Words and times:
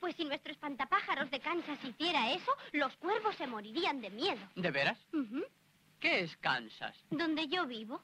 Pues 0.00 0.14
si 0.16 0.24
nuestro 0.24 0.52
espantapájaros 0.52 1.30
de 1.30 1.40
Kansas 1.40 1.82
hiciera 1.84 2.32
eso, 2.32 2.52
los 2.72 2.94
cuervos 2.96 3.34
se 3.36 3.46
morirían 3.46 4.00
de 4.00 4.10
miedo. 4.10 4.40
¿De 4.54 4.70
veras? 4.70 4.98
¿Qué 6.00 6.20
es 6.20 6.36
Kansas? 6.36 6.94
Donde 7.10 7.48
yo 7.48 7.66
vivo. 7.66 8.00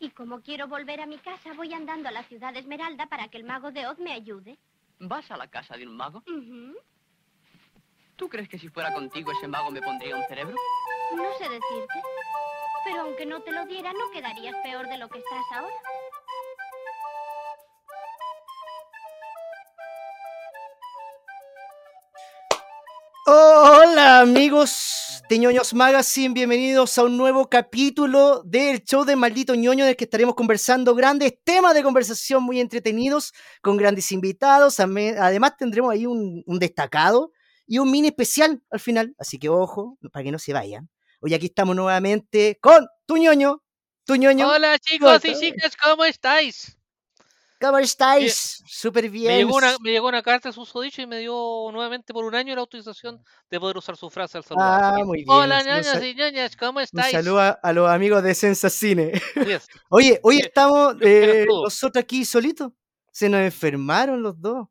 Y 0.00 0.10
como 0.10 0.40
quiero 0.40 0.66
volver 0.66 1.00
a 1.00 1.06
mi 1.06 1.18
casa, 1.18 1.52
voy 1.54 1.72
andando 1.72 2.08
a 2.08 2.12
la 2.12 2.24
ciudad 2.24 2.52
de 2.52 2.58
Esmeralda 2.60 3.06
para 3.06 3.28
que 3.28 3.38
el 3.38 3.44
mago 3.44 3.70
de 3.70 3.86
Oz 3.86 3.98
me 3.98 4.12
ayude. 4.12 4.58
¿Vas 4.98 5.30
a 5.30 5.36
la 5.36 5.46
casa 5.48 5.76
de 5.76 5.86
un 5.86 5.96
mago? 5.96 6.22
¿Tú 8.16 8.28
crees 8.28 8.48
que 8.48 8.58
si 8.58 8.68
fuera 8.68 8.92
contigo 8.92 9.30
ese 9.30 9.46
mago 9.46 9.70
me 9.70 9.80
pondría 9.82 10.16
un 10.16 10.24
cerebro? 10.24 10.56
No 11.14 11.32
sé 11.38 11.44
decirte. 11.44 12.02
Pero 12.84 13.02
aunque 13.02 13.26
no 13.26 13.40
te 13.42 13.52
lo 13.52 13.64
diera, 13.66 13.92
no 13.92 14.10
quedarías 14.10 14.54
peor 14.62 14.88
de 14.88 14.98
lo 14.98 15.08
que 15.08 15.18
estás 15.18 15.44
ahora. 15.52 15.74
Hola 24.16 24.22
amigos 24.22 25.22
de 25.28 25.38
ñoños 25.38 25.74
Magazine, 25.74 26.32
bienvenidos 26.32 26.96
a 26.96 27.04
un 27.04 27.18
nuevo 27.18 27.50
capítulo 27.50 28.42
del 28.44 28.82
show 28.82 29.04
de 29.04 29.14
Maldito 29.14 29.54
ñoño 29.54 29.84
en 29.84 29.90
el 29.90 29.96
que 29.96 30.04
estaremos 30.04 30.34
conversando 30.34 30.94
grandes 30.94 31.34
temas 31.44 31.74
de 31.74 31.82
conversación 31.82 32.42
muy 32.42 32.58
entretenidos 32.58 33.34
con 33.60 33.76
grandes 33.76 34.10
invitados. 34.12 34.80
Además 34.80 35.58
tendremos 35.58 35.92
ahí 35.92 36.06
un, 36.06 36.42
un 36.46 36.58
destacado 36.58 37.32
y 37.66 37.76
un 37.76 37.90
mini 37.90 38.08
especial 38.08 38.62
al 38.70 38.80
final, 38.80 39.14
así 39.18 39.38
que 39.38 39.50
ojo, 39.50 39.98
para 40.10 40.24
que 40.24 40.32
no 40.32 40.38
se 40.38 40.54
vayan. 40.54 40.88
Hoy 41.20 41.34
aquí 41.34 41.46
estamos 41.46 41.76
nuevamente 41.76 42.58
con 42.62 42.86
tu 43.04 43.18
ñoño, 43.18 43.62
tu 44.06 44.16
ñoño. 44.16 44.48
Hola 44.48 44.78
chicos 44.78 45.22
y 45.26 45.34
chicas, 45.34 45.76
¿cómo 45.76 46.06
estáis? 46.06 46.75
¿Cómo 47.60 47.78
estáis? 47.78 48.62
Súper 48.66 49.08
bien. 49.08 49.28
Me 49.32 49.38
llegó, 49.38 49.56
una, 49.56 49.76
me 49.80 49.90
llegó 49.90 50.08
una 50.08 50.22
carta 50.22 50.50
de 50.50 50.52
susodicho 50.52 51.00
y 51.02 51.06
me 51.06 51.18
dio 51.20 51.32
nuevamente 51.72 52.12
por 52.12 52.24
un 52.24 52.34
año 52.34 52.54
la 52.54 52.60
autorización 52.60 53.22
de 53.50 53.60
poder 53.60 53.78
usar 53.78 53.96
su 53.96 54.10
frase 54.10 54.38
al 54.38 54.44
saludar. 54.44 54.84
Ah, 54.98 55.04
muy 55.04 55.18
bien, 55.18 55.30
Hola 55.30 55.62
sal- 55.82 56.04
y 56.04 56.14
ñañas, 56.14 56.56
¿cómo 56.56 56.78
Un 56.78 56.82
estáis? 56.84 57.12
saludo 57.12 57.40
a, 57.62 57.72
los 57.72 57.88
amigos 57.88 58.22
de 58.22 58.34
Sensacine. 58.34 59.12
Yes. 59.46 59.68
Oye, 59.88 60.20
hoy 60.22 60.38
estamos 60.40 60.96
eh, 61.00 61.46
nosotros 61.48 62.02
aquí 62.02 62.24
solitos. 62.24 62.72
Se 63.10 63.28
nos 63.30 63.40
enfermaron 63.40 64.22
los 64.22 64.38
dos. 64.40 64.68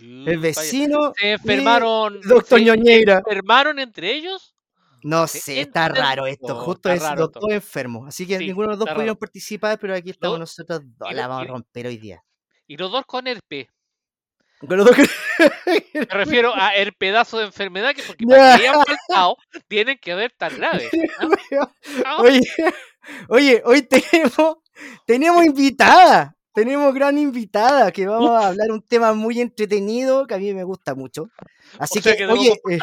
El 0.00 0.38
vecino. 0.38 1.12
Se 1.18 1.32
enfermaron. 1.32 2.20
y 2.24 2.26
Doctor 2.28 2.58
se 2.60 2.64
Ñoñeira. 2.64 3.18
enfermaron 3.18 3.78
entre 3.78 4.14
ellos? 4.14 4.54
No 5.02 5.26
sé, 5.26 5.60
está 5.60 5.88
raro 5.88 6.26
esto. 6.26 6.54
Justo 6.56 6.90
es 6.90 7.02
raro 7.02 7.22
los 7.22 7.32
dos 7.32 7.50
enfermos. 7.50 8.08
Así 8.08 8.26
que 8.26 8.38
Sí, 8.38 8.46
ninguno 8.46 8.68
de 8.68 8.70
los 8.72 8.78
dos 8.80 8.88
pudieron 8.88 9.06
raro. 9.14 9.18
participar, 9.18 9.78
pero 9.78 9.94
aquí 9.94 10.10
estamos 10.10 10.38
nosotros 10.38 10.80
dos. 10.98 11.12
La 11.12 11.26
vamos 11.26 11.44
a 11.44 11.50
romper 11.52 11.86
hoy 11.86 11.96
día. 11.98 12.22
Y 12.66 12.76
los 12.76 12.90
dos 12.92 13.04
con 13.06 13.26
herpes. 13.26 13.68
Con 14.66 14.76
los 14.76 14.86
dos 14.86 14.96
que- 14.96 15.08
Me 15.94 16.04
refiero 16.04 16.52
a 16.54 16.74
el 16.74 16.92
pedazo 16.92 17.38
de 17.38 17.46
enfermedad 17.46 17.94
que 17.94 18.02
porque 18.02 18.26
para 18.28 18.56
que 18.58 18.68
hayan 18.68 18.82
faltado 18.84 19.36
tienen 19.68 19.98
que 19.98 20.12
haber 20.12 20.32
tan 20.36 20.54
grave. 20.56 20.90
¿no? 21.50 21.60
¿No? 22.04 22.16
Oye, 22.18 22.40
oye, 23.28 23.62
hoy 23.64 23.82
tenemos, 23.82 24.56
tenemos 25.06 25.44
invitada. 25.44 26.36
Tenemos 26.52 26.92
gran 26.92 27.16
invitada 27.16 27.92
que 27.92 28.06
vamos 28.08 28.30
a 28.32 28.48
hablar 28.48 28.72
un 28.72 28.82
tema 28.82 29.12
muy 29.14 29.40
entretenido 29.40 30.26
que 30.26 30.34
a 30.34 30.38
mí 30.38 30.52
me 30.52 30.64
gusta 30.64 30.96
mucho. 30.96 31.28
Así 31.78 32.00
o 32.00 32.02
sea 32.02 32.16
que, 32.16 32.26
oye, 32.26 32.60
eh. 32.68 32.78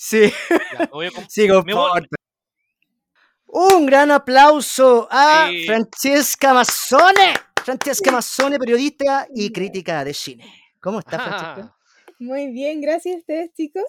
Sí. 0.00 0.32
Ya, 0.78 0.88
voy- 0.92 1.10
comporta. 1.48 2.16
Un 3.52 3.84
gran 3.86 4.10
aplauso 4.12 5.08
a 5.10 5.48
Sí. 5.50 5.66
Francesca 5.66 6.54
Mazzone. 6.54 7.34
Francesca 7.64 8.10
Mazzone, 8.12 8.58
periodista 8.58 9.26
y 9.34 9.50
crítica 9.52 10.04
de 10.04 10.14
cine. 10.14 10.44
¿Cómo 10.80 11.00
está, 11.00 11.18
Francesca? 11.24 11.76
Muy 12.18 12.50
bien, 12.52 12.80
gracias 12.80 13.16
a 13.16 13.18
ustedes, 13.18 13.52
chicos. 13.54 13.84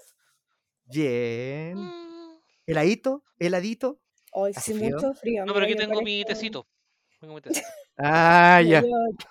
Bien. 0.86 1.78
Mm. 1.78 2.40
¿Heladito? 2.66 3.24
¿Heladito? 3.40 4.00
Hoy 4.34 4.52
¿Hace 4.56 4.74
sí, 4.74 4.80
frío? 4.80 4.96
mucho 4.96 5.14
frío. 5.14 5.46
No, 5.46 5.54
pero 5.54 5.66
aquí 5.66 5.76
yo 5.76 5.80
tengo 5.80 6.02
mi 6.02 6.24
tecito. 6.26 6.68
Tengo 7.20 7.36
mi 7.36 7.42
tecito. 7.42 7.68
Ah, 8.04 8.62
ya. 8.66 8.82
Yo, 8.82 8.88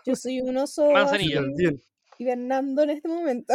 yo 0.06 0.14
soy 0.14 0.40
un 0.42 0.56
oso 0.58 0.92
Manzanilla. 0.92 1.40
hibernando 2.18 2.82
en 2.84 2.90
este 2.90 3.08
momento. 3.08 3.54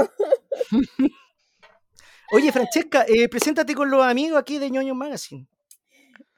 Oye, 2.34 2.52
Francesca, 2.52 3.06
eh, 3.08 3.30
preséntate 3.30 3.74
con 3.76 3.90
los 3.90 4.04
amigos 4.04 4.40
aquí 4.40 4.58
de 4.58 4.70
ñoño 4.70 4.96
Magazine. 4.96 5.48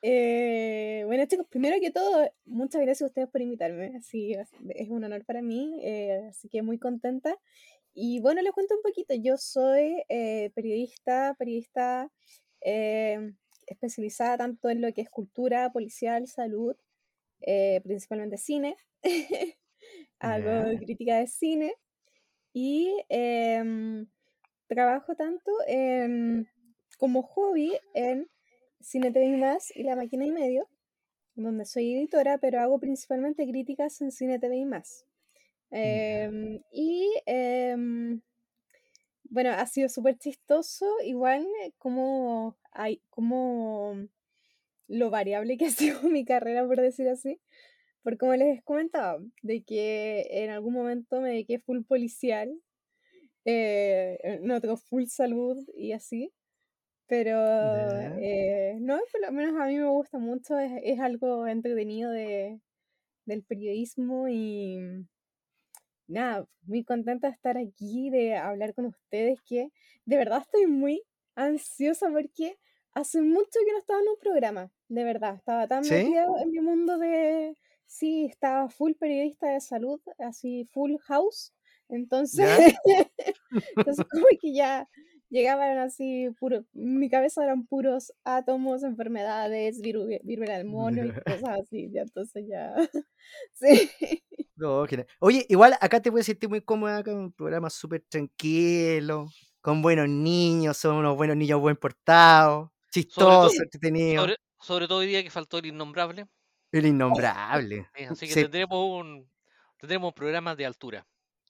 Eh, 0.02 1.04
bueno, 1.06 1.26
chicos, 1.26 1.48
primero 1.50 1.78
que 1.82 1.92
todo, 1.92 2.30
muchas 2.46 2.82
gracias 2.82 3.02
a 3.04 3.06
ustedes 3.08 3.30
por 3.30 3.42
invitarme. 3.42 3.94
Así 3.98 4.34
es 4.34 4.90
un 4.90 5.04
honor 5.04 5.26
para 5.26 5.42
mí, 5.42 5.80
eh, 5.84 6.28
así 6.30 6.50
que 6.50 6.62
muy 6.62 6.78
contenta. 6.78 7.36
Y 7.94 8.20
bueno, 8.20 8.42
les 8.42 8.54
cuento 8.54 8.76
un 8.76 8.82
poquito. 8.84 9.14
Yo 9.16 9.38
soy 9.38 10.04
eh, 10.10 10.52
periodista, 10.54 11.36
periodista 11.38 12.12
eh, 12.62 13.34
especializada 13.66 14.38
tanto 14.38 14.70
en 14.70 14.82
lo 14.82 14.94
que 14.94 15.02
es 15.02 15.10
cultura, 15.10 15.72
policial, 15.72 16.28
salud, 16.28 16.76
principalmente 17.84 18.38
cine. 18.38 18.76
Hago 20.20 20.74
Ya. 20.74 20.80
crítica 20.80 21.18
de 21.18 21.28
cine 21.28 21.74
y 22.54 22.94
em, 23.10 24.08
trabajo 24.68 25.16
tanto 25.16 25.52
en, 25.68 26.48
como 26.98 27.24
hobby 27.24 27.74
en 27.94 28.30
Cine 28.82 29.12
TV 29.12 29.26
y 29.26 29.38
más 29.38 29.76
y 29.76 29.84
La 29.84 29.96
Máquina 29.96 30.26
y 30.26 30.32
Medio, 30.32 30.68
donde 31.36 31.66
soy 31.66 31.94
editora, 31.96 32.38
pero 32.38 32.60
hago 32.62 32.80
principalmente 32.80 33.48
críticas 33.48 34.02
en 34.02 34.12
Cine 34.12 34.40
TV 34.40 34.58
y 34.58 34.66
más. 34.66 35.06
Em, 35.72 36.62
y 36.72 37.12
em, 37.26 38.22
bueno, 39.30 39.52
ha 39.52 39.66
sido 39.66 39.90
súper 39.90 40.18
chistoso, 40.18 40.86
igual 41.04 41.46
eh, 41.64 41.74
como, 41.78 42.58
hay, 42.72 43.02
como 43.10 44.08
lo 44.88 45.10
variable 45.10 45.58
que 45.58 45.66
ha 45.66 45.70
sido 46.02 46.02
mi 46.04 46.26
carrera, 46.26 46.66
por 46.66 46.80
decir 46.82 47.08
así. 47.10 47.40
Por 48.04 48.18
como 48.18 48.36
les 48.36 48.64
comentaba, 48.64 49.20
de 49.42 49.64
que 49.64 50.28
en 50.30 50.50
algún 50.50 50.74
momento 50.74 51.20
me 51.20 51.30
dediqué 51.30 51.60
full 51.60 51.82
policial, 51.84 52.58
eh, 53.48 54.20
en 54.24 54.52
otro 54.52 54.78
full 54.78 55.06
salud 55.06 55.58
y 55.76 55.94
así. 55.94 56.34
Pero 57.08 57.38
eh, 58.20 58.78
no, 58.82 59.00
por 59.12 59.22
lo 59.22 59.32
menos 59.32 59.60
a 59.62 59.68
mí 59.68 59.78
me 59.78 59.88
gusta 59.88 60.20
mucho, 60.20 60.60
es, 60.60 60.74
es 60.84 61.00
algo 61.00 61.48
entretenido 61.48 62.12
de, 62.12 62.60
del 63.26 63.44
periodismo 63.44 64.28
y 64.30 65.06
nada, 66.08 66.46
muy 66.64 66.84
contenta 66.84 67.28
de 67.28 67.34
estar 67.34 67.58
aquí, 67.58 68.10
de 68.10 68.36
hablar 68.36 68.74
con 68.74 68.86
ustedes, 68.88 69.42
que 69.42 69.72
de 70.06 70.18
verdad 70.18 70.42
estoy 70.42 70.68
muy 70.68 71.04
ansiosa 71.36 72.10
porque 72.10 72.58
hace 72.94 73.22
mucho 73.22 73.60
que 73.66 73.72
no 73.72 73.80
estaba 73.80 74.02
en 74.02 74.10
un 74.10 74.18
programa, 74.20 74.72
de 74.90 75.04
verdad, 75.04 75.36
estaba 75.36 75.68
tan 75.68 75.84
¿Sí? 75.84 75.94
metida 75.94 76.26
en 76.42 76.52
mi 76.52 76.60
mundo 76.60 76.98
de, 76.98 77.56
sí, 77.86 78.26
estaba 78.26 78.70
full 78.70 78.94
periodista 78.94 79.48
de 79.48 79.62
salud, 79.62 80.02
así 80.20 80.66
full 80.74 80.98
house, 81.04 81.54
entonces, 81.90 82.48
entonces 83.76 84.06
como 84.12 84.26
que 84.42 84.54
ya 84.54 84.88
llegaban 85.30 85.78
así, 85.78 86.30
puro, 86.40 86.66
mi 86.74 87.10
cabeza 87.10 87.44
eran 87.44 87.66
puros 87.68 88.14
átomos, 88.24 88.84
enfermedades, 88.84 89.82
viru- 89.82 90.20
viruela 90.24 90.58
del 90.58 90.66
mono 90.66 91.06
y 91.06 91.12
cosas 91.50 91.60
así, 91.62 91.90
ya 91.92 92.02
entonces 92.02 92.46
ya, 92.48 92.74
sí. 93.54 93.90
No. 94.56 94.86
Oye, 95.20 95.46
igual 95.50 95.76
acá 95.82 96.02
te 96.02 96.12
puedes 96.12 96.26
sentir 96.26 96.50
muy 96.50 96.62
cómoda 96.62 97.04
con 97.04 97.16
un 97.16 97.32
programa 97.32 97.70
súper 97.70 98.04
tranquilo, 98.10 99.28
con 99.62 99.82
buenos 99.82 100.10
niños, 100.10 100.78
son 100.78 100.96
unos 100.96 101.16
buenos 101.16 101.38
niños 101.38 101.60
buen 101.60 101.76
portados, 101.76 102.70
chistosos, 102.92 103.60
entretenidos. 103.60 104.24
Sobre, 104.24 104.36
sobre 104.60 104.88
todo 104.88 105.00
hoy 105.00 105.08
día 105.08 105.22
que 105.22 105.30
faltó 105.30 105.60
el 105.60 105.68
innombrable. 105.68 106.28
El 106.72 106.86
innombrable. 106.88 107.88
así 108.10 108.28
que 108.28 108.34
Sí, 108.34 108.42
tendremos 108.42 109.00
un 109.02 109.30
tendremos 109.80 110.14
programas 110.14 110.58
de 110.58 110.66
altura. 110.66 111.06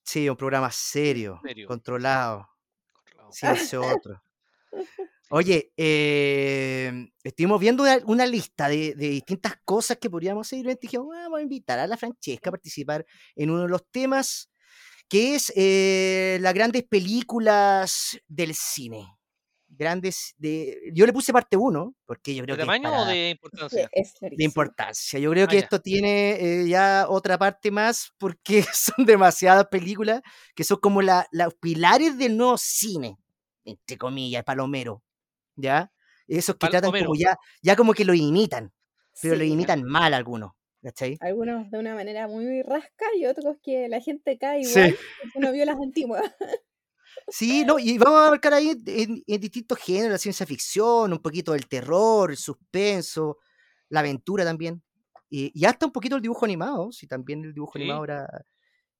Sí, 0.08 0.30
un 0.30 0.38
programa 0.38 0.72
serio, 0.72 1.40
Serio. 1.44 1.68
controlado, 1.68 2.48
controlado. 2.94 3.32
silencio 3.34 3.82
otro. 4.02 4.24
Oye, 5.30 5.74
eh, 5.76 7.10
estuvimos 7.22 7.60
viendo 7.60 7.84
una, 7.84 7.98
una 8.06 8.26
lista 8.26 8.70
de, 8.70 8.96
de 8.96 9.10
distintas 9.10 9.56
cosas 9.66 9.98
que 9.98 10.10
podríamos 10.10 10.48
hacer 10.48 10.66
y 10.66 10.76
dijimos, 10.82 11.08
"Ah, 11.14 11.24
vamos 11.24 11.40
a 11.40 11.44
invitar 11.44 11.80
a 11.80 11.88
la 11.88 11.98
Francesca 11.98 12.50
a 12.50 12.52
participar 12.52 13.06
en 13.36 13.50
uno 13.50 13.64
de 13.64 13.68
los 13.70 13.86
temas, 13.92 14.50
que 15.10 15.36
es 15.36 15.52
eh, 15.56 16.38
las 16.42 16.54
grandes 16.54 16.84
películas 16.86 18.20
del 18.28 18.56
cine. 18.56 19.17
Grandes 19.78 20.34
de. 20.38 20.92
Yo 20.94 21.06
le 21.06 21.14
puse 21.14 21.32
parte 21.32 21.56
1, 21.56 21.96
porque 22.06 22.34
yo 22.34 22.44
creo 22.44 22.56
¿De 22.56 22.62
que 22.62 22.66
tamaño 22.66 22.90
o 22.90 22.92
para- 22.92 23.06
de 23.08 23.14
que 23.14 23.30
importancia? 23.30 23.90
es 23.92 24.14
de 24.20 24.44
importancia. 24.44 25.20
Yo 25.20 25.30
creo 25.32 25.46
Ah, 25.46 25.48
que 25.48 25.56
ya. 25.58 25.62
esto 25.62 25.80
tiene 25.82 26.32
eh, 26.64 26.68
ya 26.68 27.06
otra 27.08 27.38
parte 27.38 27.70
más 27.70 28.12
porque 28.18 28.64
son 28.74 29.06
demasiadas 29.06 29.68
películas 29.68 30.22
que 30.56 30.64
son 30.64 30.78
como 30.80 31.02
la- 31.02 31.28
los 31.32 31.54
pilares 31.56 32.18
del 32.18 32.36
nuevo 32.38 32.58
cine, 32.58 33.18
entre 33.66 33.98
comillas, 33.98 34.44
palomero, 34.44 35.04
¿ya? 35.56 35.92
Esos 36.28 36.56
que 36.56 36.68
tratan 36.68 36.90
como 36.92 36.92
Palomero. 36.94 37.14
ya, 37.20 37.38
ya 37.62 37.76
como 37.76 37.94
que 37.94 38.04
lo 38.04 38.14
imitan, 38.14 38.74
pero 39.22 39.36
lo 39.36 39.42
Sí, 39.44 39.52
imitan 39.52 39.84
mal 39.84 40.14
algunos, 40.14 40.52
¿cachai? 40.82 41.18
algunos 41.22 41.70
de 41.72 41.78
una 41.80 41.94
manera 41.96 42.28
muy 42.28 42.64
rasca 42.64 43.06
y 43.16 43.26
otros 43.28 43.58
que 43.64 43.88
la 43.90 44.02
gente 44.02 44.38
cae 44.38 44.64
Sí. 44.64 44.80
igual 44.80 44.98
porque 45.22 45.40
no 45.40 45.52
vio 45.52 45.66
las 45.66 45.78
antiguas. 45.80 46.24
Sí, 47.30 47.66
no, 47.66 47.78
y 47.80 47.98
vamos 47.98 48.20
a 48.20 48.28
abarcar 48.28 48.54
ahí 48.54 48.70
en, 48.86 49.24
en 49.26 49.42
distintos 49.42 49.78
géneros, 49.80 50.12
la 50.14 50.18
ciencia 50.18 50.46
ficción, 50.46 51.12
un 51.14 51.20
poquito 51.20 51.52
del 51.54 51.68
terror, 51.68 52.32
el 52.32 52.38
suspenso, 52.38 53.38
la 53.90 54.00
aventura 54.02 54.46
también. 54.46 54.82
Y, 55.30 55.52
y 55.54 55.66
hasta 55.66 55.86
un 55.86 55.92
poquito 55.92 56.16
el 56.16 56.22
dibujo 56.22 56.46
animado, 56.46 56.92
si 56.92 57.06
también 57.08 57.44
el 57.44 57.54
dibujo 57.54 57.74
Sí. 57.74 57.80
animado 57.80 58.04
era 58.06 58.28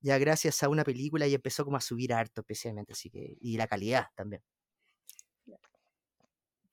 ya 0.02 0.18
gracias 0.20 0.64
a 0.64 0.70
una 0.70 0.84
película 0.86 1.28
y 1.28 1.36
empezó 1.36 1.66
como 1.66 1.78
a 1.78 1.82
subir 1.82 2.14
harto 2.14 2.42
especialmente, 2.42 2.94
así 2.94 3.10
que, 3.10 3.38
y 3.42 3.58
la 3.58 3.68
calidad 3.68 4.08
también. 4.16 4.42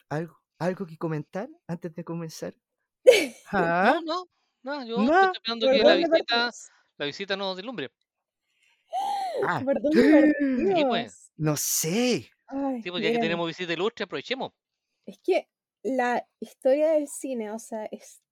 ¿Algo, 0.09 0.41
algo 0.59 0.87
que 0.87 0.97
comentar 0.99 1.49
antes 1.67 1.95
de 1.95 2.05
comenzar? 2.05 2.55
¿Ah? 3.53 4.01
No, 4.01 4.01
no, 4.03 4.25
no, 4.63 4.87
yo 4.87 5.05
No, 5.05 5.13
estoy 5.13 5.29
esperando 5.33 5.67
¿Por 5.67 5.75
que 5.77 5.85
la 5.85 5.95
visita, 5.97 6.51
la 6.99 7.07
visita 7.07 7.37
nos 7.37 7.57
deslumbre. 7.57 7.91
Ah, 9.47 9.61
¿Por 9.65 9.81
dónde 9.83 10.35
Sí, 10.57 10.85
pues. 10.87 11.24
No 11.37 11.57
sé. 11.57 12.31
Ay, 12.47 12.85
Sí, 12.85 12.91
pues 12.91 13.03
ya 13.03 13.13
que 13.13 13.19
tenemos 13.19 13.47
visita 13.47 13.73
ilustre, 13.73 14.05
aprovechemos. 14.05 14.53
Es 15.07 15.19
que 15.19 15.49
la 15.83 16.29
historia 16.41 16.91
del 16.91 17.09
cine, 17.09 17.51
o 17.53 17.59
sea, 17.59 17.87
es 17.87 18.23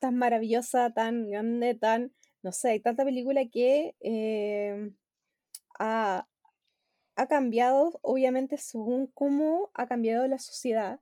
tan 0.00 0.16
maravillosa, 0.16 0.90
tan 0.92 1.28
grande, 1.30 1.74
tan, 1.74 2.12
no 2.42 2.52
sé, 2.52 2.70
hay 2.70 2.80
tanta 2.80 3.04
película 3.04 3.42
que 3.50 3.96
eh, 4.00 4.92
ha, 5.78 6.28
ha 7.16 7.28
cambiado, 7.28 7.98
obviamente, 8.02 8.58
según 8.58 9.08
cómo 9.08 9.70
ha 9.74 9.88
cambiado 9.88 10.26
la 10.28 10.38
sociedad, 10.38 11.00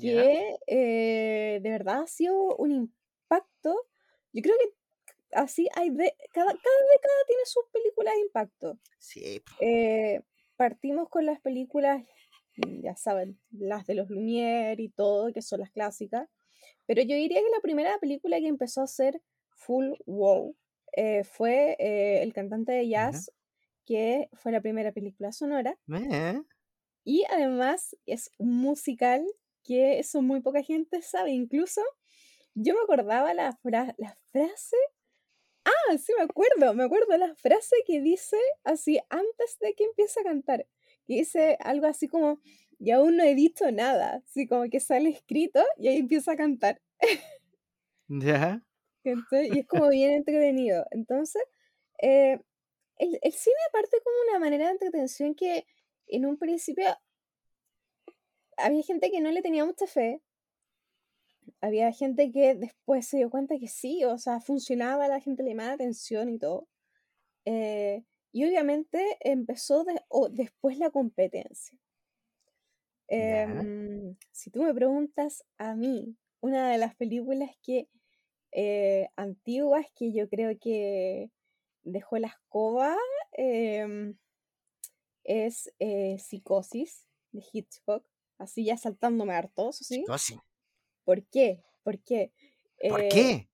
que 0.00 0.56
eh, 0.68 1.60
de 1.62 1.70
verdad 1.70 2.02
ha 2.02 2.06
sido 2.08 2.56
un 2.56 2.72
impacto. 2.72 3.76
Yo 4.32 4.42
creo 4.42 4.56
que 4.58 4.74
así 5.32 5.68
hay 5.74 5.90
de, 5.90 6.14
cada, 6.32 6.46
cada 6.52 6.80
década 6.92 7.14
tiene 7.26 7.42
sus 7.44 7.64
películas 7.72 8.14
de 8.14 8.20
impacto. 8.20 8.78
Sí, 8.98 9.40
Eh, 9.60 10.20
partimos 10.56 11.08
con 11.08 11.26
las 11.26 11.40
películas, 11.40 12.04
mm, 12.56 12.82
ya 12.82 12.96
saben, 12.96 13.38
las 13.50 13.86
de 13.86 13.94
los 13.94 14.08
Lumière 14.10 14.80
y 14.80 14.88
todo, 14.88 15.32
que 15.32 15.42
son 15.42 15.60
las 15.60 15.70
clásicas. 15.70 16.28
Pero 16.86 17.02
yo 17.02 17.14
diría 17.16 17.40
que 17.40 17.50
la 17.50 17.60
primera 17.60 17.98
película 17.98 18.38
que 18.38 18.48
empezó 18.48 18.82
a 18.82 18.86
ser 18.86 19.20
full 19.50 19.92
wow 20.06 20.56
eh, 20.96 21.24
fue 21.24 21.76
eh, 21.78 22.22
El 22.22 22.32
cantante 22.32 22.72
de 22.72 22.88
jazz, 22.88 23.30
que 23.84 24.28
fue 24.34 24.52
la 24.52 24.60
primera 24.60 24.92
película 24.92 25.32
sonora. 25.32 25.78
Y 27.04 27.24
además 27.30 27.96
es 28.06 28.32
un 28.38 28.56
musical 28.56 29.24
que 29.64 29.98
eso 29.98 30.22
muy 30.22 30.40
poca 30.40 30.62
gente 30.62 31.00
sabe. 31.02 31.30
Incluso 31.32 31.80
yo 32.54 32.74
me 32.74 32.80
acordaba 32.80 33.32
la, 33.34 33.54
fra- 33.56 33.94
la 33.98 34.16
frase. 34.32 34.76
Ah, 35.68 35.98
sí, 35.98 36.12
me 36.16 36.24
acuerdo. 36.24 36.74
Me 36.74 36.84
acuerdo 36.84 37.16
la 37.16 37.34
frase 37.36 37.76
que 37.86 38.00
dice 38.00 38.36
así 38.64 38.98
antes 39.10 39.58
de 39.60 39.74
que 39.74 39.84
empiece 39.84 40.20
a 40.20 40.24
cantar. 40.24 40.66
Que 41.06 41.14
dice 41.14 41.56
algo 41.60 41.86
así 41.86 42.08
como, 42.08 42.40
y 42.78 42.90
aún 42.92 43.16
no 43.16 43.24
he 43.24 43.34
dicho 43.34 43.70
nada. 43.72 44.22
Así 44.26 44.46
como 44.46 44.68
que 44.70 44.80
sale 44.80 45.10
escrito 45.10 45.62
y 45.76 45.88
ahí 45.88 45.98
empieza 45.98 46.32
a 46.32 46.36
cantar. 46.36 46.80
ya. 48.08 48.60
¿cachai? 49.04 49.50
Y 49.52 49.60
es 49.60 49.66
como 49.68 49.88
bien 49.90 50.12
entretenido. 50.12 50.86
Entonces, 50.90 51.42
eh, 52.02 52.38
el, 52.98 53.18
el 53.22 53.32
cine 53.32 53.56
parte 53.72 53.98
como 54.04 54.16
una 54.30 54.38
manera 54.40 54.66
de 54.66 54.72
entretención 54.72 55.34
que 55.34 55.66
en 56.08 56.26
un 56.26 56.38
principio 56.38 56.84
había 58.56 58.82
gente 58.82 59.10
que 59.10 59.20
no 59.20 59.30
le 59.30 59.42
tenía 59.42 59.64
mucha 59.64 59.86
fe. 59.86 60.20
Había 61.60 61.92
gente 61.92 62.30
que 62.30 62.54
después 62.54 63.06
se 63.06 63.16
dio 63.18 63.30
cuenta 63.30 63.58
que 63.58 63.68
sí, 63.68 64.04
o 64.04 64.16
sea, 64.18 64.40
funcionaba, 64.40 65.08
la 65.08 65.20
gente 65.20 65.42
le 65.42 65.50
llamaba 65.50 65.72
atención 65.72 66.28
y 66.28 66.38
todo. 66.38 66.68
Eh, 67.44 68.04
y 68.32 68.44
obviamente 68.44 69.16
empezó 69.20 69.84
de- 69.84 70.00
después 70.30 70.78
la 70.78 70.90
competencia. 70.90 71.78
Em, 73.08 74.16
si 74.32 74.50
tú 74.50 74.62
me 74.62 74.74
preguntas 74.74 75.44
a 75.56 75.74
mí, 75.74 76.16
una 76.40 76.70
de 76.70 76.78
las 76.78 76.94
películas 76.94 77.50
que 77.62 77.88
eh, 78.52 79.08
antiguas 79.16 79.86
que 79.94 80.12
yo 80.12 80.28
creo 80.28 80.56
que 80.58 81.30
dejó 81.82 82.18
la 82.18 82.28
escoba 82.28 82.96
em, 83.32 84.16
es 85.24 85.72
eh, 85.78 86.18
Psicosis 86.18 87.06
de 87.32 87.42
Hitchcock, 87.52 88.04
así 88.38 88.64
ya 88.64 88.76
saltándome 88.76 89.34
hartos, 89.34 89.76
¿sí? 89.76 90.04
Sí. 90.34 90.38
¿Por 91.08 91.24
qué? 91.24 91.62
¿Por 91.84 91.98
qué? 92.02 92.32
¿Por 92.86 93.00
Eh, 93.00 93.08
qué? 93.08 93.48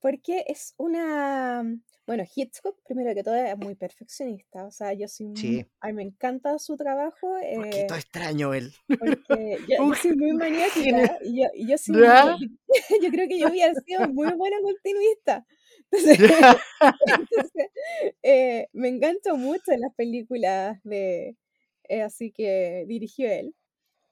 porque 0.00 0.42
es 0.48 0.72
una... 0.78 1.62
Bueno, 2.06 2.24
Hitchcock, 2.34 2.78
primero 2.86 3.14
que 3.14 3.22
todo, 3.22 3.34
es 3.34 3.58
muy 3.58 3.74
perfeccionista. 3.74 4.64
O 4.64 4.70
sea, 4.70 4.94
yo 4.94 5.06
soy... 5.06 5.36
Sí. 5.36 5.66
A 5.80 5.88
mí 5.88 5.92
me 5.92 6.02
encanta 6.02 6.58
su 6.58 6.78
trabajo. 6.78 7.28
¿Por 7.54 7.66
eh, 7.66 7.84
todo 7.86 7.98
extraño 7.98 8.54
él? 8.54 8.72
porque 8.98 9.58
yo, 9.68 9.86
yo 9.86 9.94
soy 9.94 10.16
muy 10.16 10.32
maniática. 10.32 11.18
Y 11.22 11.42
yo, 11.42 11.48
yo 11.68 11.76
soy 11.76 11.94
muy- 11.94 12.58
yo 13.02 13.10
creo 13.10 13.28
que 13.28 13.38
yo 13.38 13.48
hubiera 13.50 13.74
sido 13.74 14.08
muy 14.08 14.32
buena 14.38 14.56
continuista. 14.62 15.44
Entonces, 15.90 16.18
entonces, 17.06 17.68
eh, 18.22 18.68
me 18.72 18.88
engancho 18.88 19.36
mucho 19.36 19.72
en 19.72 19.80
las 19.82 19.92
películas 19.94 20.80
de... 20.84 21.36
eh, 21.90 22.00
así 22.00 22.32
que 22.32 22.86
dirigió 22.88 23.30
él. 23.30 23.54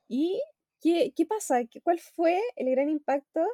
¿Y 0.09 0.43
qué, 0.83 1.13
qué 1.17 1.27
pasa? 1.27 1.65
¿Qué- 1.67 1.83
¿Cuál 1.83 2.01
fue 2.01 2.41
el 2.57 2.71
gran 2.73 2.91
impacto? 2.91 3.47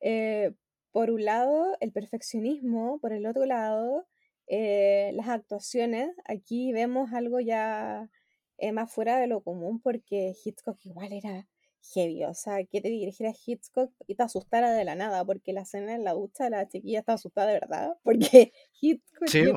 Eh, 0.00 0.52
por 0.92 1.10
un 1.10 1.24
lado, 1.24 1.76
el 1.80 1.92
perfeccionismo, 1.92 2.98
por 3.00 3.12
el 3.12 3.26
otro 3.26 3.46
lado, 3.46 4.06
eh, 4.46 5.12
las 5.14 5.28
actuaciones. 5.28 6.10
Aquí 6.26 6.72
vemos 6.72 7.12
algo 7.12 7.40
ya 7.40 8.10
eh, 8.58 8.72
más 8.72 8.92
fuera 8.92 9.18
de 9.18 9.26
lo 9.26 9.42
común 9.42 9.80
porque 9.80 10.34
Hitchcock 10.44 10.78
igual 10.86 11.12
era 11.12 11.48
heavy, 11.94 12.24
o 12.24 12.34
sea, 12.34 12.64
que 12.66 12.80
te 12.82 12.88
dirigiera 12.90 13.32
Hitchcock 13.46 13.92
y 14.06 14.14
te 14.16 14.22
asustara 14.24 14.72
de 14.72 14.84
la 14.84 14.94
nada, 14.96 15.24
porque 15.24 15.52
la 15.54 15.62
escena 15.62 15.94
en 15.94 16.04
la 16.04 16.12
ducha 16.14 16.50
la 16.50 16.68
chiquilla 16.68 17.00
está 17.00 17.14
asustada 17.14 17.48
de 17.48 17.54
verdad, 17.54 17.98
porque 18.04 18.52
Hitchcock 18.80 19.32
Sí, 19.32 19.52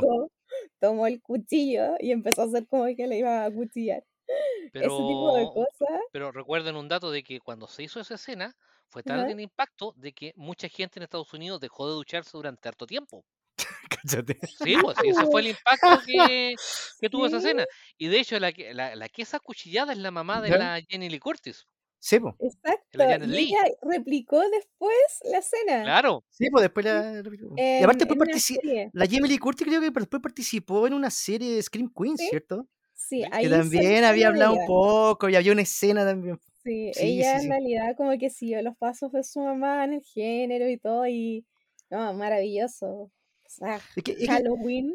tomó 0.79 1.07
el 1.07 1.21
cuchillo 1.21 1.95
y 1.99 2.11
empezó 2.11 2.41
a 2.43 2.45
hacer 2.45 2.67
como 2.67 2.85
que 2.95 3.07
le 3.07 3.17
iba 3.19 3.45
a 3.45 3.51
cuchillar. 3.51 4.03
Ese 4.27 4.87
tipo 4.87 5.35
de 5.35 5.41
Pero, 5.43 5.53
cosas. 5.53 5.99
pero 6.11 6.31
recuerden 6.31 6.75
un 6.75 6.87
dato 6.87 7.11
de 7.11 7.23
que 7.23 7.39
cuando 7.39 7.67
se 7.67 7.83
hizo 7.83 7.99
esa 7.99 8.15
escena, 8.15 8.55
fue 8.87 9.03
tal 9.03 9.19
Ajá. 9.21 9.29
el 9.31 9.39
impacto 9.39 9.93
de 9.97 10.13
que 10.13 10.33
mucha 10.35 10.67
gente 10.69 10.99
en 10.99 11.03
Estados 11.03 11.33
Unidos 11.33 11.59
dejó 11.59 11.87
de 11.87 11.93
ducharse 11.95 12.31
durante 12.33 12.67
harto 12.69 12.85
tiempo. 12.85 13.25
Cállate. 13.89 14.37
Sí, 14.63 14.75
pues 14.81 14.97
ese 15.03 15.25
fue 15.25 15.41
el 15.41 15.47
impacto 15.49 15.87
que, 16.05 16.55
que 16.99 17.09
tuvo 17.09 17.25
esa 17.27 17.37
escena. 17.37 17.65
Y 17.97 18.07
de 18.07 18.19
hecho, 18.19 18.39
la 18.39 18.51
la, 18.73 18.95
la 18.95 19.09
que 19.09 19.21
es 19.23 19.33
acuchillada 19.33 19.93
es 19.93 19.99
la 19.99 20.11
mamá 20.11 20.41
de 20.41 20.49
la 20.49 20.81
Jenny 20.89 21.09
Lee 21.09 21.19
Curtis, 21.19 21.65
Sí, 21.99 22.19
po. 22.19 22.35
de 22.39 22.47
la 22.47 22.49
exacto. 22.49 22.99
Janet 22.99 23.23
Y 23.29 23.31
Lee. 23.31 23.47
ella 23.49 23.61
replicó 23.81 24.39
después 24.49 24.97
la 25.31 25.37
escena 25.37 25.83
Claro, 25.83 26.25
Sí, 26.29 26.49
pues 26.51 26.63
después 26.63 26.85
la. 26.85 27.23
Y 27.23 27.61
en, 27.61 27.83
aparte 27.83 28.05
después 28.05 28.17
participó. 28.19 28.61
La 28.93 29.05
Jamie 29.05 29.29
Lee 29.29 29.37
Curtis 29.37 29.65
creo 29.67 29.79
que 29.79 29.89
después 29.91 30.21
participó 30.21 30.85
en 30.87 30.93
una 30.93 31.09
serie 31.09 31.55
de 31.55 31.61
Scream 31.63 31.91
Queen, 31.95 32.17
Sí, 32.17 32.27
¿cierto? 32.29 32.67
Sí. 33.09 33.23
Que 33.39 33.49
también 33.49 34.03
había 34.03 34.27
hablado 34.29 34.53
un 34.53 34.65
poco 34.65 35.29
y 35.29 35.35
había 35.35 35.51
una 35.53 35.61
escena 35.63 36.05
también. 36.05 36.39
Sí, 36.63 36.93
Sí, 36.93 36.97
ella 36.97 37.23
sí, 37.23 37.39
en 37.39 37.47
sí. 37.47 37.49
realidad 37.49 37.95
como 37.97 38.17
que 38.17 38.29
siguió 38.29 38.61
los 38.61 38.77
pasos 38.77 39.11
de 39.11 39.23
su 39.23 39.41
mamá 39.41 39.83
en 39.83 39.93
el 39.93 40.01
género 40.01 40.69
y 40.69 40.77
todo 40.77 41.05
y 41.07 41.45
no, 41.89 42.13
maravilloso. 42.13 42.87
O 42.89 43.11
sea, 43.47 43.85
Es 43.95 44.03
que, 44.03 44.11
es 44.11 44.29
que 44.29 44.43
Halloween, 44.43 44.93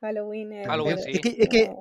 Halloween 0.00 0.52
es, 0.52 0.74
Halloween, 0.74 0.98
sí. 0.98 1.12
es 1.12 1.20
que, 1.20 1.36
es 1.38 1.48
que 1.48 1.76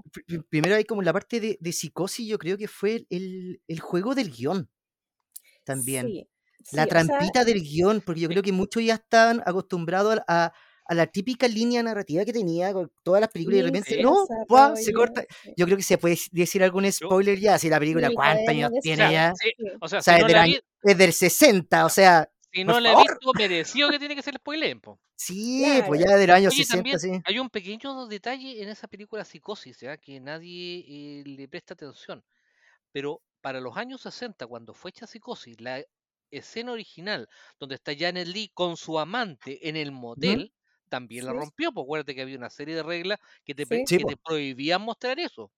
primero 0.50 0.76
hay 0.76 0.84
como 0.86 1.02
la 1.02 1.14
parte 1.14 1.40
de, 1.40 1.58
de 1.60 1.72
psicosis, 1.74 2.28
yo 2.28 2.38
creo 2.38 2.58
que 2.58 2.68
fue 2.68 3.06
el, 3.10 3.62
el 3.68 3.80
juego 3.80 4.14
del 4.16 4.32
guion 4.32 4.70
también. 5.66 6.18
sí, 6.18 6.30
La 6.72 6.88
sí, 6.88 6.92
o 6.96 7.00
sea, 7.00 7.22
trampita 7.28 7.46
del 7.46 7.62
guion, 7.62 8.02
porque 8.02 8.22
yo 8.22 8.30
creo 8.30 8.44
que 8.44 8.52
muchos 8.54 8.84
ya 8.84 8.96
estaban 8.96 9.42
acostumbrados 9.46 10.20
a, 10.20 10.24
a- 10.48 10.54
a 10.88 10.94
la 10.94 11.08
típica 11.08 11.48
línea 11.48 11.84
narrativa 11.84 12.24
que 12.24 12.34
tenía 12.34 12.72
con 12.74 12.92
todas 13.04 13.22
las 13.22 13.30
películas 13.30 13.60
y 13.60 13.62
de 13.62 13.68
repente, 13.68 14.02
no, 14.02 14.26
¡pua! 14.48 14.76
se 14.76 14.94
corta. 14.94 15.26
Yo 15.56 15.66
creo 15.66 15.78
que 15.78 15.84
se 15.84 15.98
puede 15.98 16.18
decir 16.32 16.64
algún 16.64 16.92
spoiler 16.92 17.40
ya, 17.40 17.58
si 17.60 17.70
la 17.70 17.80
película 17.80 18.10
cuántos 18.14 18.48
años 18.48 18.72
tiene 18.82 18.98
sea, 18.98 19.12
ya. 19.12 19.34
sí, 19.36 19.54
o 19.82 19.88
sea, 19.88 20.00
O 20.00 20.02
si 20.02 20.06
sea, 20.06 20.16
es 20.16 20.22
no 20.22 20.28
del, 20.28 20.38
año, 20.38 20.54
vi, 20.84 20.92
es 20.92 20.98
del 20.98 21.14
60, 21.14 21.86
o 21.86 21.90
sea, 21.90 22.30
si 22.52 22.64
no 22.64 22.80
la 22.80 22.94
he 22.94 22.96
visto, 22.96 23.32
mereció 23.38 23.90
que 23.90 24.00
tiene 24.00 24.16
que 24.16 24.22
ser 24.24 24.36
spoiler. 24.36 24.80
po. 24.80 25.00
Sí, 25.16 25.66
pues 25.86 26.00
ya 26.00 26.16
del 26.16 26.32
año 26.32 26.50
Oye, 26.50 26.58
60, 26.58 26.76
también 26.76 27.00
sí. 27.00 27.22
hay 27.26 27.40
un 27.40 27.50
pequeño 27.50 28.08
detalle 28.08 28.62
en 28.62 28.70
esa 28.70 28.88
película 28.88 29.26
Psicosis, 29.26 29.80
¿ya? 29.80 29.98
que 29.98 30.20
nadie 30.20 30.86
eh, 30.88 31.24
le 31.26 31.48
presta 31.48 31.74
atención. 31.74 32.24
Pero 32.92 33.22
para 33.42 33.60
los 33.60 33.76
años 33.78 34.02
60, 34.02 34.48
cuando 34.48 34.74
fue 34.74 34.90
hecha 34.90 35.08
Psicosis, 35.08 35.60
la 35.60 35.84
escena 36.32 36.72
original 36.72 37.30
donde 37.60 37.76
está 37.76 37.94
Janet 37.98 38.28
Lee 38.28 38.52
con 38.54 38.78
su 38.78 39.00
amante 39.00 39.70
en 39.70 39.76
el 39.76 39.92
motel, 39.92 40.54
también 40.88 41.26
la 41.26 41.34
rompió. 41.34 41.72
Pues 41.72 41.84
acuérdate 41.84 42.16
que 42.16 42.22
había 42.22 42.38
una 42.38 42.50
serie 42.50 42.76
de 42.76 42.84
reglas 42.84 43.20
que 43.46 43.54
te, 43.56 43.64
sí. 43.64 43.70
pe- 43.70 43.84
Sí, 43.88 43.98
que 43.98 44.06
te 44.06 44.18
prohibían 44.18 44.82
mostrar 44.82 45.20
eso. 45.20 45.52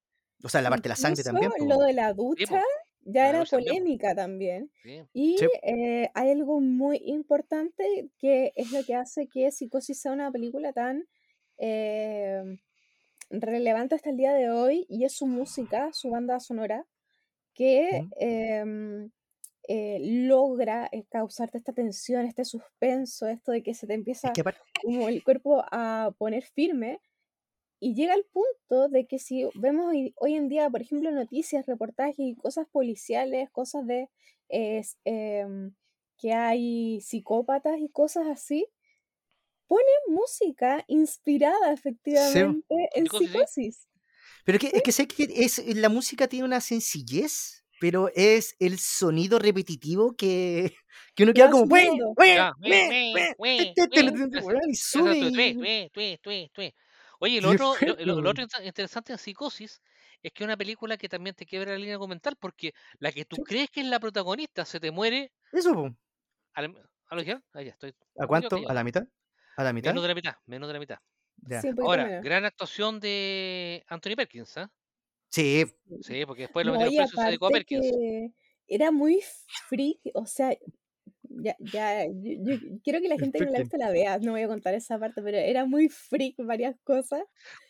O 0.44 0.50
sea, 0.50 0.62
la 0.62 0.70
parte 0.70 0.84
de 0.84 0.90
la 0.90 0.96
sangre 0.96 1.24
también, 1.24 1.52
lo 1.68 1.78
de 1.80 1.94
la 1.94 2.10
Sí, 2.12 2.16
ducha 2.18 2.46
pues, 2.48 2.64
ya 3.06 3.24
la 3.24 3.30
era 3.30 3.46
también. 3.46 3.70
polémica 3.74 4.16
también. 4.16 4.72
Sí. 4.84 5.02
Y 5.14 5.38
Sí. 5.38 5.48
eh, 5.64 6.10
hay 6.14 6.32
algo 6.32 6.60
muy 6.62 7.02
importante 7.06 8.10
que 8.20 8.54
es 8.56 8.72
lo 8.72 8.84
que 8.86 8.96
hace 8.96 9.28
que 9.28 9.52
Psicosis 9.52 10.00
sea 10.02 10.12
una 10.14 10.32
película 10.32 10.72
tan 10.74 11.08
eh, 11.58 12.58
relevante 13.30 13.96
hasta 13.96 14.10
el 14.12 14.18
día 14.18 14.34
de 14.34 14.50
hoy 14.50 14.86
y 14.90 15.04
es 15.04 15.14
su 15.14 15.28
música, 15.28 15.90
su 15.94 16.10
banda 16.10 16.40
sonora, 16.40 16.86
que. 17.54 18.08
Eh, 19.72 20.00
logra 20.02 20.90
eh, 20.92 21.06
causarte 21.12 21.60
esta 21.60 21.74
tensión, 21.74 22.26
este 22.26 22.44
suspenso, 22.44 23.28
esto 23.28 23.52
de 23.52 23.62
que 23.62 23.76
se 23.76 23.86
te 23.86 23.94
Es 23.94 24.00
empieza 24.00 24.34
que 24.34 24.42
aparte, 24.42 24.60
como 24.82 25.08
el 25.08 25.24
cuerpo 25.24 25.64
a 25.72 26.12
poner 26.18 26.44
firme 26.44 27.00
y 27.80 27.94
llega 27.94 28.16
al 28.16 28.26
punto 28.26 28.90
de 28.90 29.06
que 29.06 29.20
si 29.20 29.48
vemos 29.54 29.94
hoy, 30.16 30.36
en 30.36 30.50
día, 30.50 30.68
por 30.72 30.82
ejemplo, 30.82 31.12
noticias, 31.12 31.68
reportajes 31.68 32.18
y 32.18 32.36
cosas 32.36 32.66
policiales, 32.72 33.52
cosas 33.52 33.86
de 33.86 34.10
eh, 34.50 34.82
em, 35.06 35.76
que 36.18 36.34
hay 36.34 37.00
psicópatas 37.02 37.78
y 37.78 37.90
cosas 37.90 38.26
así, 38.26 38.66
ponen 39.68 39.86
música 40.08 40.84
inspirada 40.88 41.68
sí, 41.68 41.74
efectivamente 41.74 42.90
en 42.96 43.06
Psicosis, 43.06 43.88
pero 44.44 44.58
es 44.58 44.62
que, 44.62 44.78
es 44.78 44.82
que 44.82 44.92
sé 44.92 45.08
que 45.08 45.28
es, 45.30 45.64
la 45.76 45.90
música 45.90 46.28
tiene 46.28 46.46
una 46.46 46.60
sencillez, 46.60 47.64
pero 47.80 48.10
es 48.16 48.56
el 48.60 48.78
sonido 48.80 49.40
repetitivo 49.40 50.16
que, 50.16 50.76
que 51.16 51.24
uno 51.24 51.34
Que 51.34 51.42
queda 51.42 51.52
como, 51.52 51.66
y 54.68 54.76
sube. 54.76 56.74
Oye, 57.22 57.42
lo 57.42 57.50
otro, 57.50 57.76
lo, 58.06 58.22
lo- 58.22 58.30
otro 58.30 58.44
inter- 58.44 58.66
interesante 58.66 59.12
en 59.12 59.20
Psicosis 59.20 59.82
es 60.24 60.32
que 60.32 60.44
es 60.44 60.46
una 60.46 60.56
película 60.58 60.98
que 60.98 61.10
también 61.10 61.36
te 61.36 61.46
quiebra 61.46 61.72
la 61.72 61.78
línea 61.78 61.96
argumental 61.96 62.36
porque 62.40 62.74
la 63.00 63.12
que 63.12 63.26
tú 63.26 63.36
Chucha, 63.38 63.50
crees 63.50 63.70
que 63.70 63.82
es 63.82 63.88
la 63.88 64.00
protagonista 64.00 64.64
se 64.66 64.80
te 64.80 64.92
muere 64.92 65.34
Eso, 65.52 65.74
po. 65.74 65.90
a 66.54 66.62
la, 66.62 66.74
¿a 67.08 67.16
lo 67.16 67.24
que? 67.24 67.38
Ah, 67.54 67.62
ya 67.62 67.72
estoy. 67.72 67.94
¿A 68.18 68.26
cuánto? 68.28 68.58
¿A 68.68 68.74
la 68.74 68.84
mitad? 68.84 69.04
¿A 69.58 69.64
la 69.64 69.74
mitad? 69.74 69.92
Menos 69.92 70.04
de 70.04 70.08
la 70.08 70.16
mitad, 70.16 70.34
menos 70.46 70.68
de 70.68 70.74
la 70.74 70.80
mitad. 70.80 70.98
Ya. 71.38 71.62
Sí, 71.62 71.70
Ahora, 71.82 72.22
gran 72.22 72.46
actuación 72.46 73.00
de 73.00 73.84
Anthony 73.88 74.16
Perkins, 74.16 74.58
¿ah? 74.58 74.72
Sí, 75.30 75.66
Sí, 76.02 76.26
porque 76.26 76.44
después 76.44 76.66
lo 76.66 76.74
metieron 76.74 76.94
y 76.94 76.98
preso 76.98 77.18
y 77.32 77.36
a 77.36 77.50
Perkins. 77.50 77.88
era 78.68 78.92
muy 78.92 79.22
freak, 79.68 80.00
o 80.14 80.26
sea, 80.26 80.56
ya, 81.30 81.56
ya, 81.60 82.06
yo, 82.06 82.32
yo 82.44 82.58
quiero 82.84 83.00
que 83.02 83.08
la 83.08 83.18
gente 83.18 83.40
que 83.40 83.46
no 83.46 83.52
la 83.52 83.58
ha 83.58 83.62
visto 83.62 83.78
la 83.78 83.92
vea, 83.92 84.18
no 84.20 84.32
voy 84.32 84.42
a 84.42 84.48
contar 84.48 84.74
esa 84.74 85.00
parte, 85.00 85.22
pero 85.22 85.38
era 85.38 85.66
muy 85.66 85.90
freak 85.90 86.36
varias 86.40 86.76
cosas. 86.84 87.24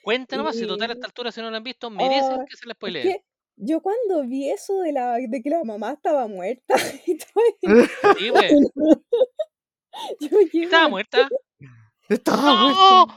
Cuenta 0.03 0.37
nomás, 0.37 0.55
si 0.55 0.65
total 0.65 0.89
a 0.89 0.93
Y, 0.93 0.95
esta 0.95 1.07
altura 1.07 1.31
si 1.31 1.41
no 1.41 1.51
la 1.51 1.57
han 1.57 1.63
visto, 1.63 1.89
merecen 1.89 2.39
oh, 2.41 2.45
que 2.45 2.55
se 2.55 2.65
la 2.65 2.71
es 2.73 2.77
spoileen. 2.77 3.03
que 3.03 3.23
yo 3.57 3.81
cuando 3.81 4.25
vi 4.25 4.49
eso 4.49 4.79
de 4.81 4.93
la 4.93 5.15
de 5.17 5.41
que 5.41 5.49
la 5.49 5.63
mamá 5.65 5.91
estaba 5.93 6.27
muerta 6.27 6.75
y 7.05 7.17
todo, 7.17 8.15
Sí, 8.17 8.31
pues. 8.31 8.51
llego 10.19 10.37
Estaba 10.53 10.87
muerta. 10.89 11.29
Estaba. 12.07 12.71
¡No! 12.71 13.07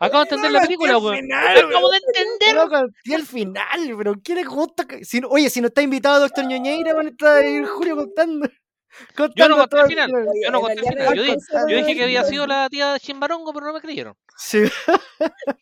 Acabo 0.00 0.18
de 0.24 0.30
entender 0.30 0.52
No 0.52 0.58
la 0.58 0.64
película, 0.64 0.98
weón. 0.98 1.16
final, 1.16 1.54
¡La 1.54 1.60
acabo 1.66 1.90
de 1.90 1.96
entender! 1.98 2.54
No 2.54 2.68
conté 2.68 3.14
al 3.14 3.26
final, 3.26 3.94
pero 3.98 4.14
¿qué 4.22 4.34
le 4.34 4.44
gusta? 4.44 4.86
Si, 5.02 5.20
oye, 5.28 5.50
si 5.50 5.60
no 5.60 5.66
está 5.68 5.82
invitado 5.82 6.20
Doctor 6.20 6.46
Ñoñeira, 6.46 6.94
van 6.94 7.06
a 7.06 7.10
estar 7.10 7.36
ahí 7.42 7.62
Julio 7.64 7.96
contando, 7.96 8.48
Yo 9.36 9.48
no 9.48 9.56
conté 9.56 9.76
el 9.76 9.82
el 9.82 9.88
final. 9.88 10.10
Yo 10.42 10.50
no 10.50 10.60
conté 10.60 10.80
el 10.80 10.86
final. 10.86 11.14
Yo, 11.16 11.76
dije 11.76 11.94
que 11.94 12.04
había 12.04 12.24
sido 12.24 12.46
la 12.46 12.68
tía 12.70 12.92
de 12.94 13.00
Chimbarongo, 13.00 13.52
pero 13.52 13.66
no 13.66 13.72
me 13.72 13.80
creyeron. 13.80 14.14
Sí. 14.36 14.62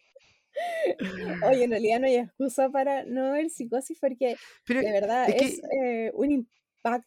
Oye, 1.50 1.64
en 1.64 1.70
realidad 1.70 2.00
no 2.00 2.06
hay 2.06 2.16
excusa 2.16 2.70
para 2.70 3.04
no 3.04 3.32
ver 3.32 3.50
psicosis 3.50 3.98
porque 4.00 4.36
Pero 4.66 4.80
de 4.80 4.92
verdad 4.92 5.28
es 5.28 5.42
es 5.42 5.60
que, 5.60 6.06
eh, 6.06 6.10
un 6.14 6.30
impacto. 6.30 7.06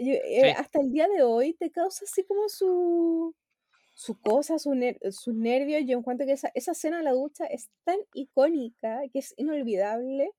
yo- 0.00 0.14
eh, 0.14 0.40
Sí. 0.42 0.48
hasta 0.58 0.80
el 0.80 0.90
día 0.90 1.06
de 1.08 1.22
hoy 1.22 1.54
te 1.54 1.70
causa 1.70 2.04
así 2.04 2.24
como 2.24 2.48
su, 2.48 3.34
su 3.94 4.20
cosa, 4.20 4.58
su 4.58 4.70
ner- 4.74 4.98
sus 5.12 5.34
nervios. 5.34 5.82
Yo 5.86 5.96
encuentro 5.98 6.26
que 6.26 6.32
esa, 6.32 6.50
esa 6.54 6.72
escena 6.72 6.98
de 6.98 7.04
la 7.04 7.12
ducha 7.12 7.46
es 7.46 7.70
tan 7.84 7.98
icónica 8.12 9.00
que 9.12 9.20
es 9.20 9.32
inolvidable. 9.36 10.30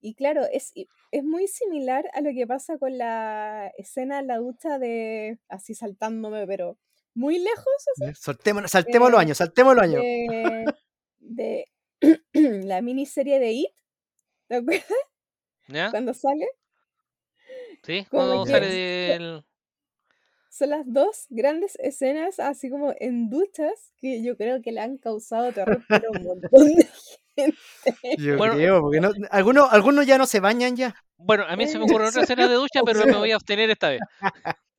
Y 0.00 0.14
claro, 0.14 0.42
es, 0.50 0.72
es 1.12 1.22
muy 1.22 1.46
similar 1.46 2.10
a 2.14 2.20
lo 2.22 2.30
que 2.32 2.46
pasa 2.46 2.76
con 2.78 2.98
la 2.98 3.70
escena 3.78 4.18
en 4.18 4.26
la 4.26 4.38
ducha 4.38 4.78
de, 4.80 5.38
así 5.48 5.74
saltándome, 5.74 6.44
pero 6.46 6.76
muy 7.14 7.38
lejos, 7.38 7.66
así, 7.94 8.12
saltemos, 8.20 8.68
saltemos 8.70 9.10
los 9.10 9.20
eh, 9.20 9.22
años, 9.22 9.38
saltemos 9.38 9.74
los 9.76 9.84
años. 9.84 10.00
de, 10.00 10.64
de 11.20 11.68
la 12.66 12.82
miniserie 12.82 13.38
de 13.38 13.52
It, 13.52 13.70
¿te 14.48 14.56
acuerdas? 14.56 14.86
¿Ya? 15.68 15.90
Cuando 15.90 16.14
sale. 16.14 16.48
Sí, 17.84 18.06
cuando 18.10 18.46
sale 18.46 18.66
del. 18.66 19.44
Son 20.52 20.68
las 20.68 20.84
dos 20.84 21.26
grandes 21.30 21.76
escenas, 21.80 22.38
así 22.38 22.68
como 22.68 22.92
en 23.00 23.30
duchas, 23.30 23.92
que 23.98 24.22
yo 24.22 24.36
creo 24.36 24.60
que 24.60 24.70
le 24.70 24.80
han 24.80 24.98
causado 24.98 25.50
terror 25.50 25.82
para 25.88 26.04
un 26.10 26.22
montón 26.24 26.74
de 26.74 26.86
gente. 27.34 27.56
Yo 28.18 28.36
Bueno, 28.36 28.54
creo, 28.54 28.82
porque 28.82 29.00
no, 29.00 29.12
algunos, 29.30 29.72
algunos 29.72 30.06
ya 30.06 30.18
no 30.18 30.26
se 30.26 30.40
bañan 30.40 30.76
ya. 30.76 30.94
bueno, 31.16 31.44
a 31.48 31.56
mí 31.56 31.66
se 31.66 31.78
me 31.78 31.84
ocurren 31.84 32.08
otras 32.08 32.24
escenas 32.24 32.50
de 32.50 32.56
ducha, 32.56 32.82
pero 32.84 33.06
me 33.06 33.16
voy 33.16 33.30
a 33.32 33.36
abstener 33.36 33.70
esta 33.70 33.88
vez. 33.88 34.00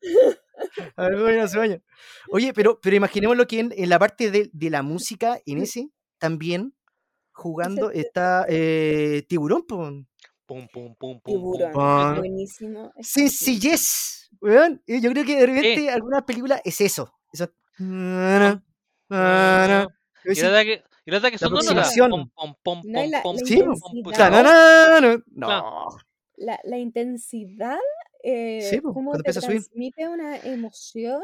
Algunos 0.96 1.32
ya 1.32 1.42
no 1.42 1.48
se 1.48 1.58
bañan. 1.58 1.84
Oye, 2.30 2.54
pero, 2.54 2.80
pero 2.80 2.96
imaginemos 2.96 3.36
lo 3.36 3.48
que 3.48 3.60
en, 3.60 3.74
en 3.76 3.90
la 3.90 3.98
parte 3.98 4.30
de, 4.30 4.50
de 4.54 4.70
la 4.70 4.84
música, 4.84 5.40
en 5.46 5.58
ese, 5.58 5.90
también 6.20 6.76
jugando 7.32 7.90
está 7.90 8.46
eh, 8.48 9.24
Tiburón. 9.28 10.08
Pum, 10.46 10.68
pum, 10.68 10.94
pum, 10.96 10.96
pum, 10.96 11.22
pum, 11.22 11.22
tiburón, 11.24 11.72
pum. 11.72 11.82
Ah. 11.82 12.16
buenísimo. 12.18 12.94
Sencillez, 13.00 14.30
weón. 14.42 14.82
Y 14.86 15.00
Yo 15.00 15.10
creo 15.12 15.26
que 15.26 15.36
de 15.36 15.42
Sí. 15.42 15.46
repente 15.48 15.90
algunas 15.90 16.24
películas 16.24 16.62
es 16.66 16.82
eso. 16.82 17.14
eso. 17.32 17.50
Ah, 19.10 19.88
Es 20.26 20.38
Y 20.38 20.42
la 20.42 20.50
verdad 20.50 20.64
que, 20.64 20.84
y 21.06 21.12
la 21.12 21.18
verdad 21.18 21.32
que 21.32 21.38
son 21.38 21.52
No, 21.54 21.60
la, 21.62 21.64
pum, 21.64 21.76
la 21.78 21.84
Sí, 21.86 22.10
pum, 22.10 22.30
po. 22.30 22.32
pum, 22.36 22.56
pum, 22.64 22.82
intensidad, 26.78 27.78
Sí, 28.24 28.30
eh, 28.30 28.82
po, 28.82 28.94
cómo 28.94 29.12
te 29.18 29.30
a 29.30 29.34
transmite 29.34 30.08
una 30.08 30.38
emoción 30.38 31.22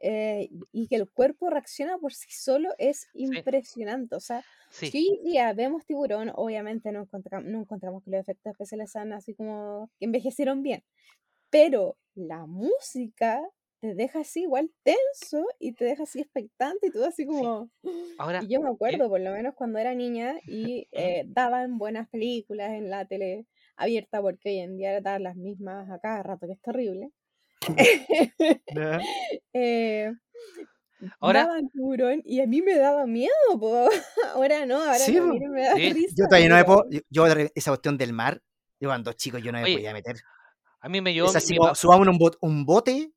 eh, 0.00 0.48
y 0.72 0.88
que 0.88 0.96
el 0.96 1.10
cuerpo 1.10 1.50
reacciona 1.50 1.98
por 1.98 2.12
sí 2.14 2.28
solo 2.30 2.70
es 2.78 3.08
impresionante. 3.14 4.16
O 4.16 4.20
sea, 4.20 4.44
Sí. 4.70 4.90
si 4.90 4.98
hoy 5.10 5.20
día 5.24 5.52
vemos 5.54 5.84
tiburón, 5.86 6.30
obviamente 6.34 6.92
no 6.92 7.02
encontramos, 7.02 7.48
no 7.50 7.60
encontramos 7.60 8.02
que 8.04 8.10
los 8.10 8.20
efectos 8.20 8.52
especiales 8.52 8.90
sean 8.92 9.12
así 9.12 9.34
como 9.34 9.90
que 9.98 10.06
envejecieron 10.06 10.62
bien. 10.62 10.84
Pero 11.50 11.98
la 12.14 12.46
música 12.46 13.42
te 13.80 13.94
deja 13.94 14.20
así 14.20 14.42
igual 14.42 14.72
tenso 14.82 15.46
y 15.58 15.72
te 15.74 15.84
deja 15.84 16.04
así 16.04 16.20
expectante 16.20 16.88
y 16.88 16.90
todo 16.90 17.06
así 17.06 17.26
como... 17.26 17.70
Ahora, 18.18 18.40
Y 18.40 18.48
yo 18.48 18.60
me 18.60 18.68
eh, 18.68 18.72
acuerdo, 18.72 19.08
por 19.08 19.20
lo 19.20 19.32
menos 19.32 19.54
cuando 19.54 19.78
era 19.78 19.94
niña, 19.94 20.36
y 20.46 20.88
eh, 20.92 21.24
daban 21.28 21.78
buenas 21.78 22.08
películas 22.08 22.70
en 22.72 22.90
la 22.90 23.06
tele 23.06 23.46
abierta, 23.76 24.22
porque 24.22 24.50
hoy 24.50 24.58
en 24.60 24.76
día 24.76 25.00
dan 25.00 25.22
las 25.24 25.36
mismas 25.36 25.90
a 25.90 25.98
cada 26.00 26.22
rato, 26.22 26.46
que 26.46 26.54
es 26.54 26.60
terrible. 26.62 27.10
Ya. 28.74 29.00
Eh, 29.52 30.12
Ahora- 31.20 31.44
daban 31.46 31.68
tiburón 31.70 32.22
y 32.24 32.40
a 32.40 32.46
mí 32.46 32.62
me 32.62 32.76
daba 32.76 33.06
miedo, 33.06 33.30
po. 33.58 33.88
Ahora 34.34 34.64
no, 34.66 34.76
ahora 34.78 34.98
Sí, 34.98 35.20
me 35.20 35.62
da 35.62 35.74
Sí. 35.76 35.92
risa. 35.92 36.14
Yo 36.16 36.24
todavía 36.26 36.48
no 36.48 36.54
me 36.56 36.64
puedo. 36.64 36.84
Yo, 37.10 37.26
esa 37.54 37.70
cuestión 37.70 37.98
del 37.98 38.12
mar, 38.12 38.40
yo 38.80 38.88
cuando 38.88 39.12
chico 39.12 39.38
yo 39.38 39.52
no 39.52 39.58
me 39.58 39.64
Oye, 39.64 39.74
podía 39.74 39.92
meter. 39.92 40.16
a 40.80 40.88
mí 40.88 41.00
me 41.00 41.12
llevó 41.14 41.28
Es 41.28 41.34
mi- 41.34 41.38
así 41.38 41.52
mi 41.52 41.58
como 41.58 41.74
subamos 41.74 42.08
un, 42.08 42.18
bot- 42.18 42.38
un 42.40 42.64
bote. 42.64 43.12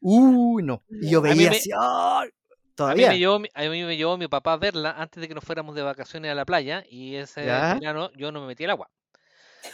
Uy, 0.00 0.62
no. 0.62 0.82
Y 0.88 1.10
yo 1.10 1.20
No. 1.20 1.28
A 1.28 1.32
mí 1.32 1.38
veía 1.38 1.50
me- 1.50 1.56
así. 1.56 1.70
¡ay! 1.78 1.80
A 1.80 2.24
mí, 2.24 2.74
Todavía. 2.74 3.08
me 3.10 3.18
llevó, 3.18 3.34
a 3.34 3.62
mí 3.68 3.82
me 3.84 3.96
llevó 3.96 4.16
mi 4.16 4.26
papá 4.28 4.54
a 4.54 4.56
verla 4.56 4.92
antes 4.96 5.20
de 5.20 5.28
que 5.28 5.34
nos 5.34 5.44
fuéramos 5.44 5.74
de 5.74 5.82
vacaciones 5.82 6.30
a 6.30 6.34
la 6.34 6.46
playa 6.46 6.82
y 6.88 7.16
ese 7.16 7.44
Ya. 7.44 7.74
verano 7.74 8.10
yo 8.16 8.32
no 8.32 8.40
me 8.40 8.46
metí 8.46 8.64
al 8.64 8.70
agua. 8.70 8.88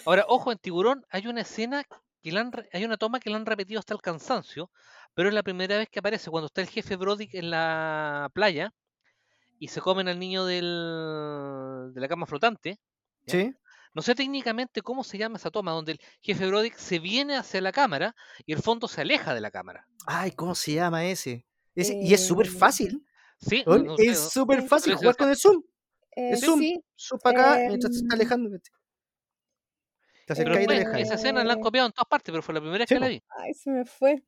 Ahora, 0.04 0.24
ojo, 0.26 0.50
en 0.50 0.58
Tiburón 0.58 1.06
hay 1.10 1.28
una 1.28 1.42
escena 1.42 1.84
que 2.26 2.32
la 2.32 2.40
han 2.40 2.50
hay 2.72 2.84
una 2.84 2.96
toma 2.96 3.20
que 3.20 3.30
la 3.30 3.36
han 3.36 3.46
repetido 3.46 3.78
hasta 3.78 3.94
el 3.94 4.02
cansancio, 4.02 4.68
pero 5.14 5.28
es 5.28 5.34
la 5.34 5.44
primera 5.44 5.78
vez 5.78 5.88
que 5.88 6.00
aparece 6.00 6.28
cuando 6.28 6.46
está 6.46 6.60
el 6.60 6.66
jefe 6.68 6.96
Brody 6.96 7.28
en 7.32 7.50
la 7.50 8.28
playa 8.34 8.74
y 9.60 9.68
se 9.68 9.80
comen 9.80 10.08
al 10.08 10.18
niño 10.18 10.44
del, 10.44 11.92
de 11.94 12.00
la 12.00 12.08
cama 12.08 12.26
flotante. 12.26 12.80
¿ya? 13.26 13.32
Sí. 13.32 13.54
No 13.94 14.02
sé 14.02 14.14
técnicamente 14.16 14.82
cómo 14.82 15.04
se 15.04 15.18
llama 15.18 15.36
esa 15.36 15.50
toma, 15.52 15.70
donde 15.70 15.92
el 15.92 16.00
jefe 16.20 16.46
Brody 16.48 16.70
se 16.76 16.98
viene 16.98 17.36
hacia 17.36 17.60
la 17.60 17.70
cámara 17.72 18.14
y 18.44 18.52
el 18.52 18.60
fondo 18.60 18.88
se 18.88 19.02
aleja 19.02 19.32
de 19.32 19.40
la 19.40 19.50
cámara. 19.52 19.86
Ay, 20.06 20.32
¿cómo 20.32 20.54
se 20.56 20.74
llama 20.74 21.04
ese? 21.06 21.46
Ese- 21.76 21.94
y 22.02 22.12
es 22.12 22.26
súper 22.26 22.46
Eh, 22.46 22.50
fácil. 22.50 23.06
Sí, 23.38 23.62
no 23.66 23.94
es 23.98 24.18
súper 24.30 24.62
fácil 24.62 24.94
jugar 24.96 25.16
con 25.16 25.28
el 25.28 25.36
zoom. 25.36 25.62
Eh, 26.16 26.30
Es 26.32 26.40
zoom. 26.40 26.58
sí, 26.58 26.82
Zoom 26.98 27.20
para 27.20 27.40
acá, 27.40 27.60
Em, 27.62 27.68
mientras 27.68 27.94
se 27.94 28.00
está 28.00 28.14
alejando. 28.16 28.50
Esa 30.26 31.14
escena 31.14 31.44
la 31.44 31.52
han 31.54 31.60
copiado 31.60 31.86
en 31.86 31.92
todas 31.92 32.08
partes, 32.08 32.32
pero 32.32 32.42
fue 32.42 32.54
la 32.54 32.60
primera 32.60 32.78
vez 32.80 32.88
Sí, 32.88 32.94
que 32.94 33.00
la 33.00 33.08
vi. 33.08 33.22
Ay, 33.42 33.54
se 33.54 33.70
me 33.70 33.84
fue. 33.84 34.22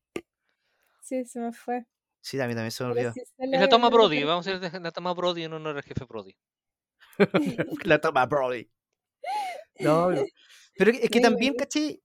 Sí, 1.02 1.24
se 1.24 1.40
me 1.40 1.52
fue. 1.52 1.86
Sí, 2.20 2.38
a 2.40 2.46
mí 2.46 2.54
también 2.54 2.70
se 2.70 2.84
me 2.84 2.90
olvidó. 2.90 3.12
Es 3.16 3.32
la 3.38 3.68
toma 3.68 3.88
Brody, 3.90 4.18
que- 4.18 4.24
vamos 4.24 4.46
a 4.46 4.56
hacer 4.56 4.82
la 4.82 4.90
toma 4.92 5.14
Brody 5.14 5.44
en 5.44 5.52
honor 5.54 5.76
al 5.76 5.82
jefe 5.82 6.04
Brody. 6.04 6.36
la 7.84 8.00
toma 8.00 8.26
Brody. 8.26 8.70
No, 9.80 10.10
no. 10.10 10.22
Pero 10.76 10.90
es 10.92 11.10
que 11.10 11.20
también, 11.20 11.54
caché, 11.54 12.00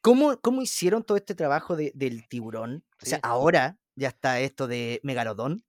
¿cómo, 0.00 0.40
cómo 0.40 0.62
hicieron 0.62 1.04
todo 1.04 1.16
este 1.16 1.34
trabajo 1.34 1.76
de- 1.76 1.92
del 1.94 2.26
tiburón? 2.28 2.84
O 3.02 3.06
sea, 3.06 3.18
Sí. 3.18 3.22
ahora 3.24 3.78
ya 3.94 4.08
está 4.08 4.40
esto 4.40 4.66
de 4.66 5.00
Megalodón. 5.02 5.64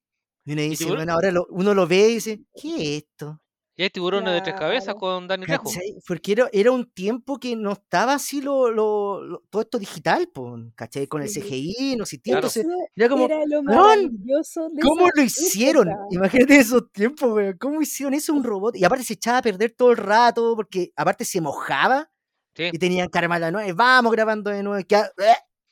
Y 0.46 0.53
uno 0.53 0.62
dice, 0.62 0.86
bueno, 0.86 1.13
ahora 1.13 1.31
lo- 1.31 1.46
uno 1.50 1.74
lo 1.74 1.86
ve 1.88 2.07
y 2.10 2.13
dice, 2.15 2.39
¿qué 2.60 2.75
es 2.98 3.03
esto? 3.03 3.41
Y 3.79 3.84
hay 3.84 3.89
tiburones 3.91 4.34
de 4.34 4.41
tres 4.41 4.55
cabezas 4.55 4.96
con 4.96 5.27
Danny 5.27 5.46
Trejo. 5.46 5.69
Porque 6.07 6.31
era, 6.31 6.50
era 6.51 6.72
un 6.72 6.89
tiempo 6.91 7.38
que 7.39 7.55
no 7.55 7.74
estaba 7.74 8.15
así 8.15 8.41
lo, 8.41 8.72
lo- 8.72 9.22
lo- 9.22 9.43
todo 9.51 9.62
esto 9.62 9.77
digital, 9.77 10.27
po, 10.34 10.57
¿cachai? 10.74 11.05
Con 11.05 11.22
el. 11.22 11.29
CGI, 11.29 11.96
no 11.96 12.03
existía. 12.03 12.34
Claro. 12.39 12.48
Entonces, 12.48 12.65
era 12.96 13.07
como, 13.07 13.25
era 13.25 13.46
lo 13.46 13.60
"Weón, 13.60 13.65
maravilloso 13.75 14.69
de 14.69 14.81
¿cómo 14.81 15.05
lo 15.13 15.22
hicieron? 15.22 15.89
época. 15.89 16.05
Imagínate 16.10 16.57
esos 16.57 16.91
tiempos, 16.91 17.31
weón. 17.31 17.55
¿Cómo 17.60 17.79
hicieron 17.79 18.15
eso 18.15 18.34
un 18.34 18.43
robot? 18.43 18.75
Y 18.75 18.84
aparte 18.84 19.03
se 19.03 19.13
echaba 19.13 19.38
a 19.38 19.41
perder 19.43 19.75
todo 19.77 19.91
el 19.91 19.98
rato, 19.98 20.55
porque 20.55 20.91
aparte 20.96 21.24
se 21.24 21.39
mojaba 21.39 22.10
Sí. 22.55 22.69
y 22.74 22.79
tenían 22.79 23.10
que 23.10 23.17
armar 23.19 23.39
la 23.41 23.51
nueva. 23.51 23.72
Vamos 23.75 24.12
grabando 24.12 24.50
de 24.50 24.63
nuevo. 24.63 24.79
Y 24.79 24.86
queda- 24.86 25.12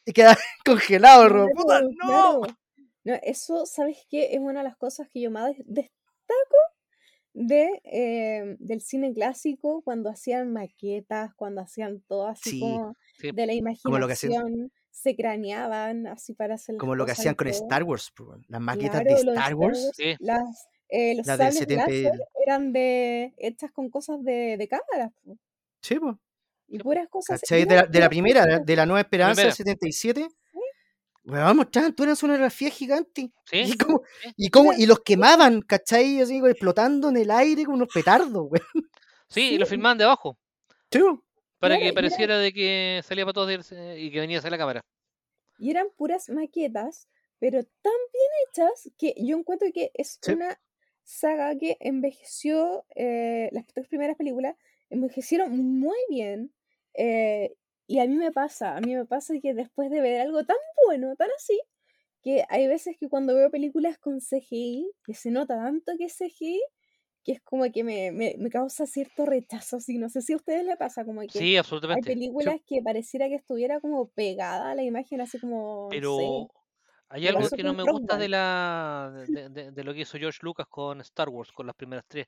y 0.05 0.13
queda 0.13 0.37
congelado 0.63 1.23
el 1.23 1.29
robot. 1.31 1.51
¡Puta, 1.55 1.79
Claro, 1.79 1.89
¡No! 2.03 2.41
claro. 2.41 2.57
No, 3.03 3.13
eso, 3.23 3.65
¿sabes 3.65 3.97
qué? 4.11 4.33
Es 4.35 4.39
una 4.39 4.59
de 4.59 4.65
las 4.65 4.77
cosas 4.77 5.07
que 5.11 5.21
yo 5.21 5.31
más 5.31 5.47
des- 5.47 5.65
destaco 5.65 6.57
de, 7.37 7.81
eh, 7.83 8.55
del 8.59 8.79
cine 8.81 9.13
clásico, 9.13 9.81
cuando 9.83 10.09
hacían 10.09 10.53
maquetas, 10.53 11.33
cuando 11.35 11.59
hacían 11.61 12.01
todo 12.07 12.27
así 12.27 12.49
Sí, 12.51 12.59
como 12.61 12.95
sí. 13.19 13.31
de 13.33 13.45
la 13.45 13.53
Como 13.83 13.99
lo 13.99 14.07
que 14.07 14.13
hacían- 14.13 14.31
imaginación, 14.31 14.71
se 14.89 15.15
craneaban 15.17 16.07
así 16.07 16.33
para 16.33 16.55
hacer 16.55 16.77
Como 16.77 16.95
lo 16.95 17.05
que 17.05 17.11
hacían 17.11 17.35
con 17.35 17.47
todo. 17.47 17.61
Star 17.63 17.83
Wars, 17.83 18.11
weón. 18.17 18.45
Las 18.47 18.61
maquetas 18.61 19.01
Claro, 19.01 19.17
de 19.17 19.23
lo 19.25 19.31
de 19.33 19.37
Star 19.37 19.55
Wars. 19.55 19.91
Sí. 19.93 20.15
las, 20.19 20.67
eh, 20.87 21.15
los 21.15 21.27
Las 21.27 21.37
del 21.37 21.47
sables 21.47 21.59
70 21.59 21.91
y- 21.91 22.03
láser 22.03 22.19
eran 22.45 22.71
de, 22.73 23.33
hechas 23.37 23.71
con 23.71 23.89
cosas 23.89 24.23
de, 24.23 24.55
de 24.57 24.67
cámara, 24.69 25.11
po, 25.25 25.37
Sí, 25.81 25.95
po. 25.99 26.17
y 26.69 26.77
po. 26.77 26.83
puras 26.85 27.09
cosas. 27.09 27.41
De 27.41 27.65
la, 27.65 27.83
de 27.83 27.99
la 27.99 28.07
primera, 28.09 28.59
de, 28.59 28.75
la 28.77 28.85
Nueva 28.85 29.01
Esperanza 29.01 29.41
del 29.41 29.51
Primera. 29.53 29.55
77. 29.55 30.27
Weón, 31.25 31.57
mostraban 31.57 31.93
toda 31.95 32.09
una 32.09 32.15
sonografía 32.15 32.69
gigante. 32.69 33.31
Sí. 33.45 33.57
Y, 33.73 33.77
como, 33.77 34.01
y, 34.37 34.49
como, 34.49 34.73
y 34.73 34.85
los 34.85 34.99
quemaban, 35.01 35.61
¿cachai? 35.61 36.21
Así 36.21 36.37
explotando 36.37 37.09
en 37.09 37.17
el 37.17 37.31
aire 37.31 37.63
como 37.65 37.77
unos 37.77 37.89
petardos, 37.93 38.31
weón. 38.49 38.89
Sí, 39.29 39.41
y 39.41 39.49
Sí. 39.49 39.57
lo 39.57 39.65
filmaban 39.65 39.97
de 39.97 40.03
abajo. 40.03 40.37
Sí. 40.91 40.99
Para 41.59 41.75
Claro, 41.75 41.79
que 41.79 41.85
era- 41.87 41.95
pareciera 41.95 42.37
de 42.37 42.53
que 42.53 43.01
salía 43.03 43.25
para 43.25 43.33
todos 43.33 43.71
y 43.97 44.11
que 44.11 44.19
venía 44.19 44.37
hacia 44.37 44.51
la 44.51 44.57
cámara. 44.57 44.81
Y 45.57 45.71
eran 45.71 45.87
puras 45.97 46.29
maquetas, 46.29 47.07
pero 47.39 47.63
tan 47.63 47.93
bien 48.13 48.31
hechas 48.69 48.91
que 48.97 49.13
yo 49.17 49.37
encuentro 49.37 49.67
que 49.73 49.89
es 49.95 50.19
Sí. 50.21 50.33
una 50.33 50.59
saga 51.03 51.55
que 51.57 51.77
envejeció, 51.79 52.85
eh, 52.95 53.49
las 53.51 53.65
tres 53.67 53.87
primeras 53.87 54.15
películas 54.17 54.55
envejecieron 54.89 55.57
muy 55.79 55.97
bien. 56.09 56.51
eh, 56.97 57.53
y 57.87 57.99
a 57.99 58.07
mí 58.07 58.15
me 58.15 58.31
pasa, 58.31 58.75
a 58.77 58.81
mí 58.81 58.95
me 58.95 59.05
pasa 59.05 59.33
que 59.41 59.53
después 59.53 59.89
de 59.91 60.01
ver 60.01 60.21
algo 60.21 60.45
tan 60.45 60.57
bueno, 60.87 61.15
tan 61.15 61.29
así, 61.37 61.59
que 62.23 62.45
hay 62.49 62.67
veces 62.67 62.97
que 62.99 63.09
cuando 63.09 63.35
veo 63.35 63.51
películas 63.51 63.97
con 63.99 64.21
CGI, 64.21 64.91
que 65.05 65.13
se 65.15 65.31
nota 65.31 65.57
tanto 65.57 65.93
que 65.97 66.05
es 66.05 66.13
CGI, 66.15 66.61
que 67.23 67.33
es 67.33 67.41
como 67.41 67.71
que 67.71 67.83
me, 67.83 68.11
me, 68.11 68.35
me 68.39 68.49
causa 68.49 68.85
cierto 68.87 69.25
rechazo, 69.25 69.77
así, 69.77 69.97
no 69.99 70.09
sé 70.09 70.21
si 70.21 70.33
a 70.33 70.37
ustedes 70.37 70.65
les 70.65 70.77
pasa, 70.77 71.05
como 71.05 71.21
que 71.21 71.27
Sí, 71.27 71.55
hay 71.91 72.03
absolutamente. 72.03 72.05
películas 72.05 72.61
que 72.67 72.81
pareciera 72.83 73.27
que 73.29 73.35
estuviera 73.35 73.79
como 73.81 74.09
pegada 74.11 74.71
a 74.71 74.75
la 74.75 74.83
imagen, 74.83 75.21
así 75.21 75.39
como, 75.39 75.93
no 75.95 76.03
sé, 76.03 76.23
Pero 76.27 76.47
hay 77.09 77.27
algo 77.27 77.51
que 77.51 77.63
no 77.63 77.73
me 77.73 77.83
gusta 77.83 78.17
de 78.17 78.29
la 78.29 79.11
de, 79.31 79.49
de- 79.49 79.71
de 79.71 79.83
lo 79.83 79.93
que 79.93 80.01
hizo 80.01 80.17
George 80.17 80.39
Lucas 80.43 80.67
con 80.69 81.01
Star 81.01 81.29
Wars, 81.29 81.51
con 81.51 81.67
las 81.67 81.75
primeras 81.75 82.05
tres, 82.07 82.27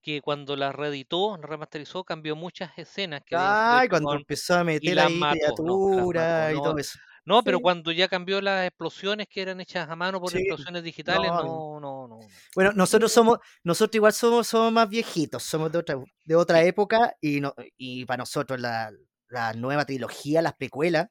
que 0.00 0.20
cuando 0.22 0.56
las 0.56 0.74
reeditó, 0.74 1.36
las 1.36 1.48
remasterizó, 1.50 2.04
cambió 2.04 2.36
muchas 2.36 2.76
escenas 2.78 3.22
que 3.24 3.50
Ay, 3.72 3.88
hechas 3.88 3.88
cuando 3.88 4.14
con... 4.14 4.16
empezó 4.16 4.54
a 4.56 4.64
meter 4.64 4.98
las 4.98 5.10
ahí 5.10 5.14
mató, 5.14 5.54
no, 5.62 6.12
mató, 6.12 6.52
y 6.52 6.60
no. 6.60 6.62
todo 6.62 6.78
eso. 6.78 6.98
No, 7.24 7.44
pero 7.44 7.60
Sí. 7.60 7.62
cuando 7.62 7.92
ya 7.92 8.08
cambió 8.08 8.40
las 8.40 8.66
explosiones 8.66 9.28
que 9.28 9.42
eran 9.42 9.60
hechas 9.60 9.88
a 9.90 9.96
mano 9.96 10.20
por 10.20 10.34
Sí, 10.34 10.38
explosiones 10.38 10.82
digitales, 10.84 11.34
no, 11.34 11.42
no, 11.42 11.80
no, 11.80 12.08
no. 12.08 12.34
Bueno, 12.54 12.72
nosotros 12.74 13.12
somos, 13.12 13.38
nosotros 13.64 13.96
igual 13.96 14.12
somos, 14.12 14.46
somos 14.46 14.72
más 14.72 14.88
viejitos, 14.88 15.42
somos 15.42 15.72
de 15.72 15.78
otra, 15.78 15.96
de 16.24 16.34
otra 16.36 16.62
época 16.64 17.14
y 17.20 17.40
no, 17.40 17.54
y 17.76 18.04
para 18.04 18.18
nosotros 18.18 18.60
la, 18.60 18.92
la 19.28 19.52
nueva 19.54 19.84
trilogía, 19.86 20.42
las 20.42 20.54
precuelas, 20.54 21.08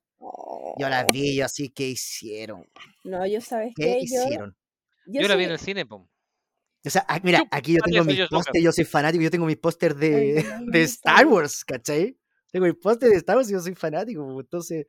yo 0.76 0.90
las 0.90 1.08
Oh, 1.08 1.12
vi 1.12 1.38
y 1.38 1.42
así 1.42 1.70
que 1.72 1.90
hicieron, 1.90 2.68
no, 3.04 3.26
yo 3.28 3.42
sabes 3.42 3.76
¿qué 3.76 3.96
qué, 3.98 4.06
yo, 4.10 4.22
hicieron? 4.24 4.56
yo 5.06 5.22
Yo 5.22 5.28
la 5.28 5.36
vi 5.36 5.46
en 5.46 5.52
el 5.52 5.60
cine, 5.60 5.86
pum. 5.86 6.08
O 6.86 6.90
sea, 6.90 7.06
ah, 7.10 7.20
mira, 7.24 7.44
aquí 7.52 7.74
yo 7.74 7.82
tengo 7.82 8.04
mis 8.06 8.16
Lucas. 8.18 8.30
pósters, 8.30 8.64
yo 8.64 8.72
soy 8.72 8.86
fanático, 8.86 9.22
yo 9.24 9.30
tengo 9.32 9.46
mis 9.46 9.58
pósters 9.58 9.96
Ay, 9.96 10.02
de, 10.34 10.44
no 10.44 10.72
de 10.72 10.82
Star. 10.84 11.26
Wars, 11.28 11.66
¿cachai? 11.66 12.18
Tengo 12.52 12.66
mis 12.66 12.76
pósters 12.76 13.12
de 13.12 13.18
Star 13.18 13.36
Wars 13.36 13.50
y 13.50 13.54
yo 13.54 13.60
soy 13.60 13.76
fanático, 13.76 14.26
pues, 14.26 14.46
entonces, 14.46 14.88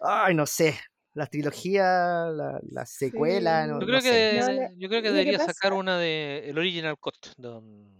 ay, 0.00 0.34
no 0.34 0.46
sé, 0.46 0.78
la 1.14 1.26
trilogía, 1.26 1.84
la, 2.30 2.60
la 2.70 2.86
secuela, 2.86 3.66
no. 3.66 3.80
Yo 3.80 3.80
no 3.80 3.86
creo 3.86 4.00
sé. 4.02 4.10
que 4.10 4.40
No, 4.40 4.52
lo, 4.52 4.78
yo 4.78 4.88
creo 4.88 5.02
que 5.02 5.10
debería 5.10 5.38
sacar 5.38 5.72
una 5.72 5.98
de 5.98 6.48
el 6.50 6.58
original 6.58 6.96
cut, 6.98 7.16
don- 7.36 7.99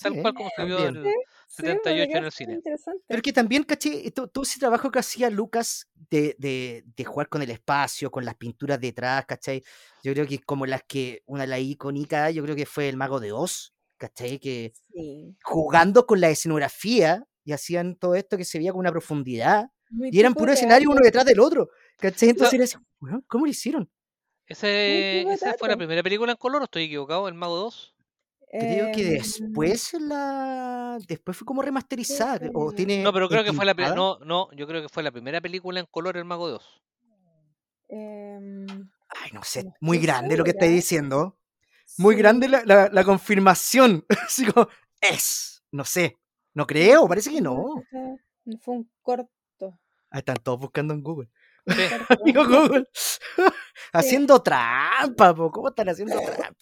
tal 0.00 0.12
Sí, 0.12 0.22
cual 0.22 0.34
como 0.34 0.50
se 0.56 0.64
vio 0.64 0.86
el 0.86 0.94
sí, 0.94 1.62
me 1.62 1.72
78 1.74 2.18
en 2.18 2.24
el 2.24 2.32
cine. 2.32 2.60
Pero 3.08 3.22
que 3.22 3.32
también, 3.32 3.64
caché, 3.64 4.10
todo, 4.12 4.28
todo 4.28 4.44
ese 4.44 4.60
trabajo 4.60 4.90
que 4.90 5.00
hacía 5.00 5.30
Lucas 5.30 5.88
de, 6.10 6.36
de, 6.38 6.84
de 6.96 7.04
jugar 7.04 7.28
con 7.28 7.42
el 7.42 7.50
espacio, 7.50 8.10
con 8.10 8.24
las 8.24 8.36
pinturas 8.36 8.80
detrás, 8.80 9.26
¿cachai? 9.26 9.62
Yo 10.02 10.12
creo 10.12 10.26
que 10.26 10.38
como 10.38 10.64
las 10.66 10.82
que, 10.84 11.22
una 11.26 11.42
de 11.42 11.48
las 11.48 11.60
icónicas, 11.60 12.32
yo 12.34 12.42
creo 12.44 12.54
que 12.56 12.66
fue 12.66 12.88
el 12.88 12.96
Mago 12.96 13.18
de 13.20 13.32
Oz, 13.32 13.74
¿cachai? 13.96 14.38
Que 14.38 14.72
Sí, 14.92 15.36
jugando 15.42 16.06
con 16.06 16.20
la 16.20 16.30
escenografía 16.30 17.24
y 17.44 17.52
hacían 17.52 17.96
todo 17.96 18.14
esto 18.14 18.36
que 18.36 18.44
se 18.44 18.58
veía 18.58 18.72
con 18.72 18.80
una 18.80 18.92
profundidad 18.92 19.66
muy 19.90 20.10
y 20.12 20.20
eran 20.20 20.34
puro 20.34 20.52
escenario 20.52 20.90
uno 20.90 21.00
detrás 21.02 21.24
del 21.24 21.40
otro, 21.40 21.70
¿cachai? 21.98 22.28
Entonces 22.30 22.54
era 22.54 22.64
así, 22.64 22.76
"Weón, 23.00 23.24
¿cómo 23.26 23.44
lo 23.46 23.50
hicieron? 23.50 23.90
ese, 24.46 25.22
esa 25.32 25.54
fue 25.54 25.68
la 25.68 25.76
primera 25.76 26.02
película 26.02 26.32
en 26.32 26.36
color, 26.38 26.62
¿o 26.62 26.64
estoy 26.64 26.84
equivocado? 26.84 27.28
¿El 27.28 27.34
Mago 27.34 27.56
2? 27.56 27.94
Creo 28.52 28.90
que 28.92 29.02
Em, 29.06 29.12
después 29.12 29.92
la 30.00 30.98
después 31.06 31.36
fue 31.36 31.46
como 31.46 31.62
remasterizada, 31.62 32.50
o 32.52 32.72
tiene 32.72 33.00
No, 33.02 33.12
pero 33.12 33.28
creo 33.28 33.44
que 33.44 33.52
fue 33.52 33.64
la 33.64 33.74
no, 33.74 34.18
no, 34.24 34.50
yo 34.52 34.66
creo 34.66 34.82
que 34.82 34.88
fue 34.88 35.04
la 35.04 35.12
primera 35.12 35.40
película 35.40 35.78
en 35.78 35.86
color 35.86 36.16
El 36.16 36.24
Mago 36.24 36.48
2. 36.48 36.82
em, 37.88 38.66
Ay, 39.08 39.30
no 39.32 39.42
sé, 39.44 39.72
muy 39.80 39.98
grande 39.98 40.36
lo 40.36 40.44
que 40.44 40.50
estáis 40.50 40.72
diciendo. 40.72 41.38
Muy 41.98 42.14
grande 42.16 42.48
la, 42.48 42.62
la- 42.64 42.88
la 42.88 43.04
confirmación. 43.04 44.04
Así 44.28 44.46
como, 44.46 44.68
es. 45.00 45.62
No 45.72 45.84
sé. 45.84 46.16
No 46.54 46.66
creo, 46.66 47.06
parece 47.06 47.30
que 47.30 47.40
no, 47.40 47.74
fue 48.60 48.74
un 48.74 48.90
corto, 49.02 49.78
Ahí 50.10 50.18
están 50.18 50.38
todos 50.38 50.58
buscando 50.58 50.92
en 50.92 51.02
Google. 51.02 51.28
Sí. 51.66 51.82
Amigo 52.24 52.44
Google. 52.46 52.88
Sí, 53.92 53.96
haciendo 53.96 54.40
trampa, 54.42 55.34
po. 55.34 55.50
¿Cómo 55.50 55.68
están 55.68 55.88
haciendo 55.88 56.16
trampa? 56.20 56.54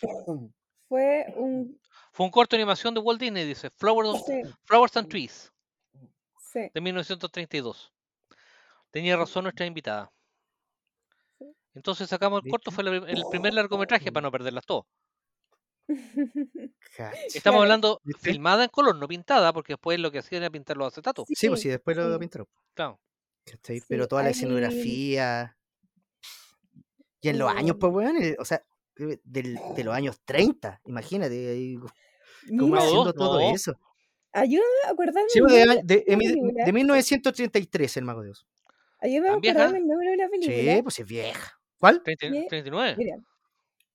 Fue 0.88 1.27
un, 1.37 1.81
Fue 2.12 2.27
un 2.27 2.33
corto 2.33 2.57
de 2.57 2.62
animación 2.62 2.94
de 2.94 3.01
Walt 3.01 3.20
Disney, 3.20 3.46
dice 3.46 3.70
Flowers, 3.70 4.24
sí, 4.24 4.42
Flowers 4.64 4.96
and 4.96 5.09
Trees, 5.09 5.53
sí, 6.40 6.70
de 6.72 6.81
1932. 6.81 7.92
Tenía 8.90 9.16
razón 9.16 9.44
nuestra 9.44 9.66
invitada. 9.66 10.11
sí. 11.38 11.46
Entonces 11.74 12.09
sacamos 12.09 12.42
el 12.44 12.51
corto, 12.51 12.70
fue 12.70 12.85
el 12.85 13.22
primer 13.31 13.55
largometraje 13.55 14.11
para 14.11 14.24
no 14.24 14.33
perderlas 14.33 14.64
todas. 14.66 14.87
Estamos 17.35 17.62
hablando 17.62 18.01
filmada 18.20 18.64
en 18.64 18.70
color, 18.70 18.96
no 18.96 19.09
pintada, 19.09 19.53
porque 19.53 19.74
después 19.74 19.98
lo 19.98 20.11
que 20.11 20.18
hacían 20.18 20.42
era 20.42 20.51
pintar 20.51 20.77
los 20.77 20.92
acetatos. 20.92 21.27
Sí, 21.29 21.48
pues 21.48 21.61
sí, 21.61 21.64
sí, 21.64 21.68
después 21.70 21.96
lo 21.96 22.12
sí, 22.12 22.18
pintaron. 22.18 22.46
Claro. 22.74 23.01
sí, 23.62 23.83
Pero 23.88 24.07
toda 24.07 24.22
la 24.22 24.31
escenografía. 24.31 25.57
Y 27.20 27.29
en 27.31 27.38
los 27.38 27.51
años, 27.51 27.77
pues, 27.81 27.92
weón, 27.92 28.16
eh, 28.22 28.37
o 28.38 28.44
sea, 28.44 28.62
del- 29.24 29.58
de 29.68 29.84
los 29.84 29.94
años 29.94 30.20
30, 30.24 30.80
imagínate, 30.84 31.50
ahí, 31.50 31.76
como 32.56 32.74
mira, 32.74 32.78
haciendo 32.78 33.12
2, 33.12 33.14
todo 33.14 33.40
no. 33.40 33.54
eso. 33.54 33.74
ayúdame 34.32 34.66
a 34.87 34.90
acordarme 34.90 35.28
Sí, 35.28 35.38
el 35.38 35.44
pues, 35.46 35.54
de, 35.87 35.94
de, 35.96 36.04
de 36.06 36.64
de 36.64 36.72
1933, 36.72 37.96
el 37.98 38.04
Mago 38.04 38.22
de 38.22 38.30
Oz. 38.30 38.46
ayúdame 39.00 39.28
a 39.30 39.34
acordarme 39.34 39.78
el 39.78 39.87
nombre 39.88 40.11
de 40.11 40.16
la 40.16 40.28
Sí, 40.28 40.30
película, 40.30 40.82
pues 40.82 40.98
es 40.98 41.06
vieja. 41.06 41.52
¿Cuál? 41.78 42.02
30 42.02 42.26
que, 42.30 42.46
39. 42.48 42.96
mira, 42.96 43.16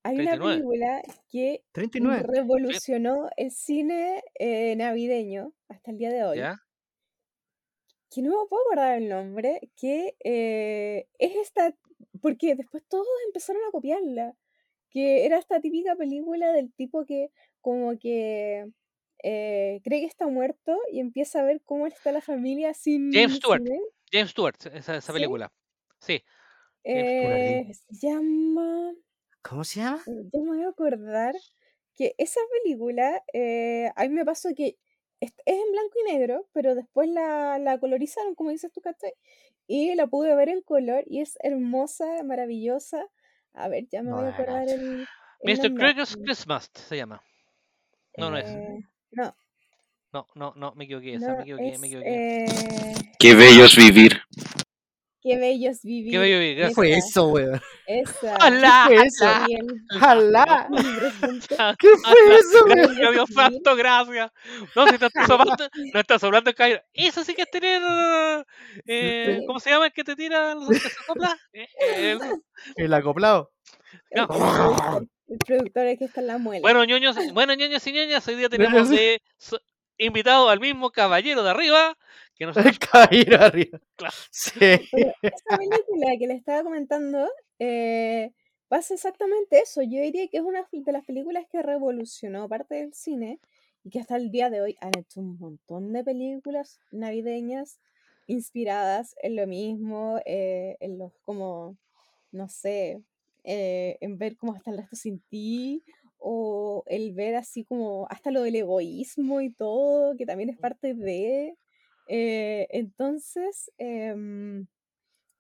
hay 0.04 0.20
una 0.20 0.38
39. 0.38 0.56
película 0.58 1.04
que 1.30 1.63
39. 1.74 2.22
Sí, 2.22 2.28
revolucionó 2.34 3.30
el 3.38 3.52
cine 3.52 4.24
eh, 4.39 4.76
navideño 4.78 5.54
hasta 5.70 5.92
el 5.92 5.98
día 5.98 6.12
de 6.12 6.24
hoy, 6.26 6.38
¿ya? 6.39 6.58
que 8.10 8.22
no 8.22 8.30
me 8.30 8.48
puedo 8.48 8.62
acordar 8.63 8.98
el 8.98 9.10
nombre, 9.10 9.60
que 9.76 10.16
eh, 10.24 11.08
es 11.18 11.36
esta, 11.38 11.76
porque 12.22 12.56
después 12.56 12.84
todos 12.88 13.08
empezaron 13.28 13.62
a 13.68 13.72
copiarla, 13.72 14.36
que 14.94 15.26
era 15.26 15.40
esta 15.40 15.60
típica 15.62 15.96
película 15.96 16.52
del 16.54 16.72
tipo 16.74 17.06
que 17.06 17.32
como 17.62 17.98
que 18.00 18.68
eh, 19.24 19.82
cree 19.84 20.02
que 20.02 20.06
está 20.08 20.28
muerto 20.28 20.78
y 20.92 21.00
empieza 21.00 21.42
a 21.42 21.44
ver 21.44 21.62
cómo 21.64 21.88
está 21.88 22.12
la 22.12 22.22
familia 22.22 22.74
sin, 22.74 23.12
James 23.12 23.38
Stewart. 23.38 23.64
sin. 23.64 23.80
James 24.12 24.32
Stewart, 24.32 24.56
esa, 24.74 24.98
esa 24.98 25.14
¿Sí? 25.14 25.14
película. 25.14 25.52
Sí, 26.00 26.24
Stewart. 26.94 27.44
Eh, 27.46 27.72
se 27.74 28.08
llama, 28.08 28.94
¿Cómo 29.42 29.64
se 29.64 29.80
llama? 29.80 30.04
yo 30.06 30.42
me 30.42 30.58
voy 30.58 30.64
a 30.64 30.70
acordar 30.70 31.36
que 31.96 32.16
esa 32.18 32.40
película, 32.64 33.24
eh, 33.34 33.92
a 33.96 34.04
mí 34.04 34.10
me 34.10 34.26
pasó 34.26 34.50
que 34.56 34.78
es, 35.20 35.32
es 35.46 35.56
en 35.56 35.72
blanco 35.72 35.94
y 36.06 36.12
negro, 36.14 36.48
pero 36.54 36.76
después 36.76 37.10
la, 37.10 37.58
la 37.60 37.80
colorizaron, 37.80 38.36
como 38.36 38.50
dices 38.50 38.72
tú, 38.72 38.82
¿cachai? 38.82 39.14
Y 39.68 39.96
la 39.96 40.08
pude 40.08 40.36
ver 40.36 40.50
en 40.50 40.62
color 40.62 41.04
y 41.08 41.22
es 41.22 41.38
hermosa, 41.42 42.24
maravillosa. 42.24 43.08
A 43.54 43.68
ver, 43.68 43.88
ya 43.92 44.02
me 44.02 44.10
No, 44.10 44.18
voy 44.18 44.26
a 44.26 44.30
acordar 44.30 44.66
no. 44.66 44.72
el, 44.72 45.08
el 45.42 45.58
Mr. 45.58 45.70
Gregor's 45.74 46.16
Christmas 46.18 46.70
se 46.74 46.98
llama. 46.98 47.22
No, 48.18 48.30
no 48.32 48.38
es. 48.38 48.46
Eh, 48.50 48.80
no, 49.12 49.36
No, 50.12 50.28
no, 50.36 50.54
no, 50.56 50.74
me 50.76 50.86
equivoqué. 50.86 51.16
esa, 51.16 51.36
me 51.36 51.42
equivoqué, 51.44 51.70
es, 51.74 51.80
me 51.80 51.88
equivoqué. 51.88 52.46
eh, 52.46 52.96
Qué 53.20 53.36
bello 53.36 53.66
es 53.66 53.76
vivir. 53.76 54.22
Qué 55.24 55.38
bello 55.38 55.72
es 55.72 55.82
vivir. 55.84 56.12
Qué 56.12 56.18
bello 56.18 56.40
vivir, 56.40 56.68
¿Qué 56.68 56.74
fue 56.74 56.92
eso, 56.92 57.28
weón? 57.30 57.62
esa. 57.88 58.36
¡Hala! 58.36 58.86
¿Qué 58.90 58.98
fue 58.98 59.08
eso? 59.08 59.26
hala, 60.06 60.68
el. 60.70 61.76
¿Qué 61.80 61.88
fue 62.04 62.36
eso, 62.36 62.66
weón? 62.66 62.78
Gracias, 62.98 63.12
Dios 63.14 63.30
santo, 63.34 63.76
gracias. 63.78 64.32
No, 64.76 64.86
si 64.88 64.98
te 64.98 65.06
estás 65.06 65.28
soplando, 65.28 65.70
no 65.94 66.00
estás 66.00 66.20
soplando 66.22 66.50
el 66.50 66.56
cabello. 66.58 66.82
Eso 66.94 67.24
sí 67.24 67.34
que 67.34 67.44
es 67.44 67.52
tener. 67.52 67.82
Eh, 68.86 69.38
Sí. 69.40 69.46
¿Cómo 69.48 69.60
se 69.62 69.70
llama 69.70 69.86
el 69.86 69.94
que 69.94 70.04
te 70.04 70.16
tira 70.16 70.56
los 70.56 70.68
que 70.68 70.76
se 70.76 70.90
sopla? 71.08 71.38
Eh, 71.54 71.68
eh, 71.88 72.18
El 72.76 72.94
acoplado. 72.94 73.52
El, 74.10 74.22
No. 74.22 74.28
productor, 74.28 75.08
el 75.30 75.38
productor 75.38 75.86
es 75.86 76.00
que 76.00 76.06
está 76.06 76.20
en 76.22 76.28
la 76.28 76.38
muela. 76.38 76.62
Bueno, 76.62 76.84
ñoños, 76.84 77.16
bueno, 77.34 77.54
ñoños 77.54 77.88
y 77.88 77.92
ñoñas, 77.94 78.28
hoy 78.28 78.36
día 78.36 78.50
tenemos 78.50 78.90
de 78.90 79.22
invitado 79.98 80.50
al 80.50 80.60
mismo 80.60 80.92
caballero 80.92 81.44
de 81.44 81.50
arriba 81.52 81.96
que 82.36 82.46
nos 82.46 82.58
El 82.58 82.80
caballero 82.80 83.41
arriba. 83.41 83.80
Claro. 83.96 84.15
Sí. 84.32 84.60
Pero 84.91 85.13
esa 85.22 85.58
película 85.58 86.17
que 86.19 86.28
le 86.28 86.34
estaba 86.36 86.63
comentando 86.63 87.30
eh, 87.60 88.32
pasa 88.67 88.93
exactamente 88.93 89.60
eso. 89.60 89.82
Yo 89.82 90.02
diría 90.02 90.28
que 90.28 90.38
es 90.38 90.43
una 90.43 90.67
de 90.72 90.91
las 90.91 91.06
películas 91.06 91.46
que 91.52 91.62
revolucionó 91.62 92.50
parte 92.50 92.76
del 92.76 92.93
cine 92.93 93.39
y 93.84 93.89
que 93.89 94.00
hasta 94.00 94.15
el 94.15 94.32
día 94.32 94.50
de 94.50 94.62
hoy 94.62 94.78
han 94.82 94.98
hecho 94.98 95.19
un 95.19 95.38
montón 95.38 95.93
de 95.93 96.04
películas 96.04 96.80
navideñas 96.91 97.80
inspiradas 98.28 99.15
en 99.22 99.36
lo 99.36 99.48
mismo, 99.48 100.19
eh, 100.26 100.78
en 100.80 100.98
los 100.98 101.12
como, 101.24 101.78
no 102.32 102.48
sé, 102.48 103.04
eh, 103.43 103.98
en 104.02 104.17
ver 104.17 104.38
cómo 104.38 104.54
hasta 104.54 104.72
el 104.72 104.78
resto 104.78 104.96
sin 104.96 105.19
ti 105.30 105.84
o 106.17 106.84
el 106.88 107.13
ver 107.13 107.36
así 107.36 107.65
como 107.65 108.08
hasta 108.10 108.32
lo 108.32 108.43
del 108.43 108.56
egoísmo 108.56 109.41
y 109.41 109.52
todo, 109.52 110.15
que 110.17 110.26
también 110.26 110.50
es 110.50 110.58
parte 110.58 110.93
de... 110.93 111.56
eh, 112.08 112.68
entonces, 112.72 113.72
em, 113.78 114.68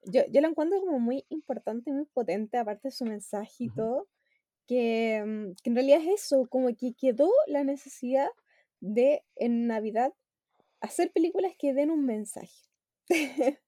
yo, 0.05 0.23
yo 0.31 0.41
la 0.41 0.49
encuentro 0.49 0.79
como 0.81 0.99
muy 0.99 1.25
importante, 1.29 1.91
muy 1.93 2.05
potente, 2.05 2.57
aparte 2.57 2.89
de 2.89 2.91
su 2.93 3.05
mensaje 3.05 3.65
y 3.65 3.69
todo, 3.71 4.09
que, 4.67 5.23
mm, 5.25 5.53
que 5.63 5.69
en 5.71 5.75
realidad 5.75 6.01
es 6.01 6.25
eso, 6.25 6.47
como 6.49 6.69
que 6.77 6.93
quedó 6.95 7.29
la 7.47 7.63
necesidad 7.65 8.29
de 8.81 9.23
en 9.35 9.67
Navidad 9.67 10.13
hacer 10.81 11.11
películas 11.13 11.53
que 11.59 11.73
den 11.73 11.91
un 11.91 12.05
mensaje. 12.05 12.51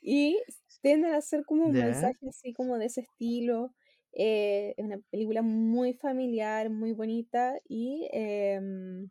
y 0.00 0.40
tienden 0.82 1.14
a 1.14 1.20
ser 1.20 1.44
como 1.44 1.66
un 1.66 1.76
Ya. 1.76 1.78
mensaje 1.78 2.18
así 2.28 2.52
como 2.52 2.78
de 2.78 2.86
ese 2.86 3.02
estilo. 3.02 3.74
eh, 4.12 4.74
es 4.76 4.84
una 4.84 4.98
película 5.10 5.42
muy 5.42 5.92
familiar, 5.94 6.70
muy 6.70 6.92
bonita 6.92 7.58
y 7.68 8.08
em, 8.12 9.10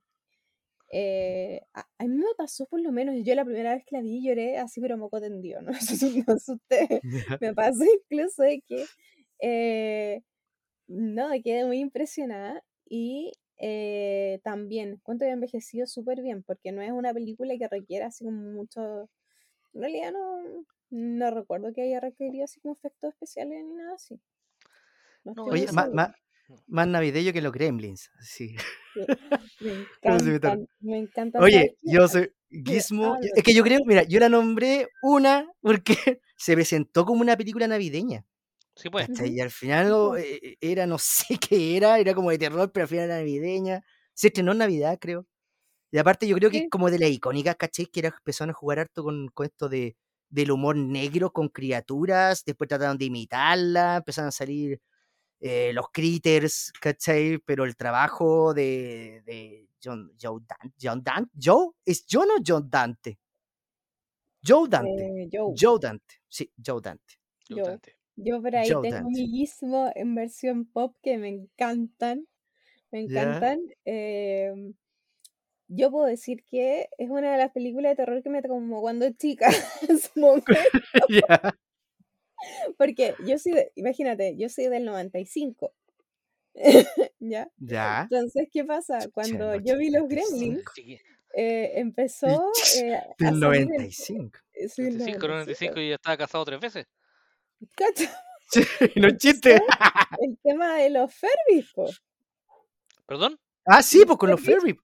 eh, 0.95 1.65
a, 1.73 1.87
a 1.97 2.03
mí 2.03 2.17
me 2.17 2.35
pasó 2.37 2.67
por 2.67 2.79
lo 2.79 2.91
menos, 2.91 3.15
yo 3.23 3.33
la 3.33 3.43
primera 3.43 3.73
vez 3.73 3.83
que 3.83 3.95
la 3.95 4.03
vi 4.03 4.23
lloré 4.23 4.59
así 4.59 4.79
pero 4.79 4.95
moco 4.95 5.19
tendido, 5.19 5.59
no 5.63 5.71
no 6.27 6.35
ustedes, 6.35 7.01
me 7.41 7.53
pasó 7.55 7.83
incluso 7.83 8.43
de 8.43 8.61
que 8.61 8.85
eh, 9.39 10.21
no, 10.87 11.29
quedé 11.43 11.65
muy 11.65 11.79
impresionada 11.79 12.63
y 12.87 13.31
eh, 13.57 14.39
también 14.43 14.99
cuento 15.01 15.25
que 15.25 15.31
ha 15.31 15.33
envejecido 15.33 15.87
súper 15.87 16.21
bien 16.21 16.43
porque 16.43 16.71
no 16.71 16.83
es 16.83 16.91
una 16.91 17.11
película 17.11 17.57
que 17.57 17.67
requiera 17.67 18.07
así 18.07 18.23
como 18.23 18.51
mucho, 18.51 19.09
en 19.73 19.81
realidad 19.81 20.11
no, 20.11 20.63
no 20.91 21.31
recuerdo 21.31 21.73
que 21.73 21.81
haya 21.81 22.01
requerido 22.01 22.43
así 22.43 22.59
como 22.59 22.75
efectos 22.75 23.13
especiales 23.13 23.63
ni 23.65 23.73
nada 23.73 23.95
así. 23.95 24.21
No 25.23 25.33
Oye, 25.45 25.67
segura. 25.67 26.15
Más 26.67 26.87
navideño 26.87 27.33
que 27.33 27.41
los 27.41 27.51
gremlins. 27.51 28.11
Sí. 28.21 28.55
Me 29.59 29.71
encantan, 29.71 30.67
me 30.81 30.99
encantan. 30.99 31.41
Oye, 31.41 31.77
yo 31.81 32.07
soy 32.07 32.31
Gizmo. 32.51 33.15
habla. 33.15 33.27
Es 33.35 33.43
que 33.43 33.55
yo 33.55 33.63
creo, 33.63 33.79
mira, 33.85 34.03
yo 34.03 34.19
la 34.19 34.29
nombré 34.29 34.87
una 35.01 35.49
porque 35.61 35.95
se 36.37 36.53
presentó 36.53 37.05
como 37.05 37.21
una 37.21 37.35
película 37.35 37.67
navideña. 37.67 38.23
Sí, 38.75 38.89
pues. 38.89 39.07
Y 39.23 39.39
al 39.39 39.49
final 39.51 39.91
oh, 39.91 40.09
po. 40.09 40.17
eh, 40.17 40.57
era, 40.61 40.85
no 40.85 40.97
sé 40.99 41.37
qué 41.49 41.77
era, 41.77 41.97
era 41.97 42.13
como 42.13 42.29
de 42.29 42.37
terror, 42.37 42.71
pero 42.71 42.83
al 42.83 42.89
final 42.89 43.05
era 43.05 43.17
navideña. 43.17 43.83
Se 44.13 44.27
estrenó 44.27 44.51
en 44.51 44.59
Navidad, 44.59 44.97
creo. 44.99 45.25
Y 45.91 45.97
aparte 45.97 46.27
yo 46.27 46.35
creo 46.37 46.51
que 46.51 46.57
es 46.57 46.69
como 46.69 46.91
de 46.91 46.99
las 46.99 47.09
icónicas, 47.09 47.55
¿cachai? 47.55 47.85
Que 47.87 48.01
era, 48.01 48.09
empezaron 48.09 48.51
a 48.51 48.53
jugar 48.53 48.79
harto 48.79 49.03
con, 49.03 49.29
con 49.29 49.45
esto 49.45 49.69
de, 49.69 49.95
del 50.33 50.51
humor 50.51 50.75
negro 50.75 51.31
con 51.31 51.49
criaturas, 51.49 52.43
después 52.45 52.67
trataron 52.67 52.97
de 52.97 53.05
imitarla, 53.05 53.97
empezaron 53.97 54.29
a 54.29 54.31
salir 54.31 54.81
eh, 55.43 55.71
los 55.73 55.87
critters, 55.91 56.71
¿cachai? 56.81 57.39
Pero 57.45 57.65
el 57.65 57.75
trabajo 57.77 58.53
de, 58.53 59.21
de 59.25 59.69
John, 59.83 60.11
Joe 60.21 60.41
Dante, 60.47 60.75
John 60.81 61.03
Dante, 61.03 61.31
Joe, 61.41 61.71
¿es 61.85 62.05
John 62.09 62.29
o 62.31 62.41
John 62.45 62.69
Dante? 62.69 63.19
Joe 64.41 64.67
Dante, 64.69 65.15
Eh, 65.23 65.29
Joe, 65.31 65.53
Joe 65.59 65.79
Dante, 65.79 66.15
sí, 66.29 66.51
Joe 66.65 66.81
Dante. 66.81 67.15
Yo 67.49 67.57
Yo. 67.57 67.63
tanto. 67.63 67.89
yo 68.15 68.41
por 68.41 68.55
ahí 68.55 68.69
Joe 68.71 68.81
tengo 68.81 68.95
Dante. 68.95 69.11
mi 69.11 69.29
guismo 69.31 69.91
en 69.95 70.15
versión 70.15 70.65
pop 70.65 70.95
que 71.01 71.17
me 71.17 71.29
encantan, 71.29 72.27
me 72.91 73.01
encantan. 73.01 73.59
em, 73.85 74.75
yo 75.67 75.91
puedo 75.91 76.05
decir 76.07 76.43
que 76.45 76.89
es 76.97 77.09
una 77.09 77.31
de 77.33 77.37
las 77.39 77.51
películas 77.51 77.91
de 77.91 77.95
terror 77.97 78.23
que 78.23 78.29
me 78.29 78.41
como 78.43 78.81
cuando 78.81 79.09
chica 79.11 79.47
en 79.89 79.99
su 79.99 80.19
momento. 80.19 80.53
porque 82.77 83.15
yo 83.25 83.37
soy, 83.37 83.53
de- 83.53 83.71
imagínate, 83.75 84.35
yo 84.37 84.49
soy 84.49 84.67
del 84.67 84.85
95, 84.85 85.73
¿ya? 87.19 87.49
Ya. 87.57 88.01
Entonces, 88.03 88.47
¿qué 88.51 88.63
pasa? 88.63 88.99
Cuando 89.13 89.55
yo 89.55 89.77
vi 89.77 89.89
los 89.89 90.03
85. 90.03 90.71
Gremlins, 90.75 91.01
eh, 91.35 91.71
empezó 91.75 92.27
eh, 92.83 92.95
a 92.95 93.03
Del 93.17 93.39
salir 93.39 93.61
el, 93.61 93.67
95. 93.69 94.39
eh, 94.53 94.69
sí, 94.69 94.81
el 94.83 94.97
95, 94.99 95.27
95 95.27 95.79
y 95.79 95.89
ya 95.89 95.95
estaba 95.95 96.17
casado 96.17 96.45
tres 96.45 96.59
veces. 96.59 96.85
¿Cacha? 97.75 98.11
Sí, 98.51 98.61
no 98.97 99.09
chiste. 99.17 99.55
El 100.19 100.37
tema 100.43 100.75
de 100.77 100.89
los 100.91 101.11
Furbies, 101.15 101.71
po. 101.73 101.89
¿Perdón? 103.07 103.39
Ah, 103.65 103.81
sí, 103.81 104.03
pues 104.05 104.17
con 104.19 104.29
los 104.29 104.41
Furbies. 104.41 104.75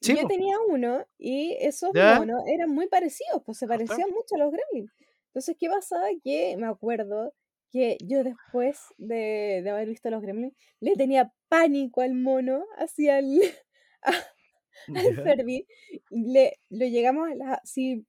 Sí, 0.00 0.16
yo 0.16 0.22
po. 0.22 0.28
tenía 0.28 0.56
uno 0.66 1.06
y 1.18 1.56
esos 1.60 1.92
monos 1.94 2.42
eran 2.48 2.70
muy 2.70 2.88
parecidos, 2.88 3.42
pues 3.44 3.58
se 3.58 3.66
parecían 3.66 4.10
mucho 4.10 4.34
a 4.34 4.38
los 4.38 4.50
gremlins. 4.50 4.90
Entonces, 5.30 5.56
¿qué 5.58 5.68
pasaba? 5.68 6.06
Que 6.22 6.56
me 6.56 6.66
acuerdo 6.66 7.34
que 7.70 7.96
yo 8.04 8.24
después 8.24 8.78
de, 8.98 9.60
de 9.62 9.70
haber 9.70 9.88
visto 9.88 10.10
los 10.10 10.20
gremlins, 10.22 10.54
le 10.80 10.96
tenía 10.96 11.32
pánico 11.48 12.00
al 12.00 12.14
mono, 12.14 12.64
hacia 12.76 13.18
el, 13.20 13.40
a- 14.02 14.12
al. 14.94 15.14
Furby. 15.16 15.66
Le, 16.10 16.58
lo 16.70 16.86
llegamos 16.86 17.30
a 17.30 17.34
la... 17.36 17.60
Sí, 17.64 18.04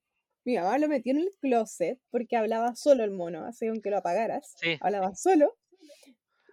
mi 0.46 0.56
mamá 0.56 0.80
lo 0.80 0.88
metió 0.88 1.12
en 1.12 1.20
el 1.20 1.30
closet 1.40 2.00
porque 2.10 2.36
hablaba 2.38 2.76
solo 2.76 3.04
el 3.04 3.12
mono, 3.12 3.46
así 3.46 3.68
aunque 3.68 3.92
lo 3.92 3.98
apagaras, 3.98 4.56
Sí. 4.60 4.78
hablaba 4.82 5.14
solo. 5.16 5.56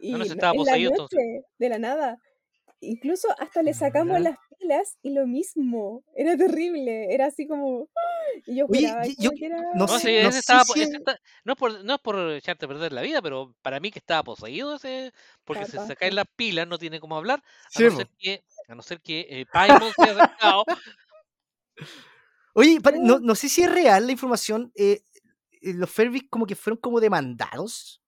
Y 0.00 0.12
no, 0.12 0.22
estaba 0.22 0.52
en 0.54 0.64
la 0.64 0.90
noche, 0.90 1.16
de 1.58 1.68
la 1.70 1.78
nada. 1.78 2.18
Incluso 2.80 3.28
hasta 3.40 3.62
le 3.62 3.74
sacamos 3.74 4.20
las 4.20 4.36
pilas 4.58 4.98
y 5.02 5.10
lo 5.10 5.26
mismo. 5.26 6.04
Era 6.14 6.36
terrible. 6.36 7.12
Era 7.12 7.26
así 7.26 7.46
como. 7.46 7.88
Y 8.46 8.56
yo 8.56 8.66
Oye, 8.68 9.14
yo 9.18 9.30
que 9.32 9.46
era. 9.46 9.60
no 9.74 9.86
No, 9.86 9.88
sé- 9.88 10.30
sé 10.32 10.38
estaba, 10.38 10.64
si 10.64 10.82
está- 10.82 11.18
no, 11.44 11.54
es 11.54 11.58
por, 11.58 11.84
no 11.84 11.94
es 11.94 12.00
por 12.00 12.16
echarte 12.32 12.66
a 12.66 12.68
perder 12.68 12.92
la 12.92 13.02
vida, 13.02 13.20
pero 13.20 13.54
para 13.62 13.80
mí 13.80 13.90
que 13.90 13.98
estaba 13.98 14.22
poseído 14.22 14.76
ese, 14.76 15.12
porque 15.44 15.64
si 15.64 15.72
Capaz, 15.72 15.86
se 15.88 15.96
caen 15.96 16.12
po. 16.12 16.16
las 16.16 16.26
pilas 16.36 16.68
no 16.68 16.78
tiene 16.78 17.00
cómo 17.00 17.16
hablar, 17.16 17.42
a 17.66 17.70
Sí, 17.70 17.82
no 17.84 17.96
ser 17.96 18.08
que, 18.18 18.44
a 18.68 18.74
no 18.76 18.82
ser 18.82 19.00
que 19.00 19.26
eh, 19.28 19.46
Paimon 19.52 19.92
se 19.96 20.02
haya 20.10 20.22
acercado. 20.22 20.64
Oye, 22.54 22.78
no, 23.00 23.18
no 23.20 23.34
sé 23.34 23.48
si 23.48 23.62
es 23.62 23.70
real 23.72 24.06
la 24.06 24.12
información. 24.12 24.72
eh, 24.76 25.00
eh, 25.62 25.74
los 25.74 25.90
Furby 25.90 26.28
como 26.28 26.46
que 26.46 26.54
fueron 26.56 26.78
como 26.80 27.00
demandados 27.00 28.02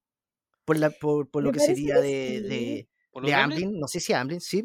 por, 0.65 0.79
la, 0.79 0.91
por, 0.91 1.29
por 1.29 1.43
lo 1.43 1.51
Me 1.51 1.59
que 1.59 1.61
sería 1.65 1.97
que 1.97 2.01
de, 2.03 2.09
sí. 2.09 2.49
de, 2.49 2.89
¿Por 2.89 3.00
los 3.00 3.00
de? 3.13 3.35
Amblin. 3.35 3.79
No 3.81 3.89
sé 3.89 4.01
si 4.01 4.13
Amblin, 4.13 4.41
sí. 4.41 4.65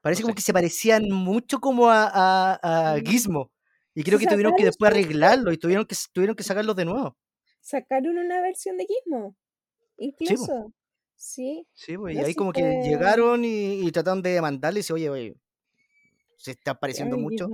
Parece 0.00 0.22
No 0.22 0.26
como 0.26 0.32
sé. 0.32 0.36
que 0.36 0.42
se 0.42 0.52
parecían 0.52 1.10
mucho 1.10 1.60
como 1.60 1.88
a, 1.90 2.04
a, 2.12 2.92
a 2.94 2.96
Mm. 2.96 3.04
Gizmo. 3.06 3.52
Y 3.94 4.02
creo 4.04 4.18
que 4.18 4.26
tuvieron 4.26 4.54
que 4.56 4.64
después 4.64 4.90
arreglarlo 4.90 5.52
y 5.52 5.58
tuvieron 5.58 5.84
que, 5.84 5.96
tuvieron 6.12 6.36
que 6.36 6.42
sacarlos 6.42 6.76
de 6.76 6.84
nuevo. 6.86 7.16
Sacaron 7.60 8.16
una 8.18 8.40
versión 8.40 8.76
de 8.78 8.86
Gizmo. 8.86 9.36
Incluso. 9.98 10.72
Sí. 11.16 11.66
Sí, 11.74 11.98
pues, 11.98 12.16
y 12.16 12.18
ahí 12.20 12.34
como 12.34 12.52
que 12.52 12.62
llegaron 12.82 13.44
y, 13.44 13.86
y 13.86 13.92
trataron 13.92 14.22
de 14.22 14.30
demandarle 14.30 14.78
y 14.78 14.82
dice, 14.82 14.94
oye, 14.94 15.10
oye, 15.10 15.36
se 16.38 16.52
está 16.52 16.70
apareciendo 16.70 17.16
Ay, 17.16 17.22
mucho. 17.22 17.48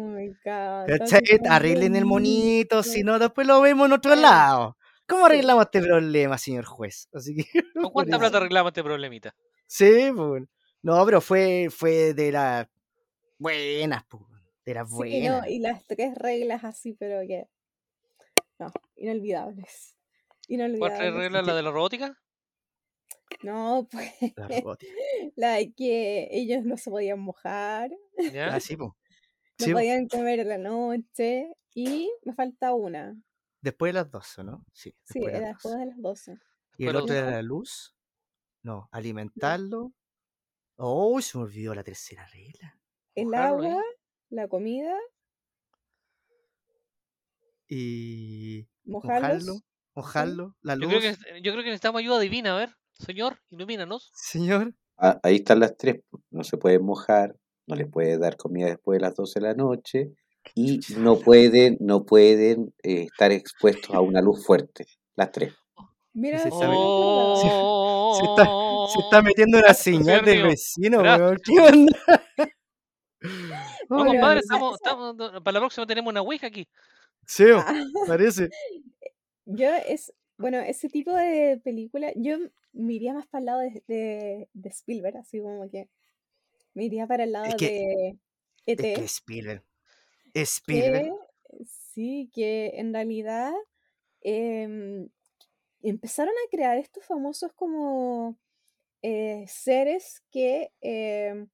Arreglen 1.51 1.97
el 1.97 2.05
monito, 2.05 2.83
si 2.83 3.03
no, 3.03 3.19
después 3.19 3.47
lo 3.47 3.61
vemos 3.61 3.87
en 3.87 3.93
otro 3.95 4.15
lado. 4.15 4.77
¿Cómo 5.09 5.27
arreglamos 5.27 5.65
este 5.65 5.81
problema, 5.83 6.39
señor 6.39 6.65
juez? 6.65 7.09
Así 7.13 7.35
que, 7.37 7.45
¿Con 7.75 7.91
cuánta 7.93 8.19
plata 8.19 8.37
arreglamos 8.39 8.71
este 8.71 8.83
problemita? 8.85 9.35
Sí, 9.67 10.11
pues. 10.15 10.45
No, 10.83 11.05
pero 11.05 11.21
fue, 11.21 11.69
fue 11.71 12.15
de 12.15 12.33
las 12.33 12.69
buenas, 13.39 14.05
pues. 14.09 14.23
De 14.65 14.75
las 14.75 14.89
Sí, 14.89 14.95
buenas. 14.97 15.43
no, 15.43 15.49
y 15.49 15.59
las 15.61 15.85
tres 15.87 16.15
reglas 16.17 16.65
así, 16.65 16.93
pero 16.95 17.21
que. 17.27 17.49
No, 18.59 18.73
inolvidables. 18.97 19.97
¿Cuál 20.49 20.95
tres 20.95 21.11
Inolvidables. 21.11 21.15
reglas? 21.15 21.47
¿La 21.47 21.55
de 21.55 21.63
la 21.63 21.71
robótica? 21.71 22.19
No, 23.43 23.87
pues 23.91 24.13
La 24.37 24.49
robótica. 24.65 24.93
la 25.37 25.53
de 25.55 25.73
que 25.73 26.29
ellos 26.31 26.65
no 26.65 26.77
se 26.77 26.91
podían 26.91 27.21
mojar, 27.21 27.91
¿Ya? 28.33 28.55
Ah, 28.55 28.61
sí, 28.61 28.77
po. 28.77 28.97
no 29.59 29.65
Sí, 29.65 29.73
po. 29.73 29.79
podían 29.79 30.09
comer 30.09 30.41
en 30.41 30.49
la 30.49 30.59
noche 30.59 31.49
y 31.75 32.11
me 32.25 32.33
falta 32.35 32.73
una. 32.75 33.15
Después 33.61 33.91
de 33.91 33.95
las 33.95 34.11
12, 34.11 34.45
¿no? 34.45 34.65
Sí, 34.73 34.95
Sí, 35.05 35.19
después 35.21 35.33
de 35.33 35.39
era 35.39 35.49
las 35.49 35.57
después 35.57 35.75
12. 35.75 35.79
de 35.81 35.87
las 35.87 35.99
12. 36.03 36.39
Y 36.79 36.87
el 36.87 36.97
otro 36.97 37.15
era 37.17 37.31
la 37.33 37.43
luz. 37.43 37.96
No, 38.67 38.89
alimentarlo. 38.91 39.93
Oh, 40.75 41.21
se 41.21 41.39
me 41.39 41.45
olvidó 41.45 41.73
la 41.73 41.85
tercera 41.85 42.27
regla. 42.27 42.77
El 43.15 43.33
agua, 43.33 43.81
la 44.29 44.49
comida, 44.49 44.93
Y 47.69 48.67
mojarlos. 48.85 49.45
mojarlo, 49.45 49.61
mojarlo, 49.95 50.57
la 50.63 50.75
Yo 50.75 50.81
luz. 50.81 50.89
creo, 50.89 51.01
que, 51.01 51.43
yo 51.43 51.53
creo 51.53 51.63
que 51.63 51.71
necesitamos 51.71 52.01
ayuda 52.01 52.19
divina, 52.19 52.55
a 52.55 52.59
ver. 52.59 52.71
Señor, 52.99 53.39
ilumínanos. 53.51 54.11
Señor. 54.15 54.75
Ah, 54.97 55.21
ahí 55.23 55.37
están 55.37 55.61
las 55.61 55.77
tres. 55.77 56.01
No 56.31 56.43
se 56.43 56.57
pueden 56.57 56.85
mojar, 56.85 57.37
no 57.69 57.77
les 57.77 57.89
puede 57.89 58.19
dar 58.19 58.37
comida 58.37 58.67
después 58.67 58.99
de 58.99 59.03
las 59.07 59.15
12 59.15 59.39
de 59.39 59.47
la 59.47 59.55
noche 59.55 60.13
y 60.57 60.81
no 60.97 61.21
pueden, 61.21 61.77
no 61.79 62.05
pueden 62.05 62.75
eh, 62.83 63.03
estar 63.03 63.31
expuestos 63.31 63.95
a 63.95 64.01
una 64.01 64.21
luz 64.21 64.45
fuerte. 64.45 64.87
Las 65.15 65.31
tres. 65.31 65.55
Mira, 66.17 66.39
se 66.39 66.49
acordaba. 66.49 66.73
se 68.17 68.25
está, 68.25 68.45
se 68.93 68.99
está 69.01 69.23
metiendo 69.23 69.59
una 69.59 69.75
señal 69.75 70.25
mío, 70.25 70.45
vecino, 70.49 71.01
weón. 71.03 71.37
¿Qué 71.45 71.53
onda? 71.61 71.99
No, 73.89 74.05
compadre, 74.05 74.41
estamos, 74.41 74.75
estamos- 74.77 75.17
para 75.43 75.53
la 75.53 75.61
próxima 75.61 75.87
tenemos 75.87 76.11
una 76.11 76.21
Ouija 76.23 76.47
aquí. 76.49 76.69
Sí, 77.27 77.45
Ah, 77.55 77.85
parece. 78.07 78.49
yo 79.47 79.69
es, 79.89 80.13
bueno, 80.39 80.59
ese 80.61 80.89
tipo 80.89 81.13
de 81.13 81.61
película, 81.65 82.13
yo 82.15 82.37
me 82.73 82.93
iría 82.95 83.15
más 83.15 83.27
para 83.27 83.41
el 83.41 83.47
lado 83.47 83.61
de, 83.61 83.83
de, 83.89 84.49
de 84.53 84.69
Spielberg, 84.69 85.17
así 85.17 85.41
como 85.41 85.69
que 85.71 85.89
me 86.75 86.85
iría 86.85 87.07
para 87.07 87.25
el 87.25 87.33
lado 87.33 87.47
Es 87.47 87.55
que, 87.57 87.67
de 88.67 88.73
es 88.73 88.77
que 88.77 89.05
Spielberg. 89.05 89.65
Spielberg. 90.35 91.05
que 91.49 91.65
sí, 91.65 92.31
que 92.35 92.73
en 92.75 92.93
realidad 92.93 93.53
em, 94.21 95.09
empezaron 95.83 96.35
a 96.35 96.51
crear 96.51 96.79
estos 96.79 97.05
famosos 97.05 97.53
como 97.55 98.39
eh, 99.03 99.47
seres 99.49 100.23
que 100.31 100.73
em, 100.81 101.49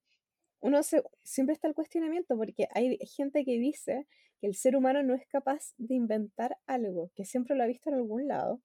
uno 0.60 0.82
se, 0.82 1.02
siempre 1.24 1.54
está 1.54 1.68
el 1.68 1.74
cuestionamiento 1.74 2.36
porque 2.36 2.68
hay 2.74 2.98
gente 3.06 3.44
que 3.44 3.58
dice 3.58 4.08
que 4.40 4.46
el 4.48 4.54
ser 4.56 4.76
humano 4.76 5.02
no 5.02 5.14
es 5.14 5.26
capaz 5.28 5.74
de 5.78 5.94
inventar 5.96 6.58
algo, 6.66 7.10
que 7.14 7.24
siempre 7.24 7.56
lo 7.56 7.64
ha 7.64 7.66
visto 7.66 7.90
en 7.90 7.96
algún 7.96 8.28
lado, 8.28 8.62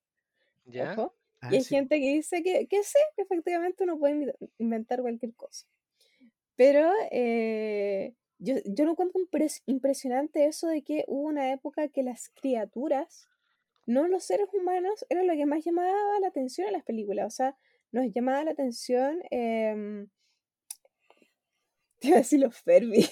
¿Ya? 0.66 1.02
ojo, 1.02 1.16
Ah, 1.42 1.52
y 1.52 1.58
hay 1.58 1.64
sí. 1.64 1.66
gente 1.66 2.00
que 2.00 2.14
dice 2.14 2.44
que, 2.44 2.68
que 2.68 2.84
sí, 2.84 3.00
que 3.16 3.24
efectivamente 3.24 3.84
uno 3.84 4.00
puede 4.00 4.36
inventar 4.58 5.02
cualquier 5.02 5.36
cosa. 5.36 5.68
Pero 6.56 6.92
eh, 7.12 8.16
yo, 8.40 8.56
yo 8.66 8.86
lo 8.86 8.92
encuentro 8.92 9.22
impres- 9.22 9.64
impresionante 9.66 10.46
eso 10.46 10.68
de 10.68 10.84
que 10.84 11.06
hubo 11.08 11.28
una 11.28 11.52
época 11.54 11.90
que 11.90 12.04
las 12.04 12.30
criaturas, 12.30 13.28
no 13.88 14.08
los 14.08 14.24
seres 14.26 14.48
humanos, 14.54 15.06
era 15.10 15.24
lo 15.24 15.34
que 15.34 15.46
más 15.46 15.64
llamaba 15.66 16.20
la 16.22 16.28
atención 16.28 16.68
en 16.68 16.74
las 16.74 16.84
películas. 16.84 17.26
O 17.26 17.36
sea, 17.36 17.58
nos 17.92 18.06
llamaba 18.14 18.44
la 18.44 18.52
atención, 18.52 19.20
em, 19.32 20.10
te 22.00 22.10
iba 22.10 22.18
a 22.18 22.20
decir 22.20 22.40
los 22.42 22.56
Ferbi. 22.56 23.10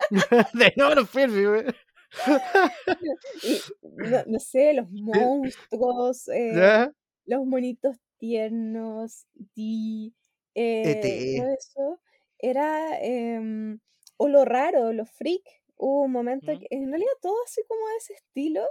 de 0.54 0.72
nuevo 0.76 0.94
los 0.94 1.10
Ferbi, 1.10 1.46
weón. 1.46 1.74
Y, 3.44 3.60
no, 3.82 4.24
no 4.26 4.40
sé, 4.40 4.72
los 4.72 4.90
monstruos, 4.90 6.26
eh, 6.28 6.52
¿Ya? 6.56 6.92
los 7.26 7.46
monitos 7.46 7.96
tiernos, 8.18 9.26
y 9.54 10.14
eh, 10.54 10.90
ET. 10.90 11.40
todo 11.40 11.54
eso, 11.54 12.00
era, 12.38 12.98
em, 13.00 13.78
o 14.16 14.28
lo 14.28 14.44
raro, 14.44 14.92
lo 14.92 15.06
freak. 15.06 15.42
Hubo 15.76 16.02
un 16.02 16.12
momento 16.12 16.52
¿Mm? 16.52 16.58
que, 16.58 16.66
en 16.70 16.88
realidad 16.88 17.12
todo 17.22 17.36
así 17.44 17.62
como 17.68 17.86
de 17.88 17.96
ese 17.96 18.14
estilo, 18.14 18.66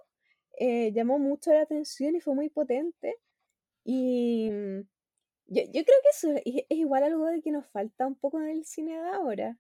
eh, 0.60 0.92
llamó 0.94 1.20
mucho 1.20 1.54
la 1.54 1.62
atención 1.64 2.16
y 2.16 2.22
fue 2.22 2.36
muy 2.36 2.50
potente. 2.50 3.16
Y 3.86 4.50
mm, 4.52 4.80
yo, 5.48 5.64
yo 5.64 5.84
creo 5.86 5.86
que 6.04 6.10
eso 6.14 6.32
es, 6.46 6.66
es 6.70 6.78
igual 6.80 7.04
algo 7.04 7.26
de 7.28 7.42
que 7.42 7.52
nos 7.52 7.68
falta 7.68 8.08
un 8.08 8.16
poco 8.16 8.40
en 8.42 8.50
el 8.50 8.66
cine 8.66 8.94
de 9.02 9.10
ahora, 9.10 9.58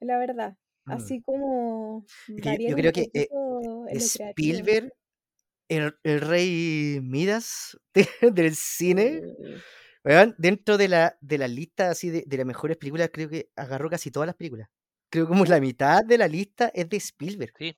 la 0.00 0.18
verdad. 0.18 0.56
Mm. 0.86 0.92
Así 0.92 1.22
como 1.22 2.06
yo, 2.28 2.76
creo 2.76 2.92
que 2.92 3.10
eh. 3.14 3.28
Spielberg, 4.32 4.92
el, 5.68 5.94
el 6.04 6.20
rey 6.20 7.00
Midas 7.02 7.78
de- 7.94 8.30
del 8.32 8.54
cine, 8.56 9.22
dentro 10.38 10.76
de 10.76 10.88
la, 10.88 11.16
de 11.20 11.38
la 11.38 11.48
lista 11.48 11.90
así 11.90 12.10
de, 12.10 12.24
de 12.26 12.36
las 12.36 12.46
mejores 12.46 12.76
películas, 12.76 13.10
creo 13.12 13.28
que 13.28 13.50
agarró 13.56 13.88
casi 13.90 14.10
todas 14.10 14.26
las 14.26 14.36
películas. 14.36 14.68
Creo 15.10 15.26
que 15.26 15.28
como 15.30 15.44
la 15.44 15.60
mitad 15.60 16.04
de 16.04 16.18
la 16.18 16.28
lista 16.28 16.70
es 16.74 16.88
de 16.88 16.96
Spielberg. 16.96 17.52
Sí. 17.58 17.76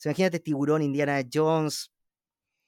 O 0.00 0.02
sea, 0.02 0.12
imagínate 0.12 0.40
Tiburón, 0.40 0.80
Indiana 0.80 1.20
Jones. 1.30 1.90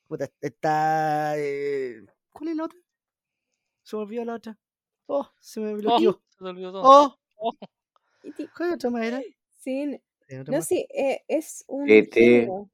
puta, 0.07 0.29
está. 0.39 1.33
eh, 1.39 2.05
¿Cuál 2.31 2.49
es 2.51 2.57
la 2.57 2.65
otra? 2.65 2.79
Se 3.83 3.97
me 3.97 4.03
olvidó 4.03 4.25
la 4.27 4.35
otra. 4.35 4.59
Oh, 5.07 5.31
se 5.41 5.61
me 5.61 5.73
Oh, 5.73 5.77
bloqueó. 5.79 6.23
se 6.29 6.39
te 6.39 6.45
olvidó 6.45 6.73
todo. 6.73 6.83
Oh, 6.85 7.19
Oh, 7.37 7.53
Y 8.23 8.33
ti- 8.33 8.49
¿cuál 8.55 8.75
otra 8.75 8.91
más 8.91 9.03
era? 9.05 9.23
Sí, 9.63 9.99
otra 10.39 10.53
no, 10.53 10.59
más. 10.59 10.69
sí, 10.69 10.87
eh, 10.95 11.23
es 11.27 11.65
un 11.69 11.89
genio. 11.89 12.71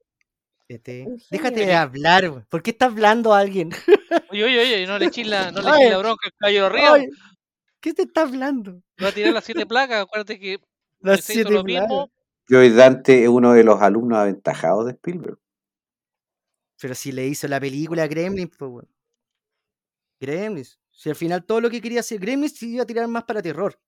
Este, 0.67 1.05
un 1.07 1.21
Déjate 1.31 1.65
de 1.65 1.73
hablar, 1.75 2.29
güey. 2.29 2.43
¿por 2.49 2.61
qué 2.61 2.71
está 2.71 2.87
hablando 2.87 3.33
alguien? 3.33 3.69
Oye, 4.29 4.43
oye, 4.43 4.59
oye, 4.59 4.85
no 4.87 4.99
le 4.99 5.05
eches 5.05 5.25
la, 5.25 5.51
no 5.53 5.61
le 5.61 5.69
Ay. 5.69 5.79
eches 5.83 5.91
la 5.91 5.97
bronca 5.99 6.27
al 6.27 6.33
caballo 6.37 6.65
arriba. 6.65 6.93
Ay, 6.95 7.07
¿Qué 7.79 7.93
te 7.93 8.01
está 8.01 8.23
hablando? 8.23 8.83
Va 9.01 9.07
a 9.07 9.11
tirar 9.13 9.31
las 9.33 9.45
siete 9.45 9.65
placas. 9.65 10.03
Acuérdate 10.03 10.37
que 10.37 10.59
Las 10.99 11.21
se 11.21 11.31
hizo 11.31 11.43
siete 11.43 11.53
lo 11.53 11.63
mismo. 11.63 12.11
Plagas. 12.49 12.67
Joy 12.69 12.75
Dante 12.75 13.23
es 13.23 13.29
uno 13.29 13.53
de 13.53 13.63
los 13.63 13.81
alumnos 13.81 14.17
aventajados 14.19 14.85
de 14.85 14.91
Spielberg. 14.93 15.39
Pero 16.81 16.95
si 16.95 17.11
le 17.11 17.27
hizo 17.27 17.47
la 17.47 17.59
película 17.59 18.03
a 18.03 18.07
Gremlins, 18.07 18.51
pues, 18.57 18.71
weón. 18.71 18.89
Gremlins. 20.19 20.79
Si 20.91 21.09
al 21.09 21.15
final 21.15 21.45
todo 21.45 21.61
lo 21.61 21.69
que 21.69 21.81
quería 21.81 22.01
hacer 22.01 22.19
Gremlins 22.19 22.57
se 22.57 22.65
iba 22.65 22.83
a 22.83 22.85
tirar 22.85 23.07
más 23.07 23.23
para 23.23 23.41
terror. 23.41 23.79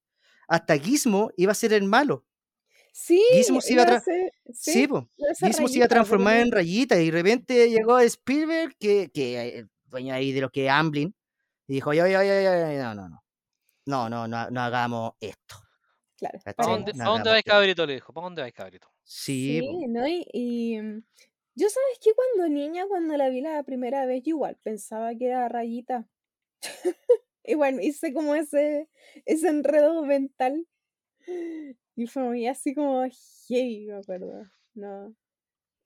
Hasta 0.47 0.77
Gizmo 0.77 1.31
iba 1.37 1.51
a 1.51 1.55
ser 1.55 1.73
el 1.73 1.83
malo. 1.83 2.25
Sí, 2.93 3.21
Gizmo 3.31 3.61
se 3.61 3.73
iba 3.73 3.83
a 3.83 3.99
ser- 4.01 4.31
Sí, 4.53 4.71
sí, 4.73 4.87
pues. 4.87 5.03
Gizmo 5.39 5.67
se 5.67 5.77
iba 5.77 5.85
a 5.85 5.89
transformar 5.89 6.37
en 6.37 6.51
rayita 6.51 6.99
y 7.01 7.05
de 7.05 7.11
repente 7.11 7.69
llegó 7.69 7.99
Spielberg, 7.99 8.75
que, 8.77 9.09
que 9.13 9.59
eh, 9.59 9.67
dueño 9.85 10.13
ahí 10.13 10.33
de 10.33 10.41
lo 10.41 10.49
que 10.49 10.65
es 10.65 10.71
Amblin, 10.71 11.15
y 11.67 11.73
dijo, 11.75 11.91
oye, 11.91 12.01
oye, 12.03 12.17
oye, 12.17 12.49
oye, 12.49 12.77
no, 12.79 12.95
no, 12.95 13.09
no. 13.09 13.23
No, 13.85 14.09
no, 14.09 14.27
no, 14.27 14.49
no 14.49 14.61
hagamos 14.61 15.13
esto. 15.21 15.55
Claro. 16.21 16.39
¿Para 16.55 16.69
dónde, 16.69 16.91
dónde 16.93 17.29
vais, 17.31 17.43
cabrito? 17.43 17.83
Le 17.87 17.95
dijo. 17.95 18.13
¿Para 18.13 18.25
dónde 18.25 18.43
vais, 18.43 18.53
cabrito? 18.53 18.87
Sí. 19.03 19.59
¿no? 19.87 20.07
Y, 20.07 20.23
y, 20.31 20.79
mm, 20.79 21.03
yo 21.55 21.67
sabes 21.67 21.99
que 21.99 22.11
cuando 22.13 22.47
niña, 22.47 22.85
cuando 22.87 23.17
la 23.17 23.27
vi 23.29 23.41
la 23.41 23.63
primera 23.63 24.05
vez, 24.05 24.21
yo 24.23 24.35
igual 24.35 24.55
pensaba 24.61 25.15
que 25.15 25.25
era 25.25 25.49
rayita. 25.49 26.07
Y 27.43 27.55
bueno, 27.55 27.81
hice 27.81 28.13
como 28.13 28.35
ese, 28.35 28.87
ese 29.25 29.47
enredo 29.47 30.03
mental. 30.03 30.67
Y 31.95 32.05
fue 32.05 32.21
muy 32.21 32.45
así 32.45 32.75
como 32.75 33.03
heavy, 33.47 33.87
me 33.87 33.95
acuerdo. 33.95 34.45
No. 34.75 35.15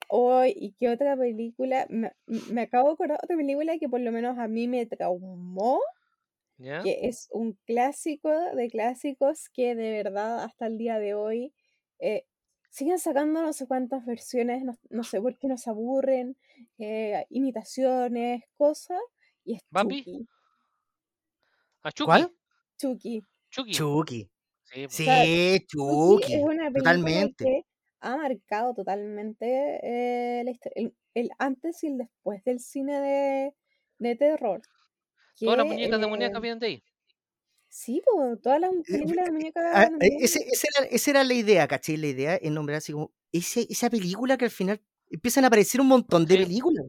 Oh, 0.10 0.43
¿y 0.45 0.76
qué 0.78 0.89
otra 0.89 1.15
película? 1.15 1.88
Me, 1.89 2.12
me 2.52 2.63
acabo 2.63 2.89
de 2.89 2.93
acordar 2.95 3.19
otra 3.24 3.38
película 3.38 3.78
que 3.80 3.88
por 3.88 4.02
lo 4.02 4.12
menos 4.12 4.38
a 4.38 4.50
mí 4.50 4.67
me 4.67 4.86
traumó, 4.86 5.80
¿Ya? 6.58 6.82
que 6.84 7.08
es 7.08 7.28
un 7.32 7.54
clásico 7.65 8.30
de 8.30 8.70
clásicos 8.70 9.50
que 9.50 9.76
de 9.76 9.91
verdad 10.04 10.44
hasta 10.44 10.68
el 10.68 10.78
día 10.78 11.00
de 11.00 11.13
hoy 11.13 11.54
eh, 12.00 12.26
siguen 12.70 13.00
sacando 13.00 13.41
no 13.41 13.54
sé 13.54 13.68
cuántas 13.68 14.06
versiones, 14.06 14.63
no, 14.63 14.74
no 14.89 15.04
sé 15.04 15.22
por 15.22 15.38
qué 15.38 15.48
nos 15.48 15.68
aburren, 15.68 16.38
eh, 16.78 17.26
imitaciones, 17.30 18.44
cosas, 18.58 19.00
y 19.44 19.56
es 19.56 19.62
¿Bambi? 19.70 20.04
Chucky. 20.04 20.28
¿A 21.84 21.91
Chucky? 21.91 22.06
¿Cuál? 22.06 22.32
Chucky. 22.78 23.22
Chucky. 23.52 23.72
Chucky. 23.74 24.30
Sí, 24.63 24.84
pues. 24.86 24.94
Sí, 24.96 25.04
sea, 25.06 25.60
Chucky 25.68 26.34
es 26.34 26.44
una 26.44 26.72
película 26.72 26.74
Totalmente. 26.80 27.44
que 27.46 27.62
ha 28.02 28.18
marcado 28.18 28.74
totalmente 28.74 29.80
eh, 29.84 30.44
la 30.44 30.52
histo- 30.52 30.72
el, 30.76 30.96
el 31.13 31.30
antes 31.38 31.84
y 31.84 31.88
el 31.88 31.98
después 32.00 32.44
del 32.44 32.60
cine 32.60 33.00
de, 33.02 33.54
de 34.00 34.15
terror. 34.15 34.62
Todas 35.39 35.58
las 35.58 35.65
muñecas 35.67 36.00
de 36.00 36.06
eh, 36.06 36.10
muñecas 36.10 36.41
vienen 36.41 36.60
de 36.60 36.67
ahí. 36.67 36.84
Sí, 37.69 38.02
po, 38.06 38.38
todas 38.41 38.60
las 38.62 38.71
películas 38.86 39.26
de 39.26 39.32
muñecas 39.32 39.63
Ah, 39.74 39.82
de 39.82 39.86
eh, 39.88 39.91
muñecas. 39.91 40.21
ese- 40.36 40.48
esa, 40.52 40.67
era, 40.80 40.89
esa 40.89 41.12
era 41.12 41.24
la 41.24 41.34
idea, 41.34 41.67
¿cachai? 41.67 41.98
La 41.98 42.08
idea 42.08 42.36
es 42.36 42.52
nombrar 42.52 42.78
así 42.78 42.93
como 42.93 43.12
ese- 43.32 43.67
esa 43.69 43.89
película 43.89 44.38
que 44.38 44.45
al 44.45 44.52
final 44.52 44.82
empiezan 45.10 45.43
a 45.43 45.48
aparecer 45.48 45.82
un 45.82 45.88
montón 45.88 46.26
de 46.26 46.38
Sí. 46.38 46.43
películas. 46.43 46.86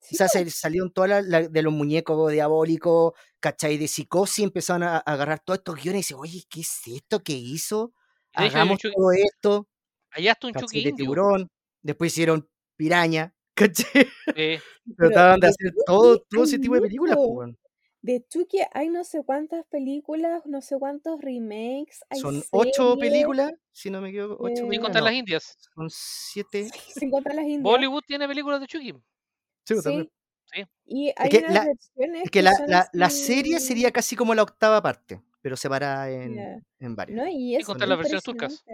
Sí, 0.00 0.14
o 0.16 0.18
sea, 0.18 0.28
se- 0.28 0.50
salieron 0.50 0.92
todas 0.92 1.10
las 1.10 1.26
la- 1.26 1.48
de 1.48 1.62
los 1.62 1.72
muñecos 1.72 2.32
diabólicos, 2.32 3.12
¿cachai? 3.40 3.78
De 3.78 3.88
psicosis, 3.88 4.44
empezaron 4.44 4.84
a, 4.84 4.96
a 4.98 5.00
agarrar 5.00 5.40
todos 5.40 5.58
estos 5.58 5.76
guiones 5.76 5.96
y 6.00 6.02
dicen, 6.14 6.18
oye, 6.18 6.44
¿qué 6.48 6.60
es 6.60 6.80
esto 6.86 7.22
que 7.22 7.32
hizo? 7.34 7.92
De 8.36 8.46
hecho, 8.46 8.56
Hagamos 8.56 8.78
Chucky- 8.80 8.94
todo 8.94 9.12
esto, 9.12 9.68
Allá 10.10 10.32
está 10.32 10.46
un 10.48 10.52
De 10.52 10.92
tiburón, 10.96 11.50
después 11.82 12.12
hicieron 12.12 12.48
piraña, 12.76 13.34
¿cachai? 13.54 14.06
Sí. 14.36 14.58
Trataban 14.96 15.40
de 15.40 15.46
de 15.48 15.50
hacer 15.50 15.74
todo, 15.86 16.20
todo 16.30 16.44
ese 16.44 16.58
tipo 16.58 16.74
de 16.74 16.82
películas, 16.82 17.16
po, 17.16 17.44
mucho. 17.46 17.58
De 18.06 18.24
Chucky 18.28 18.58
hay 18.72 18.88
no 18.88 19.02
sé 19.02 19.24
cuántas 19.24 19.66
películas, 19.66 20.46
no 20.46 20.60
sé 20.62 20.78
cuántos 20.78 21.20
remakes, 21.20 22.04
hay 22.08 22.20
Son 22.20 22.40
ocho 22.52 22.96
películas, 22.96 23.52
si 23.72 23.90
no 23.90 24.00
me 24.00 24.10
equivoco. 24.10 24.36
Ocho 24.44 24.64
eh, 24.64 24.70
Sin 24.70 24.80
contar 24.80 25.02
no, 25.02 25.06
las 25.08 25.14
indias. 25.14 25.56
son 25.74 25.88
siete. 25.90 26.68
sin 26.94 27.10
contar 27.10 27.34
las 27.34 27.44
indias. 27.44 27.62
Bollywood 27.64 28.02
tiene 28.06 28.28
películas 28.28 28.60
de 28.60 28.66
Chucky. 28.68 28.92
Sí, 28.92 29.74
pues, 29.74 29.82
también. 29.82 30.10
Sí. 30.44 30.62
Y 30.84 31.12
hay 31.16 31.28
que 31.28 31.38
unas 31.38 31.52
la- 31.52 31.64
versiones 31.64 32.24
Es 32.26 32.30
que 32.30 32.42
la, 32.42 32.52
la, 32.68 32.88
la 32.92 33.10
serie 33.10 33.58
sería 33.58 33.90
casi 33.90 34.14
como 34.14 34.32
la 34.36 34.44
octava 34.44 34.80
parte, 34.80 35.20
pero 35.42 35.56
separada 35.56 36.08
en, 36.08 36.64
en 36.78 36.94
varias. 36.94 37.18
¿no? 37.18 37.26
Y 37.28 37.50
Sin 37.50 37.60
es 37.60 37.66
contar 37.66 37.88
las 37.88 37.98
versiones 37.98 38.22
turcas. 38.22 38.64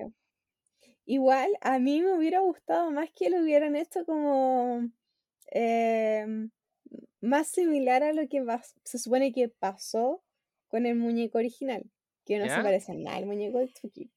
Igual, 1.07 1.51
a 1.62 1.79
mí 1.79 2.03
me 2.03 2.12
hubiera 2.12 2.40
gustado 2.40 2.90
más 2.90 3.09
que 3.16 3.31
lo 3.31 3.38
hubieran 3.40 3.77
hecho 3.77 4.05
como 4.05 4.87
em, 5.47 6.51
más 7.23 7.49
similar 7.49 8.03
a 8.03 8.13
lo 8.13 8.29
que 8.29 8.45
se 8.85 8.99
supone 8.99 9.33
que 9.33 9.49
pasó 9.49 10.23
con 10.69 10.85
el 10.87 10.97
muñeco 10.97 11.39
original, 11.39 11.91
que 12.27 12.39
no 12.39 12.45
se 12.49 12.63
parece 12.63 12.93
a 12.93 12.95
nada 12.97 13.17
al 13.17 13.27
muñeco 13.27 13.59
de 13.59 13.73
Chucky. 13.73 14.11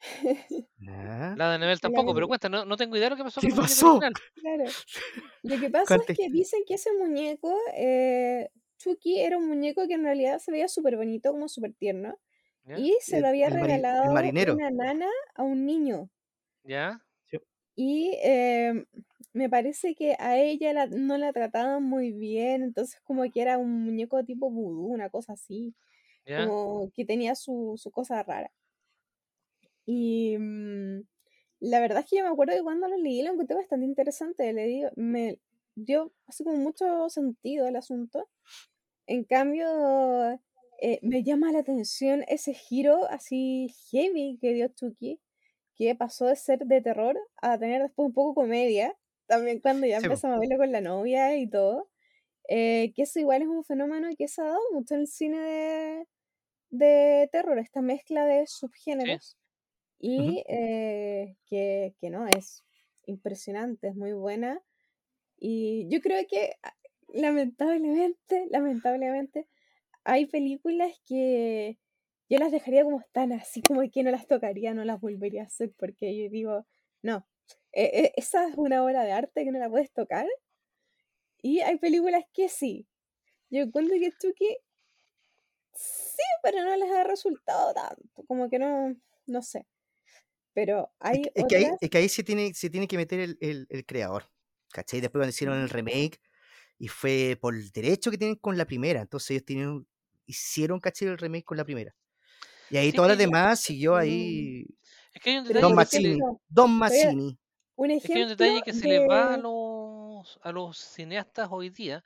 Ya. 0.78 1.34
La 1.36 1.58
de 1.58 1.76
tampoco, 1.76 2.14
pero 2.14 2.26
cuenta, 2.26 2.48
no, 2.48 2.64
no 2.64 2.76
tengo 2.76 2.96
idea 2.96 3.06
de 3.06 3.10
lo 3.10 3.16
que 3.16 3.24
pasó 3.24 3.40
¿Qué 3.40 3.48
con 3.50 3.58
el 3.58 3.62
muñeco 3.62 3.70
pasó? 3.74 3.90
original. 3.96 4.12
Claro. 4.34 4.64
Lo 5.42 5.60
que 5.60 5.70
pasa 5.70 5.96
es 5.96 6.16
que 6.16 6.28
dicen 6.30 6.62
que 6.66 6.74
ese 6.74 6.90
muñeco, 6.94 7.54
eh, 7.74 8.48
Chucky 8.78 9.20
era 9.20 9.36
un 9.36 9.46
muñeco 9.48 9.86
que 9.86 9.94
en 9.94 10.04
realidad 10.04 10.38
se 10.38 10.50
veía 10.50 10.68
súper 10.68 10.96
bonito, 10.96 11.32
como 11.32 11.48
súper 11.48 11.74
tierno, 11.74 12.18
¿Ya? 12.64 12.78
y 12.78 12.96
se 13.00 13.16
El- 13.16 13.22
lo 13.22 13.28
había 13.28 13.48
el 13.48 13.54
mari- 13.54 13.60
el 13.60 13.66
regalado 13.82 14.54
una 14.54 14.70
nana 14.70 15.08
a 15.34 15.42
un 15.42 15.66
niño. 15.66 16.08
¿Ya? 16.64 17.00
Y 17.76 18.18
em, 18.22 18.84
me 19.32 19.48
parece 19.50 19.94
que 19.94 20.16
a 20.18 20.38
ella 20.38 20.72
la- 20.72 20.86
no 20.86 21.18
la 21.18 21.32
trataban 21.32 21.82
muy 21.84 22.12
bien, 22.12 22.62
entonces 22.62 23.00
como 23.04 23.22
que 23.30 23.42
era 23.42 23.58
un 23.58 23.84
muñeco 23.84 24.24
tipo 24.24 24.50
vudú, 24.50 24.86
una 24.88 25.10
cosa 25.10 25.34
así, 25.34 25.74
como 26.34 26.90
que 26.94 27.04
tenía 27.06 27.34
su, 27.36 27.74
su 27.78 27.90
cosa 27.92 28.22
rara. 28.24 28.52
Y 29.86 30.36
mm, 30.38 31.02
la 31.60 31.80
verdad 31.80 32.00
es 32.00 32.06
que 32.10 32.16
yo 32.18 32.24
me 32.24 32.30
acuerdo 32.30 32.54
que 32.54 32.62
cuando 32.62 32.88
lo 32.88 32.96
leí 32.96 33.22
lo 33.22 33.32
encontré 33.32 33.56
bastante 33.56 33.86
interesante, 33.86 34.52
le 34.52 34.64
digo, 34.66 34.90
me 34.96 35.38
dio 35.74 36.12
así 36.26 36.44
como 36.44 36.58
mucho 36.58 37.08
sentido 37.10 37.66
el 37.68 37.76
asunto. 37.76 38.28
En 39.06 39.24
cambio, 39.24 39.66
eh, 40.82 40.98
me 41.02 41.22
llama 41.24 41.52
la 41.52 41.60
atención 41.60 42.24
ese 42.28 42.54
giro 42.54 43.06
así 43.10 43.68
heavy 43.90 44.38
que 44.40 44.54
dio 44.54 44.68
Chucky, 44.68 45.20
que 45.76 45.94
pasó 45.96 46.26
de 46.26 46.36
ser 46.36 46.60
de 46.66 46.80
terror 46.82 47.18
a 47.42 47.58
tener 47.58 47.82
después 47.82 48.08
un 48.08 48.14
poco 48.14 48.34
comedia, 48.34 48.96
también 49.30 49.60
cuando 49.60 49.86
ya 49.88 49.98
Sí, 49.98 50.08
empezamos 50.08 50.36
a 50.38 50.40
verlo 50.40 50.58
con 50.58 50.72
la 50.72 50.82
novia 50.82 51.36
y 51.38 51.48
todo. 51.50 51.90
eh, 52.48 52.92
que 52.96 53.02
eso 53.04 53.20
igual 53.20 53.42
es 53.42 53.48
un 53.48 53.64
fenómeno 53.64 54.08
que 54.18 54.28
se 54.28 54.42
ha 54.42 54.46
dado 54.46 54.60
mucho 54.72 54.94
en 54.96 55.02
el 55.02 55.08
cine 55.08 55.38
de, 55.40 56.08
de 56.70 57.28
terror, 57.32 57.58
esta 57.58 57.82
mezcla 57.82 58.26
de 58.26 58.46
subgéneros. 58.46 59.38
Y 60.00 60.44
eh, 60.48 61.36
que, 61.46 61.94
que 62.00 62.10
no, 62.10 62.26
es 62.28 62.64
impresionante, 63.06 63.88
es 63.88 63.96
muy 63.96 64.12
buena. 64.14 64.62
Y 65.38 65.86
yo 65.90 66.00
creo 66.00 66.24
que 66.28 66.54
ah, 66.62 66.74
lamentablemente, 67.08 68.46
lamentablemente, 68.50 69.48
hay 70.04 70.26
películas 70.26 70.92
que 71.06 71.78
yo 72.30 72.38
las 72.38 72.52
dejaría 72.52 72.84
como 72.84 73.00
están, 73.00 73.32
así 73.32 73.62
como 73.62 73.82
que 73.90 74.02
no 74.04 74.10
las 74.12 74.26
tocaría, 74.28 74.74
no 74.74 74.84
las 74.84 75.00
volvería 75.00 75.42
a 75.44 75.46
hacer, 75.46 75.72
porque 75.78 76.16
yo 76.16 76.30
digo, 76.30 76.66
no, 77.02 77.26
eh, 77.72 77.90
eh, 78.04 78.12
esa 78.16 78.48
es 78.48 78.54
una 78.56 78.84
obra 78.84 79.04
de 79.04 79.12
arte 79.12 79.44
que 79.44 79.50
no 79.52 79.58
la 79.58 79.70
puedes 79.70 79.92
tocar. 79.92 80.26
Y 81.42 81.60
hay 81.60 81.76
películas 81.78 82.24
que 82.32 82.48
sí. 82.48 82.86
Yo 83.50 83.62
encuentro 83.62 83.96
que 84.00 84.12
Chucky 84.20 84.56
sí, 85.74 86.22
pero 86.42 86.62
no 86.64 86.76
les 86.76 86.90
ha 86.90 87.04
resultado 87.04 87.72
tanto, 87.74 88.24
como 88.26 88.48
que 88.48 88.58
no, 88.58 88.94
no 89.26 89.42
sé. 89.42 89.66
Pero 90.54 90.92
Es 91.10 91.18
hay 91.18 91.22
que, 91.22 91.32
es 91.34 91.44
que 91.46 91.56
ahí, 91.56 91.66
es 91.80 91.90
que 91.90 91.98
ahí 91.98 92.08
se 92.08 92.22
tiene, 92.22 92.54
se 92.54 92.70
tiene 92.70 92.86
que 92.88 92.96
meter 92.96 93.20
el, 93.20 93.38
el- 93.40 93.66
el 93.70 93.86
creador. 93.86 94.24
¿Cachai? 94.72 95.00
Después 95.00 95.20
cuando 95.20 95.30
hicieron 95.30 95.58
el 95.60 95.68
remake, 95.68 96.20
y 96.78 96.88
fue 96.88 97.38
por 97.40 97.54
el 97.56 97.70
derecho 97.70 98.10
que 98.10 98.18
tienen 98.18 98.36
con 98.36 98.58
la 98.58 98.66
primera. 98.66 99.00
Entonces 99.02 99.30
ellos 99.32 99.44
tienen, 99.46 99.86
hicieron, 100.26 100.80
¿cachai? 100.80 101.08
El 101.08 101.18
remake 101.18 101.44
con 101.44 101.56
la 101.58 101.64
primera. 101.64 101.94
Y 102.70 102.76
ahí 102.78 102.92
Sí, 102.92 102.96
todas 102.96 103.10
las 103.10 103.18
demás 103.18 103.60
siguió 103.60 103.94
Mm. 103.94 103.96
ahí 103.96 104.66
Es 105.14 105.22
que 105.22 105.30
hay 105.30 105.38
un 105.38 105.44
Don 105.48 105.74
Mazzini. 105.74 106.18
Don 106.48 106.70
Mazzini. 106.78 107.38
Un 107.80 107.90
es 107.90 108.02
que 108.02 108.12
hay 108.12 108.22
un 108.24 108.28
detalle 108.28 108.62
que 108.62 108.74
se 108.74 108.86
les 108.86 109.08
va 109.08 109.34
a 109.34 109.36
los, 109.38 110.38
a 110.42 110.52
los 110.52 110.76
cineastas 110.76 111.48
hoy 111.50 111.70
día, 111.70 112.04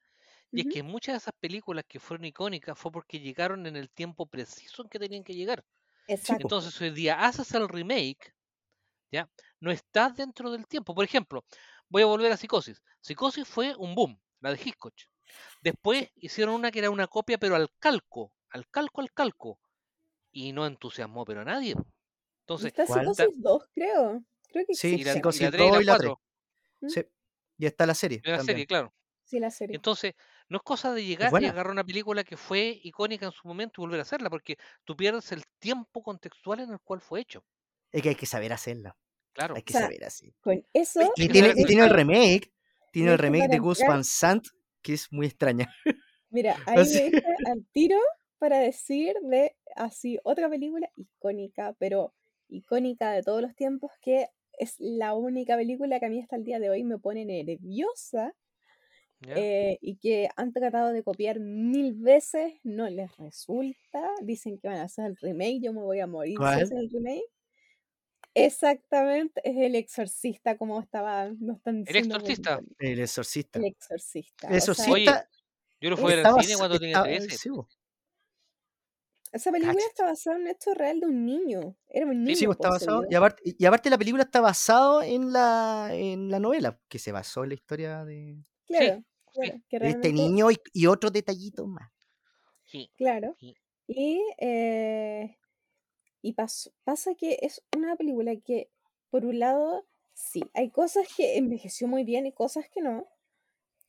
y 0.53 0.61
es 0.61 0.73
que 0.73 0.85
muchas 0.85 1.15
de 1.15 1.17
esas 1.19 1.35
películas 1.41 1.85
que 1.89 1.99
fueron 1.99 2.27
icónicas 2.27 2.79
fue 2.79 2.93
porque 2.93 3.19
llegaron 3.19 3.67
en 3.67 3.75
el 3.75 3.91
tiempo 3.91 4.25
preciso 4.27 4.83
en 4.83 4.89
que 4.89 5.01
tenían 5.01 5.25
que 5.25 5.35
llegar. 5.35 5.65
Exacto. 6.07 6.45
Entonces 6.45 6.81
hoy 6.81 6.91
día 6.91 7.25
haces 7.25 7.53
el 7.55 7.69
remake, 7.69 8.33
¿ya? 9.11 9.29
No 9.59 9.73
estás 9.73 10.15
dentro 10.15 10.53
del 10.53 10.69
tiempo. 10.69 10.95
Por 10.95 11.05
ejemplo, 11.05 11.45
voy 11.89 12.03
a 12.03 12.07
volver 12.07 12.31
a 12.31 12.37
Psicosis. 12.37 12.81
Psicosis 13.01 13.49
fue 13.49 13.75
un 13.75 13.97
boom, 13.97 14.17
la 14.43 14.53
de 14.53 14.61
Hitchcock. 14.65 14.95
Después 15.61 16.09
hicieron 16.15 16.55
una 16.55 16.71
que 16.71 16.79
era 16.79 16.91
una 16.91 17.09
copia, 17.09 17.37
pero 17.37 17.57
al 17.57 17.69
calco, 17.81 18.33
al 18.51 18.69
calco, 18.69 19.01
al 19.01 19.13
calco. 19.13 19.59
Y 20.31 20.53
no 20.53 20.67
entusiasmó, 20.67 21.25
pero 21.25 21.41
a 21.41 21.45
nadie. 21.45 21.75
Entonces. 22.43 22.73
Psicosis 22.77 23.43
2, 23.43 23.69
creo. 23.75 24.23
Creo 24.55 24.67
que 24.67 24.75
Sí, 24.75 24.95
y 25.01 25.05
la, 25.05 25.11
y 25.11 25.15
Psicosis 25.17 25.43
la 25.43 25.51
3 25.51 25.61
y 25.61 25.67
2 25.69 25.77
la 25.77 25.83
y 25.83 25.85
la 25.85 25.93
4, 25.97 26.21
3. 26.81 26.93
Sí. 26.95 27.05
Y 27.59 27.67
está 27.67 27.87
la 27.87 27.95
serie 27.95 28.19
la 28.25 28.37
también. 28.39 28.47
serie, 28.47 28.67
claro. 28.67 28.95
Sí, 29.25 29.39
la 29.41 29.51
serie. 29.51 29.77
Entonces, 29.77 30.15
no 30.49 30.59
es 30.59 30.63
cosa 30.63 30.93
de 30.95 31.05
llegar 31.05 31.31
y 31.43 31.47
agarrar 31.47 31.73
una 31.73 31.85
película 31.85 32.25
que 32.25 32.37
fue 32.37 32.79
icónica 32.85 33.27
en 33.27 33.33
su 33.33 33.47
momento 33.49 33.81
y 33.81 33.85
volver 33.85 33.99
a 33.99 34.03
hacerla, 34.03 34.31
porque 34.31 34.57
tú 34.85 34.97
pierdes 34.97 35.33
el 35.33 35.43
tiempo 35.59 36.03
contextual 36.03 36.61
en 36.61 36.71
el 36.71 36.81
cual 36.81 37.01
fue 37.01 37.21
hecho. 37.21 37.45
Es 37.93 38.03
que 38.03 38.11
hay 38.11 38.15
que 38.15 38.27
saber 38.27 38.53
hacerla. 38.53 38.97
Claro. 39.33 39.55
Hay 39.57 39.63
O 39.63 39.65
que 39.65 39.73
sea, 39.73 39.83
saber 39.83 40.05
así. 40.05 40.33
con 40.41 40.65
eso, 40.73 41.01
Y 41.17 41.29
tiene, 41.29 41.49
saber 41.49 41.63
y 41.63 41.67
tiene 41.67 41.83
el 41.85 41.91
remake. 41.91 42.53
Tiene 42.93 43.13
el 43.13 43.19
remake 43.19 43.49
de 43.49 43.59
Gus. 43.59 43.81
Van 43.87 44.05
Sant, 44.05 44.47
que 44.83 44.93
es 44.95 45.11
muy 45.13 45.27
extraña. 45.27 45.69
Mira, 46.31 46.57
ahí 46.67 46.79
Así. 46.79 47.11
me 47.13 47.51
al 47.51 47.65
tiro 47.73 47.99
para 48.39 48.59
decir 48.59 49.15
de 49.23 49.57
así 49.77 50.19
otra 50.25 50.49
película 50.51 50.89
icónica, 50.97 51.75
pero 51.79 52.15
icónica 52.49 53.13
de 53.13 53.23
todos 53.23 53.41
los 53.43 53.55
tiempos, 53.57 53.91
que 54.01 54.27
es 54.59 54.75
la 54.79 55.15
única 55.15 55.57
película 55.57 55.99
que 56.01 56.07
a 56.07 56.09
mí 56.09 56.21
hasta 56.21 56.37
el 56.37 56.45
día 56.45 56.59
de 56.59 56.71
hoy 56.71 56.85
me 56.85 56.99
pone 56.99 57.25
nerviosa 57.25 58.35
eh, 59.27 59.79
y 59.81 59.97
que 59.97 60.29
han 60.37 60.53
tratado 60.53 60.93
de 60.93 61.03
copiar 61.03 61.41
mil 61.41 61.95
veces, 61.95 62.53
no 62.63 62.89
les 62.91 63.17
resulta, 63.17 64.11
dicen 64.23 64.59
que 64.59 64.69
van 64.69 64.77
a 64.79 64.83
hacer 64.85 65.07
el 65.07 65.17
remake, 65.17 65.61
yo 65.63 65.73
me 65.73 65.81
voy 65.81 66.01
a 66.01 66.07
morir 66.07 66.37
si 66.39 66.45
hacen 66.45 66.79
el 66.79 66.91
remake. 66.91 67.23
Exactamente, 68.35 69.41
es 69.45 69.57
el 69.57 69.77
exorcista, 69.77 70.57
como 70.59 70.81
estaba, 70.81 71.31
nos 71.39 71.59
están 71.59 71.85
El 71.87 71.97
exorcista. 71.97 72.61
El 72.79 72.99
exorcista. 73.01 73.59
El 73.61 73.65
exorcista. 73.67 74.49
El 74.49 74.57
O 74.57 74.61
sea, 74.61 74.73
exorcista 74.73 75.29
Yo 75.81 75.91
lo 75.91 75.97
fui 75.97 76.13
a 76.13 76.17
ver 76.17 76.27
al 76.27 76.43
cine 76.43 76.57
cuando 76.59 76.79
tenía 76.79 76.97
estaba- 76.99 77.07
13. 77.27 77.51
Sí, 79.37 79.51
esa 79.51 79.53
película 79.53 79.85
está 79.87 80.05
basada 80.07 80.37
en 80.37 80.43
un 80.43 80.49
hecho 80.49 80.75
real 80.75 81.01
de 81.01 81.07
un 81.07 81.25
niño. 81.27 81.77
Era 81.89 82.07
un 82.07 82.25
Sí, 82.27 82.35
niño 82.35 82.37
sí, 82.37 82.47
bo, 82.47 82.53
está 82.53 82.71
basado. 82.71 83.05
Y 83.09 83.15
aparte, 83.17 83.43
y 83.59 83.65
aparte 83.67 83.91
la 83.91 83.99
película 83.99 84.23
está 84.25 84.41
basado 84.41 85.03
en 85.03 85.31
la, 85.33 85.91
en 85.93 86.31
la 86.31 86.41
novela, 86.41 86.81
que 86.89 86.99
se 86.99 87.13
basó 87.13 87.43
en 87.45 87.51
la 87.51 87.55
historia 87.55 88.05
de, 88.05 88.43
Claro, 88.67 89.05
Sí, 89.41 89.43
claro, 89.43 89.61
que 89.69 89.81
de 89.81 89.91
este 89.91 90.13
niño 90.13 90.51
y, 90.51 90.59
y 90.73 90.87
otros 90.87 91.13
detallitos 91.13 91.67
más. 91.69 91.91
sí, 92.65 92.91
claro. 92.97 93.37
sí. 93.39 93.57
Y, 93.87 94.21
eh, 94.39 95.37
y 96.23 96.35
pas- 96.35 96.73
pasa 96.85 97.15
que 97.17 97.39
es 97.43 97.63
una 97.77 97.97
película 97.97 98.37
que, 98.37 98.71
por 99.11 99.27
un 99.27 99.39
lado, 99.41 99.87
sí, 100.15 100.43
hay 100.55 100.71
cosas 100.71 101.09
que 101.17 101.39
envejeció 101.39 101.89
muy 101.89 102.05
bien 102.05 102.27
y 102.27 102.33
cosas 102.33 102.67
que 102.71 102.83
no, 102.83 103.09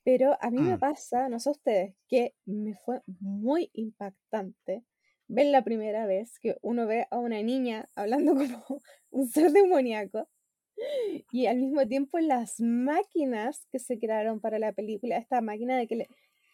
pero 0.05 0.37
a 0.41 0.51
mí 0.51 0.63
me 0.63 0.77
Mm. 0.77 0.79
pasa, 0.79 1.29
no 1.29 1.39
sé 1.39 1.51
ustedes, 1.51 1.95
que 2.09 2.35
me 2.45 2.75
fue 2.75 3.01
muy 3.07 3.71
impactante 3.73 4.85
ver 5.27 5.47
la 5.47 5.63
primera 5.63 6.05
vez 6.07 6.39
que 6.39 6.57
uno 6.61 6.87
ve 6.87 7.07
a 7.11 7.17
una 7.19 7.41
niña 7.43 7.87
hablando 7.95 8.33
como 8.65 8.81
un 9.11 9.27
ser 9.29 9.51
demoníaco 9.51 10.29
y 11.31 11.45
al 11.47 11.57
mismo 11.57 11.87
tiempo 11.87 12.19
las 12.19 12.59
máquinas 12.59 13.65
que 13.71 13.79
se 13.79 13.97
crearon 13.99 14.39
para 14.41 14.59
la 14.59 14.73
película, 14.73 15.17
esta 15.17 15.41
máquina 15.41 15.77
de 15.77 15.87
que 15.87 15.95
le, 15.95 16.09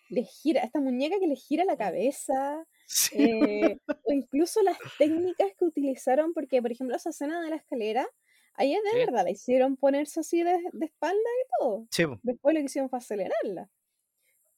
le 0.09 0.23
gira, 0.23 0.61
esta 0.63 0.79
muñeca 0.81 1.19
que 1.19 1.27
le 1.27 1.35
gira 1.35 1.65
la 1.65 1.77
cabeza, 1.77 2.65
Sí. 2.87 3.17
eh, 3.17 3.77
o 4.03 4.13
incluso 4.13 4.61
las 4.63 4.77
técnicas 4.97 5.49
que 5.57 5.65
utilizaron, 5.65 6.33
porque 6.33 6.61
por 6.61 6.71
ejemplo 6.71 6.95
esa 6.95 7.09
escena 7.11 7.41
de 7.41 7.49
la 7.49 7.57
escalera, 7.57 8.07
ahí 8.55 8.71
de 8.73 8.79
Sí. 8.83 8.97
verdad 8.97 9.23
la 9.25 9.31
hicieron 9.31 9.77
ponerse 9.77 10.19
así 10.21 10.43
de, 10.43 10.57
de 10.73 10.85
espalda 10.85 11.17
y 11.19 11.47
todo. 11.59 11.87
Sí. 11.91 12.05
Después 12.23 12.53
lo 12.55 12.59
que 12.61 12.65
hicieron 12.65 12.89
fue 12.89 12.99
acelerarla. 12.99 13.69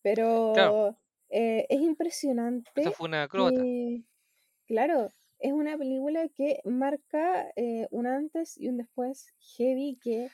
Pero 0.01 0.97
eh, 1.34 1.65
es 1.69 1.81
impresionante. 1.81 2.71
Esta 2.75 2.91
fue 2.91 3.07
una 3.07 3.23
acróbata. 3.23 3.61
que, 3.61 4.03
claro, 4.67 5.09
es 5.39 5.51
una 5.51 5.77
película 5.77 6.29
que 6.29 6.59
marca 6.65 7.51
eh, 7.55 7.88
un 7.91 8.07
antes 8.07 8.57
y 8.57 8.69
un 8.69 8.77
después 8.77 9.27
heavy 9.57 9.99
que 10.01 10.29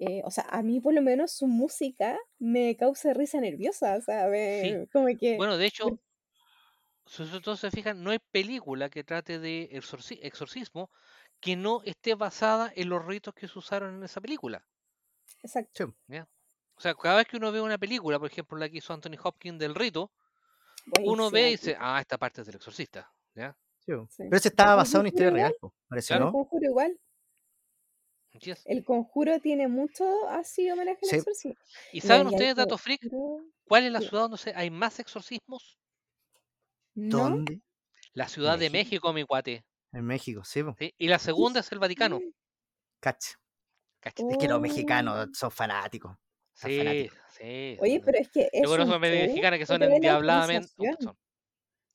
eh, 0.00 0.22
o 0.24 0.30
sea, 0.30 0.44
a 0.50 0.62
mí 0.62 0.80
por 0.80 0.92
lo 0.92 1.02
menos 1.02 1.32
su 1.32 1.46
música 1.46 2.18
me 2.38 2.76
causa 2.76 3.14
risa 3.14 3.40
nerviosa, 3.40 3.96
o 3.96 4.00
sea, 4.00 4.26
me- 4.26 4.88
como 4.92 5.06
que... 5.18 5.36
Bueno, 5.36 5.56
de 5.56 5.66
hecho, 5.66 6.00
si 7.06 7.22
ustedes 7.22 7.60
se 7.60 7.70
fijan, 7.70 8.02
no 8.02 8.10
hay 8.10 8.18
película 8.18 8.90
que 8.90 9.04
trate 9.04 9.38
de 9.38 9.70
exorci- 9.72 10.18
exorcismo 10.22 10.90
que 11.40 11.56
no 11.56 11.82
esté 11.84 12.14
basada 12.14 12.72
en 12.74 12.88
los 12.88 13.04
ritos 13.04 13.34
que 13.34 13.46
se 13.46 13.58
usaron 13.58 13.96
en 13.96 14.02
esa 14.02 14.20
película. 14.20 14.66
Exacto. 15.42 15.94
O 16.76 16.80
sea, 16.80 16.94
cada 16.94 17.18
vez 17.18 17.28
que 17.28 17.36
uno 17.36 17.52
ve 17.52 17.60
una 17.60 17.78
película, 17.78 18.18
por 18.18 18.30
ejemplo, 18.30 18.58
la 18.58 18.68
que 18.68 18.78
hizo 18.78 18.92
Anthony 18.92 19.16
Hopkins 19.22 19.58
del 19.58 19.74
rito, 19.74 20.10
uno 21.04 21.30
ve 21.30 21.48
y 21.48 21.50
dice, 21.52 21.76
ah, 21.78 22.00
esta 22.00 22.18
parte 22.18 22.40
es 22.42 22.46
del 22.46 22.56
exorcista. 22.56 23.10
Pero 23.86 24.08
ese 24.32 24.48
estaba 24.48 24.76
basado 24.76 25.02
en 25.02 25.08
historia 25.08 25.30
real, 25.30 25.54
parece, 25.88 26.08
Claro. 26.08 26.24
El 26.26 26.26
¿no? 26.26 26.32
conjuro 26.32 26.64
igual. 26.66 26.98
El 28.64 28.84
conjuro 28.84 29.38
tiene 29.40 29.68
mucho 29.68 30.28
así 30.28 30.68
homenaje 30.70 30.98
al 31.02 31.08
Sí. 31.08 31.16
exorcismo. 31.16 31.54
¿Y 31.92 32.00
saben 32.00 32.26
ustedes, 32.26 32.56
dato 32.56 32.76
freak, 32.78 33.00
cuál 33.68 33.84
es 33.84 33.92
la 33.92 34.00
Sí. 34.00 34.08
ciudad 34.08 34.28
donde 34.28 34.52
hay 34.56 34.70
más 34.70 34.98
exorcismos? 34.98 35.78
¿No? 36.96 37.18
¿Dónde? 37.18 37.60
La 38.12 38.28
Ciudad 38.28 38.58
de 38.58 38.70
México. 38.70 39.12
Mi 39.12 39.24
cuate. 39.24 39.64
En 39.92 40.04
México, 40.04 40.42
sí. 40.44 40.62
¿sí? 40.78 40.94
Y 40.98 41.08
la 41.08 41.18
segunda 41.18 41.60
es 41.60 41.70
el 41.72 41.78
Vaticano. 41.78 42.20
Cacha. 43.00 43.34
¿cachai? 44.00 44.26
Es 44.30 44.38
que 44.38 44.48
los 44.48 44.58
Oh. 44.58 44.60
mexicanos 44.60 45.28
son 45.34 45.50
fanáticos. 45.50 46.16
Sí, 46.54 47.08
sí. 47.36 47.76
Oye, 47.80 47.96
son- 47.96 48.04
pero 48.04 48.18
es 48.18 48.28
que 48.30 48.48
es 48.52 48.62
Yo 48.62 48.68
conozco 48.68 48.92
show 48.92 49.00
mexicanas 49.00 49.58
que 49.58 49.66
son 49.66 49.82
endiabladamente. 49.82 50.68
autorización. 50.78 51.16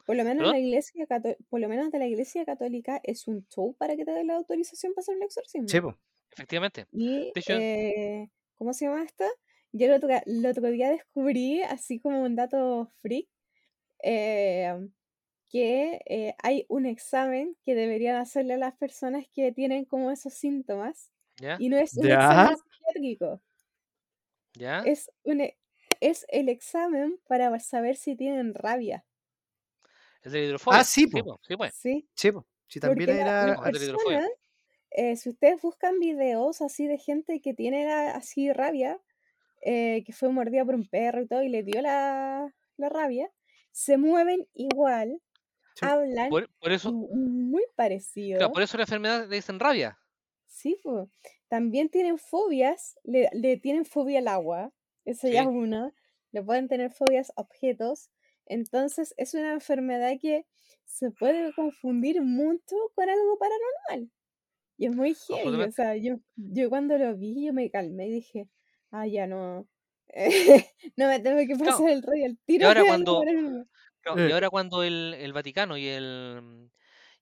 Por 0.05 0.15
lo 0.15 0.23
menos 0.23 0.37
¿Perdón? 0.39 0.53
la 0.53 0.59
iglesia 0.59 1.05
cató- 1.07 1.37
por 1.49 1.59
lo 1.59 1.69
menos 1.69 1.91
de 1.91 1.99
la 1.99 2.07
iglesia 2.07 2.43
católica 2.45 2.99
es 3.03 3.27
un 3.27 3.47
show 3.47 3.75
para 3.77 3.95
que 3.95 4.05
te 4.05 4.11
den 4.11 4.27
la 4.27 4.35
autorización 4.35 4.93
para 4.93 5.01
hacer 5.03 5.15
un 5.17 5.23
exorcismo. 5.23 5.67
Sí, 5.67 5.79
po. 5.81 5.97
Efectivamente. 6.31 6.87
Y, 6.91 7.31
eh, 7.47 8.29
¿cómo 8.55 8.73
se 8.73 8.85
llama 8.85 9.03
esto? 9.03 9.25
Yo 9.71 9.85
el 9.85 9.93
otro, 9.93 10.09
el 10.25 10.45
otro 10.45 10.71
día 10.71 10.89
descubrí, 10.89 11.61
así 11.61 11.99
como 11.99 12.21
un 12.23 12.35
dato 12.35 12.91
freak, 13.01 13.27
eh, 14.03 14.87
que 15.51 15.99
eh, 16.05 16.35
hay 16.41 16.65
un 16.69 16.85
examen 16.85 17.55
que 17.63 17.75
deberían 17.75 18.15
hacerle 18.17 18.55
a 18.55 18.57
las 18.57 18.75
personas 18.77 19.25
que 19.33 19.51
tienen 19.51 19.85
como 19.85 20.11
esos 20.11 20.33
síntomas. 20.33 21.11
¿Ya? 21.37 21.55
Y 21.59 21.69
no 21.69 21.77
es 21.77 21.95
un 21.97 22.07
Ya. 22.07 22.15
examen 22.15 22.57
psiquiátrico, 22.57 23.41
¿Ya? 24.53 24.79
es, 24.85 25.11
un, 25.23 25.41
e- 25.41 25.57
es 25.99 26.25
el 26.29 26.49
examen 26.49 27.19
para 27.27 27.57
saber 27.59 27.95
si 27.95 28.15
tienen 28.15 28.53
rabia. 28.53 29.05
Es 30.21 30.31
de 30.31 30.39
la 30.39 30.45
hidrofobia. 30.45 30.79
Ah, 30.79 30.83
sí, 30.83 31.07
po. 31.07 31.23
po, 31.23 31.39
sí, 31.47 31.55
pues. 31.55 31.73
¿sí? 31.75 32.09
Sí, 32.15 32.31
po. 32.31 32.45
Sí, 32.67 32.79
también 32.79 33.09
Porque 33.09 33.21
era. 33.21 33.55
la 33.55 33.71
eh, 34.91 35.15
si 35.15 35.29
ustedes 35.29 35.61
buscan 35.61 35.99
videos 35.99 36.61
así 36.61 36.87
de 36.87 36.97
gente 36.97 37.41
que 37.41 37.53
tiene 37.53 37.91
así 37.91 38.51
rabia, 38.51 38.99
eh, 39.61 40.03
que 40.05 40.13
fue 40.13 40.29
mordida 40.29 40.65
por 40.65 40.75
un 40.75 40.87
perro 40.87 41.21
y 41.21 41.27
todo, 41.27 41.43
y 41.43 41.49
le 41.49 41.63
dio 41.63 41.81
la, 41.81 42.53
la 42.77 42.89
rabia, 42.89 43.31
se 43.71 43.97
mueven 43.97 44.47
igual, 44.53 45.21
Sí. 45.75 45.85
hablan 45.85 46.29
Por, 46.29 46.49
por 46.59 46.71
eso, 46.71 46.89
m- 46.89 47.07
muy 47.11 47.63
parecido. 47.75 48.37
claro, 48.39 48.53
por 48.53 48.63
eso 48.63 48.77
la 48.77 48.83
enfermedad 48.83 49.27
le 49.27 49.35
dicen 49.37 49.59
rabia. 49.59 49.97
Sí, 50.47 50.79
po. 50.83 51.09
También 51.49 51.89
tienen 51.89 52.17
fobias, 52.17 52.97
le, 53.03 53.29
le 53.33 53.57
tienen 53.57 53.85
fobia 53.85 54.19
al 54.19 54.27
agua, 54.27 54.71
eso 55.05 55.27
ya 55.27 55.41
es 55.41 55.47
una, 55.47 55.93
le 56.31 56.43
pueden 56.43 56.67
tener 56.67 56.91
fobias 56.91 57.31
a 57.35 57.41
objetos, 57.41 58.09
entonces 58.45 59.13
es 59.17 59.33
una 59.33 59.53
enfermedad 59.53 60.13
que 60.21 60.45
se 60.85 61.11
puede 61.11 61.53
confundir 61.53 62.21
mucho 62.21 62.75
con 62.95 63.09
algo 63.09 63.37
paranormal. 63.37 64.11
Y 64.77 64.85
es 64.87 64.95
muy 64.95 65.15
heavy, 65.15 65.61
o 65.61 65.71
sea, 65.71 65.95
yo, 65.97 66.19
yo 66.35 66.69
cuando 66.69 66.97
lo 66.97 67.15
vi, 67.17 67.45
yo 67.45 67.53
me 67.53 67.69
calmé 67.69 68.07
y 68.07 68.11
dije, 68.13 68.47
ah, 68.91 69.07
ya 69.07 69.27
no, 69.27 69.67
no 70.97 71.07
me 71.07 71.19
tengo 71.19 71.37
que 71.47 71.55
pasar 71.63 71.89
el 71.89 72.01
rollo 72.03 72.25
al 72.25 72.37
tiro. 72.45 72.67
ahora 72.67 72.83
de 72.83 72.89
algo 72.89 73.13
cuando- 73.13 73.19
paranormal". 73.19 73.69
Claro, 74.01 74.25
y 74.27 74.29
Eh. 74.29 74.33
ahora 74.33 74.49
cuando 74.49 74.83
el, 74.83 75.13
el 75.15 75.33
Vaticano 75.33 75.75
y 75.77 75.87
el, 75.87 76.71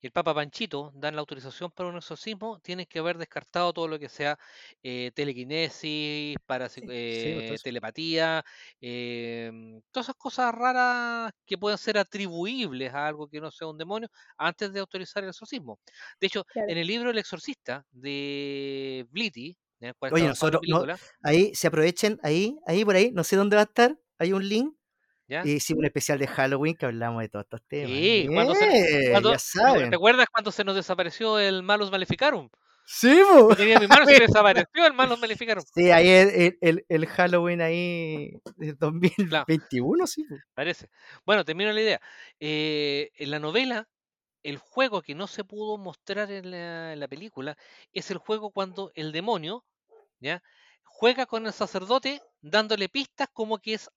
y 0.02 0.08
el 0.08 0.12
Papa 0.14 0.34
Panchito 0.34 0.91
dan 0.95 1.16
la 1.16 1.22
autorización 1.22 1.72
para 1.72 1.89
un 1.89 1.98
exorcismo, 1.98 2.60
tienen 2.60 2.86
que 2.88 3.00
haber 3.00 3.18
descartado 3.18 3.74
todo 3.74 3.88
lo 3.88 4.00
que 4.00 4.10
sea 4.10 4.38
eh, 4.84 5.12
telequinesis, 5.16 6.38
Sí. 6.80 6.91
Sí, 7.10 7.32
pues, 7.34 7.45
eh, 7.45 7.60
telepatía, 7.62 8.43
em, 8.82 9.82
todas 9.91 10.06
esas 10.08 10.16
cosas 10.16 10.54
raras 10.54 11.32
que 11.45 11.58
pueden 11.58 11.78
ser 11.78 11.98
atribuibles 11.98 12.93
a 12.93 13.08
algo 13.08 13.28
que 13.28 13.41
no 13.41 13.52
sea 13.52 13.68
un 13.68 13.78
demonio 13.78 14.10
antes 14.38 14.72
de 14.74 14.80
autorizar 14.80 15.24
el 15.24 15.30
exorcismo. 15.30 15.80
De 16.20 16.28
hecho, 16.28 16.45
Claro. 16.54 16.68
en 16.68 16.78
el 16.78 16.88
libro 16.88 17.10
El 17.12 17.18
Exorcista 17.18 17.86
de 17.91 19.06
Blitty, 19.10 19.58
en 19.80 19.89
el 19.89 19.95
cual 19.95 20.10
Oye, 20.10 20.24
está 20.24 20.28
basada 20.28 20.52
la 20.52 20.58
nosotros 20.58 20.62
no- 20.66 20.86
película, 20.86 21.00
Ahí 21.22 21.54
se 21.54 21.68
aprovechen, 21.68 22.20
ahí, 22.24 22.58
ahí 22.66 22.86
por 22.86 22.95
ahí, 22.95 23.12
no 23.12 23.24
sé 23.24 23.36
dónde 23.36 23.56
va 23.58 23.64
a 23.64 23.66
estar. 23.66 24.00
Hay 24.20 24.32
un 24.34 24.48
link. 24.48 24.76
¿Ya? 25.28 25.41
Y 25.45 25.51
hicimos 25.53 25.80
un 25.80 25.86
especial 25.86 26.19
de 26.19 26.28
Halloween 26.28 26.75
que 26.75 26.86
hablamos 26.86 27.21
de 27.21 27.30
todos 27.30 27.45
estos 27.45 27.61
temas. 27.67 27.91
Sí, 27.91 28.28
cuando 28.34 28.55
se- 28.55 29.07
Eh, 29.07 29.11
cuando- 29.11 29.32
ya 29.32 29.39
saben. 29.39 29.91
¿Recuerdas 29.91 30.28
cuando 30.32 30.51
se 30.51 30.63
nos 30.63 30.75
desapareció 30.75 31.39
el 31.39 31.63
Malus 31.63 31.91
Maleficarum? 31.91 32.49
Sí. 32.89 33.17
Yo 33.17 33.49
tenía 33.55 33.75
en 33.75 33.82
mi 33.82 33.88
mano 33.88 34.03
y 34.09 34.13
se 34.15 34.19
desapareció 34.41 34.86
el 34.88 34.93
Malus 34.93 35.19
Maleficarum. 35.19 35.63
Sí, 35.75 35.91
ahí 35.91 36.07
el, 36.07 36.57
el- 36.61 36.86
el- 36.88 37.05
Halloween 37.07 37.61
ahí 37.61 38.32
de 38.55 38.73
2021, 38.73 40.07
sí. 40.07 40.23
po. 40.23 40.36
Parece. 40.53 40.89
Bueno, 41.25 41.43
termino 41.43 41.71
la 41.73 41.82
idea. 41.82 42.01
Eh, 42.39 43.11
en 43.17 43.32
la 43.32 43.39
novela, 43.39 43.88
el 44.43 44.57
juego 44.57 45.01
que 45.01 45.15
no 45.15 45.28
se 45.28 45.43
pudo 45.43 45.78
mostrar 45.78 46.32
en 46.32 46.51
la, 46.51 46.93
en 46.93 46.99
la 47.01 47.07
película 47.09 47.57
es 47.91 48.09
el 48.11 48.17
juego 48.19 48.51
cuando 48.51 48.91
el 48.95 49.11
demonio, 49.11 49.65
¿ya? 50.21 50.41
Juega 50.84 51.25
con 51.25 51.45
el 51.45 51.51
sacerdote 51.53 52.21
dándole 52.41 52.88
pistas 52.88 53.28
como 53.34 53.57
que 53.59 53.73
es 53.73 53.89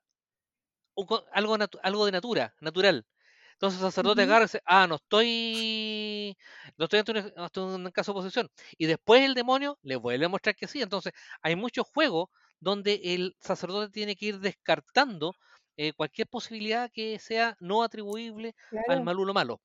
un 0.94 1.06
algo, 1.32 1.56
natu- 1.58 1.80
algo 1.82 2.06
de 2.06 2.12
natura, 2.12 2.54
natural. 2.60 3.06
Entonces 3.54 3.80
el 3.80 3.86
sacerdote 3.88 4.22
Ujú. 4.22 4.22
agarra 4.22 4.42
y 4.44 4.46
dice, 4.46 4.62
ah, 4.64 4.86
no 4.86 4.96
estoy, 4.96 6.36
no 6.78 6.84
estoy 6.86 6.98
ante 7.00 7.12
un, 7.12 7.32
ante 7.36 7.60
un 7.60 7.90
caso 7.90 8.12
de 8.12 8.16
posesión. 8.20 8.48
Y 8.78 8.86
después 8.86 9.22
el 9.22 9.34
demonio 9.34 9.78
le 9.82 9.96
vuelve 9.96 10.24
a 10.26 10.28
mostrar 10.28 10.56
que 10.56 10.66
sí. 10.68 10.80
Entonces 10.82 11.12
hay 11.42 11.56
muchos 11.56 11.86
juegos 11.94 12.28
donde 12.60 13.00
el 13.04 13.36
sacerdote 13.40 13.90
tiene 13.92 14.16
que 14.16 14.26
ir 14.26 14.40
descartando 14.40 15.34
eh, 15.76 15.92
cualquier 15.94 16.28
posibilidad 16.28 16.90
que 16.92 17.18
sea 17.18 17.56
no 17.60 17.82
atribuible 17.82 18.54
al 18.86 19.00
Claro, 19.00 19.04
malulo 19.04 19.34
malo. 19.34 19.60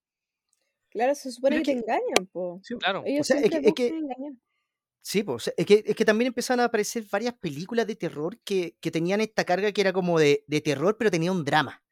claro, 0.90 1.14
se 1.16 1.32
supone 1.32 1.58
que 1.60 1.66
te 1.66 1.72
engañan, 1.74 2.28
po. 2.32 2.60
Sí, 2.64 2.76
Claro. 2.80 3.04
Ellos 3.06 3.28
sea, 3.28 3.38
es 3.40 3.50
que- 3.50 3.74
que-. 3.74 3.94
Sí, 5.08 5.22
pues, 5.22 5.54
es 5.56 5.66
que, 5.68 5.84
es 5.86 5.96
que 5.96 6.04
también 6.04 6.30
empezaron 6.30 6.62
a 6.62 6.64
aparecer 6.66 7.06
varias 7.12 7.36
películas 7.36 7.86
de 7.86 7.96
terror 7.96 8.40
que, 8.44 8.76
que 8.82 8.90
tenían 8.90 9.22
esta 9.22 9.44
carga 9.44 9.72
que 9.72 9.80
era 9.82 9.94
como 9.94 10.18
de, 10.18 10.44
de 10.48 10.62
terror, 10.62 10.98
pero 10.98 11.12
tenía 11.12 11.32
un 11.32 11.46
drama. 11.46 11.84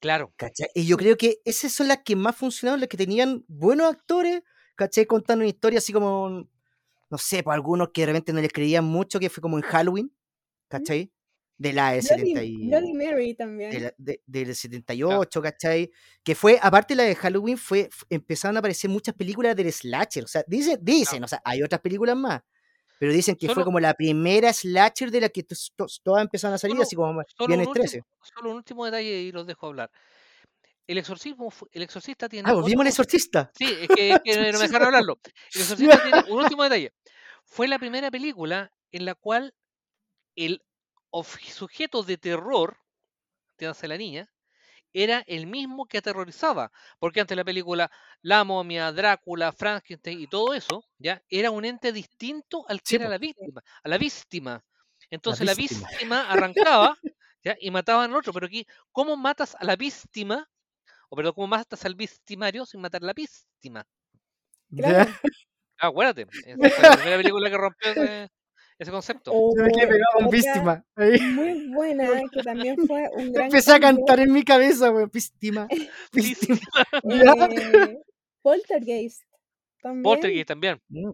Claro. 0.00 0.34
¿cachai? 0.36 0.68
Y 0.74 0.84
yo 0.84 0.98
creo 0.98 1.16
que 1.16 1.40
esas 1.46 1.72
son 1.72 1.88
las 1.88 2.00
que 2.04 2.14
más 2.14 2.36
funcionaron, 2.36 2.80
las 2.80 2.90
que 2.90 2.98
tenían 2.98 3.42
buenos 3.48 3.90
actores, 3.90 4.42
¿cachai? 4.76 5.06
Contando 5.06 5.44
una 5.44 5.48
historia 5.48 5.78
así 5.78 5.94
como, 5.94 6.46
no 7.08 7.16
sé, 7.18 7.42
pues 7.42 7.54
algunos 7.54 7.88
que 7.88 8.02
de 8.02 8.08
repente 8.08 8.34
no 8.34 8.40
les 8.42 8.52
creían 8.52 8.84
mucho, 8.84 9.18
que 9.18 9.30
fue 9.30 9.40
como 9.40 9.56
en 9.56 9.62
Halloween, 9.64 10.12
¿cachai? 10.68 11.10
De 11.56 11.72
la 11.72 11.92
del, 11.92 12.02
70 12.02 12.32
Bloody, 12.32 12.64
y- 12.64 12.68
Bloody 12.68 12.92
Mary 12.92 13.34
también. 13.34 13.70
de 13.70 13.80
la- 13.80 13.94
de- 14.26 14.54
78, 14.54 15.40
¿cachai? 15.40 15.90
Que 16.22 16.34
fue, 16.34 16.58
aparte 16.60 16.92
de 16.92 16.96
la 16.98 17.04
de 17.04 17.14
Halloween, 17.14 17.56
fue, 17.56 17.88
empezaron 18.10 18.56
a 18.56 18.58
aparecer 18.58 18.90
muchas 18.90 19.14
películas 19.14 19.56
del 19.56 19.72
slasher. 19.72 20.24
O 20.24 20.28
sea, 20.28 20.44
dicen, 20.46 20.78
dicen, 20.82 21.24
o 21.24 21.28
sea, 21.28 21.40
hay 21.46 21.62
otras 21.62 21.80
películas 21.80 22.14
más. 22.14 22.42
Pero 22.98 23.12
dicen 23.12 23.36
que 23.36 23.48
fue 23.48 23.64
como 23.64 23.78
la 23.80 23.94
primera 23.94 24.52
slasher 24.52 25.10
de 25.10 25.20
la 25.20 25.28
que 25.28 25.44
todas 26.02 26.22
empezaron 26.22 26.54
a 26.54 26.58
salir, 26.58 26.74
Solo- 26.76 26.82
así 26.82 26.96
como 26.96 27.22
Viernes 27.46 27.68
un, 27.68 27.72
13. 27.74 27.98
último, 27.98 28.06
solo 28.22 28.50
un 28.50 28.56
último 28.56 28.84
detalle 28.84 29.20
y 29.22 29.32
los 29.32 29.46
dejo 29.46 29.66
hablar. 29.68 29.90
El 30.86 30.98
exorcismo, 30.98 31.52
el 31.72 31.82
exorcista 31.82 32.28
tiene 32.28 32.48
Ah, 32.50 32.54
volvimos 32.54 32.82
al 32.82 32.88
exorcista. 32.88 33.50
Sí, 33.54 33.66
es 33.82 33.88
que, 33.88 34.10
es 34.12 34.20
que 34.24 34.52
no 34.52 34.58
me 34.58 34.64
dejaron 34.66 34.86
hablarlo. 34.86 35.18
El 35.54 35.60
exorcista 35.60 36.02
tiene 36.02 36.22
un 36.32 36.40
último 36.40 36.62
detalle. 36.64 36.92
Fue 37.44 37.68
la 37.68 37.78
primera 37.78 38.10
película 38.10 38.72
en 38.90 39.04
la 39.04 39.14
cual 39.14 39.54
el 40.34 40.62
sujeto 41.52 42.02
de 42.02 42.16
terror, 42.16 42.78
entiéndase 43.50 43.86
la 43.88 43.96
niña, 43.98 44.30
era 44.92 45.24
el 45.26 45.46
mismo 45.46 45.86
que 45.86 45.98
aterrorizaba. 45.98 46.70
Porque 46.98 47.20
antes 47.20 47.36
la 47.36 47.44
película 47.44 47.90
La 48.22 48.44
momia, 48.44 48.92
Drácula, 48.92 49.52
Frankenstein 49.52 50.20
y 50.20 50.26
todo 50.26 50.54
eso, 50.54 50.84
ya 50.98 51.22
era 51.28 51.50
un 51.50 51.64
ente 51.64 51.92
distinto 51.92 52.64
al 52.68 52.80
que 52.80 52.88
Sí, 52.88 52.96
era 52.96 53.08
la 53.08 53.18
víctima, 53.18 53.62
a 53.82 53.88
la 53.88 53.98
víctima. 53.98 54.64
Entonces 55.10 55.46
la 55.46 55.54
víctima. 55.54 55.88
víctima 55.90 56.30
arrancaba 56.30 56.98
¿ya? 57.42 57.56
y 57.60 57.70
mataban 57.70 58.10
al 58.10 58.16
otro. 58.16 58.32
Pero 58.32 58.46
aquí, 58.46 58.66
¿cómo 58.92 59.16
matas 59.16 59.56
a 59.58 59.64
la 59.64 59.76
víctima? 59.76 60.48
O 61.10 61.16
perdón, 61.16 61.32
¿cómo 61.34 61.46
matas 61.46 61.84
al 61.84 61.94
victimario 61.94 62.66
sin 62.66 62.80
matar 62.80 63.02
a 63.02 63.06
la 63.06 63.14
víctima? 63.14 63.86
Claro. 64.74 65.10
Ah, 65.78 65.88
acuérdate. 65.88 66.26
La 66.56 66.96
primera 66.96 67.16
película 67.16 67.50
que 67.50 67.56
rompió 67.56 67.90
ese, 67.96 68.30
ese 68.78 68.90
concepto. 68.90 69.32
O 69.34 69.52
Se 69.56 69.62
me 69.62 69.70
quedé 69.72 69.86
pegado 69.88 70.04
con 70.14 70.24
otra 70.26 70.36
víctima. 70.38 70.84
Ahí. 70.96 71.20
muy 71.20 71.68
buena, 71.74 72.04
que 72.32 72.42
también 72.42 72.76
fue 72.86 73.08
un 73.16 73.32
gran 73.32 73.46
Empecé 73.46 73.72
a 73.72 73.80
cambio, 73.80 74.04
cantar 74.06 74.20
en 74.20 74.32
mi 74.32 74.42
cabeza, 74.44 74.88
güey. 74.88 75.06
Víctima. 75.12 75.66
Víctima. 76.12 76.58
Eh, 77.04 77.98
Poltergeist. 78.42 79.22
También. 79.82 80.02
Poltergeist 80.02 80.48
también. 80.48 80.80
Mm. 80.88 81.10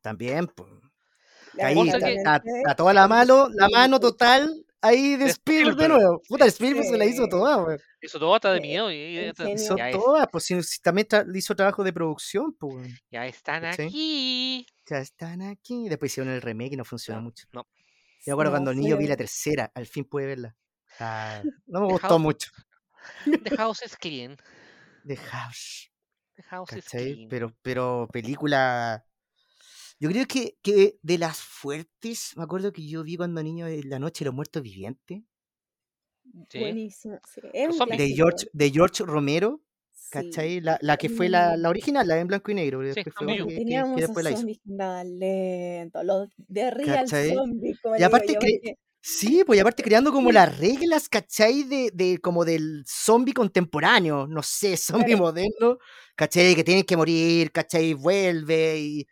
También, 0.00 0.46
pues. 0.46 0.70
Ahí 1.60 1.74
que- 1.90 2.14
está- 2.14 2.36
está 2.44 2.76
toda 2.76 2.94
la 2.94 3.08
mano, 3.08 3.48
la 3.52 3.68
mano 3.68 3.98
total 3.98 4.64
ahí 4.80 5.16
de 5.16 5.24
De 5.24 5.30
Spielberg 5.30 5.76
de 5.76 5.88
nuevo. 5.88 6.22
Puta, 6.28 6.46
Spielberg 6.46 6.86
se 6.86 6.96
la 6.98 7.04
hizo 7.04 7.24
Sí. 7.24 7.30
toda, 7.30 7.56
weón. 7.62 7.80
Eso 8.00 8.18
todo 8.18 8.36
está 8.36 8.52
de 8.52 8.58
Eh, 8.58 8.62
miedo 8.62 8.92
y. 8.92 9.32
Hizo 9.54 9.76
todas, 9.92 10.26
pues 10.30 10.44
si, 10.44 10.62
si 10.62 10.80
también 10.80 11.06
tra- 11.08 11.26
hizo 11.36 11.54
trabajo 11.56 11.82
de 11.84 11.92
producción, 11.92 12.54
pues 12.58 12.88
ya 13.10 13.26
están 13.26 13.64
aquí. 13.64 14.66
ya 14.88 14.98
están 14.98 15.42
aquí. 15.42 15.88
Después 15.88 16.12
hicieron 16.12 16.32
el 16.32 16.40
remake 16.42 16.72
y 16.72 16.76
no 16.76 16.84
funcionó 16.84 17.20
No, 17.20 17.24
mucho. 17.24 17.46
no. 17.52 17.66
Yo 18.26 18.30
me 18.30 18.32
acuerdo 18.32 18.50
No, 18.50 18.56
cuando 18.56 18.74
niño 18.74 18.96
vi 18.96 19.06
la 19.06 19.16
tercera, 19.16 19.70
al 19.74 19.86
fin 19.86 20.04
pude 20.04 20.26
verla. 20.26 20.54
Ah, 21.00 21.42
no 21.66 21.80
me 21.82 21.86
gustó 21.88 22.18
mucho. 22.18 22.50
The 23.24 23.56
house 23.56 23.82
is 23.84 23.96
clean. 23.96 24.36
The 25.06 25.16
House. 25.16 25.90
The 26.36 26.42
house 26.44 26.72
is 26.72 26.84
¿Cachai? 26.84 27.14
clean. 27.14 27.28
Pero, 27.28 27.56
pero 27.62 28.08
película. 28.12 29.04
Yo 30.00 30.08
creo 30.10 30.26
que, 30.26 30.56
que 30.62 30.98
de 31.02 31.18
las 31.18 31.38
fuertes, 31.58 32.32
me 32.36 32.44
acuerdo 32.44 32.72
que 32.72 32.86
yo 32.86 33.02
vi 33.02 33.16
cuando 33.16 33.42
niño 33.42 33.66
en 33.66 33.88
La 33.90 33.98
Noche 33.98 34.24
de 34.24 34.26
los 34.26 34.34
Muertos 34.34 34.62
Vivientes, 34.62 35.22
Sí. 36.50 36.58
Buenísimo. 36.60 37.18
Sí. 37.32 37.40
De. 37.96 38.08
George, 38.14 38.46
de 38.52 38.70
George 38.70 39.02
Romero, 39.04 39.62
Sí. 39.92 40.08
¿cachai? 40.10 40.60
La, 40.60 40.78
la 40.82 40.96
que 40.98 41.08
fue 41.08 41.28
la, 41.28 41.56
la 41.56 41.70
original, 41.70 42.06
la 42.06 42.18
en 42.18 42.26
blanco 42.28 42.50
y 42.50 42.54
negro. 42.54 42.80
Sí, 42.80 42.86
después 42.94 43.14
fue 43.16 43.26
Zombie 43.26 43.32
que, 43.38 43.42
que- 43.44 43.48
que 43.54 43.56
Teníamos 43.64 43.96
después 44.00 44.24
la 44.24 44.30
hizo. 44.32 44.40
que 44.46 44.46
los 46.04 46.28
de 46.36 46.70
real 46.70 47.08
como 47.82 47.94
Y 47.94 47.98
digo 47.98 48.06
aparte 48.08 48.26
que- 48.28 48.34
porque- 48.34 48.74
Sí, 49.00 49.42
pues 49.46 49.56
y 49.56 49.60
aparte 49.60 49.82
creando 49.82 50.12
como 50.12 50.30
las 50.32 50.58
reglas, 50.58 51.08
¿cachai? 51.08 51.62
De, 51.62 51.90
de 51.94 52.18
como 52.18 52.44
del 52.44 52.84
zombie 52.86 53.32
contemporáneo, 53.32 54.26
no 54.26 54.42
sé, 54.42 54.76
zombie 55.06 55.14
Claro. 55.16 55.18
moderno, 55.24 55.78
¿cachai? 56.14 56.54
Que 56.54 56.64
tienen 56.64 56.84
que 56.84 56.96
morir, 56.96 57.50
¿cachai? 57.52 57.94
Vuelve 57.94 58.78
y, 58.80 59.06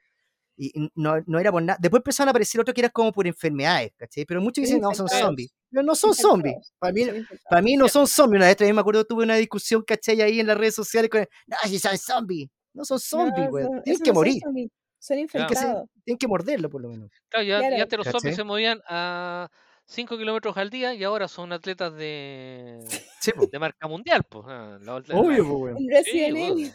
y 0.56 0.72
no, 0.94 1.16
no 1.26 1.38
era 1.38 1.52
por 1.52 1.62
nada. 1.62 1.78
Después 1.80 2.00
empezaron 2.00 2.28
a 2.28 2.30
aparecer 2.30 2.60
otros 2.60 2.74
que 2.74 2.80
eran 2.80 2.90
como 2.92 3.12
por 3.12 3.26
enfermedades, 3.26 3.92
¿cachai? 3.96 4.24
Pero 4.24 4.40
muchos 4.40 4.62
dicen, 4.64 4.80
no, 4.80 4.94
son 4.94 5.08
zombies. 5.08 5.52
Pero 5.70 5.82
no 5.82 5.94
son 5.94 6.14
zombies. 6.14 6.72
Para 6.78 6.92
mí, 6.92 7.02
para 7.50 7.62
mí 7.62 7.76
no 7.76 7.88
son 7.88 8.06
zombies. 8.06 8.38
Una 8.38 8.46
vez 8.46 8.56
también 8.56 8.74
me 8.74 8.80
acuerdo, 8.80 9.04
tuve 9.04 9.24
una 9.24 9.36
discusión, 9.36 9.82
¿cachai? 9.82 10.20
Ahí 10.22 10.40
en 10.40 10.46
las 10.46 10.56
redes 10.56 10.74
sociales 10.74 11.10
con, 11.10 11.26
no, 11.46 11.56
si 11.64 11.78
son 11.78 11.98
zombies. 11.98 12.48
No 12.72 12.84
son 12.84 12.98
zombies, 13.00 13.44
No, 13.46 13.50
güey. 13.50 13.66
Tienen 13.84 14.00
que 14.02 14.06
son 14.06 14.14
morir. 14.14 14.40
Son 14.42 14.54
Tienen 14.54 15.28
que, 15.28 15.32
ser- 15.38 15.40
infectados. 15.42 15.88
tienen 16.04 16.18
que 16.18 16.26
morderlo, 16.28 16.70
por 16.70 16.80
lo 16.82 16.88
menos. 16.88 17.10
Claro, 17.28 17.44
ya, 17.46 17.58
Claro. 17.60 17.76
ya 17.76 17.82
antes 17.82 17.98
los 17.98 18.08
zombies 18.08 18.36
se 18.36 18.44
movían 18.44 18.80
a 18.88 19.48
5 19.86 20.16
kilómetros 20.18 20.56
al 20.56 20.68
día 20.70 20.94
y 20.94 21.04
ahora 21.04 21.28
son 21.28 21.52
atletas 21.52 21.94
de, 21.94 22.80
Sí, 23.20 23.32
de 23.52 23.58
marca 23.58 23.86
mundial. 23.86 24.22
Pues. 24.28 24.44
ah, 24.48 24.78
la- 24.80 25.02
la- 25.06 25.14
Obvio, 25.16 25.76
Sí, 25.78 25.88
Resident 25.88 26.36
bueno, 26.38 26.72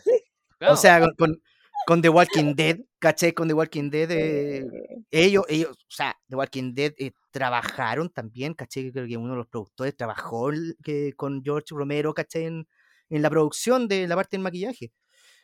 claro. 0.59 0.73
O 0.73 0.77
sea, 0.77 0.99
con, 0.99 1.13
con, 1.17 1.41
con 1.85 2.01
The 2.01 2.09
Walking 2.09 2.53
Dead, 2.55 2.79
¿cachai? 2.99 3.33
Con 3.33 3.47
The 3.47 3.53
Walking 3.53 3.89
Dead, 3.89 4.11
eh, 4.11 4.65
ellos, 5.09 5.45
ellos, 5.49 5.71
o 5.71 5.91
sea, 5.91 6.17
The 6.29 6.35
Walking 6.35 6.73
Dead 6.73 6.93
eh, 6.97 7.11
trabajaron 7.31 8.09
también, 8.09 8.53
¿cachai? 8.53 8.91
Creo 8.91 9.07
que 9.07 9.17
uno 9.17 9.31
de 9.31 9.37
los 9.37 9.47
productores 9.47 9.95
trabajó 9.95 10.51
que, 10.83 11.13
con 11.13 11.43
George 11.43 11.67
Romero, 11.71 12.13
¿cachai? 12.13 12.45
En, 12.45 12.67
en 13.09 13.21
la 13.21 13.29
producción 13.29 13.87
de 13.87 14.07
la 14.07 14.15
parte 14.15 14.37
del 14.37 14.43
maquillaje. 14.43 14.91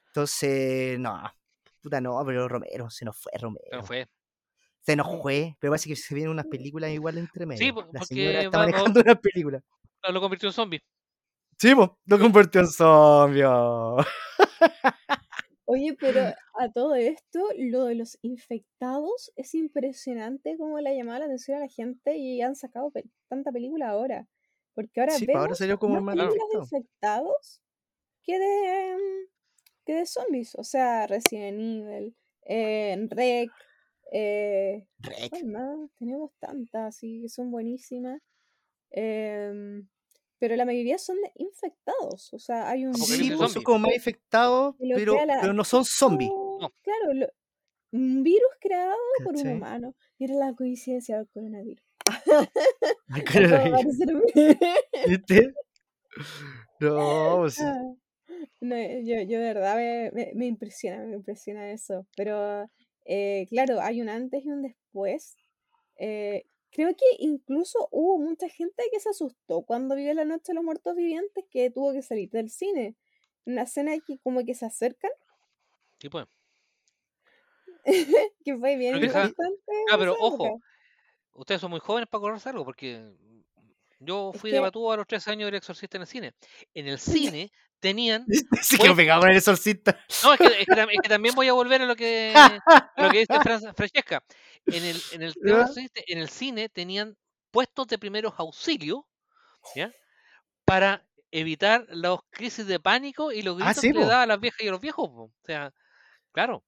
Entonces, 0.08 1.00
no, 1.00 1.22
puta 1.82 2.02
no, 2.02 2.24
pero 2.26 2.48
Romero, 2.48 2.90
se 2.90 3.06
nos 3.06 3.18
fue 3.18 3.32
Romero. 3.40 3.68
Pero 3.70 3.84
fue. 3.84 4.08
Se 4.82 4.96
nos 4.96 5.22
fue, 5.22 5.56
pero 5.60 5.72
parece 5.72 5.90
que 5.90 5.96
se 5.98 6.16
vienen 6.16 6.32
unas 6.32 6.46
películas 6.46 6.92
igual 6.92 7.18
entre 7.18 7.46
medio. 7.46 7.68
la 7.68 7.74
porque 7.74 8.06
señora 8.06 8.42
está 8.42 8.58
manejando 8.58 9.02
una 9.06 9.16
película. 9.16 9.62
Lo 10.10 10.22
convirtió 10.22 10.48
en 10.48 10.54
zombie. 10.54 10.82
Sí, 11.58 11.74
lo 11.74 12.20
convirtió 12.20 12.62
en 12.62 12.68
zombie. 12.68 13.44
Oye, 15.70 15.96
pero 16.00 16.22
a 16.60 16.72
todo 16.72 16.96
esto, 16.96 17.40
lo 17.58 17.86
de 17.86 17.96
los 17.96 18.18
infectados 18.22 19.32
es 19.36 19.54
impresionante 19.56 20.58
cómo 20.58 20.80
le 20.80 20.90
ha 20.92 20.94
llamado 20.94 21.20
la 21.20 21.26
atención 21.26 21.58
a 21.58 21.62
la 21.62 21.68
gente 21.70 22.18
y 22.18 22.42
han 22.42 22.56
sacado 22.56 22.92
pe- 22.92 23.06
tanta 23.30 23.52
película 23.52 23.90
ahora. 23.90 24.30
Porque 24.76 25.02
ahora 25.02 25.14
Sí, 25.14 25.26
pues, 25.28 25.36
ahora 25.42 25.50
vemos 25.50 25.58
salió 25.58 25.78
como 25.80 26.02
más 26.02 26.04
películas 26.10 26.48
de 26.50 26.56
infectado. 26.56 26.64
infectados 26.64 27.62
que 28.24 28.40
de, 28.40 28.98
mm, 28.98 29.30
que 29.86 29.94
de 29.96 30.06
zombies. 30.08 30.56
O 30.56 30.64
sea, 30.64 31.08
Resident 31.08 31.60
Evil, 31.60 32.18
eh, 32.46 33.08
Rec, 33.12 33.52
eh, 34.14 34.88
Rec. 35.00 35.34
Tenemos 36.00 36.32
tantas, 36.40 36.96
sí, 36.98 37.22
que 37.22 37.30
son 37.30 37.52
buenísimas. 37.52 38.22
Em, 38.92 39.88
pero 40.40 40.56
la 40.56 40.66
mayoría 40.66 40.98
son 40.98 41.18
de 41.22 41.32
infectados. 41.36 42.34
O 42.34 42.40
sea, 42.40 42.70
hay 42.70 42.86
un 42.86 42.94
Sí, 42.96 43.22
virus 43.24 43.28
pues, 43.28 43.40
son 43.40 43.50
zombie. 43.50 43.64
como 43.66 43.80
más 43.80 43.94
infectados, 43.96 44.76
pero, 44.80 45.26
la- 45.26 45.40
pero 45.42 45.54
no 45.54 45.64
son 45.64 45.86
zombies. 45.86 46.30
No. 46.30 46.72
Claro, 46.84 47.14
lo- 47.14 47.28
un 47.94 48.22
virus 48.24 48.50
creado 48.60 48.96
por 49.24 49.36
un 49.36 49.48
humano. 49.48 49.96
Y 50.18 50.26
era 50.26 50.36
la 50.36 50.54
coincidencia 50.54 51.18
del 51.18 51.28
coronavirus. 51.30 51.84
¿Viste? 55.08 55.54
No, 56.80 57.36
pues, 57.38 57.60
Ah, 57.60 57.82
no, 58.62 58.76
yo, 58.78 59.22
yo 59.22 59.40
de 59.40 59.54
verdad 59.54 59.76
me, 59.78 60.12
me- 60.12 60.32
me 60.36 60.46
impresiona, 60.46 61.04
me 61.06 61.16
impresiona 61.16 61.72
eso. 61.72 62.06
Pero 62.16 62.70
eh, 63.06 63.46
claro, 63.50 63.80
hay 63.82 64.02
un 64.02 64.10
antes 64.10 64.44
y 64.46 64.50
un 64.50 64.62
después. 64.64 65.36
Eh, 65.98 66.46
creo 66.72 66.90
que 66.96 67.06
incluso 67.20 67.88
hubo 67.92 68.18
mucha 68.20 68.50
gente 68.50 68.84
que 68.92 69.00
se 69.00 69.10
asustó 69.10 69.62
cuando 69.64 69.96
vio 69.96 70.14
la 70.14 70.26
noche 70.26 70.46
de 70.52 70.56
los 70.56 70.64
muertos 70.64 70.96
vivientes 70.96 71.46
que 71.50 71.70
tuvo 71.72 71.94
que 71.94 72.02
salir 72.02 72.30
del 72.32 72.50
cine. 72.50 72.96
Una 73.46 73.64
escena 73.64 73.94
que 74.06 74.20
como 74.20 74.44
que 74.46 74.54
se 74.54 74.66
acercan, 74.66 75.12
Sí, 76.00 76.10
pues. 76.10 76.28
que 78.46 78.58
fue 78.58 78.76
bien 78.78 78.94
Pero 78.96 79.06
esa- 79.08 79.26
importante. 79.26 79.72
Ah, 79.92 79.98
pero 79.98 80.16
ojo, 80.20 80.60
ustedes 81.34 81.62
son 81.62 81.72
muy 81.72 81.80
jóvenes 81.80 82.08
para 82.10 82.20
acordarse 82.20 82.50
algo, 82.50 82.66
porque 82.66 83.14
yo 84.00 84.32
Es 84.34 84.42
fui 84.42 84.52
de 84.52 84.58
que- 84.58 84.62
Batúa 84.62 84.94
a 84.94 84.98
los 84.98 85.08
13 85.08 85.32
años 85.32 85.48
del 85.48 85.56
exorcista 85.56 85.98
en 85.98 86.02
el 86.02 86.08
cine. 86.08 86.34
En 86.74 86.88
el 86.88 87.00
cine 87.40 87.52
tenían. 87.80 88.26
quedó 88.80 88.96
pegado 88.96 89.22
con 89.22 89.30
el 89.30 89.38
exorcista. 89.38 90.00
No, 90.24 90.34
es 90.34 90.40
que, 90.40 90.46
es 90.48 90.66
que 90.66 90.82
es 90.82 91.02
que 91.04 91.10
también 91.10 91.36
voy 91.36 91.48
a 91.48 91.54
volver 91.54 91.82
a 91.82 91.86
lo 91.86 91.96
que, 91.96 92.34
lo 92.98 93.10
que 93.10 93.20
dice 93.20 93.34
Fran- 93.36 93.74
Francesca. 93.76 94.24
En 94.66 94.84
el, 94.84 95.02
en, 95.14 95.22
el 95.24 95.34
del 95.34 95.66
en 96.08 96.18
el 96.18 96.30
cine 96.30 96.70
tenían 96.70 97.16
puestos 97.52 97.88
de 97.88 97.98
primeros 97.98 98.34
auxilios, 98.38 99.00
¿ya? 99.76 99.92
Para 100.66 101.06
evitar 101.32 101.86
las 101.90 102.20
crisis 102.30 102.68
de 102.68 102.80
pánico 102.80 103.32
y 103.32 103.42
los 103.42 103.56
Ah, 103.62 103.66
gritos 103.66 103.82
sí, 103.82 103.88
que 103.94 104.00
le 104.00 104.06
daban 104.06 104.24
a 104.24 104.26
las 104.34 104.40
viejas 104.40 104.60
y 104.62 104.68
a 104.68 104.72
los 104.72 104.82
viejos. 104.82 105.08
po. 105.10 105.24
O 105.24 105.32
sea, 105.46 105.72
claro. 106.34 106.64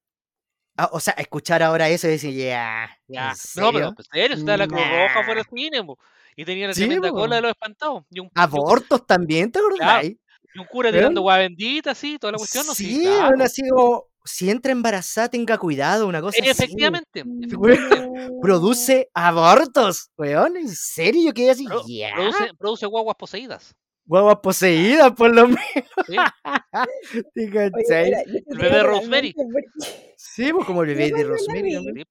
Ah, 0.77 0.89
o 0.93 0.99
sea, 1.01 1.13
escuchar 1.15 1.61
ahora 1.61 1.89
eso 1.89 2.07
y 2.07 2.11
decir, 2.11 2.33
ya, 2.33 2.89
Ya. 3.07 3.31
¿en 3.31 3.61
No, 3.61 3.73
pero 3.73 3.87
en 3.89 3.95
serio, 4.11 4.37
estaba 4.37 4.57
la 4.57 4.67
Cruz 4.67 4.79
Roja 4.79 5.25
por 5.25 5.37
el 5.37 5.43
Nah. 5.43 5.49
cine, 5.53 5.83
po. 5.83 5.99
Y 6.41 6.45
tenía 6.45 6.67
la 6.67 6.73
Sí, 6.73 6.81
tremenda 6.81 7.09
cola 7.11 7.35
de 7.37 7.41
los 7.41 7.51
espantados. 7.51 8.03
Y 8.11 8.19
un, 8.19 8.25
y 8.25 8.29
un- 8.29 8.31
Abortos 8.35 9.05
también, 9.05 9.51
¿te 9.51 9.59
acordás? 9.59 10.05
y 10.05 10.17
un 10.59 10.65
cura 10.65 10.89
¿Eh? 10.89 10.93
tirando 10.93 11.19
agua 11.21 11.37
bendita, 11.37 11.91
así, 11.91 12.17
toda 12.17 12.31
la 12.33 12.37
cuestión. 12.37 12.65
No, 12.65 12.73
sí, 12.73 13.01
claro. 13.01 13.27
bueno, 13.27 13.43
así 13.43 13.61
como, 13.69 14.05
si 14.25 14.49
entra 14.49 14.71
embarazada, 14.71 15.29
tenga 15.29 15.57
cuidado, 15.57 16.07
una 16.07 16.21
cosa 16.21 16.37
así. 16.41 16.49
Efectivamente. 16.49 17.23
Güey, 17.23 17.75
efectivamente. 17.75 18.29
Produce 18.41 19.09
abortos, 19.13 20.09
weón, 20.17 20.57
¿en 20.57 20.69
serio? 20.69 21.21
Yo 21.25 21.33
quedé 21.33 21.51
así, 21.51 21.65
Pro- 21.65 21.83
ya. 21.87 22.11
produce, 22.15 22.53
produce 22.57 22.85
guaguas 22.85 23.15
poseídas. 23.17 23.75
Guaguas 24.05 24.37
poseídas, 24.41 25.11
por 25.11 25.35
lo 25.35 25.47
menos. 25.49 25.59
¿sí? 26.07 26.15
¿Te 27.35 27.41
Oye, 27.45 28.23
El 28.47 28.57
bebé 28.57 28.83
Rosemary. 28.83 29.33
totalmente 29.33 29.69
porque 29.75 30.13
Sí, 30.17 30.51
pues 30.53 30.65
como 30.65 30.81
el 30.83 30.87
bebé 30.95 31.11
de 31.11 31.23
Rosemary. 31.25 32.05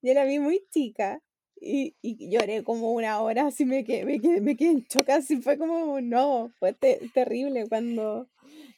Yo 0.00 0.14
la 0.14 0.24
vi 0.24 0.38
muy 0.38 0.64
chica 0.72 1.18
y, 1.60 1.96
y 2.02 2.30
lloré 2.30 2.64
como 2.64 2.92
una 2.92 3.20
hora, 3.22 3.46
así 3.48 3.64
me 3.64 3.84
quedé, 3.84 4.04
me 4.04 4.20
quedé, 4.20 4.40
me 4.40 4.56
quedé 4.56 4.70
en 4.70 4.86
shock, 4.88 5.08
así 5.10 5.40
fue 5.42 5.58
como, 5.58 6.00
no, 6.00 6.50
fue 6.58 6.72
te- 6.74 7.00
terrible 7.14 7.68
cuando, 7.68 8.28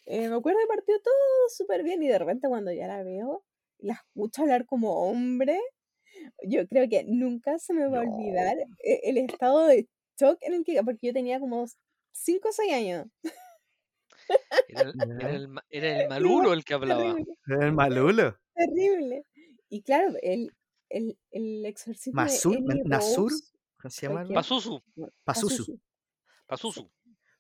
eh, 0.07 0.29
me 0.29 0.37
acuerdo 0.37 0.59
que 0.61 0.67
partió 0.77 1.01
todo 1.03 1.15
súper 1.57 1.83
bien 1.85 2.03
y 2.03 2.09
de 2.09 2.19
repente 2.19 2.49
cuando 2.49 2.73
ya 2.73 2.87
la 2.89 3.03
veo, 3.03 3.45
la 3.79 3.95
escucho 3.95 4.43
hablar 4.43 4.67
como 4.67 4.93
hombre, 5.11 5.59
yo 6.45 6.67
creo 6.69 6.89
que 6.89 7.05
nunca 7.07 7.59
se 7.59 7.75
me 7.75 7.89
va 7.89 7.99
a 7.99 8.03
olvidar 8.03 8.57
e- 8.85 9.01
el 9.05 9.19
estado 9.19 9.67
de 9.67 9.89
shock 10.21 10.39
en 10.43 10.55
el 10.55 10.65
que, 10.65 10.83
porque 10.85 11.09
yo 11.09 11.13
tenía 11.13 11.41
como 11.41 11.67
5 12.13 12.49
o 12.51 12.53
6 12.53 12.73
años, 12.73 13.07
Era, 14.69 14.83
el- 14.85 15.11
era 15.21 15.35
el, 15.37 15.49
era 15.69 16.03
el 16.03 16.09
malulo 16.09 16.53
el 16.53 16.65
que 16.65 16.75
hablaba. 16.75 17.15
terrible, 17.15 17.35
El 17.47 17.73
malulo. 17.73 18.37
terrible. 18.55 19.25
Y 19.69 19.83
claro, 19.83 20.15
el, 20.23 20.53
el, 20.91 21.19
el 21.31 21.65
exorcismo 21.67 22.23
de 22.25 22.39
Emily 22.45 22.83
Nasur, 22.85 23.31
Rose, 23.31 23.45
¿cómo 23.81 23.91
se 23.91 24.07
llama? 24.09 24.25
Pasusu, 24.35 24.83
Pasusu. 25.25 25.81
Pasusu. 26.47 26.91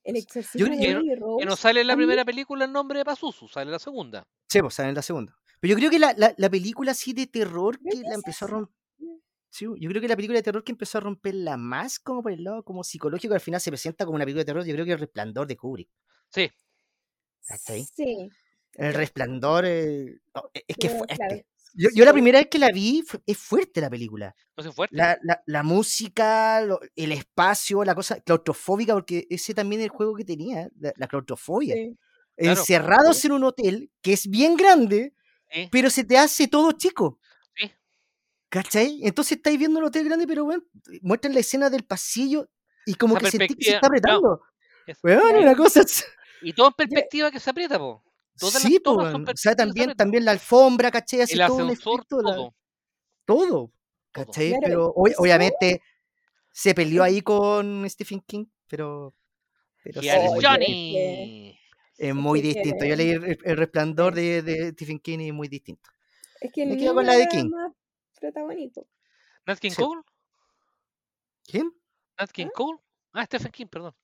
El 0.03 0.17
exorcismo 0.17 0.69
de 0.69 0.83
Emily 0.91 1.11
Que 1.11 1.17
no 1.21 1.37
Rose. 1.51 1.57
sale 1.57 1.83
en 1.83 1.87
la 1.89 1.97
primera 1.97 2.25
película 2.25 2.65
el 2.65 2.73
nombre 2.73 2.99
de 3.01 3.05
Pasusu, 3.05 3.49
sale 3.49 3.67
en 3.67 3.73
la 3.73 3.79
segunda. 3.79 4.27
Sí, 4.49 4.61
pues 4.61 4.75
sale 4.75 4.89
en 4.89 4.95
la 4.95 5.03
segunda. 5.03 5.37
Pero 5.61 5.73
yo 5.73 5.77
creo 5.79 5.91
que 5.91 5.99
la, 5.99 6.15
la, 6.17 6.33
la 6.39 6.49
película 6.49 6.93
así 6.93 7.13
de 7.13 7.27
terror 7.27 7.79
que 7.81 7.99
la 7.99 8.15
empezó 8.15 8.47
a 8.47 8.49
romper. 8.49 8.75
Sí, 9.51 9.67
yo 9.79 9.89
creo 9.91 10.01
que 10.01 10.07
la 10.09 10.15
película 10.17 10.39
de 10.39 10.43
terror 10.45 10.63
que 10.65 10.73
empezó 10.73 10.99
a 10.99 11.01
romperla 11.01 11.57
más 11.57 11.99
como 11.99 12.23
por 12.23 12.31
el 12.33 12.45
lado 12.45 12.63
como 12.63 12.85
psicológico, 12.85 13.35
al 13.35 13.41
final 13.41 13.61
se 13.61 13.71
presenta 13.71 14.05
como 14.07 14.15
una 14.15 14.25
película 14.25 14.43
de 14.43 14.47
terror, 14.47 14.65
yo 14.65 14.73
creo 14.73 14.85
que 14.87 14.93
el 14.93 14.99
resplandor 15.01 15.47
de 15.49 15.57
Kubrick. 15.57 15.91
Sí, 16.29 16.49
¿Cachai? 17.47 17.85
Sí. 17.85 18.31
El 18.75 18.95
resplandor 18.95 19.65
eh, 19.67 20.21
no, 20.35 20.51
e- 20.55 20.65
es 20.69 20.77
que 20.77 20.87
es 20.87 20.97
fuerte. 20.97 21.17
claro, 21.17 21.37
Yo, 21.75 21.89
yo 21.95 22.05
la 22.05 22.13
primera 22.13 22.39
vez 22.39 22.49
que 22.49 22.59
la 22.59 22.69
vi, 22.73 23.05
es 23.27 23.39
fuerte 23.39 23.81
la 23.81 23.89
película. 23.91 24.35
No 24.57 24.63
sé, 24.65 24.73
fuerte. 24.73 24.97
La, 24.97 25.19
la, 25.23 25.43
la 25.47 25.63
música, 25.63 26.61
lo- 26.63 26.81
el 26.97 27.13
espacio, 27.13 27.85
la 27.85 27.95
cosa 27.95 28.21
claustrofóbica, 28.21 28.95
porque 28.95 29.27
ese 29.31 29.55
también 29.55 29.81
es 29.81 29.85
el 29.87 29.91
juego 29.91 30.15
que 30.15 30.25
tenía, 30.25 30.69
la, 30.79 30.93
la 30.97 31.07
claustrofobia. 31.09 31.75
Sí. 31.75 31.97
Claro. 32.37 32.59
Encerrados 32.61 33.25
en 33.25 33.33
un 33.33 33.45
hotel 33.45 33.91
que 34.01 34.13
es 34.15 34.27
bien 34.29 34.57
grande, 34.57 35.15
Sí. 35.53 35.69
pero 35.71 35.91
se 35.91 36.05
te 36.05 36.17
hace 36.17 36.49
todo 36.49 36.73
chico. 36.73 37.19
Sí. 37.57 37.71
¿Cachai? 38.49 39.01
Entonces 39.03 39.37
estáis 39.37 39.59
viendo 39.59 39.79
el 39.81 39.87
hotel 39.87 40.05
grande, 40.07 40.27
pero 40.27 40.45
bueno, 40.45 40.63
muestran 41.03 41.35
la 41.35 41.41
escena 41.41 41.69
del 41.71 41.85
pasillo 41.85 42.49
y 42.87 42.95
como 42.95 43.17
Esa 43.17 43.25
que 43.27 43.31
sentí 43.33 43.55
que 43.55 43.65
se 43.65 43.75
está 43.75 43.87
apretando. 43.89 44.43
Es- 44.87 44.99
Weón, 45.03 45.21
Claro. 45.23 45.41
una 45.43 45.55
cosa. 45.57 45.83
Y 46.43 46.53
todo 46.53 46.69
en 46.69 46.73
perspectiva 46.75 47.31
que 47.31 47.39
se 47.41 47.51
aprieta, 47.51 47.79
po. 47.79 48.03
Todas 48.39 48.55
las 48.55 48.63
Sí, 48.63 48.79
po, 48.79 48.93
tomas 48.93 49.13
son 49.13 49.23
weón. 49.23 49.35
o 49.35 49.37
sea, 49.37 49.55
también, 49.55 49.95
también 49.95 50.25
la 50.25 50.31
alfombra, 50.33 50.91
¿cachai? 50.91 51.21
Hace 51.23 51.35
El 51.35 51.47
todo 51.47 51.57
un 51.57 51.63
ascensor, 51.71 52.01
la- 52.01 52.07
todo. 52.35 52.55
todo, 53.27 53.73
¿cachai? 54.13 54.51
Claro, 54.51 54.63
pero 54.65 54.95
ob- 54.95 55.15
obviamente 55.19 55.83
se 56.53 56.75
peleó 56.75 57.03
ahí 57.03 57.21
con 57.23 57.89
Stephen 57.89 58.21
King, 58.27 58.47
pero, 58.67 59.15
pero 59.85 60.01
Here 60.03 60.29
Johnny. 60.43 61.59
es 61.99 62.15
muy 62.15 62.41
distinto. 62.41 62.85
Yo 62.85 62.97
leí 62.97 63.11
el, 63.11 63.39
el 63.45 63.57
resplandor 63.57 64.15
de, 64.15 64.43
de 64.43 64.71
Stephen 64.73 64.99
King 65.01 65.19
y 65.21 65.29
es 65.29 65.35
muy 65.35 65.49
distinto. 65.49 65.91
Es 66.41 66.51
que 66.53 66.65
Me 66.67 66.77
quedo 66.79 66.95
con 66.95 67.05
la 67.07 67.15
de 67.17 67.29
King. 67.29 67.51
más 67.51 67.73
protagónico. 68.19 68.89
Nat 69.47 69.59
King 69.59 69.71
Sí. 69.71 69.83
Cole. 69.83 70.03
¿Quién? 71.45 71.73
Nat 72.19 72.31
King 72.31 72.49
Cole. 72.55 72.79
Ah, 73.13 73.25
Stephen 73.27 73.51
King, 73.53 73.67
perdón. 73.67 73.95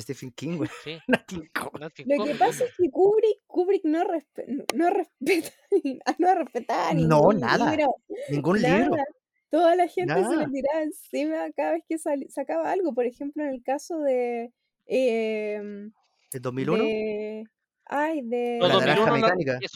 Stephen 0.00 0.30
King, 0.32 0.56
güey. 0.56 0.70
Sí, 0.84 0.98
Nat 1.08 1.24
King 1.26 1.46
Cole. 1.54 1.80
Nat 1.80 1.92
King 1.92 2.04
Lo 2.08 2.24
que 2.24 2.34
pasa 2.34 2.64
es 2.64 2.70
que 2.76 2.90
Kubrick, 2.90 3.40
Kubrick 3.46 3.84
no, 3.84 4.04
respe- 4.04 4.64
no 4.74 4.90
respeta 4.90 5.50
no 6.18 6.34
respetaba 6.34 6.92
No, 6.94 7.00
ningún 7.32 7.40
nada. 7.40 7.70
libro, 7.70 7.94
Ningún 8.30 8.62
nada. 8.62 8.78
libro. 8.84 9.04
Toda 9.48 9.76
la 9.76 9.86
gente 9.88 10.12
se 10.12 10.36
le 10.36 10.46
tiraba 10.48 10.82
encima 10.82 11.50
cada 11.56 11.72
vez 11.72 11.84
que 11.88 11.98
sacaba 12.28 12.70
algo. 12.72 12.92
Por 12.94 13.06
ejemplo, 13.06 13.42
en 13.44 13.50
el 13.50 13.62
caso 13.62 14.00
de. 14.00 14.52
em, 14.86 15.92
¿El 16.32 16.42
2001? 16.42 16.82
de 16.82 17.44
ay, 17.86 18.22
de. 18.22 18.58
No, 18.60 18.68
La 18.68 18.74
naranja 18.78 19.00
2001, 19.00 19.06
la- 19.06 19.20
mecánica. 19.34 19.58
Que 19.58 19.66
es. 19.66 19.72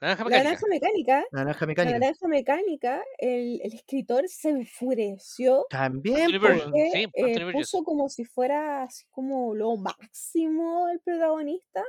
La 0.00 0.08
naranja 0.08 0.24
la 0.24 0.28
mecánica. 0.28 0.42
naranja 0.44 0.66
mecánica. 0.68 1.24
La 1.30 1.38
naranja 1.40 1.60
La 1.60 1.66
mecánica. 1.66 1.98
naranja 1.98 2.28
mecánica, 2.28 3.04
el, 3.18 3.60
el 3.62 3.72
escritor 3.74 4.28
se 4.28 4.50
enfureció 4.50 5.66
También, 5.70 6.30
Burgess, 6.32 6.62
porque 6.64 6.90
sí, 6.92 7.06
eh, 7.14 7.52
puso 7.52 7.82
como 7.84 8.08
si 8.08 8.24
fuera 8.24 8.82
así 8.82 9.04
como 9.10 9.54
lo 9.54 9.76
máximo 9.76 10.88
el 10.88 11.00
protagonista 11.00 11.82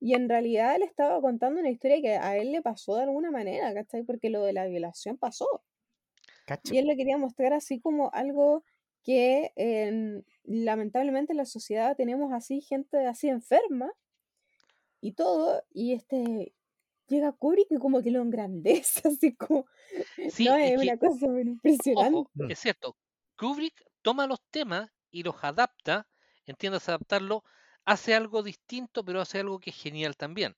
y 0.00 0.14
en 0.14 0.28
realidad 0.28 0.74
él 0.76 0.82
estaba 0.82 1.20
contando 1.20 1.60
una 1.60 1.70
historia 1.70 2.00
que 2.02 2.16
a 2.16 2.36
él 2.36 2.50
le 2.52 2.60
pasó 2.62 2.96
de 2.96 3.04
alguna 3.04 3.30
manera, 3.30 3.72
¿cachai? 3.72 4.02
Porque 4.02 4.30
lo 4.30 4.42
de 4.44 4.52
la 4.52 4.66
violación 4.66 5.16
pasó 5.16 5.46
cacho. 6.46 6.74
y 6.74 6.78
él 6.78 6.86
le 6.86 6.96
quería 6.96 7.18
mostrar 7.18 7.52
así 7.52 7.80
como 7.80 8.10
algo 8.12 8.64
que 9.04 9.52
en- 9.56 10.24
lamentablemente 10.44 11.32
en 11.32 11.36
la 11.36 11.44
sociedad 11.44 11.96
tenemos 11.96 12.32
así 12.32 12.60
gente 12.60 13.06
así 13.06 13.28
enferma 13.28 13.92
y 15.02 15.12
todo 15.12 15.62
y 15.74 15.92
este 15.92 16.54
llega 17.08 17.32
Kubrick 17.32 17.66
y 17.70 17.76
como 17.78 18.02
que 18.02 18.10
lo 18.10 18.22
engrandece 18.22 19.02
así 19.08 19.34
como 19.36 19.66
Sí, 20.30 20.46
no 20.46 20.56
es 20.56 20.72
es 20.72 20.80
que- 20.80 20.86
una 20.86 20.98
cosa 20.98 21.26
impresionante 21.40 22.18
Ojo, 22.18 22.30
es 22.48 22.58
cierto. 22.58 22.96
Kubrick 23.36 23.84
toma 24.02 24.26
los 24.26 24.40
temas 24.50 24.90
y 25.10 25.22
los 25.22 25.36
adapta, 25.44 26.08
entiendas 26.46 26.88
adaptarlo, 26.88 27.44
hace 27.84 28.14
algo 28.14 28.42
distinto, 28.42 29.04
pero 29.04 29.20
hace 29.20 29.40
algo 29.40 29.58
que 29.60 29.70
es 29.70 29.76
genial 29.76 30.16
también. 30.16 30.56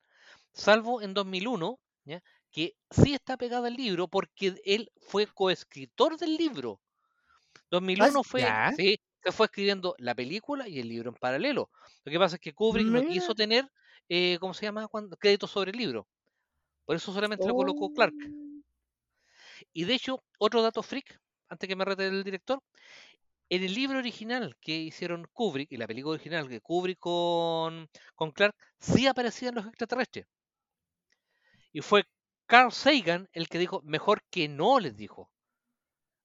Salvo 0.53 1.03
en 1.03 1.15
2001, 1.15 1.81
¿ya? 2.05 2.23
que 2.53 2.77
sí 2.91 3.15
está 3.15 3.37
pegado 3.37 3.65
al 3.67 3.75
libro 3.75 4.07
porque 4.09 4.55
él 4.65 4.93
fue 5.01 5.27
coescritor 5.27 6.19
del 6.19 6.37
libro. 6.37 6.81
2001 7.71 8.23
fue, 8.23 8.43
ya. 8.43 8.73
sí, 8.77 9.01
se 9.23 9.33
fue 9.33 9.47
escribiendo 9.47 9.95
la 9.99 10.15
película 10.15 10.69
y 10.69 10.79
el 10.79 10.89
libro 10.89 11.11
en 11.11 11.17
paralelo. 11.17 11.71
Lo 12.05 12.13
que 12.13 12.19
pasa 12.19 12.37
es 12.37 12.41
que 12.41 12.53
Kubrick 12.55 12.87
no 12.87 13.03
quiso 13.07 13.35
tener, 13.35 13.69
eh, 14.09 14.39
¿cómo 14.41 14.55
se 14.55 14.67
llama? 14.67 14.89
Cuando, 14.89 15.17
créditos 15.17 15.51
sobre 15.51 15.71
el 15.71 15.79
libro. 15.79 16.07
Por 16.85 16.97
eso 16.97 17.13
solamente 17.13 17.47
lo 17.47 17.55
colocó 17.55 17.93
Clark. 17.93 18.15
Oh. 18.15 18.45
Y 19.73 19.85
de 19.85 19.95
hecho, 19.95 20.23
otro 20.39 20.63
dato 20.63 20.83
freak, 20.83 21.19
antes 21.49 21.69
que 21.69 21.77
me 21.77 21.85
rete 21.85 22.07
el 22.07 22.25
director, 22.25 22.63
en 23.49 23.63
el 23.63 23.75
libro 23.75 23.99
original 23.99 24.57
que 24.61 24.73
hicieron 24.73 25.27
Kubrick 25.33 25.71
y 25.73 25.77
la 25.77 25.87
película 25.87 26.15
original 26.15 26.49
que 26.49 26.61
Kubrick 26.61 26.99
con, 26.99 27.89
con 28.15 28.33
Clark, 28.33 28.55
sí 28.79 29.07
aparecían 29.07 29.55
los 29.55 29.67
extraterrestres. 29.67 30.27
Y 31.73 31.81
fue 31.81 32.05
Carl 32.47 32.73
Sagan 32.73 33.29
el 33.33 33.49
que 33.49 33.59
dijo, 33.59 33.83
mejor 33.83 34.23
que 34.31 34.49
no, 34.49 34.81
les 34.81 34.97
dijo. 34.97 35.31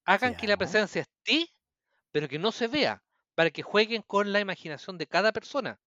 Hagan 0.06 0.36
que 0.36 0.48
la 0.48 0.58
presencia 0.58 1.02
esté, 1.02 1.48
pero 2.12 2.28
que 2.28 2.40
no 2.40 2.52
se 2.52 2.68
vea, 2.68 3.04
para 3.36 3.52
que 3.52 3.64
jueguen 3.64 4.02
con 4.02 4.32
la 4.34 4.40
imaginación 4.40 4.98
de 4.98 5.08
cada 5.08 5.32
persona. 5.32 5.80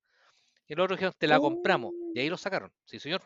Y 0.73 0.75
los 0.75 0.85
otros 0.85 0.97
dijeron, 0.99 1.15
te 1.19 1.27
la 1.27 1.39
compramos. 1.39 1.93
Y 2.15 2.21
ahí 2.21 2.31
lo 2.31 2.39
sacaron. 2.39 2.73
Sí, 2.87 2.99
señor. 2.99 3.21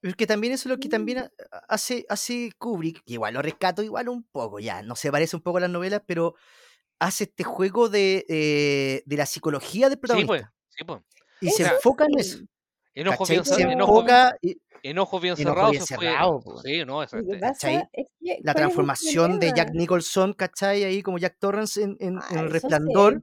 Porque 0.00 0.26
también 0.26 0.54
eso 0.54 0.66
es 0.68 0.70
lo 0.74 0.80
que 0.80 0.88
también 0.88 1.18
Mm. 1.18 1.22
ha- 1.52 1.58
hace, 1.68 2.06
hace 2.08 2.52
Kubrick, 2.56 3.02
que 3.04 3.12
igual 3.14 3.34
lo 3.34 3.42
rescato 3.42 3.82
igual 3.82 4.08
un 4.08 4.22
poco, 4.24 4.58
ya, 4.58 4.80
no 4.82 4.96
se 4.96 5.12
parece 5.12 5.36
un 5.36 5.42
poco 5.42 5.58
a 5.58 5.60
las 5.62 5.70
novelas, 5.70 6.00
pero 6.06 6.34
hace 6.98 7.24
este 7.24 7.44
juego 7.44 7.90
de, 7.90 8.24
eh, 8.30 9.02
de 9.04 9.16
la 9.16 9.26
psicología 9.26 9.90
del 9.90 9.98
Sí, 9.98 10.00
pues. 10.00 10.10
protagonista. 10.16 10.54
Sí, 10.70 10.84
pues. 10.84 11.02
y 11.42 11.50
se 11.50 11.64
enfoca 11.64 12.06
en 12.06 12.18
eso. 12.18 12.38
Enojo 12.96 13.18
¿cachai? 13.18 13.36
bien, 13.36 13.44
Se 13.44 13.54
cer- 13.54 13.72
enojo, 13.72 14.00
enfoca 14.00 14.36
y 14.42 14.56
enojo 14.82 15.20
bien 15.20 15.34
Enojo 15.38 15.72
cerrado. 15.86 16.40
fue-. 16.40 16.62
Sí, 16.64 16.84
no, 16.84 17.02
es 17.02 17.10
que, 17.10 17.18
la 17.18 17.22
¿cuál 17.22 17.84
es 17.92 18.36
el 18.46 18.54
transformación 18.54 19.38
de 19.38 19.52
Jack? 19.54 19.72
Nicholson, 19.74 20.32
¿cachai? 20.32 20.84
Ahí 20.84 21.02
como 21.02 21.18
Jack 21.18 21.36
Torrance 21.38 21.82
en, 21.82 21.96
en- 22.00 22.14
en 22.14 22.18
Ah, 22.18 22.24
sí, 22.30 22.36
Resplandor, 22.48 23.22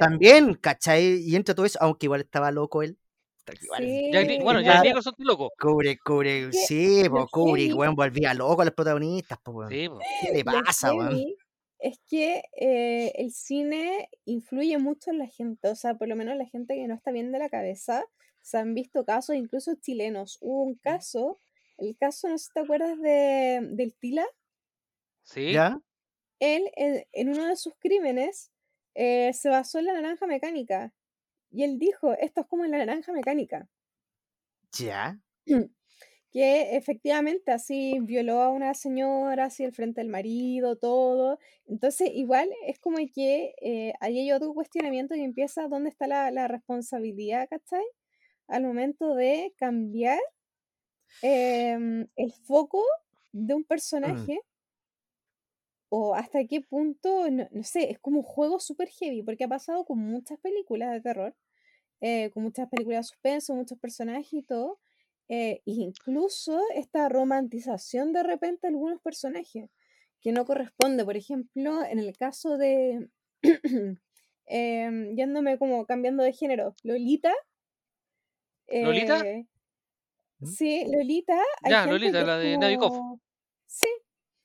también, 0.00 0.54
¿cachai? 0.54 1.20
Y 1.22 1.36
entre 1.36 1.54
todo 1.54 1.66
eso, 1.66 1.78
aunque 1.80 2.06
igual 2.06 2.20
estaba 2.22 2.50
loco 2.50 2.82
él. 2.82 2.98
Jack 4.10 4.42
bueno, 4.42 4.60
Jack 4.60 4.82
Nicholson 4.82 5.12
está 5.16 5.24
loco. 5.24 5.52
Kubrick, 5.56 6.00
Kubrick, 6.02 6.50
que 6.50 6.58
sí, 6.58 7.04
po, 7.08 7.28
heavy- 7.28 7.72
weón, 7.72 7.94
volvía 7.94 8.34
loco 8.34 8.62
a 8.62 8.64
los 8.64 8.74
protagonistas, 8.74 9.38
po, 9.38 9.52
weón. 9.52 9.70
Sí, 9.70 9.88
po. 9.88 9.98
¿Qué 10.20 10.32
le 10.32 10.44
pasa, 10.44 10.92
weón? 10.92 11.22
es 11.78 12.00
que 12.08 12.42
eh, 12.58 13.12
el 13.16 13.30
cine 13.32 14.08
influye 14.24 14.78
mucho 14.78 15.10
en 15.10 15.18
la 15.18 15.26
gente, 15.28 15.68
o 15.68 15.76
sea, 15.76 15.94
por 15.94 16.08
lo 16.08 16.16
menos 16.16 16.34
la 16.36 16.46
gente 16.46 16.74
que 16.74 16.88
no 16.88 16.94
está 16.94 17.12
bien 17.12 17.30
de 17.32 17.38
la 17.38 17.48
cabeza, 17.50 18.02
se 18.46 18.58
han 18.58 18.74
visto 18.74 19.04
casos 19.04 19.36
incluso 19.36 19.74
chilenos. 19.76 20.38
Hubo 20.40 20.62
un 20.62 20.76
caso, 20.76 21.40
el 21.78 21.96
caso, 21.96 22.28
no 22.28 22.38
sé 22.38 22.46
si 22.46 22.52
te 22.54 22.60
acuerdas 22.60 22.98
de, 23.00 23.60
del 23.72 23.94
Tila, 23.96 24.24
Sí. 25.24 25.52
¿Ya? 25.52 25.80
él 26.40 26.70
en, 26.76 27.04
en 27.12 27.28
uno 27.28 27.46
de 27.46 27.56
sus 27.56 27.74
crímenes 27.78 28.50
eh, 28.94 29.32
se 29.34 29.50
basó 29.50 29.78
en 29.78 29.84
la 29.86 29.92
naranja 29.94 30.26
mecánica. 30.26 30.94
Y 31.50 31.64
él 31.64 31.78
dijo, 31.78 32.14
esto 32.14 32.42
es 32.42 32.46
como 32.48 32.64
en 32.64 32.72
la 32.72 32.78
naranja 32.78 33.12
mecánica. 33.12 33.68
¿Ya? 34.78 35.18
que 36.32 36.76
efectivamente 36.76 37.52
así 37.52 37.98
violó 38.02 38.42
a 38.42 38.50
una 38.50 38.74
señora, 38.74 39.46
así 39.46 39.64
al 39.64 39.72
frente 39.74 40.00
del 40.00 40.10
marido, 40.10 40.76
todo. 40.76 41.38
Entonces, 41.66 42.10
igual 42.12 42.50
es 42.66 42.78
como 42.80 42.98
que 43.14 43.54
eh, 43.62 43.94
ahí 44.00 44.18
hay 44.20 44.32
otro 44.32 44.54
cuestionamiento 44.54 45.14
que 45.14 45.24
empieza, 45.24 45.68
¿dónde 45.68 45.90
está 45.90 46.06
la, 46.06 46.30
la 46.30 46.48
responsabilidad, 46.48 47.48
¿cachai? 47.50 47.84
Al 48.48 48.62
momento 48.62 49.14
de 49.14 49.54
cambiar 49.56 50.20
em, 51.22 52.06
el 52.16 52.32
foco 52.32 52.82
de 53.32 53.54
un 53.54 53.64
personaje. 53.64 54.40
O 55.88 56.14
hasta 56.14 56.44
qué 56.46 56.60
punto, 56.60 57.30
no, 57.30 57.46
no 57.52 57.62
sé, 57.62 57.90
es 57.90 57.98
como 58.00 58.18
un 58.18 58.24
juego 58.24 58.58
súper 58.58 58.88
heavy, 58.88 59.22
porque 59.22 59.44
ha 59.44 59.48
pasado 59.48 59.84
con 59.84 59.98
muchas 59.98 60.38
películas 60.40 60.92
de 60.92 61.00
terror, 61.00 61.36
eh, 62.00 62.30
con 62.30 62.42
muchas 62.42 62.68
películas 62.68 63.06
de 63.06 63.08
suspenso, 63.08 63.54
muchos 63.54 63.78
personajes 63.78 64.32
y 64.32 64.42
todo, 64.42 64.80
eh, 65.28 65.62
incluso 65.64 66.60
esta 66.74 67.08
romantización 67.08 68.12
de 68.12 68.22
repente 68.22 68.60
de 68.62 68.68
algunos 68.74 69.00
personajes 69.00 69.70
que 70.20 70.32
no 70.32 70.44
corresponde. 70.44 71.04
Por 71.04 71.16
ejemplo, 71.16 71.84
en 71.84 71.98
el 71.98 72.16
caso 72.16 72.58
de, 72.58 73.08
em, 74.46 75.16
yéndome 75.16 75.58
como 75.58 75.86
cambiando 75.86 76.22
de 76.22 76.32
género, 76.32 76.74
Lolita. 76.82 77.32
¿Lolita? 78.68 79.20
eh, 79.20 79.46
¿Mm? 80.38 80.46
Sí, 80.46 80.84
Lolita. 80.90 81.34
hay 81.62 81.70
Ya, 81.70 81.78
gente 81.84 81.92
Lolita, 81.92 82.20
que 82.20 82.26
la 82.26 82.38
de 82.38 82.58
Nabokov. 82.58 82.88
como- 82.90 83.20
Sí, 83.66 83.88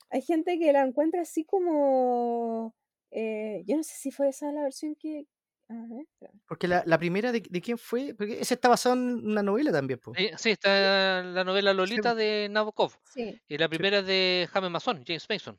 hay 0.10 0.22
gente 0.22 0.58
que 0.60 0.72
la 0.74 0.82
encuentra 0.86 1.22
así 1.22 1.44
como... 1.46 2.76
eh, 3.12 3.64
yo 3.66 3.78
no 3.78 3.84
sé 3.84 3.96
si 3.98 4.12
fue 4.12 4.30
esa 4.30 4.52
la 4.52 4.64
versión 4.64 4.96
que... 4.96 5.26
A 5.70 5.74
ver, 5.90 6.02
espera. 6.02 6.34
Porque 6.48 6.68
la, 6.68 6.84
la 6.86 6.98
primera, 6.98 7.32
de, 7.32 7.42
de 7.50 7.62
quién 7.62 7.78
fue? 7.78 8.14
Porque 8.14 8.42
ese 8.42 8.56
está 8.56 8.68
basado 8.68 8.96
en 8.96 9.26
una 9.26 9.42
novela 9.42 9.72
también, 9.72 10.00
po. 10.00 10.12
Eh, 10.18 10.32
sí, 10.38 10.50
está 10.52 11.24
la 11.24 11.44
novela 11.46 11.74
Lolita 11.74 12.14
de 12.14 12.50
Nabokov. 12.52 12.92
Sí, 13.06 13.40
Y 13.48 13.58
la 13.58 13.70
primera 13.70 14.00
es 14.00 14.06
de 14.06 14.50
James 14.52 14.70
Mason, 14.70 15.02
James 15.08 15.26
Mason. 15.30 15.58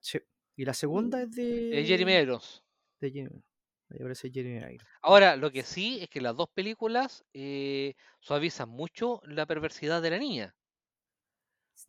Sí. 0.00 0.18
Y 0.54 0.64
la 0.66 0.74
segunda 0.74 1.22
es 1.22 1.30
de... 1.34 1.80
eh, 1.80 1.84
Jeremy 1.86 2.12
Irons. 2.14 2.62
de 3.00 3.10
Jeremy. 3.10 3.42
Ahí 3.90 3.98
aparece 4.00 4.30
Jeremy 4.30 4.74
Irons. 4.74 4.88
Ahora, 5.02 5.36
lo 5.36 5.50
que 5.50 5.62
sí 5.62 5.98
es 6.02 6.08
que 6.10 6.20
las 6.20 6.36
dos 6.36 6.48
películas 6.50 7.24
eh, 7.32 7.94
suavizan 8.20 8.68
mucho 8.68 9.20
la 9.24 9.46
perversidad 9.46 10.02
de 10.02 10.10
la 10.10 10.18
niña. 10.18 10.54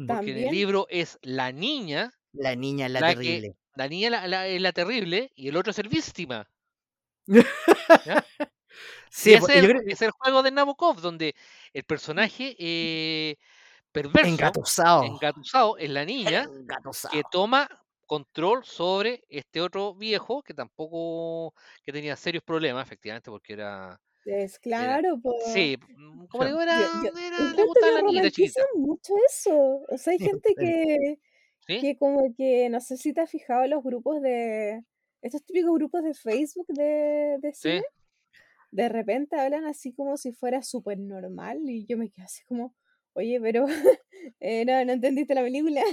Porque 0.07 0.31
en 0.31 0.47
el 0.47 0.51
libro 0.51 0.85
es 0.89 1.17
la 1.21 1.51
niña, 1.51 2.13
La 2.31 2.55
niña 2.55 2.85
es 2.85 2.91
la, 2.91 2.99
La 3.01 3.09
que- 3.09 3.15
terrible. 3.15 3.55
la 3.75 3.87
niña 3.87 4.09
la- 4.11 4.27
la- 4.27 4.47
es 4.47 4.61
la 4.61 4.71
terrible 4.71 5.31
y 5.35 5.47
el 5.49 5.57
otro 5.57 5.71
es 5.71 5.79
el 5.79 5.89
víctima. 5.89 6.47
Sí, 9.11 9.33
ese 9.33 9.51
es, 9.53 9.57
el- 9.63 9.69
creo 9.69 9.81
que 9.85 9.93
es 9.93 10.01
el 10.03 10.11
juego 10.11 10.43
de 10.43 10.51
Nabokov, 10.51 11.01
donde 11.01 11.35
el 11.73 11.83
personaje 11.83 12.55
eh, 12.59 13.35
perverso, 13.91 14.29
engatusado. 14.29 15.03
engatusado, 15.03 15.77
es 15.77 15.89
la 15.89 16.05
niña 16.05 16.43
Engatusado. 16.53 17.11
que 17.11 17.23
toma 17.31 17.67
control 18.09 18.65
sobre 18.65 19.23
este 19.29 19.61
otro 19.61 19.93
viejo 19.95 20.41
que 20.43 20.55
tampoco, 20.55 21.53
que 21.85 21.93
tenía 21.93 22.15
serios 22.15 22.43
problemas, 22.43 22.85
efectivamente, 22.87 23.29
porque 23.29 23.53
era, 23.53 24.01
Es 24.25 24.59
claro, 24.59 25.21
sí, 25.53 25.77
mm, 25.95 26.25
como 26.27 26.43
digo, 26.45 26.57
Yo, 26.59 26.63
era, 26.63 26.89
yo 26.91 27.09
era- 27.19 27.37
le 27.55 27.63
gustaba 27.63 27.91
la 27.93 28.01
chiquita, 28.31 28.61
romantizan 28.61 28.65
mucho 28.75 29.13
eso. 29.27 29.81
O 29.89 29.97
sea, 29.97 30.13
hay 30.13 30.19
gente 30.19 30.55
que, 30.59 31.19
¿sí? 31.67 31.79
que 31.79 31.97
como 31.97 32.33
que, 32.35 32.69
no 32.69 32.81
sé 32.81 32.97
si 32.97 33.13
te 33.13 33.21
has 33.21 33.31
fijado 33.31 33.63
en 33.65 33.71
los 33.71 33.83
grupos 33.83 34.21
de, 34.21 34.83
estos 35.21 35.43
típicos 35.45 35.73
grupos 35.75 36.03
de 36.03 36.13
Facebook 36.13 36.67
de, 36.69 37.37
de 37.41 37.53
Sí. 37.53 37.69
cine, 37.71 37.83
de 38.71 38.89
repente 38.89 39.37
hablan 39.39 39.65
así 39.65 39.93
como 39.93 40.17
si 40.17 40.33
fuera 40.33 40.61
súper 40.63 40.99
normal 40.99 41.59
y 41.69 41.85
yo 41.87 41.97
me 41.97 42.09
quedo 42.11 42.25
así 42.25 42.43
como, 42.45 42.75
oye, 43.13 43.39
pero 43.41 43.65
eh, 44.41 44.65
no, 44.65 44.85
no 44.85 44.93
entendiste 44.93 45.35
la 45.35 45.43
película. 45.43 45.83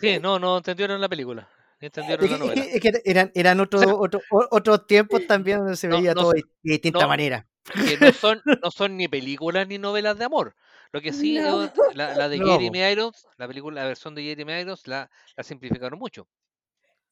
Sí, 0.00 0.18
no, 0.20 0.38
no 0.38 0.58
entendieron 0.58 1.00
la 1.00 1.08
película, 1.08 1.48
entendieron 1.80 2.24
Es 2.24 2.30
la 2.30 2.38
novela. 2.38 2.64
es 2.64 2.80
que 2.80 2.92
eran, 3.04 3.30
eran 3.34 3.60
otro, 3.60 3.80
otro- 4.00 4.20
otros 4.50 4.86
tiempos 4.86 5.26
también 5.26 5.58
donde 5.58 5.76
se 5.76 5.88
No, 5.88 5.96
veía 5.96 6.14
no 6.14 6.22
todo 6.22 6.32
de 6.32 6.42
de 6.42 6.72
distinta 6.72 7.00
no, 7.00 7.08
manera. 7.08 7.46
que 7.86 7.96
no 7.98 8.12
son, 8.12 8.40
no 8.64 8.70
son 8.70 8.96
ni 8.96 9.08
películas 9.08 9.66
ni 9.68 9.78
novelas 9.78 10.18
de 10.18 10.24
amor. 10.24 10.54
Lo 10.92 11.00
que 11.02 11.12
sí, 11.12 11.34
No. 11.38 11.64
eh, 11.64 11.72
la, 11.94 12.14
la 12.16 12.28
de. 12.28 12.38
Jeremy 12.38 12.78
Irons, 12.92 13.26
la 13.36 13.46
película, 13.48 13.82
la 13.82 13.88
versión 13.88 14.14
de 14.14 14.22
Jeremy 14.22 14.60
Irons, 14.60 14.86
la, 14.86 15.10
la 15.36 15.44
simplificaron 15.44 15.98
mucho. 15.98 16.28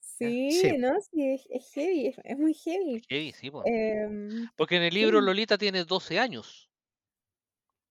Sí, 0.01 0.53
Sí. 0.53 0.79
¿no? 0.79 0.93
Sí, 1.01 1.35
es, 1.35 1.47
es 1.51 1.71
heavy, 1.73 2.07
es, 2.07 2.17
es 2.23 2.39
muy 2.39 2.55
heavy. 2.55 3.03
Sí, 3.09 3.35
sí. 3.37 3.51
Em, 3.65 4.49
Porque 4.57 4.77
en 4.77 4.85
el 4.85 4.95
libro. 4.95 5.21
Lolita 5.21 5.59
tiene 5.59 5.85
12 5.85 6.21
años. 6.21 6.71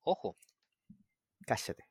Ojo. 0.01 0.37
Cállate. 1.45 1.85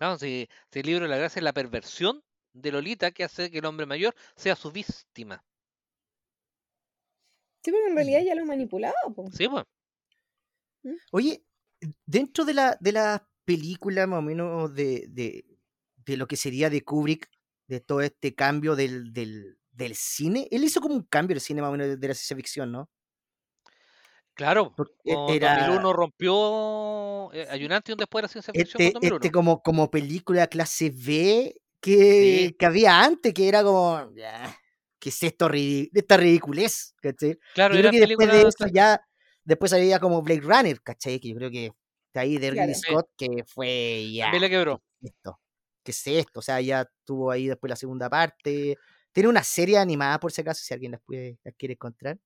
No, 0.00 0.18
si, 0.18 0.48
si 0.72 0.80
el 0.80 0.86
libro 0.86 1.06
La 1.06 1.16
Gracia 1.16 1.40
es 1.40 1.44
la 1.44 1.52
perversión 1.52 2.22
de 2.52 2.72
Lolita 2.72 3.10
que 3.12 3.24
hace 3.24 3.50
que 3.50 3.58
el 3.58 3.64
hombre 3.66 3.86
mayor 3.86 4.14
sea 4.36 4.56
su 4.56 4.70
víctima. 4.72 5.44
sí, 7.62 7.70
porque 7.70 7.88
en 7.88 7.94
realidad 7.96 8.20
ya 8.24 8.34
lo 8.34 8.46
manipulaba, 8.46 8.94
po. 9.14 9.30
Sí, 9.30 9.48
pues. 9.48 9.64
Oye, 11.12 11.44
dentro 12.06 12.44
de 12.44 12.54
la, 12.54 12.76
de 12.80 12.92
la 12.92 13.28
película, 13.44 14.06
más 14.06 14.20
o 14.20 14.22
menos, 14.22 14.74
de, 14.74 15.06
de, 15.08 15.44
de 15.96 16.16
lo 16.16 16.26
que 16.26 16.36
sería 16.36 16.70
de 16.70 16.82
Kubrick, 16.82 17.28
de 17.66 17.80
todo 17.80 18.00
este 18.00 18.34
cambio 18.34 18.76
del, 18.76 19.12
del, 19.12 19.58
del 19.72 19.94
cine, 19.94 20.48
él 20.50 20.64
hizo 20.64 20.80
como 20.80 20.94
un 20.94 21.02
cambio 21.02 21.34
del 21.34 21.42
cine, 21.42 21.60
más 21.60 21.68
o 21.68 21.72
menos, 21.72 21.88
de, 21.88 21.96
de 21.96 22.08
la 22.08 22.14
ciencia 22.14 22.36
ficción, 22.36 22.72
¿no? 22.72 22.90
Claro. 24.38 24.72
Porque 24.76 24.94
e- 25.04 25.14
Con 25.14 25.30
era 25.34 25.66
2001 25.66 25.92
rompió. 25.92 27.32
eh, 27.32 27.46
hay 27.50 27.64
un 27.64 27.72
antes 27.72 27.90
y 27.90 27.92
un 27.94 27.98
después 27.98 28.20
de 28.20 28.22
la 28.22 28.28
ciencia 28.28 28.52
ficción 28.54 28.80
este, 28.80 28.92
con 28.92 29.00
2001. 29.02 29.16
este 29.16 29.30
como, 29.32 29.62
como 29.62 29.90
película 29.90 30.46
clase 30.46 30.90
B 30.90 31.52
Sí. 31.54 31.60
que, 31.80 32.56
que 32.58 32.66
había 32.66 33.02
antes, 33.02 33.34
que 33.34 33.48
era 33.48 33.62
como, 33.64 34.12
ya, 34.14 34.56
¿qué 35.00 35.08
es 35.10 35.22
esto, 35.24 35.48
esta 35.52 36.16
ridiculez? 36.16 36.94
¿cachai? 37.02 37.38
Claro, 37.54 37.74
Yo 37.74 37.80
creo 37.80 37.90
que 37.92 38.00
después 38.06 38.32
de 38.32 38.40
eso 38.42 38.66
ya, 38.72 39.00
después 39.44 39.72
había 39.72 39.98
como 40.00 40.22
Blade 40.22 40.40
Runner, 40.40 40.80
¿cachai? 40.82 41.18
Que 41.20 41.28
yo 41.30 41.34
creo 41.36 41.50
que 41.50 41.70
de 42.14 42.20
ahí 42.20 42.38
de 42.38 42.50
Claro. 42.52 42.72
Scott, 42.74 43.08
que 43.16 43.44
fue 43.46 44.10
ya, 44.12 44.24
También 44.26 44.42
la 44.42 44.48
¿qué 44.48 44.54
quebró. 44.54 44.82
es 45.02 45.10
esto? 45.12 45.40
¿Qué 45.84 45.90
es 45.92 46.06
esto? 46.06 46.40
O 46.40 46.42
sea, 46.42 46.60
ya 46.60 46.88
tuvo 47.04 47.30
ahí 47.30 47.46
después 47.48 47.68
la 47.70 47.76
segunda 47.76 48.08
parte. 48.10 48.76
Tiene 49.12 49.28
una 49.28 49.42
serie 49.44 49.78
animada, 49.78 50.18
por 50.20 50.30
si 50.32 50.40
acaso, 50.42 50.62
si 50.64 50.74
alguien 50.74 50.92
las, 50.92 51.00
puede, 51.02 51.38
las 51.44 51.54
quiere 51.56 51.74
encontrar. 51.74 52.18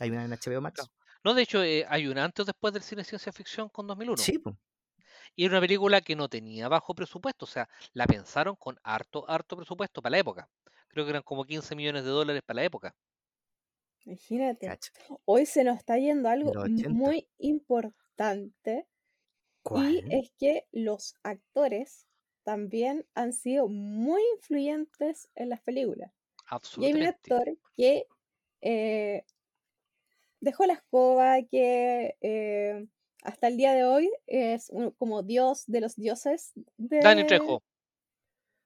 Hay 0.00 0.10
una 0.10 0.24
en 0.24 0.32
HBO 0.32 0.60
Max. 0.60 0.88
No, 1.24 1.34
de 1.34 1.42
hecho, 1.42 1.62
eh, 1.62 1.84
hay 1.88 2.06
un 2.08 2.18
antes 2.18 2.42
o 2.42 2.46
después 2.46 2.72
del 2.74 2.82
cine 2.82 3.04
ciencia 3.04 3.32
ficción 3.32 3.68
con 3.68 3.86
2001. 3.86 4.24
Sí, 4.24 4.38
pues. 4.38 4.56
Y 5.36 5.44
era 5.46 5.54
una 5.54 5.60
película 5.62 6.00
que 6.02 6.16
no 6.16 6.28
tenía 6.28 6.68
bajo 6.68 6.94
presupuesto, 6.94 7.44
o 7.46 7.48
sea, 7.48 7.68
la 7.94 8.06
pensaron 8.06 8.56
con 8.56 8.78
harto, 8.82 9.28
harto 9.30 9.56
presupuesto 9.56 10.02
para 10.02 10.12
la 10.12 10.18
época. 10.20 10.50
Creo 10.88 11.04
que 11.06 11.10
eran 11.10 11.22
como 11.22 11.44
15 11.44 11.76
millones 11.76 12.04
de 12.04 12.10
dólares 12.10 12.42
para 12.46 12.56
la 12.56 12.64
época. 12.64 12.96
Imagínate. 14.04 14.78
Hoy 15.24 15.46
se 15.46 15.64
nos 15.64 15.78
está 15.78 15.98
yendo 15.98 16.28
algo 16.28 16.52
los 16.52 16.64
m- 16.64 16.84
80. 16.84 16.88
muy 16.88 17.28
importante 17.38 18.88
y 19.72 20.04
es 20.08 20.32
que 20.38 20.66
los 20.72 21.16
actores 21.22 22.08
también 22.44 23.06
han 23.14 23.32
sido 23.34 23.68
muy 23.68 24.22
influyentes 24.36 25.30
en 25.34 25.50
las 25.50 25.62
películas. 25.62 26.12
Y 26.78 26.86
hay 26.86 26.94
un 26.94 27.06
Absolutamente. 27.06 27.06
actor 27.06 27.58
que 27.76 28.06
eh, 28.62 29.24
dejó 30.40 30.66
la 30.66 30.74
escoba, 30.74 31.36
que 31.50 32.16
eh, 32.20 32.86
hasta 33.22 33.48
el 33.48 33.56
día 33.56 33.72
de 33.74 33.84
hoy 33.84 34.10
es 34.26 34.68
un- 34.70 34.90
como 34.92 35.22
dios 35.22 35.64
de 35.66 35.80
los 35.80 35.96
dioses 35.96 36.52
de... 36.76 37.00
Dani 37.00 37.26
Trejo. 37.26 37.62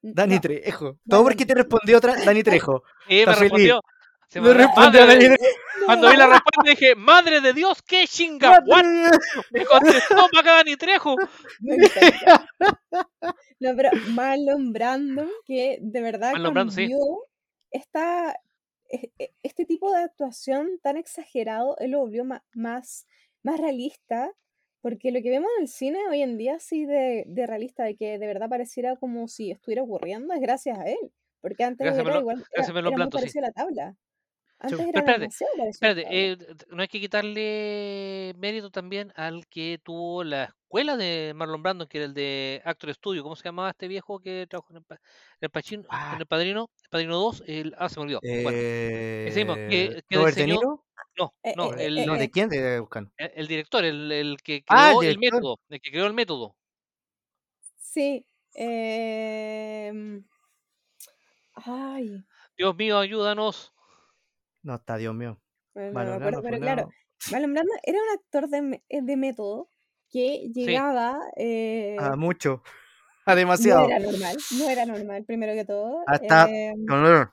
Dani 0.01 0.35
no, 0.35 0.41
Trejo. 0.41 0.97
Todo 1.09 1.23
porque 1.23 1.45
te 1.45 1.55
respondió 1.55 1.97
otra 1.97 2.15
Dani 2.23 2.43
Trejo. 2.43 2.83
Sí, 3.07 3.23
me 3.25 3.35
respondió. 3.35 3.81
Se 4.29 4.41
Me 4.41 4.47
me- 4.49 4.53
respondió 4.55 5.01
madre 5.01 5.07
Dani 5.27 5.35
Trejo. 5.35 5.55
Cuando 5.85 6.09
vi 6.11 6.15
la 6.17 6.27
respuesta 6.27 6.61
dije, 6.65 6.95
madre 6.95 7.41
de 7.41 7.51
Dios, 7.53 7.81
qué 7.81 8.07
chinga, 8.07 8.61
Me 9.51 9.65
contestó 9.65 10.15
para 10.31 10.39
acá 10.39 10.53
Dani 10.57 10.77
Trejo. 10.77 11.15
No, 13.59 13.75
pero 13.75 13.89
Marlon 14.09 14.73
Brando, 14.73 15.25
que 15.45 15.77
de 15.81 16.01
verdad 16.01 16.33
Marlon 16.33 16.53
Brando, 16.53 16.73
sí. 16.73 16.89
esta, 17.71 18.35
este 19.43 19.65
tipo 19.65 19.91
de 19.91 19.99
actuación 20.03 20.79
tan 20.81 20.97
exagerado, 20.97 21.77
él 21.79 21.91
lo 21.91 21.99
volvió 21.99 22.25
más, 22.25 23.07
más 23.43 23.59
realista, 23.59 24.31
porque 24.81 25.11
lo 25.11 25.21
que 25.21 25.29
vemos 25.29 25.49
en 25.57 25.63
el 25.63 25.69
cine 25.69 25.99
hoy 26.09 26.21
en 26.21 26.37
día, 26.37 26.55
así 26.55 26.85
de, 26.85 27.23
de 27.27 27.47
realista, 27.47 27.83
de 27.83 27.95
que 27.95 28.19
de 28.19 28.27
verdad 28.27 28.49
pareciera 28.49 28.95
como 28.97 29.27
si 29.27 29.51
estuviera 29.51 29.83
ocurriendo, 29.83 30.33
es 30.33 30.41
gracias 30.41 30.77
a 30.79 30.85
él. 30.89 31.13
Porque 31.41 31.63
antes 31.63 31.85
Gracias, 31.85 32.05
era 32.05 32.15
Marlon- 32.15 32.21
igual, 32.21 32.45
era, 32.51 32.63
muy 32.97 33.11
sí. 33.11 33.11
parecido 33.11 33.45
a 33.45 33.47
la 33.49 33.53
tabla. 33.53 33.97
Antes 34.63 34.79
era 34.79 34.89
espérate, 34.89 35.29
demasiado 36.01 36.01
eh, 36.09 36.37
no 36.69 36.81
hay 36.81 36.87
que 36.87 36.99
quitarle 36.99 38.33
mérito 38.37 38.71
también 38.71 39.11
al 39.15 39.45
que 39.47 39.79
tuvo 39.83 40.23
la 40.23 40.45
escuela 40.45 40.95
de 40.97 41.33
Marlon 41.35 41.61
Brando, 41.61 41.87
que 41.87 41.97
era 41.99 42.05
el 42.05 42.13
de 42.13 42.61
Actor 42.65 42.93
Studio. 42.93 43.23
¿Cómo 43.23 43.35
se 43.35 43.43
llamaba 43.43 43.69
este 43.71 43.87
viejo 43.87 44.19
que 44.19 44.47
trabajó 44.49 44.71
en 44.73 44.77
el, 44.77 44.83
pa- 44.83 44.99
en 45.41 45.49
el, 45.79 45.85
Ah. 45.89 46.11
en 46.15 46.21
el 46.21 46.25
Padrino? 46.27 46.69
El 46.83 46.89
Padrino 46.89 47.15
2. 47.17 47.43
El, 47.45 47.75
ah, 47.77 47.89
se 47.89 47.99
me 47.99 48.03
olvidó. 48.03 48.19
Bueno, 48.21 48.49
Eh, 48.53 49.25
que, 49.69 50.03
que 50.09 50.15
Robert 50.15 50.35
De 50.35 50.43
diseñó. 50.45 50.59
Niro. 50.61 50.85
No, 51.17 51.33
Eh, 51.43 51.53
no, 51.57 51.73
eh, 51.73 51.85
el, 51.85 51.97
eh, 51.99 52.05
No, 52.05 52.15
¿de 52.15 52.29
quién 52.31 52.49
te 52.49 52.79
buscan? 52.79 53.11
el- 53.17 53.31
el 53.35 53.47
director, 53.47 53.83
el, 53.85 54.11
el 54.11 54.37
que 54.41 54.63
Ah, 54.67 54.91
el 54.91 54.97
creó 54.99 55.11
el 55.11 55.19
método. 55.19 55.59
El 55.69 55.81
que 55.81 55.91
creó 55.91 56.05
el 56.07 56.13
método. 56.13 56.55
Sí. 57.77 58.25
em, 58.55 60.23
ay, 61.55 62.23
Dios 62.57 62.75
mío, 62.75 62.97
ayúdanos. 62.99 63.72
No 64.63 64.75
está, 64.75 64.97
Dios 64.97 65.13
mío. 65.13 65.39
bueno, 65.73 65.89
no 65.89 65.93
me 65.93 65.93
Marlon 65.93 66.13
acuerdo, 66.21 66.41
Brando, 66.41 66.41
pero 66.41 66.57
funado. 66.57 66.75
claro, 66.75 66.89
Marlon 67.31 67.53
Brando 67.53 67.73
era 67.83 67.97
un 67.99 68.09
actor 68.19 68.47
de, 68.49 68.83
eh, 68.89 69.01
de 69.01 69.17
método 69.17 69.69
que 70.09 70.49
llegaba, 70.53 71.19
eh, 71.37 71.97
A 71.99 72.15
mucho. 72.15 72.63
A 73.25 73.31
no 73.31 73.35
demasiado. 73.37 73.85
era 73.87 73.99
normal, 73.99 74.37
no 74.57 74.69
era 74.69 74.85
normal, 74.85 75.23
primero 75.25 75.53
que 75.53 75.63
todo, 75.65 76.03
Hasta. 76.07 76.45
em, 76.49 76.83
No, 76.85 77.31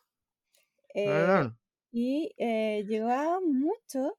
eh, 0.95 1.27
no, 1.27 1.45
no. 1.45 1.59
y 1.93 2.33
eh, 2.39 2.85
llegaba 2.89 3.41
mucho, 3.41 4.17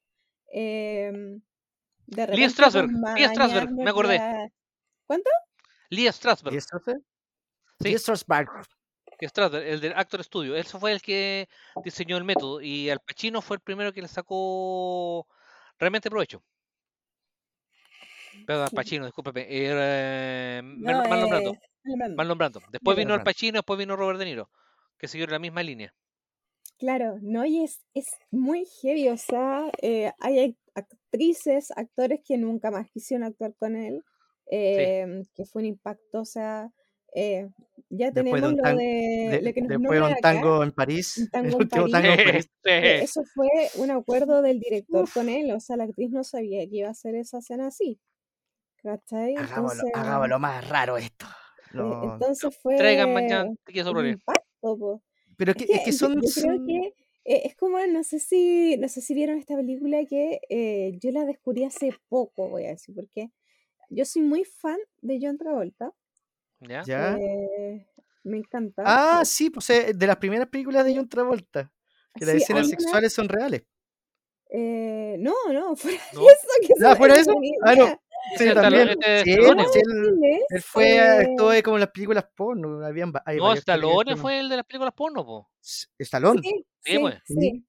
em, 0.51 1.41
de 2.07 2.27
Lee 2.27 2.49
Strasberg, 2.49 2.89
Lee 3.15 3.23
Strasberg, 3.29 3.71
me 3.71 3.89
acordé. 3.89 4.19
¿Cuánto? 5.05 5.29
Lee 5.89 6.07
Strasberg. 6.11 6.55
¿Y 6.55 6.61
Strasberg? 6.61 7.01
Sí. 7.81 7.89
¿Y 7.89 7.97
Strasberg? 7.97 8.49
El 9.21 9.81
del 9.81 9.93
Actor 9.93 10.23
Studio. 10.23 10.55
Él 10.55 10.63
fue 10.65 10.91
el 10.91 11.01
que 11.01 11.47
diseñó 11.83 12.17
el 12.17 12.23
método 12.23 12.61
y 12.61 12.89
Al 12.89 12.99
Pacino 12.99 13.41
fue 13.41 13.57
el 13.57 13.61
primero 13.61 13.93
que 13.93 14.01
le 14.01 14.07
sacó 14.07 15.27
realmente 15.77 16.09
provecho. 16.09 16.43
Perdón, 18.45 18.65
Al. 18.65 18.71
Pacino, 18.71 19.05
discúlpeme. 19.05 19.45
eh, 19.49 20.61
No, 20.63 20.93
Mar- 20.93 21.09
Marlon 21.09 21.29
Brando. 21.29 21.53
Marlon. 22.15 22.53
Después 22.71 22.97
vino 22.97 23.13
Al. 23.13 23.23
Pacino, 23.23 23.57
después 23.59 23.77
vino 23.77 23.95
Robert 23.95 24.19
De 24.19 24.25
Niro, 24.25 24.49
que 24.97 25.07
siguieron 25.07 25.33
la 25.33 25.39
misma 25.39 25.63
línea. 25.63 25.93
Claro, 26.79 27.19
no, 27.21 27.45
y 27.45 27.63
es, 27.63 27.79
es 27.93 28.07
muy 28.31 28.65
heavy, 28.81 29.09
o 29.09 29.17
sea, 29.17 29.69
eh, 29.83 30.11
hay 30.19 30.39
ac- 30.39 30.57
actrices, 30.73 31.69
actores 31.75 32.21
que 32.25 32.37
nunca 32.37 32.71
más 32.71 32.89
quisieron 32.89 33.23
actuar 33.27 33.53
con 33.59 33.75
él, 33.75 34.03
em, 34.47 35.23
que 35.35 35.45
fue 35.45 35.61
un 35.61 35.67
impacto, 35.67 36.21
o 36.21 36.25
sea, 36.25 36.71
eh, 37.13 37.49
ya 37.91 38.09
Después 38.11 38.41
de 38.41 38.47
tenemos 38.47 38.51
un 38.51 38.71
lo 38.71 38.77
de, 38.77 38.85
De- 38.85 39.41
lo 39.41 39.53
que 39.53 39.61
nos 39.61 39.69
después 39.69 39.99
de 39.99 40.05
un 40.05 40.11
acá, 40.13 40.21
tango 40.21 40.63
en 40.63 40.71
París. 40.71 41.17
El 41.17 41.29
tango 41.31 41.47
en 41.47 41.53
último 41.55 41.81
París, 41.89 41.91
tango 41.91 42.07
en 42.13 42.25
París. 42.25 42.49
Sí. 42.63 42.71
eso 43.03 43.23
fue 43.35 43.49
un 43.75 43.91
acuerdo 43.91 44.41
del 44.41 44.59
director 44.59 45.09
con 45.13 45.29
él, 45.29 45.51
o 45.51 45.59
sea, 45.59 45.77
la 45.77 45.83
actriz 45.83 46.09
no 46.11 46.23
sabía 46.23 46.67
que 46.67 46.77
iba 46.77 46.87
a 46.87 46.91
hacer 46.91 47.15
esa 47.15 47.39
escena 47.39 47.67
así, 47.67 47.99
¿cachai? 48.77 49.35
Hagámoslo, 49.35 49.83
Entonces, 49.85 49.91
hagámoslo 49.93 50.39
más 50.39 50.67
raro 50.67 50.97
esto. 50.97 51.25
No, 51.73 52.13
Entonces 52.13 52.57
fue 52.57 52.75
Traigan 52.77 53.13
mañana 53.13 53.43
un 53.49 54.07
impacto, 54.07 54.77
po. 54.77 55.03
pero 55.37 55.51
Es 55.51 55.57
que, 55.57 55.73
es 55.73 55.81
que 55.85 55.91
son, 55.93 56.15
yo 56.21 56.29
creo 56.41 56.65
que 56.65 56.93
eh, 57.23 57.41
es 57.45 57.55
como, 57.55 57.77
no 57.87 58.03
sé 58.03 58.19
si, 58.19 58.77
no 58.77 58.87
sé 58.89 59.01
si 59.01 59.13
vieron 59.13 59.37
esta 59.37 59.55
película 59.55 60.03
que 60.05 60.41
eh, 60.49 60.97
yo 61.01 61.11
la 61.11 61.25
descubrí 61.25 61.63
hace 61.63 61.93
poco, 62.09 62.49
voy 62.49 62.65
a 62.65 62.69
decir, 62.69 62.93
porque 62.95 63.31
yo 63.89 64.05
soy 64.05 64.21
muy 64.23 64.43
fan 64.43 64.79
de 65.01 65.19
John 65.21 65.37
Travolta. 65.37 65.93
¿Ya? 66.61 66.83
¿Ya? 66.85 67.17
eh, 67.17 67.87
me 68.23 68.37
encanta. 68.37 68.83
Ah, 68.85 69.25
sí, 69.25 69.49
pues 69.49 69.69
eh, 69.71 69.93
de 69.95 70.07
las 70.07 70.17
primeras 70.17 70.47
películas 70.47 70.85
de 70.85 70.95
John 70.95 71.09
Travolta, 71.09 71.71
que 72.15 72.25
las 72.25 72.35
sí, 72.35 72.43
escenas 72.43 72.67
una- 72.67 72.77
sexuales 72.77 73.13
son 73.13 73.27
reales. 73.29 73.63
eh, 74.49 75.15
no, 75.19 75.33
no, 75.51 75.75
fuera 75.75 75.97
eso, 75.97 76.47
que 76.61 76.67
¿Ya, 76.79 76.87
eso 76.89 76.95
fuera 76.97 77.15
eso? 77.19 77.33
Ah, 77.63 77.75
no. 77.75 77.99
Sí, 78.37 78.53
también. 78.53 78.89
Este 78.89 79.23
Sí, 79.23 79.37
pues, 79.37 79.75
él, 79.75 80.61
fue, 80.61 80.95
eh, 80.95 80.99
actuó 80.99 81.51
como 81.63 81.77
en 81.77 81.79
las 81.81 81.89
películas 81.91 82.25
porno, 82.35 82.85
habían 82.85 83.11
No, 83.37 83.53
Stallone 83.53 84.15
fue 84.15 84.39
el 84.39 84.47
de 84.49 84.57
las 84.57 84.65
películas 84.65 84.93
porno, 84.93 85.25
po. 85.25 85.49
Stallone. 85.97 86.41
sí, 86.43 86.49
Sí, 86.83 86.93
sí, 86.93 86.99
pues. 86.99 87.15
sí. 87.25 87.65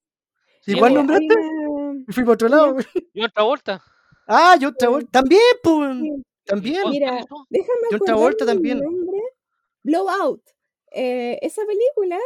¿Y 0.66 0.72
Sí, 0.72 0.78
cuál 0.78 0.92
pues. 0.92 1.04
Nombraste? 1.06 1.34
una- 1.34 2.04
fui 2.12 2.22
para 2.22 2.32
otro 2.34 2.48
lado. 2.48 2.76
John 3.14 3.30
Travolta. 3.34 3.82
Ah, 4.26 4.56
John 4.60 4.74
Travolta. 4.78 5.08
También, 5.10 5.40
pues. 5.62 5.96
También. 6.44 6.82
¿Cuál- 6.82 6.92
Mira, 6.92 7.24
déjame 7.50 7.80
John 7.90 8.00
Travolta 8.04 8.46
también. 8.46 8.80
nombre. 8.80 9.18
Blowout. 9.82 10.42
Eh, 10.90 11.38
esa 11.42 11.62
película. 11.64 12.18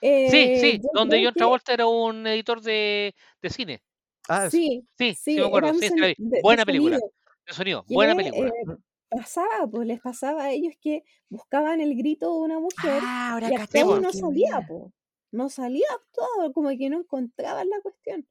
Sí, 0.00 0.06
eh, 0.06 0.58
sí, 0.60 0.80
yo 0.82 0.88
donde 0.94 1.22
John 1.24 1.32
que- 1.34 1.38
Travolta 1.38 1.72
era 1.72 1.86
un 1.86 2.26
editor 2.26 2.60
de, 2.60 3.14
de 3.42 3.50
cine. 3.50 3.82
Ah, 4.28 4.48
Sí, 4.50 4.84
Sí, 4.96 5.14
sí, 5.14 5.36
me 5.36 5.46
acuerdo. 5.46 5.72
de- 5.72 6.40
Buena 6.42 6.64
película. 6.64 6.96
sonido, 6.98 7.12
De 7.46 7.52
sonido. 7.54 7.84
que, 7.88 7.94
Buena 7.94 8.14
película. 8.14 8.48
eh, 8.48 8.76
pasaba, 9.10 9.66
pues 9.70 9.86
les 9.86 10.00
pasaba 10.00 10.44
a 10.44 10.50
ellos 10.52 10.74
que 10.80 11.02
buscaban 11.30 11.80
el 11.80 11.96
grito 11.96 12.32
de 12.32 12.38
una 12.40 12.60
mujer 12.60 13.00
Ah, 13.02 13.32
ahora 13.32 13.48
y 13.48 13.54
no 14.02 14.12
salía, 14.12 14.60
pues. 14.68 14.92
No 15.30 15.48
salía 15.50 15.86
actuado, 15.92 16.52
como 16.52 16.68
que 16.70 16.88
no 16.90 16.98
encontraban 17.00 17.68
la 17.68 17.80
cuestión. 17.80 18.26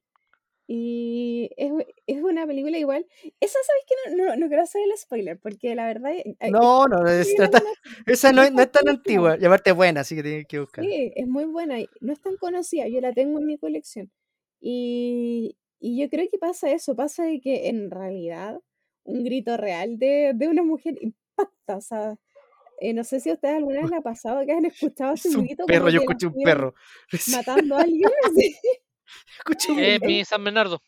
Y 0.70 1.48
es, 1.56 1.72
es 2.06 2.22
una 2.22 2.46
película 2.46 2.76
igual. 2.76 3.06
Esa, 3.40 3.58
¿sabes 3.66 3.84
que 3.88 4.16
no, 4.16 4.26
no, 4.26 4.36
no 4.36 4.48
quiero 4.48 4.62
hacer 4.62 4.82
el 4.82 4.94
spoiler, 4.98 5.38
porque 5.40 5.74
la 5.74 5.86
verdad. 5.86 6.12
eh, 6.12 6.36
eh, 6.40 6.50
No, 6.50 6.84
no, 6.86 7.06
es, 7.08 7.34
no 7.38 7.44
es- 7.44 7.50
esa 8.06 8.32
no, 8.32 8.42
es- 8.42 8.52
no 8.52 8.60
es 8.62 8.70
tan 8.70 8.86
antigua. 8.88 9.38
Y 9.40 9.46
aparte 9.46 9.70
es 9.70 9.76
buena, 9.76 10.02
así 10.02 10.14
que 10.14 10.22
tienes 10.22 10.46
que 10.46 10.60
buscar. 10.60 10.84
Sí, 10.84 11.10
es 11.16 11.26
muy 11.26 11.46
buena. 11.46 11.76
No 12.02 12.12
es 12.12 12.20
tan 12.20 12.36
conocida, 12.36 12.86
yo 12.86 13.00
la 13.00 13.14
tengo 13.14 13.38
en 13.38 13.46
mi 13.46 13.56
colección. 13.56 14.10
Y, 14.60 15.56
y 15.80 15.98
yo 16.02 16.10
creo 16.10 16.28
que 16.30 16.36
pasa 16.38 16.70
eso, 16.70 16.94
pasa 16.94 17.24
de 17.24 17.40
que 17.40 17.68
en 17.68 17.90
realidad 17.90 18.60
un 19.04 19.24
grito 19.24 19.56
real 19.56 19.98
de, 19.98 20.32
de 20.34 20.48
una 20.48 20.62
mujer 20.62 20.98
impacta. 21.00 21.76
O 21.78 21.80
sea, 21.80 22.16
eh, 22.80 22.92
no 22.92 23.04
sé 23.04 23.20
si 23.20 23.30
a 23.30 23.34
ustedes 23.34 23.56
alguna 23.56 23.80
vez 23.80 23.90
les 23.92 23.98
ha 24.00 24.02
pasado 24.02 24.44
que 24.44 24.52
han 24.52 24.66
escuchado 24.66 25.14
Es 25.14 25.24
ese 25.24 25.38
un 25.38 25.44
grito 25.46 25.64
perro, 25.66 25.88
yo 25.88 26.00
la 26.00 26.00
escuché 26.00 26.26
un 26.26 26.34
perro. 26.42 26.74
matando 27.32 27.76
a 27.76 27.80
alguien. 27.82 28.10
Eh, 29.78 29.98
mi 30.04 30.24
San 30.24 30.44
Bernardo. 30.44 30.80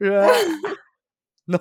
Ah. 0.00 0.28
No. 1.46 1.60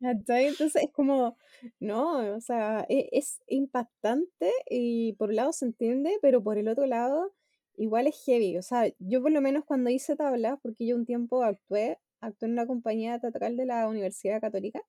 Entonces 0.00 0.76
es 0.76 0.92
como, 0.92 1.36
no, 1.80 2.36
o 2.36 2.40
sea, 2.40 2.86
e- 2.88 3.08
es, 3.12 3.40
impactante 3.48 4.52
y 4.70 5.14
por 5.14 5.30
un 5.30 5.36
lado 5.36 5.52
se 5.52 5.64
entiende, 5.64 6.18
pero 6.22 6.42
por 6.42 6.58
el 6.58 6.68
otro 6.68 6.86
lado 6.86 7.32
igual 7.76 8.06
es 8.06 8.22
heavy. 8.24 8.56
O 8.58 8.62
sea, 8.62 8.92
yo 9.00 9.20
por 9.22 9.32
lo 9.32 9.40
menos 9.40 9.64
cuando 9.64 9.90
hice 9.90 10.14
tablas, 10.16 10.58
porque 10.62 10.86
yo 10.86 10.96
un 10.96 11.06
tiempo 11.06 11.42
actué, 11.42 11.98
actué 12.20 12.46
en 12.46 12.52
una 12.52 12.66
compañía 12.66 13.18
teatral 13.18 13.56
de 13.56 13.66
la 13.66 13.88
Universidad 13.88 14.40
Católica, 14.40 14.82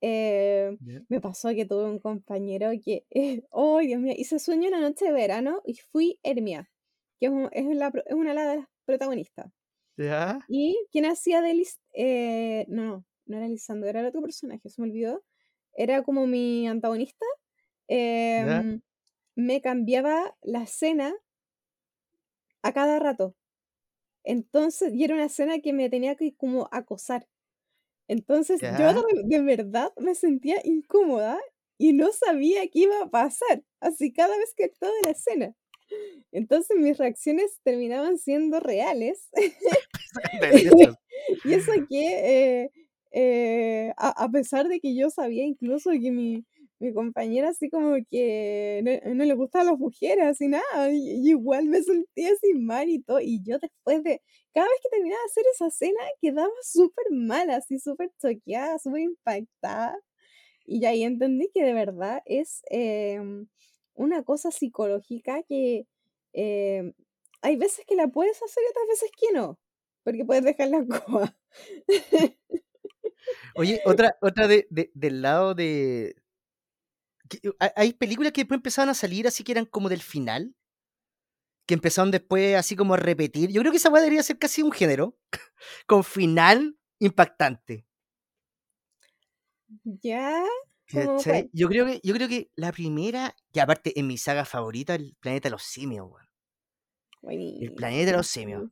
eh, 0.00 0.78
me 1.08 1.20
pasó 1.20 1.48
que 1.50 1.64
tuve 1.66 1.84
un 1.84 1.98
compañero 1.98 2.70
que, 2.84 3.04
oh 3.50 3.78
Dios 3.80 4.00
mío, 4.00 4.14
hice 4.16 4.38
sueño 4.38 4.68
una 4.68 4.80
noche 4.80 5.06
de 5.06 5.12
verano 5.12 5.60
y 5.64 5.74
fui 5.76 6.18
Hermia, 6.22 6.70
que 7.20 7.26
es, 7.26 7.32
un- 7.32 7.48
es, 7.52 7.66
la, 7.76 7.90
pro- 7.90 8.04
es 8.06 8.14
una 8.14 8.30
de 8.34 8.56
las 8.58 8.66
protagonistas. 8.86 9.52
¿Ya? 9.98 10.40
Y 10.46 10.78
quien 10.92 11.06
hacía 11.06 11.42
de 11.42 11.54
Lis 11.54 11.80
eh, 11.94 12.66
no, 12.68 12.84
no, 12.84 13.06
no 13.26 13.36
era 13.38 13.48
Lisandro, 13.48 13.88
era 13.88 14.00
el 14.00 14.06
otro 14.06 14.22
personaje, 14.22 14.68
se 14.70 14.80
me 14.82 14.88
olvidó. 14.88 15.24
Era 15.74 16.02
como 16.04 16.26
mi 16.26 16.66
antagonista. 16.68 17.24
em, 17.88 18.82
me 19.36 19.60
cambiaba 19.62 20.36
la 20.42 20.62
escena 20.64 21.14
a 22.62 22.72
cada 22.72 22.98
rato. 22.98 23.36
Entonces, 24.24 24.94
y 24.94 25.04
era 25.04 25.14
una 25.14 25.26
escena 25.26 25.60
que 25.60 25.72
me 25.72 25.90
tenía 25.90 26.16
que 26.16 26.36
como 26.36 26.68
acosar. 26.72 27.28
Entonces, 28.08 28.62
yo 28.68 28.88
Ya. 28.88 29.02
de 29.26 29.42
verdad 29.42 29.92
me 29.98 30.14
sentía 30.16 30.58
incómoda 30.64 31.40
y 31.78 31.92
no 31.94 32.12
sabía 32.12 32.62
qué 32.68 32.80
iba 32.80 33.02
a 33.02 33.10
pasar. 33.10 33.64
Así 33.80 34.12
cada 34.12 34.36
vez 34.38 34.54
que 34.56 34.66
actuaba 34.66 34.94
la 35.04 35.10
escena. 35.12 35.54
Entonces 36.32 36.76
mis 36.76 36.98
reacciones 36.98 37.58
terminaban 37.62 38.18
siendo 38.18 38.60
reales. 38.60 39.28
Y 41.44 41.52
eso 41.54 41.72
que, 41.88 42.62
eh, 42.62 42.70
eh, 43.12 43.92
a, 43.96 44.24
a 44.24 44.30
pesar 44.30 44.68
de 44.68 44.80
que 44.80 44.94
yo 44.96 45.10
sabía 45.10 45.44
incluso 45.44 45.90
que 45.90 46.10
mi, 46.10 46.44
mi 46.78 46.92
compañera 46.94 47.48
así 47.50 47.68
como 47.70 47.96
que 48.10 48.80
no, 49.04 49.14
no 49.14 49.24
le 49.24 49.34
gustaban 49.34 49.66
las 49.68 49.78
mujeres, 49.78 50.24
así 50.24 50.48
nada, 50.48 50.90
y, 50.92 50.96
y 51.26 51.30
igual 51.30 51.66
me 51.66 51.82
sentía 51.82 52.30
así 52.32 52.54
mal 52.54 52.88
y 52.88 53.02
todo, 53.02 53.20
y 53.20 53.42
yo 53.44 53.58
después 53.58 54.02
de, 54.04 54.22
cada 54.54 54.66
vez 54.68 54.76
que 54.82 54.88
terminaba 54.90 55.20
de 55.20 55.26
hacer 55.26 55.44
esa 55.54 55.66
escena, 55.68 56.00
quedaba 56.20 56.50
súper 56.62 57.06
mal, 57.10 57.50
así 57.50 57.78
súper 57.78 58.10
choqueada, 58.20 58.78
súper 58.78 59.00
impactada, 59.02 59.96
y 60.66 60.84
ahí 60.84 61.02
entendí 61.04 61.50
que 61.54 61.64
de 61.64 61.74
verdad 61.74 62.22
es 62.26 62.62
em, 62.70 63.48
una 63.98 64.22
cosa 64.24 64.50
psicológica 64.50 65.42
que 65.44 65.86
em, 66.32 66.94
hay 67.42 67.56
veces 67.56 67.84
que 67.86 67.96
la 67.96 68.08
puedes 68.08 68.42
hacer 68.42 68.62
y 68.64 68.70
otras 68.70 68.86
veces 68.88 69.10
que 69.18 69.32
no 69.34 69.58
porque 70.04 70.24
puedes 70.24 70.44
dejar 70.44 70.68
la 70.70 70.84
coa. 70.86 71.36
Oye, 73.54 73.80
otra, 73.84 74.16
otra 74.20 74.46
de, 74.48 74.66
de- 74.70 74.90
del 74.94 75.22
lado 75.22 75.54
de. 75.54 76.16
que- 77.28 77.40
hay- 77.58 77.70
Hay 77.76 77.92
películas 77.94 78.32
que 78.32 78.42
después 78.42 78.58
empezaron 78.58 78.88
a 78.90 78.94
salir 78.94 79.26
así 79.26 79.44
que 79.44 79.52
eran 79.52 79.66
como 79.66 79.88
del 79.88 80.02
final. 80.02 80.54
Que 81.66 81.74
empezaron 81.74 82.10
después 82.10 82.56
así 82.56 82.74
como 82.76 82.94
a 82.94 82.96
repetir. 82.96 83.50
Yo 83.50 83.60
creo 83.60 83.70
que 83.72 83.76
esa 83.78 83.90
weá 83.90 84.00
debería 84.02 84.22
ser 84.22 84.38
casi 84.38 84.62
un 84.62 84.72
género. 84.72 85.16
Con 85.86 86.02
final 86.04 86.78
impactante. 86.98 87.84
¿Ya? 90.02 90.44
Yo 91.52 91.68
creo 91.68 91.86
que, 91.86 92.00
yo 92.02 92.14
creo 92.14 92.28
que 92.28 92.50
la 92.54 92.72
primera, 92.72 93.36
y 93.52 93.58
aparte 93.58 93.98
en 93.98 94.06
mi 94.06 94.16
saga 94.16 94.44
favorita, 94.44 94.94
el 94.94 95.16
planeta 95.20 95.48
de 95.48 95.50
los 95.50 95.62
simios, 95.62 96.08
weón. 96.10 96.28
El 97.60 97.74
planeta 97.74 98.12
de 98.12 98.16
los 98.16 98.26
simios. 98.26 98.70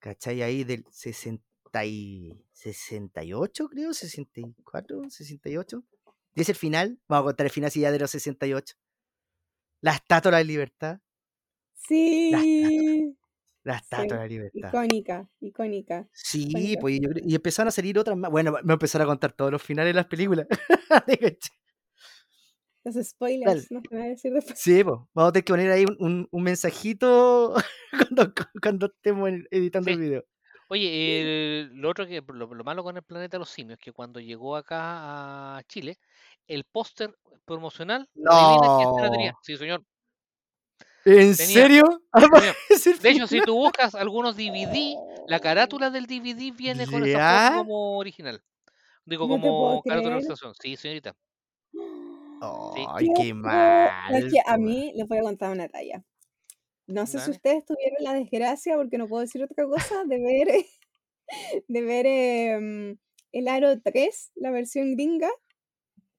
¿Cachai? 0.00 0.42
Ahí 0.42 0.64
del 0.64 0.84
60 0.90 1.44
y 1.84 2.44
68, 2.52 3.68
creo, 3.68 3.94
64, 3.94 5.10
68. 5.10 5.84
Y 6.34 6.40
es 6.40 6.48
el 6.48 6.54
final. 6.56 7.00
Vamos 7.06 7.24
a 7.24 7.26
contar 7.26 7.46
el 7.46 7.52
final 7.52 7.70
si 7.70 7.80
ya 7.80 7.92
de 7.92 7.98
los 7.98 8.10
68. 8.10 8.74
La 9.82 9.92
estatua 9.92 10.30
de 10.32 10.38
la 10.38 10.44
libertad. 10.44 11.00
Sí. 11.74 13.16
La 13.62 13.76
estatua 13.76 14.04
Sí. 14.04 14.08
de 14.08 14.16
la 14.16 14.26
libertad. 14.26 14.68
Icónica, 14.68 15.28
icónica. 15.40 16.08
Sí, 16.12 16.48
icónica. 16.48 16.80
pues 16.80 16.98
creo- 17.00 17.24
y 17.26 17.34
empezaron 17.34 17.68
a 17.68 17.72
salir 17.72 17.98
otras 17.98 18.16
más. 18.16 18.30
Bueno, 18.30 18.54
me 18.62 18.72
empezaron 18.72 19.06
a 19.06 19.10
contar 19.10 19.32
todos 19.32 19.50
los 19.52 19.62
finales 19.62 19.90
de 19.90 19.96
las 19.96 20.06
películas. 20.06 20.46
Los 22.82 22.94
Dale. 22.94 23.04
spoilers, 23.04 23.70
no 23.70 23.82
te 23.82 23.94
voy 23.94 24.06
a 24.06 24.08
decir 24.08 24.32
después. 24.32 24.58
Sí, 24.58 24.82
pues 24.82 24.96
vamos 25.12 25.28
a 25.28 25.32
tener 25.32 25.44
que 25.44 25.52
poner 25.52 25.70
ahí 25.70 25.84
un, 25.84 25.96
un- 25.98 26.28
un 26.30 26.42
mensajito 26.42 27.54
cuando, 28.10 28.32
cuando 28.62 28.86
estemos 28.86 29.30
editando 29.50 29.88
Sí. 29.88 29.92
el 29.94 30.00
video. 30.00 30.24
Oye, 30.68 31.20
el- 31.60 31.74
lo 31.74 31.90
otro 31.90 32.06
que 32.06 32.22
lo, 32.26 32.54
lo 32.54 32.64
malo 32.64 32.82
con 32.82 32.96
el 32.96 33.02
planeta 33.02 33.36
de 33.36 33.40
los 33.40 33.50
simios 33.50 33.78
es 33.78 33.84
que 33.84 33.92
cuando 33.92 34.20
llegó 34.20 34.56
acá 34.56 35.58
a 35.58 35.62
Chile, 35.64 35.98
el 36.46 36.64
póster 36.64 37.14
promocional. 37.44 38.08
No. 38.14 38.96
Sí, 39.42 39.56
señor. 39.58 39.84
¿En 41.04 41.34
Tenía- 41.34 41.34
serio? 41.34 42.02
tenía. 42.34 42.54
De 43.00 43.10
hecho, 43.10 43.26
si 43.26 43.40
tú 43.42 43.54
buscas 43.56 43.94
algunos 43.94 44.36
DVD, 44.36 44.96
la 45.26 45.40
carátula 45.40 45.90
del 45.90 46.06
DVD 46.06 46.54
viene 46.54 46.86
con 46.86 47.04
esa 47.04 47.50
foto 47.52 47.58
como 47.64 47.98
original. 47.98 48.42
Digo, 49.04 49.26
No 49.26 49.40
como 49.40 49.82
carátula 49.82 50.16
de. 50.16 50.26
Sí, 50.60 50.76
señorita. 50.76 51.16
Ay, 52.42 53.08
Qué 53.16 53.34
mal. 53.34 54.14
Es 54.14 54.32
que 54.32 54.40
a 54.44 54.56
mí 54.56 54.92
les 54.94 55.06
voy 55.06 55.18
a 55.18 55.22
contar 55.22 55.52
una 55.52 55.68
talla. 55.68 56.02
No 56.86 57.06
sé 57.06 57.20
si 57.20 57.30
ustedes 57.30 57.64
tuvieron 57.64 58.02
la 58.02 58.14
desgracia, 58.14 58.76
porque 58.76 58.98
no 58.98 59.06
puedo 59.06 59.20
decir 59.20 59.42
otra 59.44 59.64
cosa, 59.64 60.04
de 60.06 60.18
ver, 60.18 60.48
de 61.68 61.82
ver 61.82 62.06
em, 62.06 62.98
el 63.32 63.48
Aro 63.48 63.80
3, 63.80 64.32
la 64.34 64.50
versión 64.50 64.92
gringa. 64.96 65.30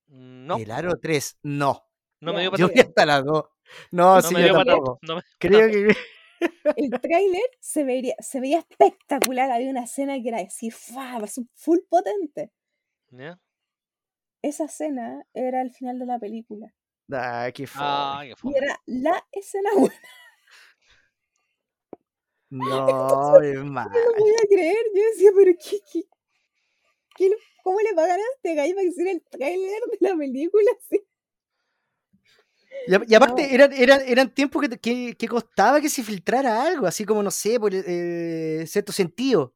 No, 0.08 0.58
El 0.58 0.72
aro 0.72 0.98
3, 1.02 1.38
no. 1.44 1.86
no 2.20 2.34
me 2.34 2.42
dio 2.42 2.52
para 2.52 2.60
Yo 2.62 2.68
vi 2.70 2.82
hasta 2.82 3.06
las 3.06 3.24
dos. 3.24 3.46
No, 3.92 4.16
no 4.16 4.22
sí, 4.22 4.34
me 4.36 4.48
yo 4.48 4.54
tampoco. 4.54 5.00
no 5.04 5.16
me- 5.18 5.24
Creo 5.40 5.70
que. 5.70 5.96
El 6.76 6.90
tráiler 6.90 7.50
se 7.60 7.84
veía, 7.84 8.16
se 8.20 8.40
veía 8.40 8.60
espectacular. 8.60 9.52
Había 9.52 9.70
una 9.70 9.84
escena 9.84 10.20
que 10.22 10.30
era 10.30 10.40
así, 10.40 10.72
full 10.72 11.80
potente. 11.88 12.52
¿Ya? 13.12 13.40
Esa 14.42 14.66
escena 14.66 15.24
era 15.34 15.62
el 15.62 15.72
final 15.72 16.00
de 16.00 16.06
la 16.08 16.18
película. 16.20 16.74
Ah, 17.12 17.50
qué. 17.54 17.68
Ah, 17.76 18.24
qué 18.24 18.34
Y 18.44 18.56
era 18.58 18.80
la 18.88 19.24
escena 19.32 19.70
buena. 19.78 19.96
No, 22.50 23.40
es 23.42 23.64
mal. 23.64 23.90
No 23.92 24.00
lo 24.00 24.14
podía 24.18 24.38
creer. 24.50 24.76
Yo 24.96 25.02
decía, 25.12 25.32
pero 25.36 25.52
¿qué, 25.58 25.80
qué, 25.92 26.04
qué 27.16 27.30
le- 27.30 27.38
¿cómo 27.64 27.80
le 27.80 27.94
pagan 27.94 28.20
a 28.20 28.24
este 28.36 28.56
gallo 28.56 28.76
para 28.76 28.90
hacer 28.90 29.08
el 29.08 29.22
tráiler 29.24 29.82
de 29.92 29.98
la 30.10 30.16
película? 30.18 30.72
así? 30.80 31.02
Y, 32.88 33.16
aparte, 33.16 33.44
No. 33.48 33.54
eran, 33.54 33.74
eran, 33.74 34.02
eran 34.06 34.30
tiempos 34.34 34.62
que, 34.68 34.78
que, 34.78 35.16
que 35.16 35.28
costaba 35.28 35.80
que 35.82 35.90
se 35.90 36.04
filtrara 36.04 36.64
algo, 36.66 36.88
así 36.88 37.06
como, 37.06 37.22
no 37.24 37.32
sé, 37.32 37.60
por 37.60 37.72
eh, 37.74 38.66
cierto 38.68 38.92
sentido. 38.92 39.54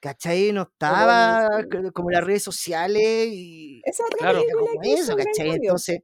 ¿Cachai? 0.00 0.52
No 0.52 0.62
estaba 0.62 1.46
c- 1.70 1.92
como 1.92 2.10
las 2.10 2.24
redes 2.24 2.42
sociales 2.42 3.28
y 3.30 3.82
Esa 3.84 4.04
otra 4.04 4.18
Claro. 4.18 4.44
como 4.54 4.82
eso, 4.82 5.14
¿cachai? 5.14 5.50
Entonces, 5.50 6.00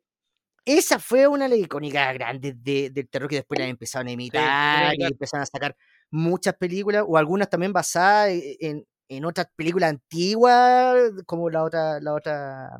esa 0.65 0.99
fue 0.99 1.27
una 1.27 1.45
de 1.45 1.51
las 1.51 1.59
icónicas 1.61 2.13
grandes 2.15 2.63
de- 2.63 2.91
del 2.91 3.09
terror 3.09 3.29
que 3.31 3.37
después 3.37 3.59
la 3.59 3.67
empezaron 3.67 4.09
a 4.09 4.13
imitar 4.13 4.95
y 4.99 5.05
empezaron 5.05 5.43
a 5.43 5.47
sacar 5.47 5.77
muchas 6.11 6.55
películas, 6.57 7.05
o 7.07 7.17
algunas 7.17 7.49
también 7.49 7.73
basadas 7.73 8.31
e- 8.31 8.57
en, 8.61 8.87
en 9.09 9.25
otras 9.25 9.47
películas 9.57 9.91
antiguas, 9.91 11.13
como 11.27 11.49
la 11.51 11.63
otra, 11.65 12.01
la 12.01 12.13
otra, 12.15 12.71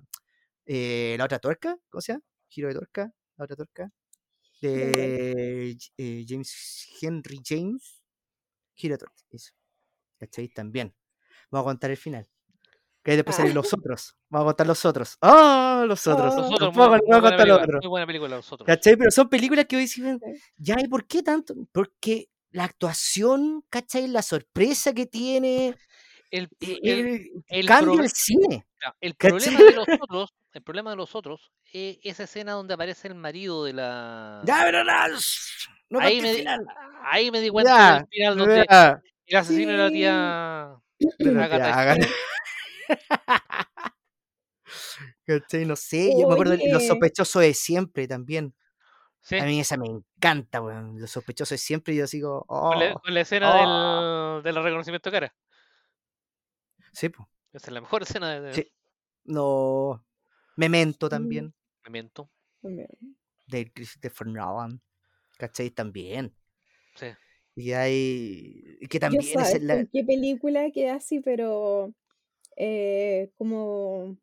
eh, 0.67 1.15
la 1.19 1.25
otra 1.25 1.39
tuerca, 1.39 1.77
¿cómo 1.89 2.01
se 2.03 2.13
llama? 2.13 2.25
Giro 2.49 2.69
de 2.69 2.75
tuerca, 2.75 3.13
la 3.37 3.45
otra 3.45 3.57
tuerca, 3.57 3.91
Giro 4.61 4.73
de 4.73 5.77
eh, 5.99 6.25
James 6.27 6.89
Henry 7.01 7.41
James, 7.45 8.03
tuerca, 8.75 9.25
eso, 9.31 9.53
¿cachai? 10.19 10.49
También. 10.49 10.95
Vamos 11.51 11.67
a 11.67 11.71
contar 11.71 11.91
el 11.91 11.97
final. 11.97 12.27
Que 13.03 13.13
después 13.15 13.37
Ah. 13.37 13.39
salen 13.43 13.55
los 13.55 13.73
otros. 13.75 14.17
Vamos 14.31 14.45
a 14.45 14.49
contar 14.49 14.67
los 14.67 14.85
otros. 14.85 15.17
¡Ah! 15.21 15.85
los 15.87 16.07
otros. 16.07 16.35
Oh. 16.35 16.37
Los 16.41 16.53
otros, 16.53 16.75
muy, 16.75 16.89
muy 16.89 16.99
voy 16.99 17.15
a 17.17 17.21
contar 17.21 17.47
los 17.49 17.59
otros. 17.63 17.81
muy 17.85 17.89
buena 17.91 18.07
película, 18.07 18.37
los 18.37 18.53
otros. 18.53 18.67
¿Cachai? 18.67 18.97
Pero 18.97 19.11
son 19.11 19.29
películas 19.29 19.67
que 19.67 19.77
hoy 19.77 19.83
dicen, 19.83 20.19
ya, 20.57 20.75
¿y 20.83 20.89
por 20.89 21.07
qué 21.07 21.23
tanto? 21.23 21.55
Porque 21.73 22.29
la 22.51 22.65
actuación, 22.65 23.63
¿cachai? 23.69 24.09
La 24.09 24.23
sorpresa 24.23 24.93
que 24.95 25.07
tiene, 25.07 25.77
El, 26.31 26.49
eh, 26.61 26.79
el- 26.83 27.31
el 27.49 27.67
cambia 27.67 27.95
proble- 27.95 28.03
el 28.05 28.11
cine. 28.11 28.67
El 29.01 29.17
¿Cachai? 29.17 29.39
problema 29.39 29.59
de 29.71 29.73
los 29.77 29.87
otros, 30.03 30.31
el 30.57 30.63
problema 30.63 30.89
de 30.91 30.97
los 30.97 31.15
otros, 31.15 31.53
es 31.71 31.99
esa 32.03 32.25
escena 32.25 32.53
donde 32.53 32.73
aparece 32.73 33.09
el 33.09 33.15
marido 33.15 33.65
de 33.65 33.75
la. 33.75 34.41
Ya, 34.45 34.63
pero 34.65 34.85
no, 34.85 34.93
no 35.91 36.01
ahí, 36.01 36.23
me 36.23 36.33
di, 36.33 36.45
ahí 37.05 37.31
me 37.31 37.43
di 37.43 37.51
cuenta 37.51 37.77
Ya, 37.77 37.95
del 37.99 38.07
final 38.09 38.39
donde 38.39 38.67
ya, 38.69 39.03
el 39.27 39.37
asesino 39.37 39.73
era 39.73 39.83
la 39.85 39.89
Sí. 39.91 39.95
tía 39.95 40.79
hagan- 41.75 41.99
¿Cachai? 45.27 45.67
No 45.67 45.77
sé, 45.77 46.13
yo 46.19 46.27
me 46.27 46.33
acuerdo 46.33 46.57
de 46.57 46.73
Los 46.73 46.87
sospechosos 46.87 47.43
de 47.43 47.53
siempre 47.53 48.09
también. 48.09 48.55
Sí, 49.21 49.37
A 49.37 49.45
mí 49.45 49.61
esa 49.61 49.77
me 49.77 49.89
encanta, 49.89 50.63
weón. 50.63 50.99
Los 51.01 51.11
sospechosos 51.11 51.51
de 51.51 51.59
siempre, 51.59 51.93
y 51.93 51.99
yo 51.99 52.07
digo, 52.07 52.45
con, 52.47 52.79
la, 52.79 52.95
oh, 52.95 53.01
con 53.01 53.13
la 53.13 53.21
escena 53.21 53.51
oh. 53.55 54.35
del, 54.37 54.55
del 54.55 54.63
reconocimiento 54.65 55.11
de 55.11 55.17
cara. 55.17 55.35
Sí, 56.93 57.09
pues. 57.11 57.29
Esa 57.53 57.67
es 57.67 57.73
la 57.73 57.81
mejor 57.83 58.05
escena 58.05 58.31
de, 58.31 58.41
de 58.41 58.55
Sí. 58.55 58.73
No. 59.25 60.03
Memento 60.57 61.07
Mm, 61.07 61.11
también. 61.11 61.55
Memento. 61.85 62.31
también. 62.63 62.89
De 63.47 63.73
Christopher 63.73 64.27
Nolan. 64.27 64.81
¿Cachai? 65.39 65.71
También. 65.71 66.35
Sí. 66.97 67.07
Y 67.55 67.73
hay. 67.73 68.79
que 68.89 68.97
Yo 68.97 69.01
también 69.01 69.23
es 69.23 69.33
sabes 69.33 69.63
la. 69.63 69.77
con 69.77 69.87
qué 69.93 70.05
película 70.05 70.71
quedé 70.73 70.91
así, 70.91 71.21
pero 71.21 71.95
eh, 72.57 73.31
como 73.37 74.17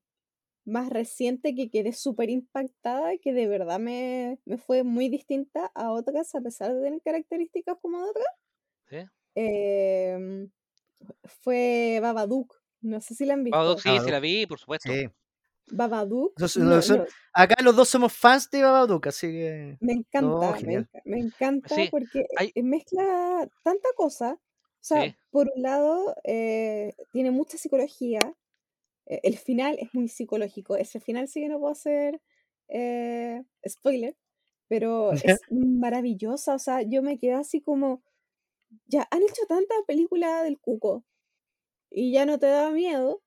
más 0.66 0.90
reciente 0.90 1.56
que 1.56 1.70
quedé 1.70 1.94
súper 1.94 2.30
impactada, 2.30 3.18
que 3.18 3.34
de 3.34 3.48
verdad 3.48 3.80
me, 3.80 4.40
me 4.46 4.58
fue 4.58 4.84
muy 4.84 5.10
distinta 5.10 5.72
a 5.76 5.92
otras, 5.92 6.34
a 6.36 6.42
pesar 6.42 6.74
de 6.74 6.82
tener 6.82 7.02
características 7.02 7.78
como 7.82 8.02
de 8.04 8.10
otras, 8.10 8.28
¿sí? 8.90 8.98
em, 9.36 10.50
fue 11.42 12.00
Babadook. 12.02 12.62
No 12.82 13.00
sé 13.02 13.16
si 13.16 13.26
la 13.26 13.34
han 13.36 13.44
visto. 13.44 13.58
Babadook, 13.58 13.80
sí, 13.82 13.90
sí 14.04 14.12
la 14.12 14.20
vi, 14.20 14.46
por 14.46 14.60
supuesto. 14.60 14.92
Sí. 14.92 15.08
Babadook, 15.72 16.34
no, 16.58 17.06
acá 17.34 17.56
los 17.64 17.76
dos 17.76 17.90
somos 17.90 18.14
fans 18.14 18.50
de 18.52 18.62
Babadook, 18.62 19.08
así 19.08 19.28
que. 19.28 19.78
me 19.80 19.94
encanta, 19.94 20.58
me, 21.06 21.20
encanta 21.20 21.74
Sí, 21.76 21.88
porque 21.90 22.26
hay- 22.38 22.52
eh, 22.54 22.64
mezcla 22.64 23.50
tanta 23.64 23.88
cosa. 23.96 24.34
O 24.34 24.86
sea, 24.86 25.04
Sí. 25.06 25.16
por 25.32 25.50
un 25.56 25.62
lado, 25.62 26.16
eh, 26.26 26.94
tiene 27.12 27.32
mucha 27.32 27.58
psicología. 27.58 28.20
eh, 29.06 29.20
el 29.24 29.38
final 29.38 29.76
es 29.80 29.94
muy 29.94 30.08
psicológico. 30.08 30.78
Ese 30.78 31.00
final 31.02 31.28
sí 31.28 31.42
que 31.42 31.50
no 31.50 31.60
puedo 31.60 31.72
hacer 31.74 32.22
eh, 32.70 33.44
spoiler, 33.68 34.16
pero 34.70 35.12
es 35.40 35.42
maravillosa. 35.52 36.56
O 36.56 36.60
sea, 36.60 36.82
yo 36.84 37.02
me 37.04 37.18
quedé 37.18 37.34
así 37.34 37.60
como, 37.62 38.02
ya 38.86 39.08
han 39.12 39.24
hecho 39.24 39.46
tanta 39.48 39.76
película 39.88 40.44
del 40.44 40.60
cuco 40.60 41.04
y 41.92 42.12
ya 42.14 42.26
no 42.26 42.40
te 42.40 42.46
da 42.48 42.70
miedo, 42.72 43.23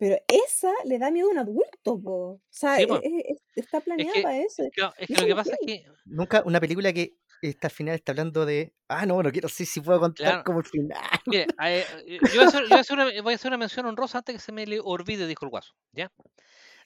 pero 0.00 0.16
esa 0.26 0.72
le 0.86 0.98
da 0.98 1.10
miedo 1.10 1.28
a 1.28 1.30
un 1.32 1.38
adulto, 1.38 2.00
po. 2.02 2.16
O 2.32 2.40
sea, 2.48 2.76
Sí, 2.76 2.82
e- 2.82 2.86
po. 2.88 2.96
e- 3.02 3.24
es- 3.28 3.42
está 3.54 3.80
planeada 3.80 4.12
que- 4.14 4.22
para 4.22 4.38
eso. 4.38 4.64
Claro, 4.72 4.94
es 4.98 5.06
que 5.06 5.14
lo 5.14 5.26
que 5.26 5.34
pasa 5.36 5.52
es 5.52 5.58
que 5.66 5.84
Nunca 6.06 6.42
una 6.46 6.58
película 6.58 6.92
que 6.92 7.14
está 7.42 7.68
al 7.68 7.72
final 7.72 7.94
está 7.94 8.12
hablando 8.12 8.44
de. 8.46 8.72
Ah, 8.88 9.04
no, 9.06 9.22
no 9.22 9.30
quiero 9.30 9.48
sé 9.48 9.64
si 9.66 9.80
puedo 9.80 10.00
contar 10.00 10.26
Claro. 10.26 10.44
como 10.44 10.60
el 10.60 10.64
final. 10.66 10.98
Mire, 11.26 11.46
eh, 11.64 11.84
yo 12.22 12.28
voy 12.34 12.44
a, 12.44 12.48
hacer, 12.48 12.62
yo 12.62 12.68
voy 12.70 12.78
a 12.78 12.80
hacer 12.80 12.94
una, 12.98 13.22
voy 13.22 13.32
a 13.32 13.36
hacer 13.36 13.48
una 13.50 13.58
mención 13.58 13.86
honrosa 13.86 14.18
antes 14.18 14.34
que 14.36 14.40
se 14.40 14.52
me 14.52 14.66
le 14.66 14.80
olvide, 14.82 15.26
dijo 15.26 15.44
el 15.44 15.50
guaso. 15.50 15.74
¿ya? 15.92 16.10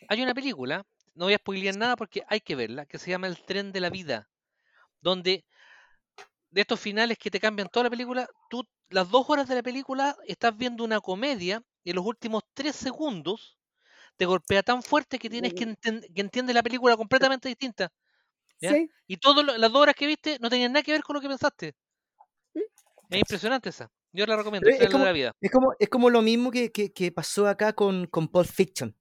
Hay 0.09 0.21
una 0.23 0.35
película, 0.35 0.85
no 1.15 1.27
voy 1.27 1.35
a 1.35 1.39
spoilear 1.39 1.77
nada 1.77 1.95
porque 1.97 2.25
hay 2.29 2.41
que 2.41 2.57
verla, 2.57 2.85
que 2.87 2.99
se 2.99 3.11
llama 3.11 3.29
El 3.29 3.41
tren 3.45 3.71
de 3.73 3.81
la 3.81 3.91
vida, 3.91 4.29
donde 5.01 5.45
de 6.51 6.61
estos 6.61 6.79
finales 6.81 7.17
que 7.19 7.31
te 7.31 7.41
cambian 7.41 7.69
toda 7.69 7.85
la 7.85 7.91
película, 7.91 8.29
tú 8.51 8.65
las 8.91 9.09
dos 9.11 9.25
horas 9.31 9.49
de 9.49 9.55
la 9.57 9.63
película 9.63 10.17
estás 10.27 10.57
viendo 10.57 10.85
una 10.85 11.01
comedia 11.01 11.63
y 11.85 11.91
en 11.91 11.97
los 11.97 12.05
últimos 12.07 12.43
tres 12.55 12.75
segundos 12.75 13.59
te 14.17 14.25
golpea 14.27 14.63
tan 14.63 14.83
fuerte 14.83 15.19
que 15.19 15.29
tienes 15.31 15.55
que, 15.55 15.67
enten- 15.67 16.13
que 16.15 16.21
entiendes 16.21 16.55
la 16.55 16.63
película 16.63 16.97
completamente 16.97 17.49
distinta. 17.49 17.93
¿ya? 18.61 18.73
Sí. 18.73 18.89
Y 19.07 19.17
todas 19.19 19.45
las 19.59 19.71
dos 19.73 19.83
horas 19.83 19.95
que 19.95 20.07
viste 20.07 20.39
no 20.41 20.49
tenían 20.49 20.73
nada 20.73 20.83
que 20.83 20.93
ver 20.93 21.03
con 21.03 21.15
lo 21.15 21.21
que 21.21 21.29
pensaste. 21.29 21.75
Es 23.11 23.19
impresionante 23.19 23.69
esa. 23.69 23.91
Yo 24.13 24.27
la 24.27 24.37
recomiendo, 24.37 24.69
es 24.69 24.89
como- 24.91 25.05
la 25.05 25.13
vida. 25.13 25.33
Es 25.41 25.51
como, 25.51 25.75
es 25.79 25.89
como 25.89 26.09
lo 26.11 26.23
mismo 26.23 26.51
que, 26.51 26.71
que, 26.73 26.93
que 26.93 27.11
pasó 27.13 27.47
acá 27.49 27.73
con, 27.73 28.07
con 28.07 28.29
Pulp 28.29 28.47
Fiction. 28.49 28.97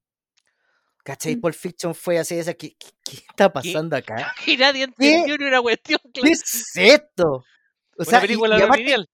¿Cachai? 1.03 1.35
Mm. 1.35 1.41
Pulp 1.41 1.55
Fiction 1.55 1.93
fue 1.93 2.17
así, 2.17 2.35
esa. 2.35 2.53
¿Qué, 2.53 2.75
qué, 2.77 2.87
qué 3.03 3.17
está 3.17 3.51
pasando 3.51 3.95
acá? 3.95 4.33
Y 4.47 4.57
nadie 4.57 4.83
entendió 4.85 5.37
ni 5.37 5.45
una 5.45 5.61
cuestión. 5.61 5.99
¿Qué 6.13 6.21
es 6.31 6.71
esto? 6.75 7.43
O 7.97 8.03
sea, 8.05 8.19
y- 8.19 8.21
película 8.21 8.57
y, 8.57 8.61
aparte, 8.61 8.83
lineal. 8.83 9.09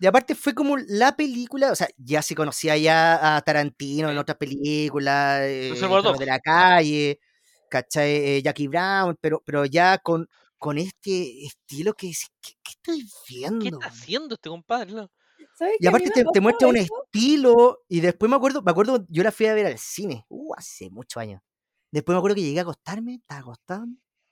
Y 0.00 0.06
aparte 0.06 0.34
fue 0.34 0.54
como 0.54 0.76
la 0.76 1.16
película, 1.16 1.72
o 1.72 1.74
sea, 1.74 1.88
ya 1.96 2.22
se 2.22 2.34
conocía 2.34 2.76
ya 2.76 3.36
a 3.36 3.40
Tarantino 3.42 4.10
en 4.10 4.18
otras 4.18 4.36
películas, 4.38 5.40
eh, 5.44 5.72
de 6.18 6.26
la 6.26 6.40
calle, 6.40 7.20
¿cachai? 7.70 8.10
Eh, 8.38 8.42
Jackie 8.42 8.68
Brown, 8.68 9.16
pero, 9.20 9.42
pero 9.44 9.64
ya 9.66 9.98
con, 9.98 10.28
con 10.58 10.78
este 10.78 11.44
estilo 11.46 11.94
que 11.94 12.08
dices, 12.08 12.28
¿qué, 12.40 12.52
qué 12.62 12.70
estoy 12.72 13.12
¿Qué 13.26 13.34
viendo? 13.34 13.66
está 13.68 13.86
haciendo 13.88 14.34
este 14.34 14.48
compadre? 14.48 14.92
no? 14.92 15.10
¿Sabes 15.54 15.76
Y 15.78 15.88
qué? 15.88 15.88
Aparte 15.88 16.10
te, 16.32 16.40
muestra 16.40 16.68
un 16.68 16.76
eso. 16.76 16.94
estilo 17.04 17.80
y 17.88 18.00
después 18.00 18.28
me 18.30 18.36
acuerdo, 18.36 18.62
me 18.62 18.70
acuerdo, 18.70 19.04
yo 19.08 19.22
la 19.22 19.32
fui 19.32 19.46
a 19.46 19.54
ver 19.54 19.66
al 19.66 19.78
cine, 19.78 20.24
uh, 20.28 20.54
hace 20.56 20.90
muchos 20.90 21.20
años. 21.20 21.40
Después 21.92 22.14
me 22.14 22.18
acuerdo 22.18 22.34
que 22.36 22.42
llegué 22.42 22.58
a 22.58 22.62
acostarme, 22.62 23.14
estaba 23.16 23.40
acostado 23.40 23.86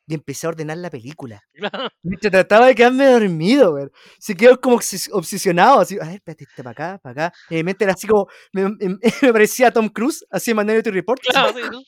y 0.07 0.15
empecé 0.15 0.47
a 0.47 0.51
ordenar 0.51 0.79
la 0.79 0.91
película. 0.91 1.43
Claro. 1.55 1.89
Y 2.03 2.17
te 2.17 2.31
trataba 2.31 2.67
de 2.67 2.75
quedarme 2.75 3.07
dormido, 3.07 3.73
güey. 3.73 3.87
Se 4.19 4.35
quedó 4.35 4.61
como 4.61 4.77
obses- 4.79 5.09
obsesionado, 5.13 5.81
así, 5.81 5.97
a 6.01 6.07
ver, 6.07 6.15
espérate, 6.17 6.45
para 6.57 6.71
acá, 6.71 6.99
para 7.03 7.27
acá. 7.29 7.37
Y 7.51 7.57
repente 7.57 7.85
era 7.85 7.93
así 7.93 8.07
como, 8.09 8.27
me, 8.53 8.69
me- 8.71 8.99
me 9.23 9.33
parecía 9.33 9.71
Tom 9.71 9.89
Cruise, 9.89 10.25
así 10.31 10.51
en 10.51 10.57
Minority 10.59 10.91
Report, 10.91 11.21
Claro, 11.23 11.53
sí, 11.55 11.61
¿no? 11.73 11.81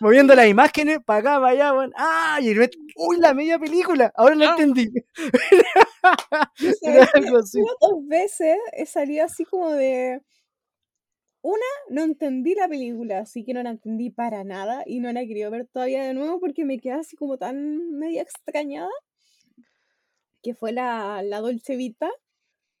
moviendo 0.00 0.34
las 0.34 0.46
imágenes, 0.46 0.98
para 1.04 1.20
acá, 1.20 1.34
para 1.40 1.48
allá, 1.52 1.70
güey. 1.72 1.90
Ah, 1.96 2.38
y 2.40 2.48
de 2.48 2.54
repente, 2.54 2.76
uy, 2.96 3.18
la 3.18 3.34
media 3.34 3.58
película, 3.58 4.10
ahora 4.14 4.34
Claro. 4.34 4.52
entendí. 4.58 4.90
Yo, 6.58 6.70
o 7.80 7.88
dos 7.94 8.06
veces 8.08 8.56
he 8.72 8.86
salido 8.86 9.24
así 9.24 9.44
como 9.44 9.72
de. 9.72 10.20
Una, 11.48 11.64
no 11.90 12.02
entendí 12.02 12.56
la 12.56 12.66
película, 12.66 13.20
así 13.20 13.44
que 13.44 13.54
no 13.54 13.62
la 13.62 13.70
entendí 13.70 14.10
para 14.10 14.42
nada 14.42 14.82
y 14.84 14.98
no 14.98 15.12
la 15.12 15.22
he 15.22 15.28
querido 15.28 15.48
ver 15.52 15.68
todavía 15.68 16.02
de 16.02 16.12
nuevo 16.12 16.40
porque 16.40 16.64
me 16.64 16.80
quedé 16.80 16.94
así 16.94 17.14
como 17.14 17.38
tan 17.38 17.92
media 17.92 18.22
extrañada. 18.22 18.90
Que 20.42 20.54
fue 20.54 20.72
la, 20.72 21.22
la 21.22 21.38
Dolce 21.40 21.76
Vita. 21.76 22.10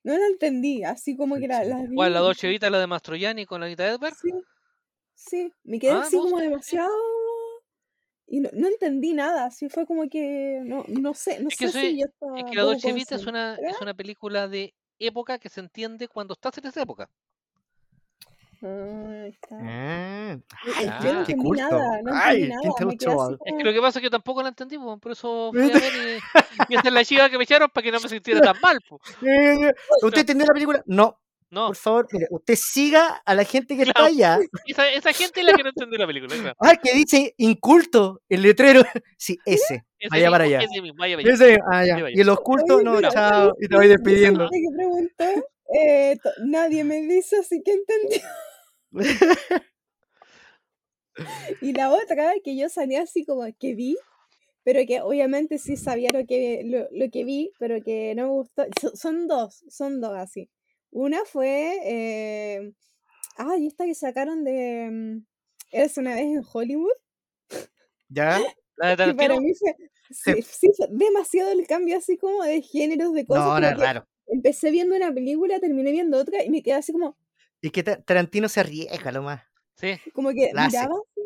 No 0.02 0.18
la 0.18 0.26
entendí, 0.26 0.82
así 0.82 1.16
como 1.16 1.36
que 1.36 1.46
la, 1.46 1.62
la 1.62 1.82
vi. 1.84 1.94
¿Cuál? 1.94 2.12
La 2.14 2.18
Dolce 2.18 2.48
Vita, 2.48 2.68
la 2.68 2.80
de 2.80 2.88
Mastroianni 2.88 3.46
con 3.46 3.60
la 3.60 3.66
Anita 3.66 3.86
Edberg. 3.86 4.16
Sí, 4.16 4.30
sí, 5.14 5.52
me 5.62 5.78
quedé 5.78 5.92
Ah, 5.92 6.00
así 6.00 6.16
no, 6.16 6.22
como 6.24 6.38
demasiado. 6.40 6.90
Y 8.26 8.40
no, 8.40 8.50
no 8.52 8.66
entendí 8.66 9.12
nada, 9.12 9.46
así 9.46 9.68
fue 9.68 9.86
como 9.86 10.08
que. 10.08 10.60
No, 10.64 10.84
no 10.88 11.14
sé, 11.14 11.38
no 11.38 11.48
Es 11.50 11.56
que, 11.56 11.68
sé 11.68 11.72
soy- 11.72 11.90
si 11.92 12.00
yo 12.00 12.06
es 12.06 12.12
estaba 12.12 12.50
que 12.50 12.56
la 12.56 12.62
Dolce 12.64 12.92
Vita 12.92 13.14
es 13.14 13.26
una, 13.26 13.54
es 13.54 13.80
una 13.80 13.94
película 13.94 14.48
de 14.48 14.74
época 14.98 15.38
que 15.38 15.48
se 15.50 15.60
entiende 15.60 16.08
cuando 16.08 16.34
estás 16.34 16.58
en 16.58 16.66
esa 16.66 16.82
época. 16.82 17.08
Ah, 18.62 19.26
está. 19.26 19.56
Ah, 19.60 20.36
ay, 20.76 20.86
Ah, 20.88 21.00
yo 21.02 21.12
no 21.12 21.24
qué 21.24 21.32
entendí 21.32 21.44
culto. 21.44 21.62
nada, 21.62 22.02
no 22.02 22.10
Ay, 22.14 22.42
entendí 22.44 22.96
¿quién 22.96 23.14
nada. 23.16 23.28
te 23.28 23.44
Me 23.44 23.50
Es 23.50 23.58
que 23.58 23.64
lo 23.64 23.72
que 23.72 23.80
pasa 23.80 23.98
es 23.98 24.00
que 24.00 24.06
yo 24.06 24.10
tampoco 24.10 24.42
lo 24.42 24.48
entendí, 24.48 24.78
po, 24.78 24.98
por 24.98 25.12
eso 25.12 25.50
fui 25.52 25.62
a 25.62 25.74
ver 25.74 26.20
y, 26.70 26.74
y 26.74 26.76
es 26.76 26.92
la 26.92 27.04
chiva 27.04 27.28
que 27.30 27.38
me 27.38 27.44
echaron 27.44 27.68
para 27.70 27.84
que 27.84 27.92
no 27.92 28.00
me 28.00 28.08
sintiera 28.08 28.40
tan 28.40 28.56
mal. 28.60 28.80
po. 28.88 29.00
Eh, 29.26 29.72
¿Usted 30.02 30.20
entendió 30.20 30.46
la 30.46 30.52
película? 30.54 30.82
No, 30.86 31.18
No, 31.50 31.68
por 31.68 31.76
favor, 31.76 32.08
mire, 32.12 32.26
usted 32.30 32.54
siga 32.56 33.22
a 33.24 33.34
la 33.34 33.44
gente 33.44 33.76
que 33.76 33.82
está 33.84 34.04
allá. 34.06 34.38
esa, 34.66 34.88
esa 34.90 35.12
gente 35.12 35.40
es 35.40 35.46
la 35.46 35.52
que 35.52 35.62
no 35.62 35.68
entendió 35.70 35.98
la 35.98 36.06
película. 36.06 36.34
claro. 36.36 36.56
Ah, 36.60 36.76
que 36.76 36.92
dice 36.94 37.34
inculto, 37.38 38.20
el 38.28 38.42
letrero. 38.42 38.82
Sí, 39.18 39.38
ese. 39.44 39.84
Ese 39.98 40.14
Allá 40.14 40.30
para 40.30 40.44
mismo, 40.44 40.58
allá. 40.58 40.68
ese 40.70 40.82
mismo, 40.82 40.98
vaya 40.98 41.16
para 41.16 41.28
allá. 41.28 41.34
Ese, 41.46 41.58
ah, 41.72 41.84
yo. 41.86 42.08
Y 42.08 42.36
cultos, 42.36 42.76
Oye, 42.76 42.84
no, 42.84 43.00
chao. 43.10 43.54
Y 43.60 43.66
te 43.68 43.76
voy 43.76 43.88
despidiendo. 43.88 44.48
que 44.50 44.62
preguntó, 44.76 45.46
eh, 45.74 46.16
nadie 46.44 46.84
me 46.84 47.00
dice 47.02 47.38
así 47.38 47.62
que 47.62 47.72
entendió. 47.72 48.20
Y 51.60 51.72
la 51.72 51.90
otra 51.92 52.34
que 52.44 52.56
yo 52.56 52.68
salía 52.68 53.02
así 53.02 53.24
como 53.24 53.44
que 53.58 53.74
vi, 53.74 53.96
pero 54.64 54.80
que 54.86 55.00
obviamente 55.00 55.58
sí 55.58 55.76
sabía 55.76 56.10
lo 56.12 56.26
que, 56.26 56.62
lo, 56.64 56.88
lo 56.90 57.10
que 57.10 57.24
vi, 57.24 57.52
pero 57.58 57.82
que 57.82 58.14
no 58.14 58.24
me 58.24 58.32
gustó. 58.32 58.64
So- 58.80 58.96
Son 58.96 59.26
dos, 59.28 59.64
son 59.68 60.00
dos 60.00 60.12
así. 60.16 60.50
Una 60.90 61.24
fue, 61.24 61.78
eh, 61.84 62.72
ay, 63.36 63.66
esta 63.66 63.84
que 63.86 63.94
sacaron 63.94 64.44
de 64.44 64.88
mm, 64.90 65.26
Eres 65.72 65.98
una 65.98 66.14
vez 66.14 66.24
en 66.24 66.42
Hollywood, 66.52 66.92
¿Ya? 68.08 68.40
La 68.76 68.88
de 68.88 68.96
que 68.96 69.14
para 69.14 69.14
Tarantino, 69.14 69.40
mí 69.40 69.52
fue, 69.54 69.74
sí, 70.10 70.42
sí, 70.42 70.68
fue 70.76 70.86
demasiado 70.90 71.50
el 71.52 71.66
cambio 71.66 71.98
así 71.98 72.16
como 72.16 72.42
de 72.44 72.62
géneros, 72.62 73.12
de 73.12 73.26
cosas. 73.26 73.46
No, 73.46 73.60
no 73.60 73.68
es 73.68 73.78
raro. 73.78 74.06
Empecé 74.26 74.70
viendo 74.70 74.96
una 74.96 75.12
película, 75.12 75.60
terminé 75.60 75.92
viendo 75.92 76.18
otra 76.18 76.42
y 76.44 76.50
me 76.50 76.62
quedé 76.62 76.74
así 76.74 76.92
como, 76.92 77.16
Y 77.60 77.70
que 77.70 77.82
Ta- 77.82 78.00
Tarantino 78.02 78.48
se 78.48 78.60
arriesga 78.60 79.12
lo 79.12 79.22
más. 79.22 79.42
sí. 79.76 79.98
como 80.12 80.30
que 80.30 80.50
La 80.52 80.66
miraba 80.66 80.94
así 80.94 81.20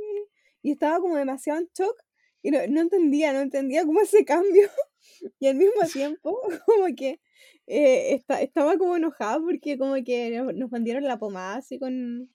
y 0.62 0.72
estaba 0.72 1.00
como 1.00 1.16
demasiado 1.16 1.60
en 1.60 1.70
shock 1.74 1.96
y 2.42 2.50
no, 2.50 2.58
no 2.68 2.80
entendía, 2.80 3.32
no 3.32 3.40
entendía 3.40 3.84
como 3.84 4.00
ese 4.00 4.24
cambio 4.24 4.68
y 5.38 5.46
al 5.46 5.56
mismo 5.56 5.80
tiempo 5.92 6.40
como 6.66 6.86
que 6.96 7.20
eh, 7.66 8.14
esta- 8.14 8.40
estaba 8.42 8.76
como 8.78 8.96
enojada 8.96 9.40
porque 9.40 9.78
como 9.78 9.94
que 10.04 10.30
nos, 10.54 10.70
vendieron 10.70 11.04
la 11.04 11.18
pomada 11.18 11.56
así 11.56 11.78
con 11.78 12.30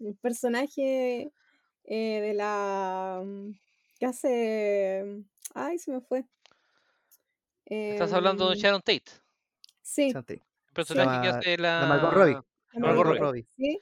el 0.00 0.16
personaje 0.16 1.32
eh, 1.84 2.20
de 2.20 2.34
la 2.34 3.22
mm, 3.24 3.52
que 3.98 4.06
hace 4.06 5.04
ay 5.54 5.78
se 5.78 5.92
me 5.92 6.00
fue 6.00 6.24
Estás 7.66 8.12
hablando 8.12 8.48
de 8.50 8.56
Em, 8.56 8.60
Sharon 8.60 8.80
Tate, 8.82 9.04
sí 9.82 10.12
personaje 10.72 11.20
que 11.20 11.28
La- 11.28 11.38
hace 11.38 11.58
la. 11.58 11.80
La 11.82 11.86
Margot 11.86 12.12
Robbie. 12.12 12.32
la 12.32 12.42
Margot 12.80 12.80
Margot 12.80 13.04
Robbie. 13.04 13.18
Robbie, 13.20 13.46
sí 13.56 13.78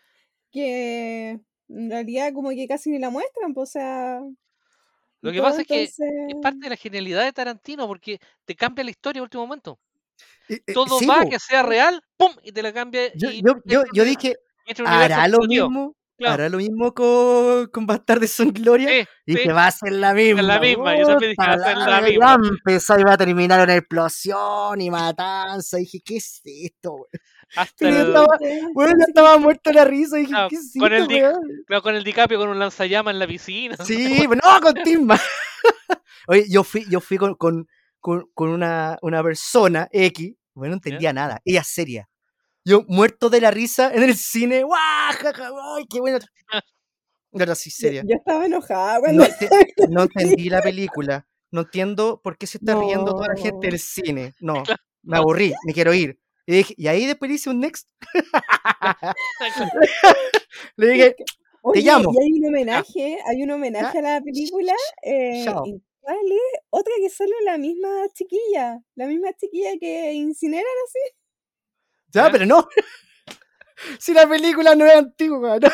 que 0.50 1.38
en 1.68 1.90
realidad 1.90 2.32
como 2.34 2.50
que 2.50 2.66
casi 2.66 2.90
ni 2.90 2.98
la 2.98 3.10
muestran 3.10 3.54
pues, 3.54 3.70
o 3.70 3.72
sea 3.72 4.20
Lo 5.20 5.30
que 5.30 5.38
todo, 5.38 5.46
pasa 5.48 5.60
es 5.62 5.66
que 5.68 5.82
es 5.84 5.96
parte 6.42 6.58
de 6.60 6.70
la 6.70 6.76
genialidad 6.76 7.22
de 7.24 7.32
Tarantino 7.32 7.86
porque 7.86 8.18
te 8.44 8.56
cambia 8.56 8.82
la 8.84 8.90
historia 8.90 9.20
a 9.20 9.22
último 9.22 9.46
momento. 9.46 9.78
Y- 10.48 10.58
Todo 10.72 10.98
sí, 10.98 11.06
va 11.06 11.20
a 11.20 11.22
po. 11.22 11.30
que 11.30 11.38
sea 11.38 11.62
real, 11.62 12.02
¡pum! 12.16 12.32
y 12.42 12.50
te 12.50 12.62
la 12.62 12.72
cambia. 12.72 13.12
Yo, 13.14 13.30
y 13.30 13.40
yo, 13.42 13.54
te 13.54 13.60
yo, 13.72 13.82
yo 13.94 14.02
entra- 14.02 14.04
dije, 14.04 14.36
¿hará 14.84 15.28
lo 15.28 15.38
mismo? 15.40 15.94
Claro. 16.20 16.34
¿Hará 16.34 16.48
lo 16.50 16.58
mismo 16.58 16.92
con, 16.94 17.66
con 17.68 17.86
Bastardes 17.86 18.30
son 18.30 18.52
Gloria? 18.52 18.88
Sí, 18.90 19.06
Y 19.26 19.32
sí. 19.36 19.42
que 19.42 19.52
va 19.52 19.66
a 19.66 19.70
ser 19.70 19.92
la 19.92 20.12
misma. 20.14 20.42
la 20.42 20.60
misma, 20.60 20.98
yo 20.98 21.06
también 21.06 21.30
dije, 21.30 21.48
va 21.50 21.54
a 21.54 21.58
ser 21.58 21.76
la 21.78 22.00
misma. 22.02 22.38
Y 23.00 23.02
va 23.04 23.12
a 23.14 23.16
terminar 23.16 23.60
una 23.64 23.74
explosión 23.76 24.80
y 24.80 24.90
matanza. 24.90 25.78
Y 25.78 25.82
dije, 25.84 26.00
¿qué 26.04 26.16
es 26.18 26.40
esto? 26.44 26.92
weón? 26.92 27.06
Hasta 27.56 27.88
yo 27.90 27.96
el- 28.00 28.06
estaba- 28.08 28.38
Bueno, 28.74 28.92
ya 28.98 29.04
estaba 29.08 29.38
muerto 29.38 29.72
la 29.72 29.84
risa. 29.84 30.18
Y 30.18 30.22
dije, 30.26 30.34
Ah, 30.36 30.46
¿qué 30.50 30.56
es 30.56 30.72
con 30.78 30.92
el 30.92 31.02
esto, 31.02 31.14
Dick. 31.14 31.22
weón? 31.22 31.40
claro, 31.66 31.82
con 31.82 31.94
el 31.94 32.04
DiCaprio 32.04 32.38
con 32.38 32.48
un 32.50 32.58
lanzallamas 32.58 33.12
en 33.14 33.18
la 33.18 33.26
piscina. 33.26 33.76
Sí, 33.86 34.26
pero 34.28 34.40
no, 34.44 34.60
con 34.60 34.74
Timba. 34.74 35.18
Oye, 36.28 36.44
yo 36.50 36.64
fui, 36.64 36.84
yo 36.90 37.00
fui 37.00 37.16
con, 37.16 37.34
con, 37.34 37.66
con, 37.98 38.26
con 38.34 38.50
una, 38.50 38.98
una 39.02 39.22
persona 39.22 39.88
X, 39.90 40.34
bueno, 40.54 40.72
no 40.72 40.76
entendía 40.76 41.12
nada, 41.14 41.40
ella 41.46 41.64
seria. 41.64 42.08
Yo 42.64 42.84
muerto 42.88 43.30
de 43.30 43.40
la 43.40 43.50
risa 43.50 43.92
en 43.94 44.02
el 44.02 44.14
cine, 44.16 44.62
¡guau! 44.64 44.78
ja, 45.12 45.32
ja, 45.32 45.50
¡Ay, 45.76 45.84
qué 45.90 46.00
bueno! 46.00 46.18
Ahora 47.32 47.54
sí, 47.54 47.70
yo, 47.70 47.76
seria. 47.76 48.02
yo 48.06 48.16
estaba 48.16 48.44
enojada 48.46 48.94
No, 48.96 49.00
cuando 49.00 49.24
ente- 49.24 49.88
no 49.88 50.02
entendí 50.02 50.50
la 50.50 50.60
película. 50.60 51.26
No 51.52 51.62
entiendo 51.62 52.20
por 52.22 52.36
qué 52.38 52.46
se 52.46 52.58
está 52.58 52.78
riendo 52.78 53.12
toda 53.12 53.28
la 53.28 53.36
gente 53.40 53.68
del 53.68 53.78
cine. 53.78 54.34
No, 54.40 54.62
me 55.02 55.16
aburrí, 55.16 55.52
me 55.64 55.72
quiero 55.72 55.94
ir. 55.94 56.18
Y, 56.46 56.52
dije- 56.52 56.74
y 56.76 56.88
ahí 56.88 57.06
después 57.06 57.30
hice 57.30 57.50
un 57.50 57.60
next. 57.60 57.88
le 60.76 60.86
dije, 60.88 61.16
Oye, 61.62 61.82
llamo. 61.82 62.10
y 62.12 62.22
hay 62.22 62.32
un 62.40 62.46
homenaje, 62.46 63.18
hay 63.26 63.42
un 63.42 63.50
homenaje 63.50 63.98
a 63.98 64.02
la 64.02 64.20
película. 64.20 64.72
Eh, 65.02 65.42
Chao. 65.44 65.64
¿y 65.66 65.82
¿Cuál 66.00 66.16
es? 66.32 66.60
Otra 66.70 66.92
que 66.98 67.10
sale 67.10 67.32
la 67.44 67.58
misma 67.58 67.88
chiquilla, 68.14 68.80
la 68.94 69.06
misma 69.06 69.32
chiquilla 69.34 69.70
que 69.78 70.12
incineran 70.14 70.64
así. 70.86 71.16
Ya, 72.12 72.30
pero 72.30 72.46
no. 72.46 72.68
si 73.98 74.12
la 74.12 74.28
película 74.28 74.74
no 74.74 74.84
es 74.86 74.94
antigua. 74.94 75.58
no. 75.58 75.68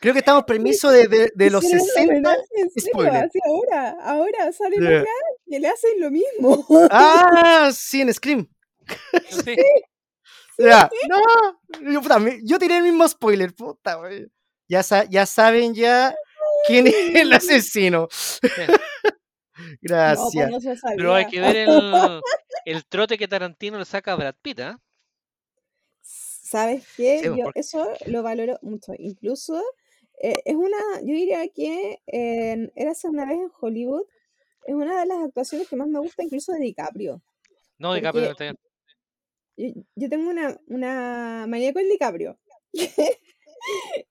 Creo 0.00 0.12
que 0.12 0.18
estamos 0.20 0.44
permiso 0.44 0.90
de, 0.90 1.08
de, 1.08 1.32
de 1.34 1.50
los 1.50 1.64
Hicieron 1.64 1.82
un 1.82 1.88
60. 1.88 2.12
homenaje, 2.12 2.38
en 2.56 2.70
serio, 2.70 2.90
spoiler. 2.92 3.30
ahora, 3.46 3.96
ahora 4.02 4.52
sale 4.52 4.76
otra 4.78 5.04
que 5.48 5.60
le 5.60 5.68
hacen 5.68 5.90
lo 6.00 6.10
mismo. 6.10 6.66
Ah, 6.90 7.70
sí, 7.74 8.00
en 8.02 8.12
Scream. 8.12 8.48
Sí. 9.30 9.56
Ya. 10.56 10.88
No. 11.08 11.90
Yo, 11.90 12.00
puta, 12.00 12.18
yo 12.44 12.60
tiré 12.60 12.76
el 12.76 12.84
mismo 12.84 13.08
spoiler, 13.08 13.52
puta, 13.52 13.96
güey. 13.96 14.28
Ya, 14.68 14.84
sa- 14.84 15.02
ya 15.02 15.26
saben 15.26 15.74
ya 15.74 16.14
quién 16.68 16.86
es 16.86 16.94
el 17.16 17.32
asesino. 17.32 18.06
No, 18.40 18.74
Gracias. 19.82 20.50
pues 20.50 20.64
no 20.84 20.90
Pero 20.96 21.14
hay 21.14 21.26
que 21.26 21.40
ver 21.40 21.56
el, 21.56 22.20
el 22.66 22.86
trote 22.86 23.18
que 23.18 23.26
Tarantino 23.26 23.80
le 23.80 23.84
saca 23.84 24.12
a 24.12 24.16
Brad 24.16 24.36
Pitt, 24.40 24.60
¿ah? 24.60 24.78
¿Sabes 26.54 26.86
qué? 26.96 27.18
Sí, 27.18 27.24
Yo 27.24 27.36
porque- 27.46 27.58
eso 27.60 27.84
lo 28.06 28.22
valoro 28.22 28.60
mucho. 28.62 28.92
Incluso 28.96 29.60
eh, 30.22 30.36
es 30.44 30.54
una, 30.54 30.78
yo 31.00 31.12
diría 31.12 31.48
que 31.48 31.98
en 32.06 32.70
Érase 32.76 33.08
una 33.08 33.26
vez 33.26 33.38
en 33.40 33.50
Hollywood 33.60 34.04
es 34.66 34.74
una 34.76 35.00
de 35.00 35.06
las 35.06 35.18
actuaciones 35.24 35.68
que 35.68 35.74
más 35.74 35.88
me 35.88 35.98
gusta, 35.98 36.22
incluso 36.22 36.52
de 36.52 36.60
DiCaprio. 36.60 37.20
No, 37.78 37.92
DiCaprio 37.92 38.28
Porque- 38.28 38.30
está 38.30 38.44
bien. 38.44 38.56
Yo, 39.56 39.82
yo 39.96 40.08
tengo 40.08 40.30
una, 40.30 40.56
una 40.68 41.46
manía 41.48 41.72
con 41.72 41.82
DiCaprio. 41.88 42.38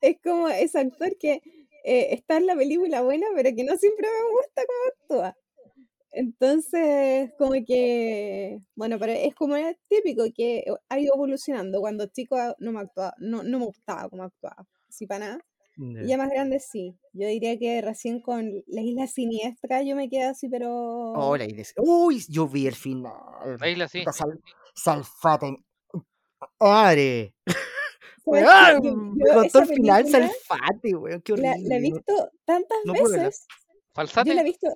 es 0.02 0.18
como 0.22 0.50
ese 0.50 0.80
actor 0.80 1.18
que 1.18 1.41
eh, 1.86 2.08
está 2.12 2.36
en 2.38 2.48
la 2.48 2.56
película 2.58 3.02
buena, 3.04 3.28
pero 3.36 3.56
que 3.56 3.64
no 3.64 3.78
siempre 3.78 4.06
me 4.08 4.32
gusta 4.32 4.64
cómo 4.66 5.24
actúa. 5.24 5.38
Entonces, 6.16 7.32
como 7.38 7.53
que, 7.66 8.59
bueno, 8.76 8.97
pero 8.99 9.14
es 9.14 9.34
como 9.36 9.55
es 9.55 9.76
típico 9.89 10.24
que 10.36 10.64
ha 10.89 10.99
ido 10.99 11.16
evolucionando. 11.16 11.80
Cuando 11.81 12.06
chico 12.07 12.38
no 12.60 12.72
me 12.72 12.80
actuaba, 12.81 13.14
no, 13.18 13.41
no 13.44 13.60
me 13.60 13.65
gustaba 13.65 14.10
cómo 14.10 14.23
actuaba, 14.23 14.65
así 14.88 15.07
para 15.07 15.26
nada. 15.27 15.40
Y 15.76 16.06
ya 16.07 16.18
más 16.18 16.30
grande 16.30 16.60
sí. 16.60 16.95
Yo 17.14 17.27
diría 17.27 17.57
que 17.57 17.81
recién 17.81 18.22
con 18.22 18.52
La 18.68 18.81
Isla 18.81 19.07
Siniestra 19.07 19.81
yo 19.81 19.95
me 19.95 20.07
quedé 20.07 20.26
así, 20.26 20.48
pero... 20.48 20.69
Hola, 21.14 21.45
Inés. 21.45 21.73
Uy, 21.77 22.23
yo 22.30 22.48
vi 22.48 22.68
el 22.68 22.76
final. 22.76 23.11
La 23.60 23.68
isla 23.69 23.88
sí. 23.88 24.03
Sal- 24.11 24.40
salfate. 24.76 25.57
Madre. 26.60 27.34
¿Sabes 28.26 28.44
Weón, 28.45 28.81
qué? 28.81 28.88
Yo- 28.88 28.95
me 28.95 29.26
yo 29.26 29.34
contó 29.34 29.60
el 29.60 29.68
final 29.68 30.07
salfate, 30.07 30.95
weón. 30.95 31.22
Qué 31.22 31.34
La, 31.38 31.52
horrible. 31.52 31.69
la 31.69 31.76
he 31.76 31.81
visto 31.81 32.31
tantas 32.45 32.77
no 32.85 32.94
veces. 32.94 33.45
Yo 33.49 33.64
Falsate. 33.94 34.34
la 34.34 34.41
he 34.41 34.45
visto. 34.45 34.68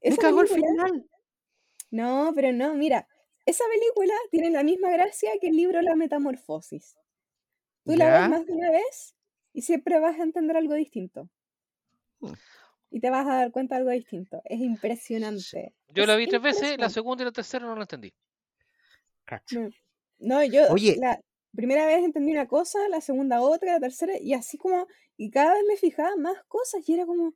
Esa 0.00 0.16
Me 0.16 0.16
cagó 0.16 0.40
el 0.42 0.48
final. 0.48 1.08
No, 1.90 2.32
pero 2.34 2.52
no, 2.52 2.74
mira, 2.74 3.08
esa 3.44 3.64
película 3.72 4.14
tiene 4.30 4.50
la 4.50 4.64
misma 4.64 4.90
gracia 4.90 5.30
que 5.40 5.48
el 5.48 5.56
libro 5.56 5.80
La 5.82 5.94
Metamorfosis. 5.94 6.96
Tú 7.84 7.94
la 7.94 8.20
ves 8.20 8.30
más 8.30 8.46
de 8.46 8.52
una 8.52 8.70
vez 8.70 9.14
y 9.52 9.62
siempre 9.62 10.00
vas 10.00 10.18
a 10.18 10.24
entender 10.24 10.56
algo 10.56 10.74
distinto. 10.74 11.30
Mm. 12.18 12.32
Y 12.90 13.00
te 13.00 13.10
vas 13.10 13.26
a 13.26 13.36
dar 13.36 13.52
cuenta 13.52 13.76
de 13.76 13.80
algo 13.80 13.92
distinto. 13.92 14.42
Es 14.44 14.60
impresionante. 14.60 15.74
Yo 15.88 16.06
la 16.06 16.16
vi 16.16 16.26
tres 16.26 16.42
veces, 16.42 16.78
la 16.78 16.90
segunda 16.90 17.22
y 17.22 17.26
la 17.26 17.32
tercera 17.32 17.64
no 17.64 17.76
la 17.76 17.82
entendí. 17.82 18.12
No, 19.50 19.70
no, 20.18 20.44
yo 20.44 20.68
Oye. 20.70 20.96
la 20.98 21.20
primera 21.54 21.86
vez 21.86 22.04
entendí 22.04 22.32
una 22.32 22.46
cosa, 22.46 22.78
la 22.88 23.00
segunda 23.00 23.40
otra, 23.40 23.74
la 23.74 23.80
tercera, 23.80 24.18
y 24.18 24.34
así 24.34 24.58
como, 24.58 24.86
y 25.16 25.30
cada 25.30 25.54
vez 25.54 25.62
me 25.68 25.76
fijaba 25.76 26.16
más 26.16 26.42
cosas 26.44 26.88
y 26.88 26.94
era 26.94 27.06
como, 27.06 27.34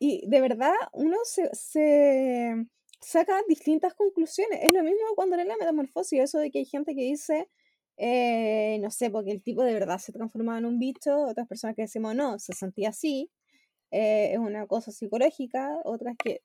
y 0.00 0.26
de 0.26 0.40
verdad 0.40 0.74
uno 0.94 1.18
se, 1.24 1.50
se 1.54 2.56
saca 3.00 3.40
distintas 3.48 3.94
conclusiones. 3.94 4.60
Es 4.62 4.72
lo 4.72 4.82
mismo 4.82 4.98
cuando 5.14 5.36
lee 5.36 5.44
la 5.44 5.56
metamorfosis, 5.58 6.20
eso 6.20 6.38
de 6.38 6.50
que 6.50 6.60
hay 6.60 6.64
gente 6.64 6.94
que 6.94 7.02
dice, 7.02 7.48
eh, 7.98 8.78
no 8.80 8.90
sé, 8.90 9.10
porque 9.10 9.30
el 9.30 9.42
tipo 9.42 9.62
de 9.62 9.74
verdad 9.74 9.98
se 9.98 10.12
transformaba 10.12 10.58
en 10.58 10.66
un 10.66 10.78
bicho, 10.78 11.26
otras 11.26 11.46
personas 11.46 11.76
que 11.76 11.82
decimos, 11.82 12.14
no, 12.14 12.38
se 12.38 12.54
sentía 12.54 12.88
así, 12.90 13.30
eh, 13.90 14.32
es 14.32 14.38
una 14.38 14.66
cosa 14.66 14.90
psicológica, 14.92 15.78
otras 15.84 16.16
que 16.16 16.42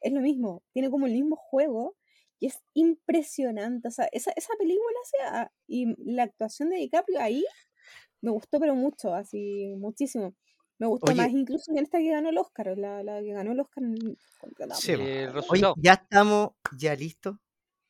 es 0.00 0.12
lo 0.12 0.20
mismo, 0.20 0.62
tiene 0.72 0.90
como 0.90 1.06
el 1.06 1.12
mismo 1.12 1.36
juego 1.36 1.96
y 2.40 2.46
es 2.48 2.58
impresionante. 2.74 3.88
O 3.88 3.90
sea, 3.92 4.08
esa, 4.12 4.32
esa 4.36 4.52
película 4.58 4.98
sea, 5.04 5.52
y 5.68 5.94
la 5.98 6.24
actuación 6.24 6.70
de 6.70 6.76
DiCaprio 6.78 7.20
ahí 7.20 7.44
me 8.20 8.30
gustó 8.32 8.60
pero 8.60 8.74
mucho, 8.74 9.14
así, 9.14 9.74
muchísimo. 9.78 10.34
Me 10.78 10.86
gustó 10.86 11.10
Oye. 11.12 11.22
más 11.22 11.30
incluso 11.30 11.72
que 11.72 11.78
en 11.78 11.84
esta 11.84 11.98
que 11.98 12.10
ganó 12.10 12.28
el 12.28 12.38
Oscar, 12.38 12.76
la, 12.76 13.02
la 13.02 13.20
que 13.20 13.32
ganó 13.32 13.52
el 13.52 13.60
Oscar. 13.60 13.82
la 14.58 14.74
Sí. 14.74 14.92
El 14.92 15.00
Oye, 15.00 15.30
resultado. 15.30 15.74
ya 15.78 15.92
estamos, 15.94 16.50
ya 16.76 16.94
listos. 16.94 17.36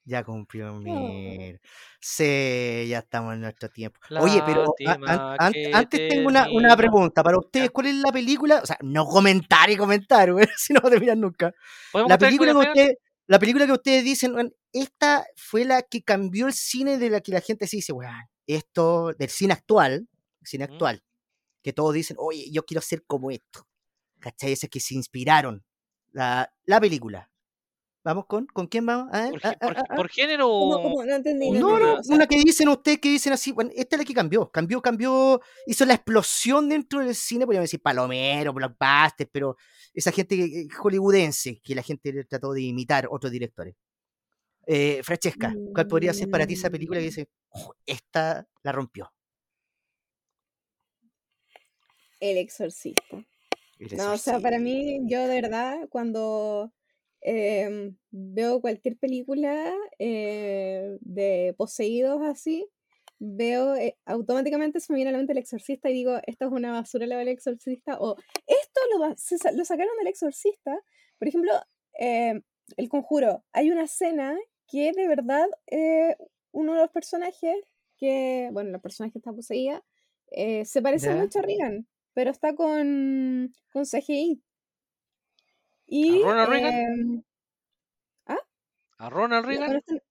Ya 0.08 0.22
cumplió 0.22 0.72
mi... 0.74 1.56
Sí, 2.00 2.86
ya 2.88 2.98
estamos 3.00 3.34
en 3.34 3.40
nuestro 3.40 3.68
tiempo. 3.70 3.98
Oye, 4.20 4.40
pero 4.46 4.72
an- 4.86 5.02
an- 5.40 5.52
antes 5.74 6.08
tengo 6.08 6.28
una, 6.28 6.46
una 6.52 6.76
pregunta 6.76 7.24
para 7.24 7.36
ustedes. 7.38 7.70
¿Cuál 7.72 7.88
es 7.88 7.94
la 7.96 8.12
película? 8.12 8.60
O 8.62 8.66
sea, 8.66 8.78
no 8.82 9.04
comentar 9.04 9.68
y 9.68 9.76
comentar, 9.76 10.32
güey, 10.32 10.46
si 10.56 10.72
no 10.72 10.80
a 10.84 10.90
terminar 10.90 11.16
nunca. 11.16 11.52
¿Podemos 11.90 12.08
La 12.08 12.18
película 12.18 12.52
que 12.52 12.58
ustedes, 12.58 12.96
la 13.26 13.38
película 13.40 13.66
que 13.66 13.72
ustedes 13.72 14.04
dicen, 14.04 14.34
"Weón, 14.36 14.54
esta 14.72 15.26
fue 15.34 15.64
la 15.64 15.82
que 15.82 16.02
cambió 16.02 16.46
el 16.46 16.52
cine 16.52 16.98
de 16.98 17.10
la 17.10 17.20
que 17.20 17.32
la 17.32 17.40
gente 17.40 17.66
se 17.66 17.78
dice, 17.78 17.92
weón, 17.92 18.12
esto 18.46 19.12
del 19.18 19.28
cine 19.28 19.54
actual, 19.54 20.06
cine 20.44 20.68
¿Mm? 20.68 20.70
Que 21.66 21.72
todos 21.72 21.92
dicen, 21.94 22.16
oye, 22.20 22.48
yo 22.52 22.64
quiero 22.64 22.80
ser 22.80 23.02
como 23.06 23.28
esto. 23.32 23.66
¿Cachai? 24.20 24.52
Ese 24.52 24.68
que 24.68 24.78
se 24.78 24.94
inspiraron. 24.94 25.64
La, 26.12 26.48
la 26.64 26.80
película. 26.80 27.28
¿Vamos 28.04 28.26
con? 28.26 28.46
¿Con 28.46 28.68
quién 28.68 28.86
vamos? 28.86 29.08
A 29.12 29.22
ver, 29.22 29.30
¿Por, 29.32 29.40
gé- 29.40 29.58
por- 29.58 29.96
por 29.96 30.08
género 30.08 30.46
¿Cómo, 30.48 30.80
cómo? 30.80 31.04
No 31.04 31.16
entendí. 31.16 31.50
No, 31.50 31.58
No, 31.58 31.74
entendí, 31.74 31.92
no, 31.94 32.00
o 32.00 32.02
sea, 32.04 32.14
una 32.14 32.26
que 32.28 32.36
dicen 32.38 32.68
ustedes 32.68 33.00
que 33.00 33.08
dicen 33.10 33.32
así, 33.32 33.50
bueno, 33.50 33.72
esta 33.74 33.96
es 33.96 33.98
la 33.98 34.04
que 34.04 34.14
cambió, 34.14 34.48
cambió, 34.48 34.80
cambió, 34.80 35.40
hizo 35.66 35.84
la 35.84 35.94
explosión 35.94 36.68
dentro 36.68 37.00
del 37.00 37.16
cine, 37.16 37.46
podríamos 37.46 37.64
decir 37.64 37.82
palomero, 37.82 38.52
blockbuster, 38.52 39.28
pero 39.32 39.56
esa 39.92 40.12
gente 40.12 40.36
que- 40.36 40.68
hollywoodense 40.80 41.60
que 41.60 41.74
la 41.74 41.82
gente 41.82 42.24
trató 42.26 42.52
de 42.52 42.62
imitar 42.62 43.08
otros 43.10 43.32
directores. 43.32 43.74
Eh, 44.68 45.00
Francesca, 45.02 45.52
¿cuál 45.74 45.88
podría 45.88 46.14
ser 46.14 46.30
para 46.30 46.46
ti 46.46 46.54
esa 46.54 46.70
película 46.70 47.00
que 47.00 47.06
Mm. 47.06 47.08
dice, 47.08 47.28
"Oh, 47.50 47.74
esta 47.84 48.46
la 48.62 48.70
rompió? 48.70 49.12
El 52.20 52.36
Exorcista. 52.38 53.24
El 53.78 53.96
No, 53.96 54.12
o 54.12 54.16
sea, 54.16 54.40
para 54.40 54.58
mí, 54.58 55.00
yo 55.04 55.26
de 55.26 55.40
verdad, 55.40 55.88
cuando 55.90 56.72
em, 57.20 57.96
veo 58.10 58.60
cualquier 58.60 58.96
película 58.96 59.74
eh, 59.98 60.96
de 61.00 61.54
poseídos 61.58 62.22
así, 62.22 62.66
veo, 63.18 63.74
eh, 63.76 63.96
automáticamente 64.04 64.80
se 64.80 64.92
me 64.92 64.96
viene 64.96 65.08
a 65.10 65.12
la 65.12 65.18
mente 65.18 65.32
el 65.32 65.38
exorcista 65.38 65.90
y 65.90 65.94
digo, 65.94 66.18
esto 66.26 66.46
es 66.46 66.52
una 66.52 66.72
basura 66.72 67.06
la 67.06 67.16
del 67.18 67.28
exorcista, 67.28 67.98
o 68.00 68.16
esto 68.46 68.80
lo, 68.92 69.00
va- 69.00 69.16
se 69.16 69.36
lo 69.54 69.64
sacaron 69.64 69.96
del 69.98 70.06
exorcista. 70.08 70.78
Por 71.18 71.28
ejemplo, 71.28 71.52
em, 71.94 72.42
El 72.76 72.88
Conjuro, 72.88 73.44
hay 73.52 73.70
una 73.70 73.84
escena 73.84 74.36
que 74.68 74.92
de 74.92 75.06
verdad 75.08 75.46
eh, 75.66 76.16
uno 76.52 76.74
de 76.74 76.80
los 76.80 76.90
personajes, 76.90 77.56
que, 77.98 78.48
bueno, 78.52 78.70
la 78.70 78.78
persona 78.80 79.10
que 79.10 79.18
está 79.18 79.32
poseída, 79.32 79.82
se 80.64 80.82
parece 80.82 81.08
¿Ya? 81.08 81.14
mucho 81.16 81.38
a 81.38 81.42
Regan, 81.42 81.86
pero 82.16 82.30
está 82.30 82.54
con, 82.54 83.52
con 83.70 83.84
CGI. 83.84 84.42
Y, 85.86 86.22
Ronald 86.22 86.48
Reagan? 86.48 86.72
em, 86.74 87.22
¿A 88.98 89.10
Ronald 89.10 89.44
Reagan? 89.44 89.66
cuando 89.66 89.78
están- 89.80 90.02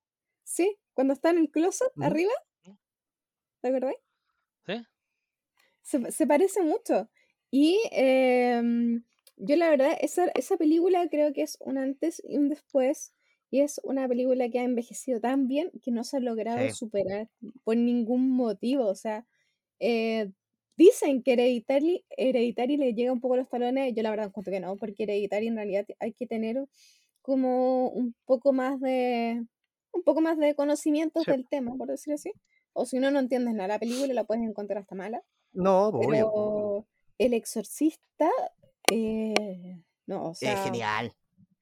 sí, 0.43 0.77
cuando 0.93 1.13
está 1.13 1.31
en 1.31 1.39
el 1.39 1.49
closet 1.49 1.91
arriba, 1.99 2.31
¿te 3.61 3.69
acordás? 3.69 3.95
¿Sí? 4.67 4.85
Se, 5.81 6.11
se 6.11 6.27
parece 6.27 6.61
mucho. 6.61 7.09
Y 7.49 7.79
em, 7.91 9.03
yo 9.37 9.55
la 9.55 9.69
verdad, 9.71 9.97
esa, 9.99 10.25
esa 10.35 10.57
película 10.57 11.07
creo 11.09 11.33
que 11.33 11.41
es 11.41 11.57
un 11.59 11.79
antes 11.79 12.21
y 12.23 12.37
un 12.37 12.49
después. 12.49 13.15
Y 13.49 13.61
es 13.61 13.81
una 13.83 14.07
película 14.07 14.47
que 14.49 14.59
ha 14.59 14.63
envejecido 14.63 15.19
tan 15.21 15.47
bien 15.47 15.71
que 15.81 15.89
no 15.89 16.03
se 16.03 16.17
ha 16.17 16.19
logrado 16.19 16.67
Sí. 16.67 16.75
superar 16.75 17.29
por 17.63 17.77
ningún 17.77 18.29
motivo. 18.29 18.85
O 18.85 18.95
sea, 18.95 19.25
eh, 19.79 20.31
dicen 20.77 21.23
que 21.23 21.33
Hereditary, 21.33 22.05
Hereditary 22.09 22.77
le 22.77 22.93
llega 22.93 23.11
un 23.11 23.21
poco 23.21 23.35
a 23.35 23.37
los 23.37 23.49
talones. 23.49 23.93
Yo 23.95 24.03
la 24.03 24.09
verdad 24.11 24.27
encuentro 24.27 24.51
que 24.51 24.59
no, 24.59 24.75
porque 24.77 25.03
Hereditary 25.03 25.47
en 25.47 25.55
realidad 25.55 25.85
hay 25.99 26.13
que 26.13 26.27
tener 26.27 26.63
como 27.21 27.89
un 27.89 28.15
poco 28.25 28.53
más 28.53 28.79
de 28.79 29.43
un 29.93 30.03
poco 30.03 30.19
más 30.21 30.37
de 30.37 30.55
conocimientos 30.55 31.23
Sí. 31.23 31.31
del 31.31 31.47
tema, 31.47 31.73
por 31.77 31.87
decir 31.87 32.13
así. 32.13 32.31
O 32.73 32.85
si 32.85 32.99
no, 32.99 33.09
no 33.11 33.19
entiendes 33.19 33.53
nada. 33.53 33.69
La 33.69 33.79
película 33.79 34.13
la 34.13 34.25
puedes 34.25 34.43
encontrar 34.43 34.79
hasta 34.79 34.93
mala. 34.95 35.23
No, 35.53 35.87
obvio. 35.87 36.09
Pero 36.09 36.87
El 37.17 37.33
Exorcista, 37.33 38.29
eh, 38.91 39.81
no, 40.05 40.25
o 40.25 40.31
Es 40.33 40.39
sea, 40.39 40.57
genial, 40.57 41.13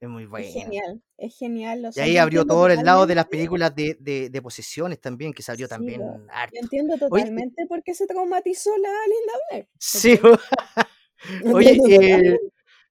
es 0.05 0.11
muy 0.11 0.23
es 0.23 0.29
bueno. 0.29 0.47
genial, 0.51 1.01
es 1.17 1.37
genial. 1.37 1.91
Y 1.95 1.99
ahí 1.99 2.13
yo 2.15 2.21
abrió 2.21 2.45
todo 2.45 2.67
el 2.67 2.83
lado 2.83 3.05
de 3.07 3.15
las 3.15 3.25
películas 3.27 3.75
de, 3.75 3.95
de, 3.99 4.29
de 4.29 4.41
posesiones 4.41 4.99
también, 5.01 5.33
que 5.33 5.43
se 5.43 5.51
abrió 5.51 5.67
Sí, 5.67 5.69
también 5.69 6.01
po. 6.01 6.21
harto. 6.29 6.55
Yo 6.55 6.61
entiendo 6.61 6.97
totalmente 6.97 7.65
por 7.67 7.83
qué 7.83 7.93
se 7.93 8.05
traumatizó 8.07 8.71
la 8.77 8.89
Linda 8.89 9.33
Blair. 9.49 9.67
Sí. 9.79 10.19
Oye, 11.53 11.79
eh, 11.89 12.39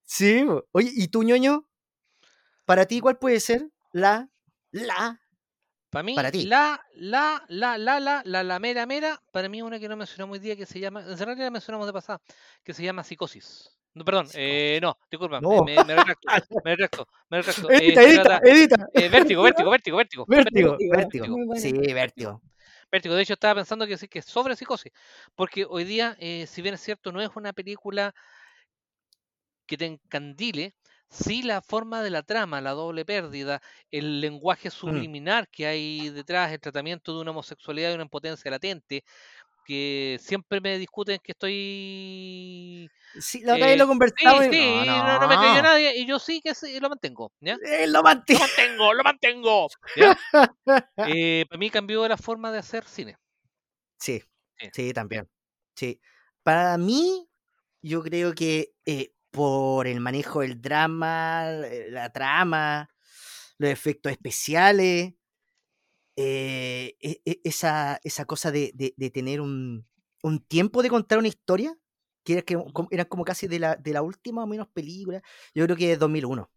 sí, 0.05 0.45
oye, 0.73 0.91
¿y 0.95 1.09
tú, 1.09 1.23
ñoño? 1.23 1.69
¿Para 2.65 2.87
ti 2.87 3.01
cuál 3.01 3.19
puede 3.19 3.41
ser 3.41 3.69
la, 3.93 4.31
la, 4.71 5.21
Para 5.91 6.03
mí, 6.03 6.15
para 6.15 6.31
ti? 6.33 6.45
la, 6.47 6.83
la, 6.95 7.45
la, 7.49 7.77
la, 7.77 8.01
la, 8.01 8.23
la, 8.25 8.43
la 8.43 8.59
mera, 8.59 8.87
mera, 8.87 9.23
para 9.33 9.51
mí 9.51 9.61
una 9.61 9.79
que 9.79 9.89
no 9.89 9.97
mencionamos 9.99 10.35
hoy 10.39 10.41
día 10.41 10.57
que 10.57 10.65
se 10.65 10.81
llama, 10.81 11.01
en 11.03 11.19
realidad 11.19 11.45
la 11.45 11.51
mencionamos 11.51 11.87
de 11.87 11.93
pasada, 11.93 12.23
que 12.65 12.73
se 12.73 12.83
llama 12.83 13.05
Psicosis. 13.05 13.69
No, 13.95 14.05
perdón, 14.05 14.27
eh, 14.35 14.79
no, 14.81 14.97
disculpa, 15.11 15.41
me, 15.41 15.49
No. 15.49 15.65
me, 15.65 15.85
me 15.85 15.95
retracto, 15.97 16.17
me 16.65 16.77
retracto, 16.77 17.07
me 17.29 17.37
retracto. 17.39 17.71
Eh, 17.71 17.77
Edita, 17.89 18.01
se 18.03 18.09
edita, 18.09 18.41
edita. 18.43 18.87
eh, 18.95 19.09
vértigo, 19.37 19.43
vértigo, 19.43 19.71
vértigo, 19.71 19.97
vértigo, 19.97 20.25
Vértigo, 20.27 20.77
Vértigo. 20.91 21.27
Sí, 21.57 21.73
vértigo. 21.93 22.41
Vértigo, 22.91 23.15
de 23.15 23.23
hecho 23.23 23.33
estaba 23.35 23.57
pensando 23.57 23.87
que 23.87 23.97
sí, 23.97 24.07
que 24.09 24.21
sobre 24.23 24.55
psicosis, 24.57 24.93
porque 25.35 25.67
hoy 25.69 25.85
día, 25.85 26.17
eh, 26.21 26.47
si 26.47 26.61
bien 26.63 26.75
es 26.75 26.81
cierto, 26.83 27.11
no 27.13 27.21
es 27.23 27.31
una 27.35 27.53
película 27.53 28.15
que 29.67 29.77
te 29.79 29.87
encandile, 29.87 30.75
sí 31.09 31.43
la 31.43 31.63
forma 31.63 32.03
de 32.03 32.11
la 32.11 32.23
trama, 32.23 32.61
la 32.61 32.73
doble 32.73 33.05
pérdida, 33.05 33.63
el 33.91 34.21
lenguaje 34.21 34.71
subliminar 34.71 35.49
que 35.49 35.67
hay 35.67 36.11
detrás, 36.11 36.53
el 36.53 36.61
tratamiento 36.61 37.15
de 37.15 37.21
una 37.23 37.31
homosexualidad 37.31 37.91
y 37.91 37.95
una 37.95 38.03
impotencia 38.05 38.51
latente, 38.51 39.05
que 39.65 40.19
siempre 40.21 40.61
me 40.61 40.79
discuten 40.79 41.19
que 41.23 41.33
estoy... 41.33 42.91
Sí, 43.21 43.43
la 43.43 43.55
otra 43.55 43.67
vez 43.67 43.75
eh, 43.75 43.79
lo 43.79 43.85
sí, 43.85 43.89
conversamos. 43.89 44.47
y- 44.47 44.51
sí, 44.51 44.87
no, 44.87 45.07
no, 45.07 45.19
no 45.21 45.29
me 45.29 45.37
creyó 45.37 45.63
nadie, 45.63 45.99
y 45.99 46.07
yo 46.07 46.19
sí 46.19 46.41
que 46.41 46.55
sí, 46.55 46.81
lo 46.81 46.89
mantengo, 46.89 47.33
¿ya? 47.41 47.59
Eh, 47.65 47.87
lo 47.87 48.03
mantengo, 48.03 48.93
lo 48.95 49.03
mantengo. 49.05 49.69
¿ya? 49.97 50.17
Eh, 51.07 51.47
para 51.49 51.59
mí 51.59 51.71
cambió 51.71 52.07
la 52.07 52.17
forma 52.17 52.53
de 52.53 52.59
hacer 52.59 52.85
cine. 52.85 53.17
Sí, 53.99 54.23
Sí. 54.61 54.69
sí, 54.73 54.93
también. 54.93 55.29
Sí. 55.75 56.01
Para 56.43 56.79
mí, 56.79 57.29
yo 57.81 58.03
creo 58.03 58.35
que 58.35 58.75
por 59.31 59.87
el 59.87 60.01
manejo 60.01 60.41
del 60.41 60.61
drama, 60.61 61.47
la 61.89 62.11
trama, 62.13 62.89
los 63.59 63.71
efectos 63.71 64.13
especiales, 64.13 65.15
eh, 66.17 66.97
e- 67.01 67.21
e- 67.25 67.41
esa, 67.45 68.01
esa 68.05 68.25
cosa 68.27 68.51
de, 68.53 68.73
de- 68.75 68.95
de 68.97 69.11
tener 69.11 69.41
un, 69.41 69.87
un 70.23 70.41
tiempo 70.41 70.83
de 70.83 70.91
contar 70.91 71.19
una 71.19 71.29
historia, 71.29 71.77
que 72.25 72.35
era, 72.35 72.43
que, 72.43 72.57
como- 72.73 72.89
era 72.91 73.05
como 73.07 73.25
casi 73.25 73.47
de 73.49 73.59
la, 73.61 73.77
de 73.77 73.93
la 73.93 74.03
última 74.03 74.45
o 74.45 74.47
menos 74.47 74.69
película, 74.69 75.23
yo 75.55 75.65
creo 75.65 75.77
que 75.77 75.93
es 75.93 75.99
2001. 75.99 76.51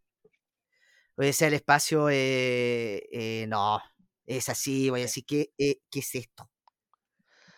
O 1.17 1.23
sea, 1.33 1.47
el 1.47 1.53
espacio, 1.55 2.09
eh, 2.09 3.03
eh, 3.11 3.45
no, 3.47 3.79
es 4.25 4.49
así, 4.49 4.89
voy 4.89 5.01
a 5.01 5.03
decir, 5.03 5.25
¿qué, 5.25 5.51
¿qué 5.57 5.99
es 5.99 6.15
esto? 6.15 6.49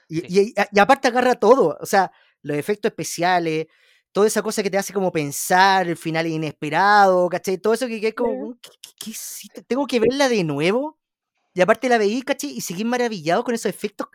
Y, 0.08 0.22
Sí. 0.22 0.54
y- 0.58 0.62
y 0.74 0.80
aparte 0.80 1.08
agarra 1.08 1.36
todo, 1.36 1.78
o 1.82 1.86
sea, 1.86 2.12
los 2.42 2.58
efectos 2.58 2.90
especiales, 2.92 3.68
toda 4.12 4.28
esa 4.28 4.42
cosa 4.42 4.64
que 4.64 4.70
te 4.70 4.78
hace 4.78 4.94
como 4.94 5.12
pensar, 5.12 5.88
el 5.88 5.98
final 5.98 6.28
inesperado, 6.28 7.28
¿cachai? 7.30 7.58
Todo 7.58 7.74
eso 7.74 7.88
que, 7.88 8.00
que 8.02 8.10
es 8.10 8.14
como. 8.16 8.56
¿qué, 8.62 8.70
qué- 8.82 8.92
qué 9.00 9.10
hiciste? 9.12 9.62
Tengo 9.64 9.86
que 9.88 10.00
verla 10.00 10.30
de 10.30 10.44
nuevo. 10.44 10.97
Y 11.58 11.62
aparte 11.62 11.90
la 11.90 11.98
veí, 11.98 12.22
¿cachai? 12.22 12.52
Y 12.52 12.62
seguí 12.62 12.86
maravillado 12.86 13.44
con 13.44 13.56
esos 13.56 13.66
efectos. 13.72 14.08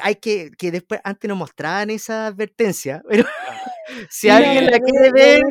Hay 0.00 0.14
que, 0.14 0.52
que 0.56 0.70
después, 0.70 1.00
antes 1.02 1.26
nos 1.28 1.36
mostraban 1.36 1.90
esa 1.90 2.28
advertencia, 2.28 3.02
pero 3.08 3.26
si 4.08 4.28
No, 4.28 4.34
alguien 4.36 4.66
la 4.66 4.78
quiere 4.78 5.08
no, 5.08 5.12
ver, 5.12 5.42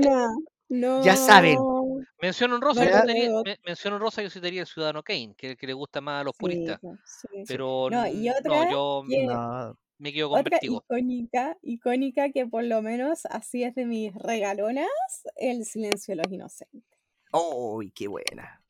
no, 0.69 1.03
ya 1.03 1.18
saben. 1.18 1.56
no. 1.56 1.84
Mención 2.22 2.53
honrosa, 2.53 2.85
No, 2.85 2.91
yo 2.91 3.14
sí 3.14 3.30
me- 3.44 3.60
mención 3.65 3.94
honrosa 3.95 4.22
yo 4.22 4.30
sí 4.30 4.40
tenía 4.40 4.61
el 4.61 4.68
Ciudadano 4.68 5.03
Kane, 5.03 5.34
que, 5.38 5.57
que 5.57 5.68
le 5.68 5.73
gusta 5.73 5.99
más 5.99 6.22
a 6.22 6.23
los 6.23 6.34
Sí, 6.34 6.40
puristas. 6.40 6.80
po, 6.80 6.95
sí. 7.03 7.27
Pero 7.45 7.90
No, 7.91 8.07
y 8.07 8.30
otra 8.30 8.41
no, 8.45 8.72
yo 8.72 9.03
que- 9.06 9.26
no, 9.26 9.77
me 9.98 10.14
quedo 10.14 10.30
con 10.30 10.40
Otra 10.40 10.52
Vertigo. 10.52 10.81
icónica, 10.85 11.57
icónica 11.61 12.31
que 12.31 12.45
por 12.48 12.64
lo 12.64 12.81
menos 12.81 13.26
así 13.26 13.64
es 13.65 13.76
de 13.76 13.85
mis 13.85 14.14
regalonas, 14.15 14.88
El 15.35 15.65
silencio 15.65 16.15
de 16.15 16.22
los 16.23 16.31
inocentes. 16.31 16.98
¡Uy, 17.34 17.91
qué 17.91 18.07
buena! 18.07 18.62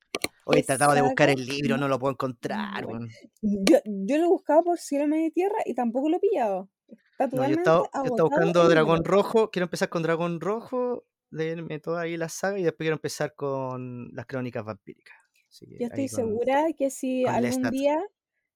Hoy 0.45 0.60
he 0.60 0.64
tratado 0.64 0.94
de 0.94 1.02
buscar 1.02 1.30
el 1.30 1.45
libro, 1.45 1.78
no 1.78 1.88
lo 1.88 1.99
puedo 1.99 2.11
encontrar. 2.11 2.86
weón. 2.86 3.10
Yo, 3.41 3.78
yo 3.86 4.18
lo 4.18 4.30
buscaba 4.30 4.61
por 4.61 4.78
cielo, 4.78 5.07
medio 5.07 5.28
y 5.28 5.32
tierra 5.32 5.57
y 5.65 5.74
tampoco 5.74 6.10
lo 6.10 6.18
he 6.18 6.20
pillado. 6.20 6.70
Está 7.11 7.28
No, 7.36 7.48
yo 7.48 7.56
estaba, 7.56 7.78
yo 7.78 7.84
estaba 7.86 8.06
agotado 8.06 8.30
buscando 8.30 8.70
Dragón. 8.70 9.03
Rojo. 9.06 9.49
Quiero 9.52 9.65
empezar 9.65 9.90
con 9.90 10.03
Dragón 10.03 10.41
Rojo, 10.41 11.06
leerme 11.30 11.80
toda 11.80 12.02
ahí 12.02 12.18
la 12.18 12.30
saga 12.30 12.60
y 12.60 12.64
después 12.64 12.86
quiero 12.86 12.95
empezar 12.95 13.36
con 13.36 14.10
las 14.14 14.26
crónicas 14.26 14.65
vampíricas. 14.65 15.15
Yo 15.61 15.86
estoy 15.88 16.10
con- 16.10 16.15
segura 16.15 16.65
que 16.76 16.90
si 16.90 17.26
algún 17.26 17.44
Lestat. 17.44 17.72
día 17.72 18.03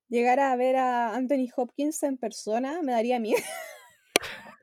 llegara 0.10 0.52
a 0.52 0.56
ver 0.56 0.76
a 0.78 1.16
Anthony 1.16 1.48
Hopkins 1.56 2.02
en 2.04 2.18
persona, 2.18 2.82
me 2.82 2.92
daría 2.94 3.20
miedo. 3.20 3.38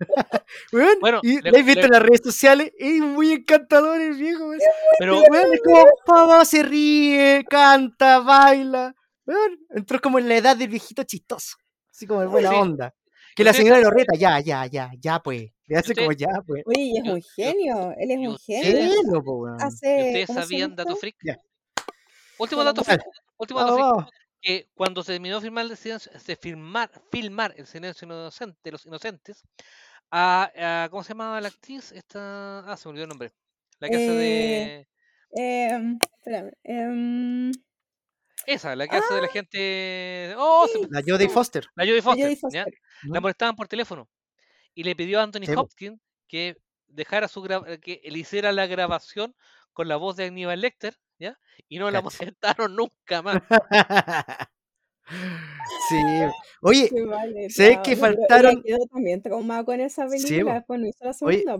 Weón, 0.72 0.98
Bueno, 1.00 1.20
y 1.22 1.40
le- 1.40 1.50
lo 1.50 1.58
he 1.58 1.62
visto 1.62 1.80
le- 1.80 1.86
en 1.86 1.92
las 1.92 2.02
redes 2.02 2.20
sociales, 2.24 2.72
es 2.78 3.00
muy 3.00 3.32
encantador 3.32 4.00
el 4.00 4.14
viejo. 4.14 4.46
weón. 4.48 4.60
Pero 4.98 5.22
weón 5.22 5.52
es 5.52 5.60
como, 5.62 5.84
papá 6.06 6.44
se 6.44 6.62
ríe, 6.62 7.44
canta, 7.48 8.20
baila. 8.20 8.94
Weón, 9.26 9.58
entró 9.70 10.00
como 10.00 10.18
en 10.18 10.28
la 10.28 10.36
edad 10.36 10.56
del 10.56 10.68
viejito 10.68 11.02
chistoso. 11.04 11.56
Así 11.90 12.06
como 12.06 12.22
en 12.22 12.30
buena 12.30 12.50
Sí. 12.50 12.56
onda. 12.56 12.94
Que 13.36 13.42
¿Y 13.42 13.44
la 13.46 13.52
señora 13.52 13.80
lo 13.80 13.90
reta, 13.90 14.14
ya, 14.16 14.38
ya, 14.40 14.66
ya, 14.66 14.90
ya 14.98 15.18
pues. 15.20 15.50
Le 15.66 15.76
hace 15.78 15.94
como 15.94 16.12
ya, 16.12 16.28
pues. 16.46 16.62
Oye, 16.66 16.92
es 16.98 17.04
Yo- 17.04 17.14
un 17.14 17.20
yo- 17.20 17.26
genio, 17.34 17.94
él 17.98 18.10
es 18.10 18.18
un 18.18 18.26
ustedes- 18.28 18.64
genio. 18.66 18.94
Genio, 19.02 19.24
po, 19.24 19.32
weón. 19.38 19.56
¿y 19.58 19.62
Hace, 19.62 19.96
ustedes 19.96 20.26
¿cómo 20.26 20.40
se 20.40 20.46
sabían 20.46 20.76
dato 20.76 20.96
freak? 20.96 21.16
Ya. 21.24 21.38
Último 22.38 22.64
dato 22.64 22.84
freak. 22.84 23.02
Último 23.38 23.60
dato 23.60 23.74
freak. 23.74 23.88
vamos. 23.90 24.10
que 24.40 24.68
cuando 24.74 25.02
se 25.02 25.12
terminó 25.12 25.36
de 25.36 25.40
filmar 25.40 25.64
el 25.64 25.74
silencio, 25.74 26.12
de 26.26 26.36
filmar, 26.36 26.90
filmar 27.10 27.54
el 27.56 27.66
silencio 27.66 28.04
inocente, 28.04 28.58
de 28.62 28.72
los 28.72 28.84
inocentes, 28.84 29.42
a, 30.16 30.84
a- 30.84 30.88
¿cómo 30.90 31.02
se 31.02 31.10
llamaba 31.10 31.40
la 31.40 31.48
actriz? 31.48 31.92
Esta, 31.92 32.60
ah, 32.60 32.76
se 32.76 32.86
me 32.88 32.90
olvidó 32.90 33.04
el 33.04 33.08
nombre. 33.08 33.32
La 33.80 33.88
que 33.88 33.96
hace 33.96 34.10
de 34.12 34.88
Em, 35.36 35.98
espérame, 36.18 36.52
em, 36.62 37.50
esa, 38.46 38.76
la 38.76 38.86
que 38.86 38.96
hace 38.96 39.14
de 39.14 39.22
la 39.22 39.28
gente. 39.28 40.34
Oh, 40.38 40.68
se 40.70 40.78
me- 40.80 40.86
La 40.90 41.02
Jodie 41.04 41.28
Foster. 41.28 41.66
la 41.74 41.84
Jodie 41.84 42.02
Foster. 42.02 42.24
Jodie 42.26 42.38
¿ya? 42.52 42.64
Foster. 42.64 42.74
La 43.04 43.20
molestaban 43.20 43.56
por 43.56 43.66
teléfono 43.68 44.08
y 44.74 44.84
le 44.84 44.94
pidió 44.96 45.20
a 45.20 45.24
Anthony 45.24 45.46
Sí. 45.46 45.54
Hopkins 45.56 46.00
que 46.28 46.56
dejara 46.86 47.26
su 47.28 47.42
gra- 47.42 47.80
que 47.80 48.00
le 48.04 48.18
hiciera 48.18 48.52
la 48.52 48.66
grabación 48.66 49.34
con 49.72 49.88
la 49.88 49.96
voz 49.96 50.16
de 50.16 50.26
Aníbal 50.26 50.60
Lecter, 50.60 50.96
¿ya? 51.18 51.38
Y 51.68 51.78
no 51.80 51.90
la 51.90 52.00
molestaron 52.02 52.76
nunca 52.76 53.22
más. 53.22 53.42
sí. 55.88 55.96
Oye, 56.62 56.90
Qué 56.90 57.04
vale, 57.04 57.50
¿sabes 57.50 57.76
claro, 57.76 57.82
que 57.84 57.96
faltaron? 57.96 58.62
quedó 58.62 58.78
también 58.92 59.22
traumada 59.22 59.64
con 59.64 59.80
esa 59.80 60.08
Sí, 60.08 60.08
película, 60.10 60.44
po. 60.44 60.60
después 60.60 60.80
no 60.80 60.86
hizo 60.88 61.04
la 61.04 61.12
segunda. 61.12 61.58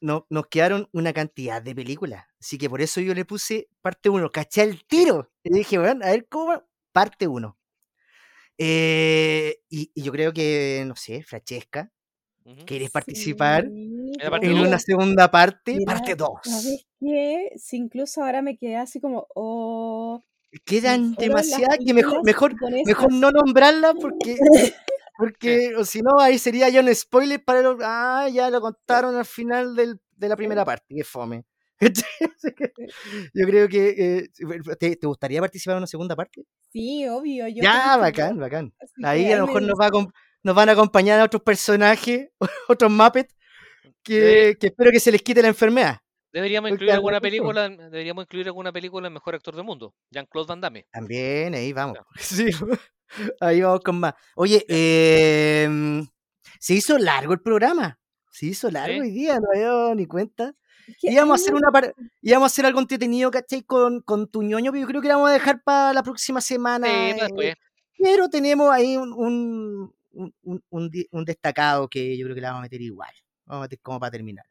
no, 0.00 0.26
nos 0.30 0.46
quedaron 0.46 0.88
una 0.92 1.12
cantidad 1.12 1.60
de 1.62 1.74
películas. 1.74 2.26
Así 2.40 2.58
que 2.58 2.70
por 2.70 2.80
eso 2.80 3.00
yo 3.00 3.14
le 3.14 3.24
puse 3.24 3.68
parte 3.82 4.08
1. 4.08 4.30
Caché 4.30 4.62
el 4.62 4.84
tiro. 4.86 5.30
Y 5.44 5.50
dije, 5.52 5.78
bueno, 5.78 6.04
a 6.04 6.10
ver 6.10 6.26
cómo 6.28 6.46
va? 6.48 6.66
Parte 6.92 7.26
1. 7.28 7.58
y, 8.58 9.90
y 9.94 10.02
yo 10.02 10.12
creo 10.12 10.32
que, 10.32 10.84
no 10.86 10.96
sé, 10.96 11.22
Francesca, 11.22 11.92
Ujú. 12.44 12.64
¿querés 12.66 12.90
participar 12.90 13.64
Sí, 13.64 14.18
en 14.42 14.58
una 14.60 14.78
segunda 14.78 15.30
parte? 15.30 15.76
Mira, 15.76 15.92
parte 15.94 16.14
2. 16.16 16.40
¿Sabes 16.42 16.86
qué? 17.00 17.50
Si 17.56 17.76
incluso 17.76 18.22
ahora 18.24 18.42
me 18.42 18.56
quedé 18.56 18.76
así 18.76 19.00
como, 19.00 19.26
oh, 19.34 20.22
Quedan 20.64 21.14
demasiadas 21.14 21.78
que 21.84 21.94
mejor, 21.94 22.24
mejor, 22.24 22.54
mejor 22.84 23.12
no 23.12 23.30
nombrarla 23.30 23.94
porque, 23.94 24.36
porque 25.16 25.76
o 25.76 25.84
si 25.84 26.02
no, 26.02 26.18
ahí 26.18 26.38
sería 26.38 26.68
ya 26.68 26.80
un 26.80 26.92
spoiler 26.94 27.44
para 27.44 27.62
los. 27.62 27.76
Ah, 27.82 28.28
ya 28.32 28.50
lo 28.50 28.60
contaron 28.60 29.14
al 29.16 29.24
final 29.24 29.76
del, 29.76 30.00
de 30.16 30.28
la 30.28 30.36
primera 30.36 30.64
parte, 30.64 30.94
que 30.96 31.04
fome. 31.04 31.44
Yo 33.32 33.46
creo 33.46 33.68
que. 33.68 33.88
eh, 33.96 34.28
¿te, 34.78 34.96
te 34.96 35.06
gustaría 35.06 35.40
participar 35.40 35.74
en 35.74 35.78
una 35.78 35.86
segunda 35.86 36.16
parte? 36.16 36.42
Sí, 36.72 37.06
obvio. 37.08 37.48
Yo 37.48 37.62
ya, 37.62 37.96
bacán, 37.96 38.38
bacán. 38.38 38.74
Ahí 39.02 39.32
a 39.32 39.36
lo 39.36 39.46
me 39.46 39.52
mejor 39.52 39.62
nos, 39.62 39.80
va 39.80 39.86
a 39.86 39.90
nos 40.42 40.54
van 40.54 40.68
a 40.68 40.72
acompañar 40.72 41.20
otros 41.20 41.42
personajes, 41.42 42.28
otros 42.68 42.90
Muppets, 42.90 43.34
que, 44.02 44.56
que 44.60 44.66
espero 44.68 44.90
que 44.90 45.00
se 45.00 45.12
les 45.12 45.22
quite 45.22 45.42
la 45.42 45.48
enfermedad. 45.48 46.00
Deberíamos 46.32 46.70
incluir 46.70 46.92
alguna 46.92 47.20
película, 47.20 47.68
deberíamos 47.68 48.24
incluir 48.24 48.46
alguna 48.46 48.72
película 48.72 49.08
en 49.08 49.12
mejor 49.14 49.34
actor 49.34 49.54
del 49.56 49.64
mundo, 49.64 49.94
Jean-Claude 50.10 50.46
Van 50.48 50.60
Damme. 50.60 50.86
También, 50.92 51.54
ahí 51.54 51.72
vamos. 51.72 51.98
Sí, 52.18 52.46
ahí 53.40 53.60
vamos 53.60 53.80
con 53.80 53.98
más. 53.98 54.14
Oye, 54.36 54.64
em, 54.68 56.06
se 56.60 56.74
hizo 56.74 56.98
largo 56.98 57.32
el 57.32 57.40
programa. 57.40 57.98
Se 58.30 58.46
hizo 58.46 58.70
largo 58.70 58.94
Sí. 58.94 59.00
hoy 59.00 59.10
día, 59.10 59.34
no 59.40 59.48
me 59.52 59.60
dado 59.60 59.94
ni 59.94 60.06
cuenta. 60.06 60.54
Íbamos 61.02 61.40
a 61.40 61.42
hacer 61.42 61.54
una 61.54 61.70
par- 61.70 61.94
íbamos 62.20 62.46
a 62.46 62.52
hacer 62.52 62.66
algo 62.66 62.80
entretenido, 62.80 63.30
¿cachai? 63.30 63.62
Con, 63.62 64.00
con 64.02 64.28
tu 64.28 64.42
ñoño, 64.42 64.70
pero 64.72 64.80
yo 64.82 64.86
creo 64.88 65.00
que 65.02 65.08
la 65.08 65.14
vamos 65.16 65.30
a 65.30 65.34
dejar 65.34 65.62
para 65.62 65.92
la 65.92 66.02
próxima 66.02 66.40
semana. 66.40 66.86
Sí, 66.88 67.20
eh, 67.42 67.54
pero 67.98 68.28
tenemos 68.28 68.70
ahí 68.72 68.96
un, 68.96 69.12
un, 69.12 70.62
un- 70.70 71.24
destacado 71.24 71.88
que 71.88 72.16
yo 72.16 72.24
creo 72.26 72.34
que 72.34 72.40
la 72.40 72.48
vamos 72.48 72.60
a 72.60 72.62
meter 72.62 72.80
igual. 72.80 73.10
Vamos 73.46 73.62
a 73.62 73.64
meter 73.66 73.80
como 73.80 74.00
para 74.00 74.10
terminarla. 74.12 74.50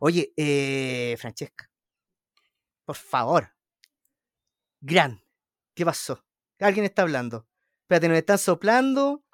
Oye, 0.00 0.32
eh, 0.36 1.16
Francesca, 1.18 1.70
por 2.84 2.96
favor. 2.96 3.52
Gran, 4.80 5.22
¿qué 5.74 5.84
pasó? 5.84 6.24
Alguien 6.60 6.84
está 6.84 7.02
hablando. 7.02 7.48
Espérate, 7.82 8.08
nos 8.08 8.18
están 8.18 8.38
soplando. 8.38 9.24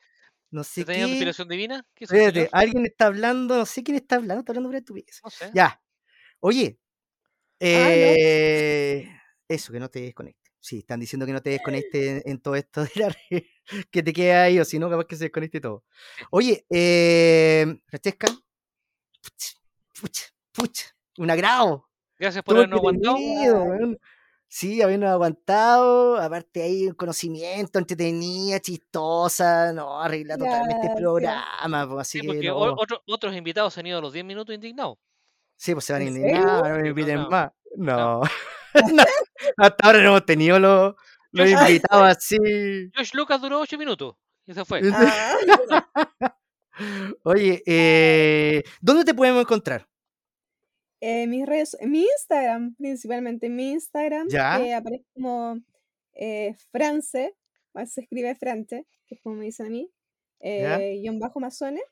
No 0.50 0.62
sé 0.64 0.82
¿Te 0.84 0.92
tenías 0.92 1.06
qué. 1.08 1.12
inspiración 1.12 1.48
divina? 1.48 1.86
¿Qué 1.94 2.04
hizo, 2.04 2.14
Espérate, 2.14 2.38
señor? 2.40 2.50
alguien 2.52 2.86
está 2.86 3.06
hablando. 3.06 3.56
No 3.58 3.66
sé 3.66 3.82
quién 3.82 3.96
está 3.96 4.16
hablando. 4.16 4.40
Está 4.40 4.52
hablando 4.52 4.68
por 4.70 4.76
estupidez. 4.76 5.20
No 5.24 5.30
sé. 5.30 5.50
Ya. 5.54 5.82
Oye. 6.40 6.78
Ah, 7.60 7.88
eh, 7.90 9.08
Eso, 9.48 9.72
que 9.72 9.80
no 9.80 9.88
te 9.90 10.00
desconectes. 10.00 10.52
Sí, 10.60 10.78
están 10.78 11.00
diciendo 11.00 11.26
que 11.26 11.32
no 11.32 11.42
te 11.42 11.50
desconectes 11.50 12.24
en, 12.24 12.30
en 12.30 12.40
todo 12.40 12.56
esto 12.56 12.84
de 12.84 12.90
la 12.96 13.08
red, 13.30 13.42
que 13.90 14.02
te 14.02 14.12
quede 14.12 14.32
ahí, 14.34 14.58
o 14.58 14.64
si 14.64 14.78
no, 14.78 14.88
capaz 14.88 15.04
que 15.06 15.16
se 15.16 15.24
desconecte 15.24 15.60
todo. 15.60 15.84
Oye, 16.30 16.64
eh, 16.70 17.66
Francesca, 17.86 18.28
puch, 19.22 19.56
puch, 20.00 20.18
puch, 20.55 20.81
un 21.18 21.31
agrado. 21.31 21.89
Gracias 22.18 22.44
por 22.44 22.56
habernos 22.56 22.78
aguantado. 22.78 23.18
Sí, 24.47 24.81
habiendo 24.82 25.09
aguantado, 25.09 26.16
aparte 26.16 26.62
ahí 26.62 26.86
un 26.86 26.94
conocimiento, 26.94 27.81
entretenida, 27.81 28.60
chistosa, 28.60 29.72
no, 29.72 30.01
arregla 30.01 30.39
totalmente 30.39 30.86
el 30.86 30.94
programa, 30.94 31.89
pues, 31.89 32.01
así 32.02 32.20
Sí, 32.20 32.22
que 32.22 32.26
porque 32.28 32.47
no. 32.48 32.56
o- 32.59 32.81
otro- 32.81 33.02
otros 33.06 33.35
invitados 33.35 33.74
se 33.74 33.81
han 33.81 33.86
ido 33.89 33.98
a 33.98 34.01
los 34.01 34.12
10 34.12 34.24
minutos 34.24 34.55
indignados. 34.55 34.98
Sí, 35.56 35.72
pues 35.72 35.85
se 35.86 35.93
van 35.93 36.02
a 36.02 36.05
¿En 36.05 36.16
indignar, 36.16 36.60
serio? 36.60 36.76
no 36.76 36.82
me 36.82 36.89
inviten 36.89 37.14
No. 37.22 37.31
más. 37.31 37.51
No. 37.76 38.20
No, 38.20 38.22
Hasta 39.56 39.86
ahora 39.86 39.98
no 40.02 40.09
hemos 40.10 40.26
tenido 40.26 40.59
los, 40.60 40.94
los 41.32 41.51
invitados 41.51 42.16
así. 42.16 42.36
Josh 42.97 43.10
Lucas 43.14 43.40
duró 43.40 43.59
8 43.60 43.76
minutos 43.76 44.14
y 44.47 44.55
se 44.55 44.64
fue. 44.64 44.82
Oye, 47.24 47.62
eh, 47.66 48.62
¿dónde 48.81 49.05
te 49.05 49.14
podemos 49.14 49.40
encontrar? 49.43 49.89
Eh, 51.06 51.26
mis 51.26 51.44
redes, 51.47 51.76
mi 51.82 52.02
Instagram, 52.02 52.74
principalmente 52.76 53.47
en 53.47 53.56
mi 53.56 53.72
Instagram, 53.72 54.28
Ya. 54.28 54.59
que 54.59 54.74
aparece 54.74 55.05
como 55.14 55.59
eh, 56.14 56.55
France, 56.72 57.35
se 57.86 58.01
escribe 58.02 58.35
France, 58.36 58.86
que 59.06 59.14
es 59.16 59.20
como 59.22 59.36
me 59.36 59.44
dicen 59.47 59.66
a 59.66 59.70
mí, 59.70 59.90
eh, 60.40 60.98
guion 61.02 61.18
bajo 61.18 61.40
masones. 61.40 61.82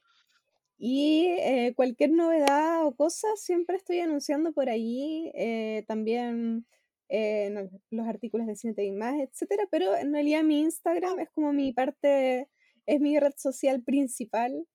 Y 0.79 1.27
eh, 1.39 1.75
cualquier 1.77 2.11
novedad 2.11 2.85
o 2.87 2.95
cosa 2.97 3.29
siempre 3.37 3.77
estoy 3.77 4.01
anunciando 4.01 4.53
por 4.53 4.69
ahí, 4.69 5.31
eh, 5.35 5.85
también 5.87 6.67
eh, 7.09 7.47
el- 7.49 7.71
los 7.91 8.07
artículos 8.09 8.47
de 8.47 8.57
Cine 8.57 8.75
TV 8.75 8.93
más, 8.97 9.15
etcétera, 9.21 9.65
pero 9.71 9.95
en 9.97 10.13
realidad 10.13 10.43
mi 10.43 10.61
Instagram 10.63 11.21
es 11.21 11.31
como 11.31 11.53
mi 11.53 11.73
parte, 11.73 12.49
es 12.87 13.01
mi 13.01 13.19
red 13.21 13.35
social 13.37 13.83
principal 13.83 14.67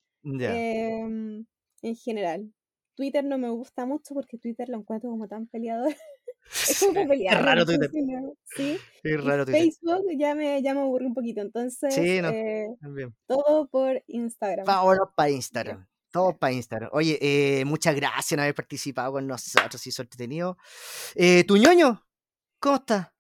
em, 0.54 1.46
en 1.82 1.96
general. 1.96 2.54
Twitter 2.98 3.24
no 3.24 3.38
me 3.38 3.50
gusta 3.50 3.86
mucho 3.86 4.14
porque 4.14 4.38
Twitter 4.38 4.68
lo 4.68 4.78
encuentro 4.80 5.10
como 5.10 5.28
tan 5.30 5.48
peleador. 5.48 5.96
Es 6.50 6.80
como 6.80 6.94
para 6.94 7.04
Es 7.04 7.10
pelear. 7.10 7.44
raro 7.44 7.66
no 7.66 7.72
sé 7.72 7.78
Twitter. 7.78 8.22
Sí. 8.56 8.78
Es 9.04 9.12
Y 9.12 9.18
raro 9.18 9.46
Twitter. 9.46 9.62
Facebook 9.64 10.06
ya 10.18 10.34
me, 10.34 10.62
ya 10.64 10.74
me 10.74 10.80
aburrí 10.80 11.06
un 11.06 11.14
poquito. 11.14 11.42
Entonces, 11.42 11.94
Sí, 11.94 12.22
no. 12.22 12.30
eh, 12.30 12.68
También. 12.82 13.14
todo 13.28 13.68
por 13.68 14.02
Instagram. 14.08 14.66
Vámonos 14.66 15.10
para 15.14 15.30
Instagram. 15.30 15.86
Todo 16.10 16.38
para 16.38 16.54
Instagram. 16.54 16.90
Oye, 16.94 17.20
eh, 17.22 17.66
muchas 17.66 17.96
gracias 17.96 18.30
por 18.30 18.40
haber 18.40 18.56
participado 18.56 19.12
con 19.12 19.28
nosotros. 19.28 19.86
Hizo 19.86 20.02
entretenido. 20.04 20.58
Eh, 21.16 21.44
¿Tu 21.46 21.58
ñoño? 21.58 22.02
¿Cómo 22.62 22.78
está? 22.78 23.14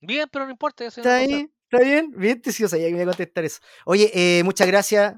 Bien, 0.00 0.28
pero 0.32 0.44
no 0.46 0.52
importa. 0.52 0.84
¿Está 0.86 1.02
no 1.02 1.10
ahí? 1.10 1.50
¿Está 1.68 1.84
bien? 1.84 2.12
Bien, 2.16 2.40
te 2.40 2.52
sí, 2.52 2.62
o 2.62 2.68
sea, 2.68 2.78
ya 2.78 2.86
que 2.86 2.94
me 2.94 3.02
iba 3.02 3.10
a 3.10 3.16
contestar 3.16 3.44
eso. 3.44 3.60
Oye, 3.86 4.08
eh, 4.14 4.44
muchas 4.44 4.68
gracias, 4.68 5.16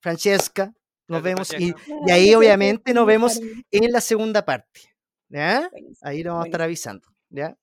Francesca. 0.00 0.72
Nos 1.08 1.22
vemos. 1.22 1.52
Y, 1.58 1.74
ahí, 2.10 2.34
obviamente, 2.34 2.94
nos 2.94 3.06
vemos 3.06 3.40
en 3.70 3.92
la 3.92 4.00
segunda 4.00 4.44
parte. 4.44 4.80
¿Ya? 5.28 5.70
Ahí 6.02 6.22
nos 6.22 6.32
vamos 6.32 6.44
a 6.44 6.48
estar 6.48 6.62
avisando. 6.62 7.08
¿Ya? 7.30 7.56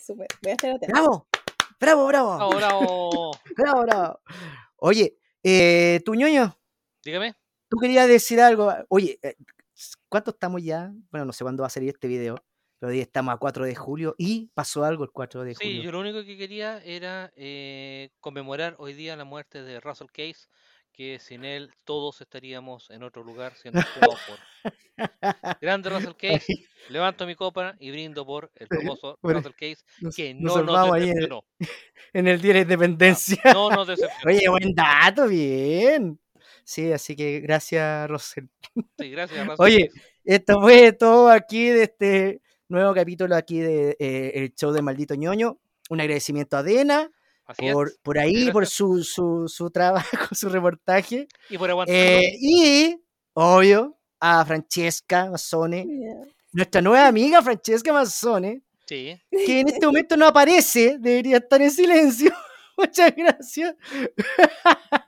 súper. 0.00 0.26
Voy 0.42 0.50
a 0.50 0.54
estar 0.54 0.70
atenta. 0.70 0.92
¡Bravo! 0.92 1.28
¡Bravo, 1.80 2.06
bravo! 2.06 2.32
Ahora, 2.32 2.68
oh, 2.72 3.32
¡Bravo, 3.56 3.82
bravo! 3.82 4.20
Oye, 4.76 5.16
eh, 5.42 6.00
tu 6.04 6.14
ñoño, 6.14 6.58
dígame. 7.04 7.34
tú 7.68 7.76
querías 7.78 8.08
decir 8.08 8.40
algo. 8.40 8.72
Oye, 8.88 9.18
eh, 9.22 9.34
¿cuánto 10.08 10.30
estamos 10.30 10.62
ya? 10.62 10.92
Bueno, 11.10 11.26
no 11.26 11.32
sé 11.32 11.44
cuándo 11.44 11.62
va 11.62 11.66
a 11.68 11.70
salir 11.70 11.90
este 11.90 12.08
video, 12.08 12.36
pero 12.78 12.90
hoy 12.90 13.00
estamos 13.00 13.34
a 13.34 13.38
4 13.38 13.64
de 13.66 13.74
julio 13.74 14.14
y 14.18 14.50
pasó 14.54 14.84
algo 14.84 15.04
el 15.04 15.10
4 15.10 15.44
de 15.44 15.54
Sí, 15.54 15.64
julio. 15.66 15.82
yo 15.82 15.92
lo 15.92 16.00
único 16.00 16.24
que 16.24 16.36
quería 16.36 16.78
era 16.84 17.32
eh, 17.36 18.10
conmemorar 18.20 18.76
hoy 18.78 18.94
día 18.94 19.16
la 19.16 19.24
muerte 19.24 19.62
de 19.62 19.80
Russell 19.80 20.08
Case, 20.12 20.48
que 20.96 21.18
sin 21.18 21.44
él 21.44 21.70
todos 21.84 22.20
estaríamos 22.20 22.88
en 22.90 23.02
otro 23.02 23.24
lugar 23.24 23.54
siendo 23.56 23.80
actuados 23.80 24.20
por 24.28 24.38
grande 25.60 25.90
Russell 25.90 26.14
Case. 26.18 26.66
Levanto 26.88 27.26
mi 27.26 27.34
copa 27.34 27.74
y 27.80 27.90
brindo 27.90 28.24
por 28.24 28.50
el 28.56 28.68
famoso 28.98 29.18
Bueno, 29.20 29.40
Russell 29.40 29.52
Case 29.54 29.84
Nos- 30.00 30.14
que 30.14 30.34
nos 30.34 30.56
no 30.56 30.62
nos 30.62 30.96
en, 30.96 31.00
decepcionó. 31.02 31.44
en 32.12 32.28
el 32.28 32.40
Día 32.40 32.48
de 32.52 32.58
la 32.60 32.62
Independencia. 32.62 33.40
No 33.52 33.70
nos 33.70 33.86
decepcionó. 33.88 34.22
Oye, 34.26 34.48
buen 34.48 34.74
dato, 34.74 35.26
bien. 35.26 36.18
Sí, 36.64 36.92
así 36.92 37.14
que 37.16 37.40
gracias, 37.40 38.08
Rosel. 38.08 38.48
Sí, 38.98 39.10
gracias, 39.10 39.46
Russell 39.46 39.62
Oye, 39.64 39.90
esto 40.24 40.60
fue 40.60 40.92
todo 40.92 41.28
aquí 41.28 41.68
de 41.68 41.82
este 41.84 42.40
nuevo 42.68 42.94
capítulo 42.94 43.34
aquí 43.36 43.60
de 43.60 43.96
eh, 43.98 44.32
el 44.36 44.54
show 44.54 44.72
de 44.72 44.80
Maldito 44.80 45.14
ñoño. 45.14 45.58
Un 45.90 46.00
agradecimiento 46.00 46.56
a 46.56 46.62
Dena 46.62 47.10
Así 47.46 47.70
por, 47.72 47.88
es. 47.88 47.98
por 48.02 48.18
ahí, 48.18 48.50
por 48.50 48.66
su, 48.66 49.04
su, 49.04 49.46
su 49.48 49.70
trabajo, 49.70 50.06
su 50.32 50.48
reportaje. 50.48 51.28
Y 51.50 51.58
por 51.58 51.70
aguantar. 51.70 51.94
Eh, 51.94 52.32
y, 52.40 52.96
obvio, 53.34 53.96
a 54.20 54.44
Francesca 54.44 55.30
Mazzone, 55.30 55.84
Yeah. 55.86 56.24
nuestra 56.52 56.80
nueva 56.80 57.06
amiga 57.06 57.42
Francesca 57.42 57.92
Mazzone, 57.92 58.62
Sí. 58.86 59.18
que 59.30 59.60
en 59.60 59.68
este 59.68 59.86
momento 59.86 60.16
no 60.16 60.26
aparece, 60.26 60.96
debería 60.98 61.38
estar 61.38 61.60
en 61.60 61.70
silencio. 61.70 62.32
Muchas 62.76 63.14
gracias. 63.16 63.74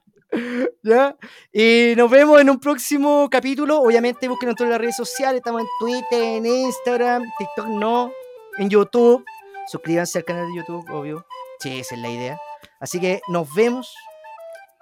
¿Ya? 0.83 1.17
Y 1.53 1.95
nos 1.97 2.11
vemos 2.11 2.41
en 2.41 2.51
un 2.51 2.61
próximo 2.61 3.29
capítulo. 3.31 3.81
Obviamente 3.81 4.29
busquen 4.29 4.51
en 4.51 4.55
todas 4.55 4.71
las 4.73 4.81
redes 4.81 4.97
sociales. 4.97 5.39
Estamos 5.39 5.63
en 5.63 5.67
Twitter, 5.81 6.23
en 6.23 6.47
Instagram, 6.47 7.23
TikTok 7.39 7.67
no, 7.69 8.13
en 8.59 8.69
YouTube. 8.69 9.25
Suscríbanse 9.71 10.19
al 10.19 10.25
canal 10.25 10.47
de 10.49 10.57
YouTube, 10.57 10.89
obvio. 10.91 11.25
Sí, 11.61 11.81
esa 11.81 11.95
es 11.95 12.01
la 12.01 12.09
idea. 12.09 12.39
Así 12.81 13.01
que 13.01 13.21
nos 13.29 13.53
vemos. 13.55 13.95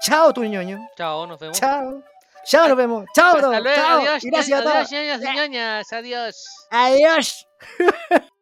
Chao, 0.02 0.32
tu 0.32 0.44
ñoño. 0.44 0.78
Chao, 0.96 1.26
nos 1.26 1.38
vemos. 1.38 1.59
Chao. 1.59 2.02
Chao, 2.46 2.68
nos 2.68 2.76
vemos. 2.76 3.05
Chao, 3.14 3.36
a 3.36 3.36
Hasta 3.36 3.60
luego. 3.60 3.82
Chao. 3.82 4.01
Adiós, 4.01 4.22
gracias 4.24 4.59
a 4.59 4.62
adiós, 4.62 4.74
todos. 4.74 4.90
ñañas 4.92 5.20
y 5.22 5.36
ñañas. 5.36 5.92
Adiós. 5.92 6.44
Adiós. 6.70 7.46